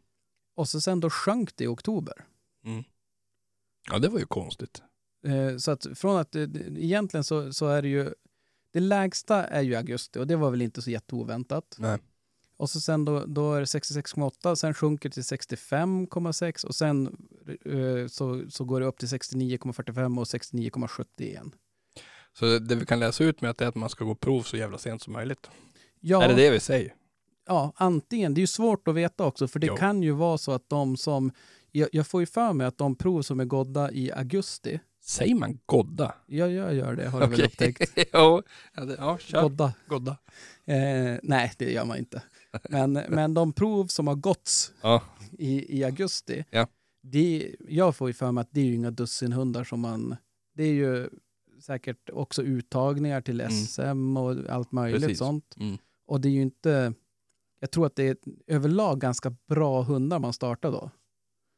och 0.56 0.70
så 0.70 0.82
sen 0.82 1.00
då 1.00 1.10
sjönk 1.10 1.56
det 1.56 1.64
i 1.64 1.68
oktober. 1.68 2.26
Mm. 2.66 2.84
Ja, 3.92 4.00
det 4.00 4.08
var 4.10 4.20
ju 4.20 4.26
konstigt. 4.26 4.82
Eh, 5.28 5.58
Så 5.58 5.72
att 5.72 5.88
från 5.96 6.18
att 6.18 6.32
det- 6.32 6.50
egentligen 6.78 7.24
så, 7.24 7.54
så 7.54 7.68
är 7.68 7.82
det 7.82 7.88
ju, 7.88 8.14
det 8.74 8.80
lägsta 8.80 9.44
är 9.46 9.62
ju 9.62 9.76
augusti 9.76 10.20
och 10.20 10.28
det 10.28 10.36
var 10.36 10.52
väl 10.52 10.62
inte 10.62 10.82
så 10.82 10.92
jätteoväntat. 10.92 11.76
Nej. 11.80 11.98
Och 12.58 12.70
så 12.70 12.82
sen 12.82 13.06
då, 13.06 13.26
då 13.26 13.54
är 13.54 13.60
det 13.60 13.66
66,8, 13.66 14.56
sen 14.56 14.74
sjunker 14.74 15.10
det 15.10 15.14
till 15.14 15.24
65,6 15.24 16.66
och 16.66 16.76
sen 16.76 17.28
eh, 17.66 18.08
så, 18.08 18.50
så 18.50 18.64
går 18.66 18.80
det 18.80 18.86
upp 18.86 18.98
till 18.98 19.08
69,45 19.08 20.20
och 20.20 20.26
69,70 20.26 21.06
igen. 21.18 21.56
Så 22.34 22.46
det, 22.46 22.60
det 22.60 22.76
vi 22.76 22.86
kan 22.86 23.00
läsa 23.00 23.24
ut 23.24 23.42
med 23.42 23.52
att 23.52 23.58
det 23.58 23.66
är 23.66 23.70
att 23.70 23.76
man 23.76 23.90
ska 23.90 24.06
gå 24.06 24.16
prov 24.16 24.42
så 24.44 24.58
jävla 24.58 24.78
sent 24.78 25.02
som 25.02 25.14
möjligt. 25.14 25.50
Ja, 26.02 26.24
Är 26.24 26.28
det 26.28 26.36
det 26.36 26.50
vi 26.50 26.60
säger? 26.60 26.94
ja, 27.48 27.74
antingen. 27.76 28.34
Det 28.34 28.40
är 28.40 28.44
ju 28.44 28.48
svårt 28.48 28.88
att 28.88 28.96
veta 28.96 29.26
också, 29.26 29.48
för 29.48 29.60
det 29.60 29.68
Jo. 29.68 29.76
kan 29.76 30.04
ju 30.04 30.12
vara 30.12 30.38
så 30.38 30.52
att 30.52 30.70
de 30.70 30.98
som... 30.98 31.32
Jag, 31.72 31.90
jag 31.92 32.08
får 32.08 32.20
ju 32.22 32.26
för 32.26 32.54
mig 32.54 32.68
att 32.68 32.78
de 32.78 32.96
prov 32.96 33.22
som 33.22 33.40
är 33.40 33.46
godda 33.46 33.92
i 33.92 34.12
augusti, 34.12 34.80
Säger 35.04 35.36
man 35.36 35.60
godda? 35.66 36.16
ja, 36.26 36.48
jag 36.48 36.74
gör 36.74 36.96
det, 36.96 37.10
har 37.10 37.22
jag 37.22 37.28
väl 37.28 37.40
Okej. 37.40 37.46
upptäckt. 37.46 37.92
ja, 38.14 38.44
ja, 38.98 39.18
kör. 39.18 39.42
Godda. 39.42 39.74
Godda. 39.88 40.18
Eh, 40.66 41.18
nej, 41.24 41.52
det 41.58 41.72
gör 41.72 41.86
man 41.86 41.98
inte. 41.98 42.22
Men, 42.70 42.94
men 43.10 43.34
de 43.34 43.54
prov 43.54 43.88
som 43.88 44.08
har 44.08 44.16
gåtts 44.16 44.72
Ja. 44.82 45.02
i, 45.38 45.80
i 45.80 45.84
augusti, 45.84 46.46
Ja. 46.50 46.68
det, 47.04 47.56
jag 47.70 47.96
får 47.96 48.08
ju 48.10 48.14
för 48.14 48.32
mig 48.32 48.42
att 48.42 48.50
det 48.52 48.62
är 48.62 48.66
ju 48.66 48.76
inga 48.76 48.92
dussinhundar 48.92 49.64
som 49.64 49.80
man... 49.80 50.16
Det 50.54 50.64
är 50.64 50.74
ju 50.74 51.10
säkert 51.62 52.10
också 52.14 52.42
uttagningar 52.44 53.22
till 53.22 53.42
Mm. 53.42 53.52
SM 53.54 54.18
och 54.18 54.50
allt 54.50 54.72
möjligt 54.72 55.02
Precis. 55.02 55.18
sånt. 55.18 55.56
Mm. 55.60 55.78
Och 56.12 56.22
det 56.22 56.28
är 56.28 56.36
ju 56.40 56.42
inte... 56.42 56.94
Jag 57.60 57.72
tror 57.72 57.86
att 57.86 57.96
det 57.96 58.08
är 58.10 58.16
överlag 58.58 58.96
ganska 59.08 59.30
bra 59.48 59.82
hundar 59.92 60.20
man 60.20 60.34
startar 60.34 60.72
då. 60.72 60.92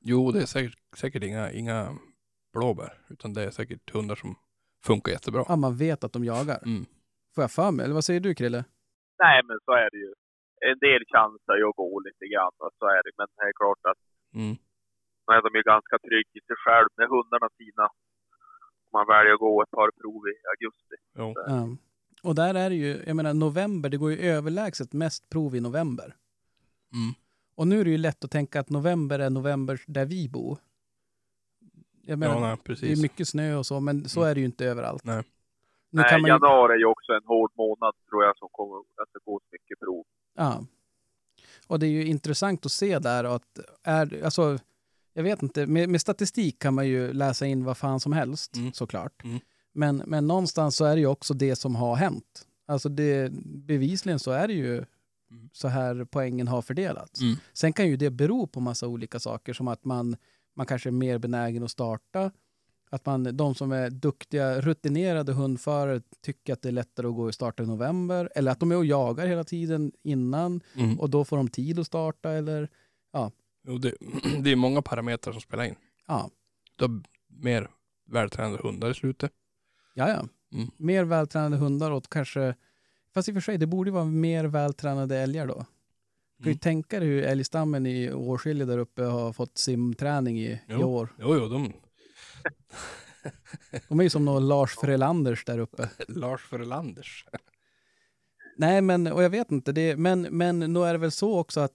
Jo, 0.02 0.32
det 0.32 0.42
är 0.42 0.46
säkert, 0.56 0.78
säkert 1.02 1.24
inga, 1.24 1.52
inga 1.52 1.98
blåbär, 2.54 2.94
utan 3.14 3.34
det 3.34 3.42
är 3.44 3.52
säkert 3.60 3.94
hundar 3.96 4.16
som 4.16 4.36
funkar 4.88 5.12
jättebra. 5.12 5.46
Ja, 5.48 5.56
man 5.56 5.78
vet 5.78 6.04
att 6.04 6.14
de 6.14 6.22
jagar. 6.34 6.60
Mm. 6.66 6.86
Får 7.36 7.42
jag 7.44 7.52
för 7.52 7.72
mig? 7.72 7.84
Eller 7.84 7.94
vad 8.00 8.06
säger 8.10 8.20
du, 8.20 8.36
Krille? 8.36 8.62
nej, 9.24 9.38
men 9.48 9.58
så 9.66 9.72
är 9.84 9.90
det 9.94 10.00
ju. 10.06 10.12
En 10.72 10.80
del 10.88 11.02
chansar 11.14 11.56
ju 11.60 11.66
att 11.70 11.76
gå 11.84 12.00
lite 12.08 12.26
grann, 12.34 12.56
och 12.66 12.74
så 12.80 12.86
är 12.96 13.02
det. 13.06 13.12
Men 13.20 13.28
det 13.38 13.44
är 13.50 13.54
klart 13.62 13.84
att 13.92 14.02
Mm. 14.42 14.56
är 15.36 15.42
de 15.46 15.52
ju 15.60 15.64
ganska 15.74 15.96
trygga 16.08 16.34
i 16.40 16.42
sig 16.48 16.58
själv 16.66 16.88
med 17.00 17.08
hundarna 17.14 17.48
sina. 17.60 17.86
Om 18.86 18.92
man 18.98 19.08
väljer 19.14 19.34
att 19.34 19.46
gå 19.48 19.54
ett 19.64 19.76
par 19.80 19.92
prov 20.00 20.22
i 20.34 20.36
augusti. 20.54 20.98
Jo. 21.20 21.28
Ja. 21.52 21.60
Och 22.24 22.36
där 22.36 22.54
är 22.56 22.70
det 22.70 22.76
ju, 22.76 23.04
jag 23.08 23.16
menar 23.16 23.34
november, 23.34 23.90
det 23.90 23.98
går 23.98 24.12
ju 24.12 24.18
överlägset 24.20 24.94
mest 24.94 25.30
prov 25.30 25.56
i 25.56 25.60
november. 25.60 26.16
Mm. 26.94 27.14
Och 27.56 27.68
nu 27.68 27.80
är 27.82 27.84
det 27.86 27.92
ju 27.92 27.98
lätt 27.98 28.24
att 28.24 28.32
tänka 28.32 28.60
att 28.60 28.70
november 28.70 29.20
är 29.20 29.30
november 29.30 29.82
där 29.88 30.06
vi 30.06 30.30
bor. 30.30 30.58
Jag 32.06 32.20
menar, 32.20 32.34
Ja, 32.50 32.58
nej, 32.68 32.78
det 32.82 32.92
är 32.92 33.02
mycket 33.02 33.28
snö 33.28 33.56
och 33.56 33.66
så, 33.66 33.80
men 33.80 34.10
så 34.10 34.20
Mm. 34.20 34.30
är 34.32 34.36
det 34.36 34.40
ju 34.40 34.46
inte 34.46 34.66
överallt. 34.66 35.04
Nej. 35.04 35.24
Nu 35.90 36.02
Nej, 36.02 36.10
kan 36.10 36.22
man 36.22 36.28
ju, 36.28 36.34
januari 36.34 36.74
är 36.74 36.78
ju 36.78 36.86
också 36.86 37.12
en 37.14 37.24
hård 37.26 37.52
månad 37.58 37.94
tror 38.10 38.24
jag 38.24 38.38
som 38.38 38.50
kommer 38.52 38.78
att 38.80 39.10
det 39.14 39.20
går 39.26 39.42
mycket 39.52 39.80
prov. 39.80 40.04
ja. 40.36 40.66
Och 41.68 41.80
det 41.80 41.86
är 41.86 41.90
ju 41.90 42.06
intressant 42.06 42.66
att 42.66 42.72
se 42.72 43.00
där 43.00 43.24
att, 43.24 43.60
är, 43.84 44.24
alltså, 44.26 44.58
jag 45.14 45.24
vet 45.24 45.44
inte, 45.44 45.68
med, 45.68 45.90
med 45.90 46.02
statistik 46.02 46.60
kan 46.60 46.74
man 46.74 46.88
ju 46.88 47.14
läsa 47.14 47.46
in 47.46 47.64
vad 47.64 47.78
fan 47.78 48.00
som 48.00 48.14
helst, 48.14 48.56
Mm. 48.56 48.74
såklart. 48.74 49.24
Mm. 49.24 49.40
Men, 49.74 49.98
men 50.08 50.28
någonstans 50.28 50.76
så 50.76 50.86
är 50.86 50.96
det 50.96 51.00
ju 51.02 51.08
också 51.08 51.34
det 51.34 51.56
som 51.56 51.76
har 51.76 51.96
hänt. 51.96 52.48
Alltså 52.66 52.90
det, 52.90 53.32
bevisligen 53.46 54.20
så 54.20 54.32
är 54.32 54.48
det 54.48 54.54
ju 54.54 54.86
så 55.52 55.68
här 55.68 56.06
poängen 56.12 56.48
har 56.48 56.62
fördelats. 56.62 57.22
Mm. 57.22 57.36
Sen 57.54 57.74
kan 57.74 57.88
ju 57.88 57.98
det 57.98 58.10
bero 58.10 58.48
på 58.48 58.60
massa 58.60 58.88
olika 58.88 59.20
saker 59.20 59.54
som 59.54 59.68
att 59.68 59.86
man, 59.86 60.16
man 60.56 60.66
kanske 60.66 60.90
är 60.90 60.92
mer 60.92 61.18
benägen 61.18 61.64
att 61.64 61.72
starta. 61.72 62.32
Att 62.90 63.06
man, 63.06 63.38
de 63.38 63.56
som 63.56 63.72
är 63.72 63.90
duktiga, 63.90 64.62
rutinerade 64.62 65.34
hundförare 65.34 66.02
tycker 66.22 66.54
att 66.54 66.62
det 66.62 66.70
är 66.70 66.74
lättare 66.74 67.08
att 67.08 67.16
gå 67.16 67.24
och 67.24 67.34
starta 67.34 67.64
i 67.64 67.66
november. 67.66 68.30
Eller 68.36 68.52
att 68.52 68.60
de 68.60 68.72
är 68.72 68.78
och 68.78 68.86
jagar 68.86 69.28
hela 69.28 69.44
tiden 69.44 69.92
innan 70.04 70.62
Mm. 70.76 71.00
och 71.00 71.10
då 71.10 71.26
får 71.26 71.38
de 71.38 71.48
tid 71.48 71.80
att 71.80 71.88
starta. 71.88 72.32
Eller, 72.32 72.70
Jo, 73.68 73.78
det, 73.78 73.94
det 74.44 74.52
är 74.52 74.56
många 74.56 74.82
parametrar 74.82 75.32
som 75.34 75.42
spelar 75.42 75.64
in. 75.64 75.76
ja, 76.08 76.30
Du 76.76 76.84
har 76.86 77.02
mer 77.28 77.70
vältränade 78.12 78.58
hundar 78.64 78.92
i 78.92 78.94
slutet. 78.94 79.32
Ja, 79.94 80.10
ja. 80.10 80.28
Mm. 80.58 80.72
Mer 80.78 81.04
vältränade 81.04 81.58
hundar 81.58 81.92
och 81.92 82.10
kanske, 82.10 82.56
fast 83.14 83.30
i 83.30 83.32
och 83.32 83.36
för 83.36 83.42
sig, 83.42 83.58
det 83.58 83.68
borde 83.68 83.92
vara 83.92 84.06
mer 84.06 84.46
vältränade 84.46 85.18
älgar 85.18 85.48
då. 85.48 85.66
Du 86.38 86.44
kan 86.44 86.46
ju 86.46 86.52
Mm. 86.52 86.60
tänka 86.60 87.00
dig 87.00 87.10
hur 87.10 87.24
älgstammen 87.24 87.86
i 87.86 88.14
Årskilje 88.14 88.66
där 88.66 88.78
uppe 88.78 89.04
har 89.04 89.34
fått 89.34 89.58
simträning 89.58 90.40
i, 90.40 90.46
i 90.52 90.60
Jo. 90.68 90.82
år. 90.82 91.10
Jo, 91.20 91.36
jo, 91.36 91.48
de... 91.48 91.74
De 93.88 94.00
är 94.00 94.04
ju 94.04 94.10
som 94.10 94.26
några 94.26 94.40
Lars 94.40 94.76
Frelanders 94.76 95.46
där 95.46 95.60
uppe. 95.60 95.90
Lars 96.08 96.42
Frölanders. 96.42 97.26
Nej, 98.58 98.82
men 98.82 99.08
och 99.08 99.24
jag 99.24 99.30
vet 99.30 99.52
inte. 99.52 99.72
Det, 99.72 99.98
men, 99.98 100.22
men 100.22 100.60
nog 100.60 100.86
är 100.86 100.94
det 100.94 101.00
väl 101.00 101.12
så 101.12 101.40
också 101.40 101.60
att 101.60 101.72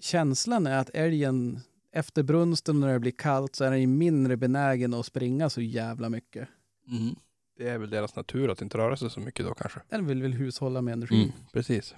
känslan 0.00 0.66
är 0.66 0.78
att 0.78 0.90
älgen 0.94 1.60
efter 1.92 2.22
brunsten 2.22 2.80
när 2.80 2.92
det 2.92 3.00
blir 3.00 3.12
kallt 3.12 3.56
så 3.56 3.64
är 3.64 3.70
den 3.70 3.80
ju 3.80 3.86
mindre 3.86 4.36
benägen 4.36 4.94
att 4.94 5.06
springa 5.06 5.50
så 5.50 5.60
jävla 5.60 6.08
mycket. 6.08 6.48
Mm. 6.88 7.14
Det 7.56 7.68
är 7.68 7.78
väl 7.78 7.90
deras 7.90 8.16
natur 8.16 8.50
att 8.50 8.62
inte 8.62 8.78
röra 8.78 8.96
sig 8.96 9.10
så 9.10 9.20
mycket 9.20 9.46
då 9.46 9.54
kanske. 9.54 9.80
Den 9.88 10.06
vill 10.06 10.22
väl 10.22 10.32
hushålla 10.32 10.82
med 10.82 10.92
energi. 10.92 11.22
Mm. 11.22 11.34
Precis. 11.52 11.94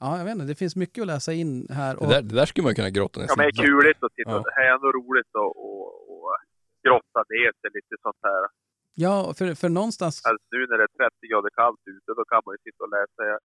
Ja, 0.00 0.18
jag 0.18 0.24
vet 0.24 0.32
inte. 0.34 0.44
Det 0.46 0.54
finns 0.54 0.76
mycket 0.76 1.02
att 1.02 1.06
läsa 1.06 1.32
in 1.32 1.66
här. 1.70 1.94
Det 1.94 2.00
Och, 2.00 2.08
där, 2.08 2.22
det 2.22 2.34
där 2.34 2.46
skulle 2.46 2.64
man 2.64 2.74
kunna 2.74 2.90
gråta 2.90 3.20
Ja, 3.20 3.22
nästan. 3.22 3.38
men 3.38 3.46
det 3.46 3.62
är 3.62 3.66
kuligt 3.66 4.02
att 4.02 4.14
titta. 4.14 4.30
Ja. 4.30 4.42
Det 4.46 4.62
är 4.62 4.74
ändå 4.74 4.88
roligt 5.00 5.32
att, 5.42 5.52
grotta 6.86 7.20
ner 7.34 7.52
sig 7.60 7.70
lite 7.78 7.94
sånt 8.06 8.20
här. 8.28 8.42
ja, 9.04 9.34
för, 9.38 9.54
för 9.62 9.68
någonstans... 9.68 10.14
Alltså 10.24 10.44
nu 10.54 10.60
när 10.70 10.76
det 10.78 10.86
är 10.90 10.94
30 11.10 11.26
grader 11.30 11.50
kallt 11.60 11.82
ute, 11.94 12.10
då 12.18 12.24
kan 12.30 12.40
man 12.46 12.52
ju 12.56 12.60
sitta 12.66 12.80
och 12.86 12.92
läsa. 12.96 13.20
Jag, 13.30 13.38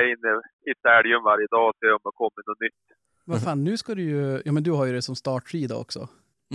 är 0.00 0.06
inne 0.14 0.30
hittar 0.68 0.90
älgen 1.00 1.22
varje 1.30 1.46
dag 1.54 1.68
och 1.68 1.76
ser 1.80 1.92
om 1.96 2.02
det 2.04 2.14
kommer 2.22 2.42
något 2.50 2.60
nytt. 2.66 2.82
Vad 3.24 3.42
fan, 3.44 3.64
nu 3.64 3.76
ska 3.76 3.94
du 3.94 4.02
ju... 4.02 4.42
Ja, 4.44 4.52
men 4.52 4.62
du 4.62 4.72
har 4.78 4.84
ju 4.86 4.92
det 4.92 5.02
som 5.02 5.16
startsida 5.16 5.76
också. 5.84 6.08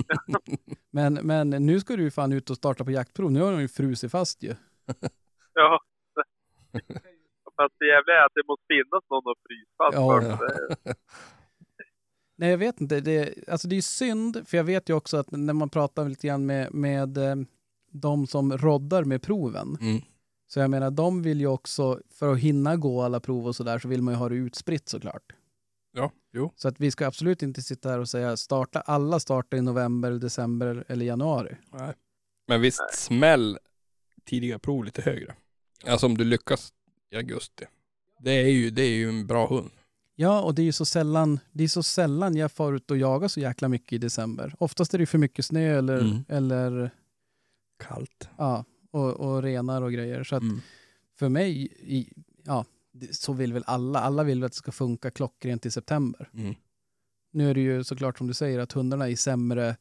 men, 0.91 1.13
men 1.13 1.49
nu 1.49 1.79
ska 1.79 1.95
du 1.95 2.03
ju 2.03 2.11
fan 2.11 2.33
ut 2.33 2.49
och 2.49 2.55
starta 2.57 2.83
på 2.85 2.91
jaktprov. 2.91 3.31
Nu 3.31 3.41
har 3.41 3.51
de 3.51 3.61
ju 3.61 3.67
frusit 3.67 4.11
fast 4.11 4.43
ju. 4.43 4.55
Ja. 5.53 5.79
Fast 7.55 7.75
det 7.79 7.85
jävliga 7.85 8.15
är 8.21 8.25
att 8.25 8.31
det 8.35 8.47
måste 8.47 8.65
finnas 8.67 9.03
någon 9.09 9.31
att 9.31 9.37
frysa 9.47 9.77
fast 9.77 9.95
Ja, 9.97 10.37
ja. 10.85 10.93
Nej, 12.37 12.49
jag 12.49 12.57
vet 12.57 12.81
inte. 12.81 12.99
Det, 13.01 13.33
alltså 13.47 13.67
det 13.67 13.77
är 13.77 13.81
synd, 13.81 14.47
för 14.47 14.57
jag 14.57 14.63
vet 14.63 14.89
ju 14.89 14.93
också 14.93 15.17
att 15.17 15.31
när 15.31 15.53
man 15.53 15.69
pratar 15.69 16.09
lite 16.09 16.27
grann 16.27 16.45
med, 16.45 16.73
med 16.73 17.17
eh, 17.17 17.35
de 17.91 18.27
som 18.27 18.57
roddar 18.57 19.03
med 19.03 19.21
proven, 19.21 19.77
Mm. 19.81 20.01
så 20.47 20.59
jag 20.59 20.69
menar, 20.69 20.91
de 20.91 21.21
vill 21.23 21.39
ju 21.39 21.47
också, 21.47 21.99
för 22.09 22.31
att 22.33 22.39
hinna 22.39 22.75
gå 22.75 23.01
alla 23.01 23.19
prov 23.19 23.47
och 23.47 23.55
sådär, 23.55 23.79
så 23.79 23.87
vill 23.87 24.01
man 24.01 24.13
ju 24.13 24.17
ha 24.17 24.29
det 24.29 24.35
utspritt 24.35 24.89
såklart. 24.89 25.33
Ja, 25.97 26.11
jo. 26.33 26.53
Så 26.55 26.67
att 26.67 26.79
vi 26.79 26.91
ska 26.91 27.07
absolut 27.07 27.43
inte 27.43 27.61
sitta 27.61 27.89
här 27.89 27.99
och 27.99 28.09
säga 28.09 28.37
starta, 28.37 28.81
alla 28.81 29.19
startar 29.19 29.57
i 29.57 29.61
november, 29.61 30.11
december 30.11 30.83
eller 30.87 31.05
januari. 31.05 31.57
Nej. 31.73 31.93
Men 32.47 32.61
visst 32.61 32.93
smäll 32.93 33.57
tidiga 34.25 34.59
prov 34.59 34.83
lite 34.85 35.01
högre. 35.01 35.35
Alltså 35.85 36.05
om 36.05 36.17
du 36.17 36.23
lyckas 36.23 36.73
i 37.11 37.15
augusti. 37.15 37.65
Det 38.19 38.31
är 38.31 38.47
ju, 38.49 38.69
det 38.69 38.81
är 38.81 38.95
ju 38.95 39.09
en 39.09 39.27
bra 39.27 39.47
hund. 39.47 39.71
Ja, 40.15 40.41
och 40.41 40.55
det 40.55 40.61
är 40.61 40.63
ju 40.63 40.71
så 40.71 40.85
sällan, 40.85 41.39
det 41.51 41.63
är 41.63 41.67
så 41.67 41.83
sällan 41.83 42.35
jag 42.35 42.51
får 42.51 42.75
ut 42.75 42.91
och 42.91 42.97
jagar 42.97 43.27
så 43.27 43.39
jäkla 43.39 43.67
mycket 43.67 43.93
i 43.93 43.97
december. 43.97 44.53
Oftast 44.59 44.93
är 44.93 44.97
det 44.97 45.05
för 45.05 45.17
mycket 45.17 45.45
snö 45.45 45.77
eller, 45.77 45.97
Mm. 45.99 46.17
eller 46.29 46.91
Kallt. 47.79 48.29
ja, 48.37 48.65
och, 48.91 49.13
och 49.13 49.43
renar 49.43 49.81
och 49.81 49.91
grejer. 49.93 50.23
Så 50.23 50.35
att 50.35 50.41
Mm. 50.41 50.61
för 51.19 51.29
mig, 51.29 51.63
i, 51.79 52.13
ja, 52.43 52.65
så 53.11 53.33
vill 53.33 53.53
väl 53.53 53.63
alla. 53.67 53.99
Alla 53.99 54.23
vill 54.23 54.39
väl 54.39 54.45
att 54.45 54.51
det 54.51 54.57
ska 54.57 54.71
funka 54.71 55.11
klockrent 55.11 55.65
i 55.65 55.71
september. 55.71 56.29
Mm. 56.33 56.55
Nu 57.31 57.49
är 57.49 57.53
det 57.53 57.61
ju 57.61 57.83
såklart 57.83 58.17
som 58.17 58.27
du 58.27 58.33
säger 58.33 58.59
att 58.59 58.71
hundarna 58.71 59.09
är 59.09 59.15
sämre 59.15 59.75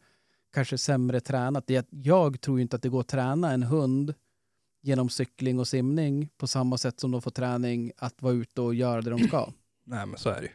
kanske 0.52 0.78
sämre 0.78 1.20
tränat. 1.20 1.70
Jag 1.90 2.40
tror 2.40 2.60
inte 2.60 2.76
att 2.76 2.82
det 2.82 2.88
går 2.88 3.00
att 3.00 3.08
träna 3.08 3.52
en 3.52 3.62
hund 3.62 4.14
genom 4.82 5.08
cykling 5.08 5.58
och 5.58 5.68
simning 5.68 6.28
på 6.36 6.46
samma 6.46 6.78
sätt 6.78 7.00
som 7.00 7.10
de 7.10 7.22
får 7.22 7.30
träning 7.30 7.92
att 7.96 8.22
vara 8.22 8.32
ute 8.32 8.60
och 8.60 8.74
göra 8.74 9.00
det 9.02 9.10
de 9.10 9.18
ska. 9.18 9.52
Nej 9.84 10.06
men 10.06 10.18
så 10.18 10.30
är 10.30 10.40
det 10.40 10.46
ju. 10.46 10.52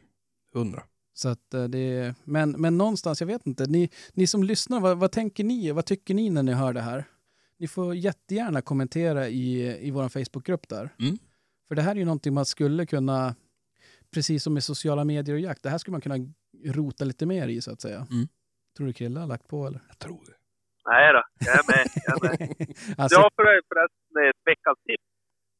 Hundra. 0.53 0.83
Så 1.13 1.29
att 1.29 1.53
eh, 1.53 1.63
det 1.63 2.15
men, 2.23 2.51
men 2.51 2.77
någonstans, 2.77 3.21
jag 3.21 3.27
vet 3.27 3.47
inte, 3.47 3.65
ni, 3.65 3.89
ni 4.13 4.27
som 4.27 4.43
lyssnar, 4.43 4.79
vad, 4.79 4.97
vad 4.97 5.11
tänker 5.11 5.43
ni? 5.43 5.71
Vad 5.71 5.85
tycker 5.85 6.13
ni 6.13 6.29
när 6.29 6.43
ni 6.43 6.53
hör 6.53 6.73
det 6.73 6.81
här? 6.81 7.05
Ni 7.57 7.67
får 7.67 7.95
jättegärna 7.95 8.61
kommentera 8.61 9.29
i, 9.29 9.77
i 9.87 9.91
vår 9.91 10.09
Facebookgrupp 10.09 10.67
där. 10.67 10.95
Mm. 10.99 11.17
För 11.71 11.75
det 11.75 11.81
här 11.81 11.91
är 11.91 11.95
ju 11.95 12.05
någonting 12.05 12.33
man 12.33 12.45
skulle 12.45 12.85
kunna, 12.85 13.35
precis 14.13 14.43
som 14.43 14.53
med 14.53 14.63
sociala 14.63 15.03
medier 15.03 15.35
och 15.35 15.39
jakt, 15.39 15.63
det 15.63 15.69
här 15.69 15.77
skulle 15.77 15.91
man 15.91 16.01
kunna 16.01 16.15
rota 16.65 17.05
lite 17.05 17.25
mer 17.25 17.47
i 17.47 17.61
så 17.61 17.71
att 17.71 17.81
säga. 17.81 18.07
Mm. 18.11 18.27
Tror 18.77 18.87
du 18.87 18.93
Krille 18.93 19.19
har 19.19 19.27
lagt 19.27 19.47
på 19.47 19.67
eller? 19.67 19.81
Jag 19.87 19.99
tror 19.99 20.25
det. 20.25 20.33
Nej 20.85 21.13
då, 21.13 21.23
jag 21.45 21.55
är 21.59 21.67
med. 21.67 21.87
Jag 22.05 22.25
är 22.25 22.39
med. 22.39 22.49
Alltså, 22.97 23.15
Jag 23.17 23.23
har 23.23 23.29
för- 23.35 23.61
förresten 23.67 24.29
ett 24.29 24.41
veckans 24.45 24.77
tips. 24.85 25.03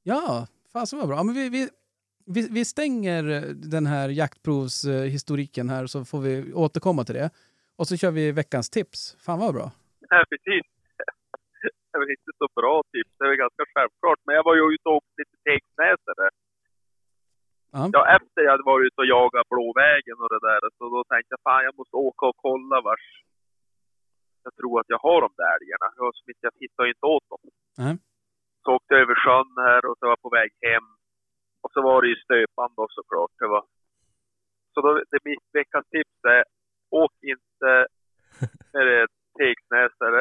Ja, 0.04 0.48
fasen 0.74 1.00
vad 1.00 1.08
bra. 1.08 1.18
Ja, 1.18 1.24
men 1.24 1.36
vi, 1.36 1.50
vi, 1.50 1.70
vi, 2.26 2.48
vi 2.52 2.66
stänger 2.66 3.24
den 3.54 3.86
här 3.86 4.10
jaktprovshistoriken 4.10 5.70
här 5.70 5.88
så 5.88 6.06
får 6.06 6.20
vi 6.22 6.54
återkomma 6.54 7.04
till 7.04 7.16
det. 7.16 7.30
Och 7.76 7.88
så 7.88 7.98
kör 7.98 8.12
vi 8.12 8.32
veckans 8.32 8.70
tips. 8.70 9.16
Fan 9.20 9.40
vad 9.40 9.54
bra. 9.54 9.72
Nej, 10.12 10.24
precis. 10.30 10.72
Är 11.94 12.00
väl 12.00 12.16
inte 12.18 12.32
så 12.42 12.48
bra 12.60 12.76
tips, 12.94 13.12
det 13.18 13.24
är 13.26 13.30
väl 13.30 13.44
ganska 13.46 13.64
självklart. 13.74 14.20
Men 14.26 14.36
jag 14.38 14.46
var 14.50 14.56
ju 14.56 14.64
ute 14.74 14.86
och 14.90 14.98
åkte 15.00 15.18
lite 15.22 15.38
tegsnäsare. 15.48 16.28
Ja. 17.76 17.82
Ja, 17.96 18.02
efter 18.16 18.40
jag 18.46 18.52
hade 18.52 18.72
varit 18.72 18.88
ute 18.88 19.02
och 19.02 19.12
jagat 19.16 19.50
Blåvägen 19.54 20.18
och 20.24 20.32
det 20.34 20.42
där, 20.50 20.62
så 20.78 20.84
då 20.96 21.00
tänkte 21.12 21.34
jag 21.36 21.44
fan 21.48 21.68
jag 21.68 21.78
måste 21.82 21.96
åka 22.08 22.24
och 22.32 22.40
kolla 22.46 22.78
vars 22.90 23.06
jag 24.44 24.54
tror 24.56 24.80
att 24.80 24.90
jag 24.94 25.02
har 25.08 25.20
de 25.22 25.32
där 25.38 25.52
älgarna. 25.56 25.88
Jag, 25.98 26.16
som 26.16 26.28
inte, 26.30 27.06
åt 27.16 27.30
dem. 27.30 27.40
Nej. 27.78 27.96
Så 28.64 28.68
åkte 28.76 28.94
jag 28.94 29.02
över 29.02 29.16
sjön 29.24 29.54
här 29.68 29.82
och 29.86 29.96
så 29.98 30.06
var 30.06 30.12
jag 30.12 30.22
på 30.22 30.30
väg 30.40 30.52
hem. 30.62 30.88
Och 31.64 31.72
så 31.74 31.82
var 31.82 32.02
det 32.02 32.08
ju 32.08 32.16
stöpande 32.16 32.76
då 32.76 32.88
såklart. 32.90 33.32
Det 33.40 33.48
var... 33.48 33.64
Så 34.74 34.82
då, 34.82 34.90
det, 35.12 35.20
mitt 35.24 35.48
veckans 35.54 35.88
tips 35.96 36.18
är, 36.24 36.44
åk 36.90 37.14
inte 37.34 37.72
när 38.74 38.84
det 38.86 38.96
är 39.02 39.08
tegsnäsare, 39.40 40.20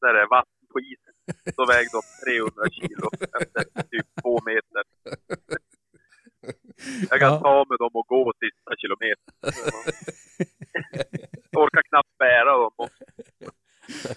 där 0.00 0.12
det 0.14 0.22
är 0.22 0.34
vatten 0.38 0.64
på 0.72 0.80
isen. 0.80 1.09
Då 1.56 1.66
väger 1.66 1.90
de 1.92 2.02
300 2.24 2.70
kilo 2.70 3.10
efter 3.40 3.82
typ 3.82 4.06
två 4.22 4.40
meter. 4.44 4.82
Jag 7.10 7.20
kan 7.20 7.32
Ja. 7.32 7.40
ta 7.40 7.64
med 7.68 7.78
dem 7.78 7.90
och 7.94 8.06
gå 8.06 8.32
sista 8.40 8.76
kilometern. 8.80 9.34
Jag 11.50 11.62
orkar 11.62 11.82
knappt 11.82 12.18
bära 12.18 12.52
dem. 12.58 12.70
Och, 12.76 12.88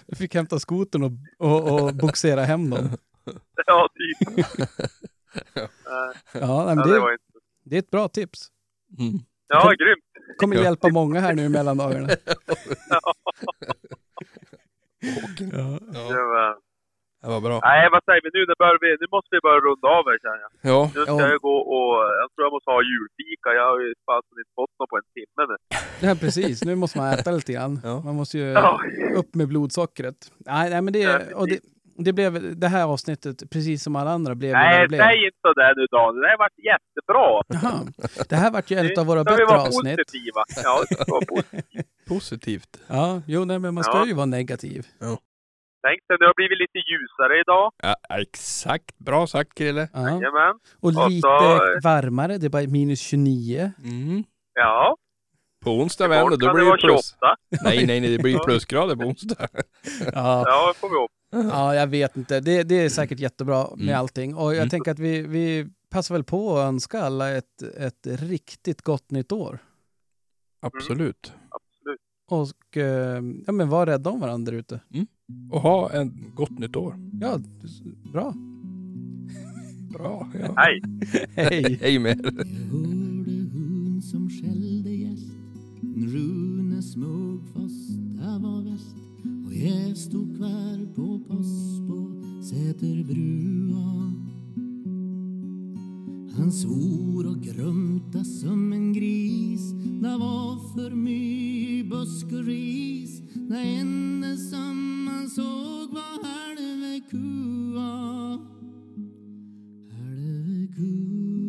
Du 0.06 0.16
fick 0.16 0.34
hämta 0.34 0.58
skotern 0.58 1.02
och, 1.02 1.10
och, 1.38 1.80
och 1.84 1.94
boxera 1.94 2.42
hem 2.42 2.70
dem. 2.70 2.88
ja, 3.66 3.88
typ. 3.94 4.46
Ja, 6.32 6.64
men 6.66 6.76
det 6.76 6.92
det, 6.94 7.00
var 7.00 7.12
inte... 7.12 7.24
det 7.64 7.76
är 7.76 7.78
ett 7.78 7.90
bra 7.90 8.08
tips. 8.08 8.48
Mm. 8.98 9.18
Ja, 9.48 9.72
grymt. 9.78 10.04
kommer 10.38 10.56
hjälpa 10.56 10.88
många 10.88 11.20
här 11.20 11.34
nu 11.34 11.44
i 11.44 11.48
mellandagarna. 11.48 12.08
Ja. 12.90 13.14
Ja, 15.92 16.58
Det 17.24 17.30
var... 17.34 17.40
bra. 17.46 17.56
Nej, 17.70 17.82
vad 17.94 18.02
säger 18.08 18.22
vi 18.26 18.30
nu? 18.36 18.40
Det 18.50 18.56
bör 18.64 18.74
vi, 18.84 18.88
nu 19.02 19.06
måste 19.16 19.30
vi 19.36 19.40
börja 19.46 19.60
runda 19.66 19.88
av 19.96 20.02
här 20.10 20.18
känner 20.24 20.40
jag. 20.44 20.50
Ja, 20.72 20.80
Nu 20.94 21.00
ska 21.02 21.12
Ja. 21.22 21.28
jag 21.32 21.40
gå 21.48 21.56
och... 21.76 21.92
Jag 22.20 22.26
tror 22.32 22.42
jag 22.46 22.52
måste 22.56 22.70
ha 22.76 22.80
julfika. 22.92 23.48
Jag 23.58 23.66
har 23.72 23.78
ju 23.84 23.90
fasen 24.08 24.34
inte 24.42 24.52
fått 24.60 24.74
något 24.78 24.90
på 24.92 24.96
en 25.02 25.08
timme 25.18 25.42
nu. 25.50 25.56
ja, 26.08 26.12
precis. 26.22 26.56
Nu 26.68 26.74
måste 26.82 26.98
man 26.98 27.06
äta 27.14 27.30
lite 27.38 27.52
grann. 27.56 27.74
Ja. 27.88 27.94
Man 28.08 28.14
måste 28.20 28.38
ju 28.38 28.44
Ja. 28.64 28.80
upp 29.20 29.30
med 29.38 29.46
blodsockret. 29.48 30.18
Nej, 30.52 30.70
nej 30.72 30.80
men 30.84 30.92
det, 30.92 30.98
Ja, 30.98 31.20
och 31.40 31.48
det, 31.48 31.58
det 32.06 32.12
blev 32.12 32.32
det 32.62 32.68
här 32.68 32.84
avsnittet, 32.94 33.36
precis 33.50 33.82
som 33.82 33.96
alla 33.96 34.10
andra, 34.10 34.34
blev 34.34 34.52
Nej, 34.52 34.80
det 34.82 34.88
blev. 34.88 35.00
säg 35.00 35.24
inte 35.26 35.38
sådär 35.48 35.72
nu 35.76 35.86
Daniel. 35.96 36.22
Det 36.22 36.28
har 36.34 36.38
varit 36.46 36.60
jättebra. 36.72 37.28
Jaha. 37.48 38.26
Det 38.28 38.36
här 38.36 38.50
vart 38.50 38.70
ju 38.70 38.76
ett 38.78 38.98
av 38.98 39.06
våra 39.06 39.24
bättre 39.24 39.44
avsnitt. 39.44 39.96
positiva? 39.98 40.42
Ja, 40.64 40.82
det 40.88 40.94
ska 40.94 41.04
vara 41.12 41.24
positivt. 41.26 41.86
positivt. 42.08 42.80
Ja, 42.86 43.22
jo, 43.26 43.44
nej, 43.44 43.58
men 43.58 43.74
man 43.74 43.84
ska 43.84 43.96
Ja. 43.96 44.06
ju 44.06 44.14
vara 44.14 44.26
negativ. 44.26 44.86
Tänk 45.86 46.00
dig, 46.08 46.16
det 46.20 46.26
har 46.26 46.34
blivit 46.36 46.58
lite 46.58 46.78
ljusare 46.90 47.40
idag. 47.40 47.72
Ja, 47.82 47.94
exakt. 48.20 48.98
Bra 48.98 49.26
sagt 49.26 49.54
Krille. 49.54 49.88
Ja. 49.92 50.00
Jajamän. 50.00 50.54
Och 50.80 50.88
Och 51.04 51.10
lite 51.10 51.20
så- 51.20 51.78
varmare, 51.88 52.38
det 52.38 52.46
är 52.46 52.50
bara 52.50 52.66
minus 52.66 53.00
29. 53.00 53.72
Mm. 53.84 54.24
Ja, 54.54 54.96
På 55.64 55.70
onsdag 55.70 56.08
vänder, 56.08 56.36
då 56.36 56.54
blir 56.54 56.64
det 56.64 56.78
plus. 56.78 57.16
28. 57.20 57.36
Nej, 57.64 57.86
nej, 57.86 58.00
nej, 58.00 58.16
det 58.16 58.22
blir 58.22 58.38
plusgrader 58.46 58.96
på 58.96 59.02
onsdag. 59.02 59.48
Ja, 60.14 60.44
Ja, 60.46 60.68
det 60.68 60.78
får 60.78 60.88
vi 60.90 60.96
hoppas. 60.96 61.52
ja 61.54 61.74
jag 61.74 61.86
vet 61.86 62.16
inte. 62.16 62.40
Det, 62.40 62.62
det 62.62 62.74
är 62.84 62.88
säkert 62.88 63.18
jättebra 63.20 63.66
med 63.76 63.82
Mm. 63.88 64.00
allting. 64.00 64.34
Och 64.36 64.50
jag 64.50 64.56
Mm. 64.56 64.68
tänker 64.68 64.90
att 64.90 64.98
vi, 64.98 65.22
vi 65.22 65.66
passar 65.90 66.14
väl 66.14 66.24
på 66.24 66.56
att 66.58 66.68
önska 66.68 67.00
alla 67.00 67.30
ett, 67.30 67.62
ett 67.78 68.06
riktigt 68.06 68.82
gott 68.82 69.10
nytt 69.10 69.32
år. 69.32 69.58
Absolut. 70.62 70.82
Absolut. 70.92 71.32
Och 72.26 72.76
eh, 72.76 73.22
ja, 73.46 73.52
men 73.52 73.68
var 73.68 73.86
rädda 73.86 74.10
om 74.10 74.20
varandra 74.20 74.52
där 74.52 74.58
ute. 74.58 74.80
Och 75.50 75.60
ha 75.60 75.92
en 75.92 76.32
gott 76.34 76.58
nytt 76.58 76.76
år. 76.76 76.94
Ja, 77.20 77.40
bra. 78.12 78.34
Bra. 79.92 80.28
Ja. 80.40 80.54
Hej! 80.56 80.82
Hej! 81.36 81.78
Hej 81.80 81.98
med 81.98 82.20
er. 82.20 82.44
Hörde 82.70 83.30
hund 83.52 84.04
som 84.04 84.30
skällde 84.30 84.90
gäst 84.90 85.32
Rune 85.96 86.82
smög 86.82 87.40
fast 87.54 87.90
var 88.42 88.62
väst 88.70 88.96
Och 89.46 89.54
jag 89.54 89.96
stod 89.96 90.36
kvar 90.36 90.94
på 90.94 91.20
post 91.28 91.88
på 91.88 92.22
Säterbrua 92.42 94.12
han 96.36 96.52
svor 96.52 97.26
och 97.26 97.40
grumta 97.40 98.24
som 98.24 98.72
en 98.72 98.92
gris. 98.92 99.72
Det 100.02 100.16
var 100.18 100.74
för 100.74 100.90
mycket 100.90 101.90
busk 101.90 102.26
och 102.26 102.44
ris. 102.44 103.22
Det 103.34 103.58
enda 103.58 104.36
som 104.36 105.08
han 105.10 105.28
såg 105.28 105.90
var 105.92 106.24
halve 106.24 107.00
kua. 107.10 108.38
Halve 109.90 110.66
kua. 110.76 111.43